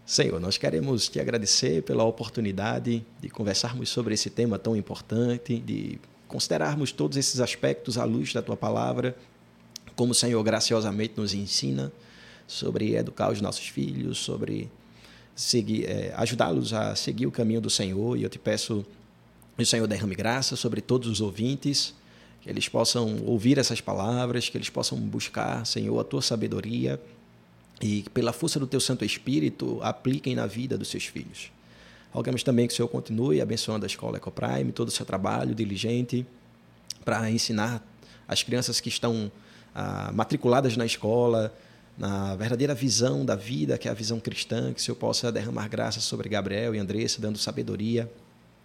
Senhor, 0.04 0.40
nós 0.40 0.56
queremos 0.56 1.08
te 1.08 1.20
agradecer 1.20 1.82
pela 1.82 2.02
oportunidade 2.04 3.04
de 3.20 3.28
conversarmos 3.28 3.88
sobre 3.90 4.14
esse 4.14 4.30
tema 4.30 4.58
tão 4.58 4.74
importante, 4.74 5.58
de 5.58 5.98
considerarmos 6.26 6.92
todos 6.92 7.16
esses 7.16 7.40
aspectos 7.40 7.98
à 7.98 8.04
luz 8.04 8.32
da 8.32 8.40
tua 8.40 8.56
palavra, 8.56 9.16
como 9.94 10.12
o 10.12 10.14
Senhor 10.14 10.42
graciosamente 10.42 11.14
nos 11.16 11.34
ensina 11.34 11.92
sobre 12.46 12.94
educar 12.94 13.30
os 13.30 13.40
nossos 13.40 13.68
filhos, 13.68 14.18
sobre 14.18 14.70
seguir, 15.34 15.84
é, 15.84 16.12
ajudá-los 16.16 16.72
a 16.72 16.94
seguir 16.94 17.26
o 17.26 17.30
caminho 17.30 17.60
do 17.60 17.68
Senhor. 17.70 18.16
E 18.16 18.22
eu 18.22 18.30
te 18.30 18.38
peço 18.38 18.84
o 19.62 19.66
Senhor 19.66 19.86
derrame 19.88 20.14
graça 20.14 20.54
sobre 20.54 20.80
todos 20.80 21.08
os 21.08 21.20
ouvintes, 21.20 21.92
que 22.40 22.48
eles 22.48 22.68
possam 22.68 23.24
ouvir 23.24 23.58
essas 23.58 23.80
palavras, 23.80 24.48
que 24.48 24.56
eles 24.56 24.70
possam 24.70 24.96
buscar, 24.98 25.66
Senhor, 25.66 25.98
a 25.98 26.04
tua 26.04 26.22
sabedoria 26.22 27.00
e 27.80 28.02
que, 28.02 28.10
pela 28.10 28.32
força 28.32 28.60
do 28.60 28.66
teu 28.66 28.80
Santo 28.80 29.04
Espírito, 29.04 29.80
apliquem 29.82 30.36
na 30.36 30.46
vida 30.46 30.78
dos 30.78 30.88
seus 30.88 31.06
filhos. 31.06 31.50
Rogamos 32.12 32.42
também 32.42 32.66
que 32.66 32.72
o 32.72 32.76
Senhor 32.76 32.88
continue 32.88 33.40
abençoando 33.40 33.84
a 33.84 33.88
escola 33.88 34.16
Ecoprime, 34.16 34.70
todo 34.70 34.88
o 34.88 34.92
seu 34.92 35.04
trabalho 35.04 35.54
diligente 35.54 36.24
para 37.04 37.28
ensinar 37.30 37.84
as 38.26 38.42
crianças 38.42 38.80
que 38.80 38.88
estão 38.88 39.30
ah, 39.74 40.12
matriculadas 40.14 40.76
na 40.76 40.86
escola, 40.86 41.52
na 41.96 42.36
verdadeira 42.36 42.74
visão 42.74 43.24
da 43.24 43.34
vida, 43.34 43.76
que 43.76 43.88
é 43.88 43.90
a 43.90 43.94
visão 43.94 44.20
cristã, 44.20 44.72
que 44.72 44.80
o 44.80 44.82
Senhor 44.82 44.96
possa 44.96 45.32
derramar 45.32 45.68
graça 45.68 46.00
sobre 46.00 46.28
Gabriel 46.28 46.74
e 46.74 46.78
Andressa, 46.78 47.20
dando 47.20 47.38
sabedoria 47.38 48.08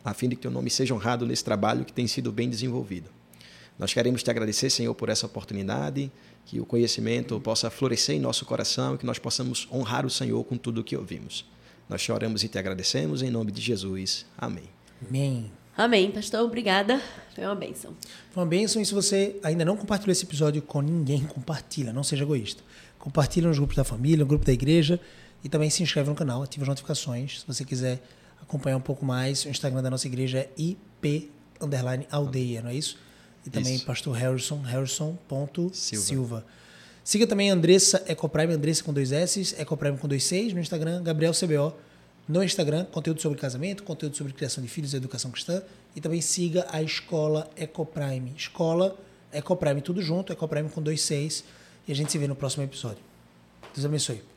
a 0.03 0.13
fim 0.13 0.29
de 0.29 0.35
que 0.35 0.41
teu 0.41 0.51
nome 0.51 0.69
seja 0.69 0.93
honrado 0.93 1.25
nesse 1.25 1.43
trabalho 1.43 1.85
que 1.85 1.93
tem 1.93 2.07
sido 2.07 2.31
bem 2.31 2.49
desenvolvido. 2.49 3.09
Nós 3.77 3.93
queremos 3.93 4.21
te 4.21 4.29
agradecer, 4.29 4.69
Senhor, 4.69 4.93
por 4.93 5.09
essa 5.09 5.25
oportunidade, 5.25 6.11
que 6.45 6.59
o 6.59 6.65
conhecimento 6.65 7.39
possa 7.39 7.69
florescer 7.69 8.15
em 8.15 8.19
nosso 8.19 8.45
coração, 8.45 8.97
que 8.97 9.05
nós 9.05 9.17
possamos 9.17 9.67
honrar 9.71 10.05
o 10.05 10.09
Senhor 10.09 10.43
com 10.43 10.57
tudo 10.57 10.81
o 10.81 10.83
que 10.83 10.95
ouvimos. 10.95 11.45
Nós 11.89 12.01
choramos 12.01 12.43
e 12.43 12.47
te 12.47 12.57
agradecemos 12.57 13.21
em 13.21 13.29
nome 13.29 13.51
de 13.51 13.61
Jesus. 13.61 14.25
Amém. 14.37 14.69
Amém. 15.07 15.51
Amém, 15.75 16.11
pastor. 16.11 16.41
Obrigada. 16.41 17.01
Foi 17.33 17.43
uma 17.43 17.55
bênção. 17.55 17.95
Foi 18.31 18.43
uma 18.43 18.49
bênção 18.49 18.81
e 18.81 18.85
se 18.85 18.93
você 18.93 19.37
ainda 19.41 19.65
não 19.65 19.75
compartilhou 19.75 20.11
esse 20.11 20.23
episódio 20.23 20.61
com 20.61 20.81
ninguém, 20.81 21.23
compartilha, 21.23 21.91
não 21.91 22.03
seja 22.03 22.23
egoísta. 22.23 22.63
Compartilha 22.99 23.47
nos 23.47 23.57
grupos 23.57 23.75
da 23.75 23.83
família, 23.83 24.19
no 24.19 24.25
grupo 24.25 24.45
da 24.45 24.53
igreja 24.53 24.99
e 25.43 25.49
também 25.49 25.69
se 25.69 25.81
inscreve 25.81 26.09
no 26.09 26.15
canal, 26.15 26.43
ativa 26.43 26.63
as 26.63 26.69
notificações. 26.69 27.41
Se 27.41 27.47
você 27.47 27.65
quiser 27.65 28.01
acompanhar 28.43 28.77
um 28.77 28.81
pouco 28.81 29.05
mais, 29.05 29.45
o 29.45 29.49
Instagram 29.49 29.81
da 29.81 29.89
nossa 29.89 30.05
igreja 30.07 30.39
é 30.39 30.49
ip 30.57 31.31
underline 31.59 32.05
aldeia, 32.11 32.61
não 32.61 32.69
é 32.69 32.75
isso? 32.75 32.97
E 33.45 33.49
também 33.49 33.75
isso. 33.75 33.85
pastor 33.85 34.15
Harrison, 34.15 34.61
harrison.silva. 34.61 36.45
Siga 37.03 37.27
também 37.27 37.49
Andressa 37.49 38.03
Ecoprime, 38.07 38.53
Andressa 38.53 38.83
com 38.83 38.93
dois 38.93 39.11
S, 39.11 39.55
Ecoprime 39.59 39.97
com 39.97 40.07
dois 40.07 40.23
Cs 40.23 40.53
no 40.53 40.59
Instagram, 40.59 41.03
Gabriel 41.03 41.33
CBO 41.33 41.73
no 42.27 42.41
Instagram, 42.41 42.85
conteúdo 42.85 43.21
sobre 43.21 43.37
casamento, 43.37 43.83
conteúdo 43.83 44.15
sobre 44.15 44.31
criação 44.31 44.63
de 44.63 44.69
filhos 44.69 44.93
e 44.93 44.97
educação 44.97 45.29
cristã. 45.29 45.61
E 45.95 45.99
também 45.99 46.21
siga 46.21 46.65
a 46.71 46.81
escola 46.81 47.49
Ecoprime. 47.57 48.33
Escola 48.37 48.97
Ecoprime, 49.31 49.81
tudo 49.81 50.01
junto, 50.01 50.31
Ecoprime 50.31 50.69
com 50.69 50.81
dois 50.81 51.01
Cs. 51.01 51.43
E 51.85 51.91
a 51.91 51.95
gente 51.95 52.11
se 52.11 52.17
vê 52.17 52.27
no 52.27 52.35
próximo 52.35 52.63
episódio. 52.63 53.03
Deus 53.73 53.85
abençoe. 53.85 54.32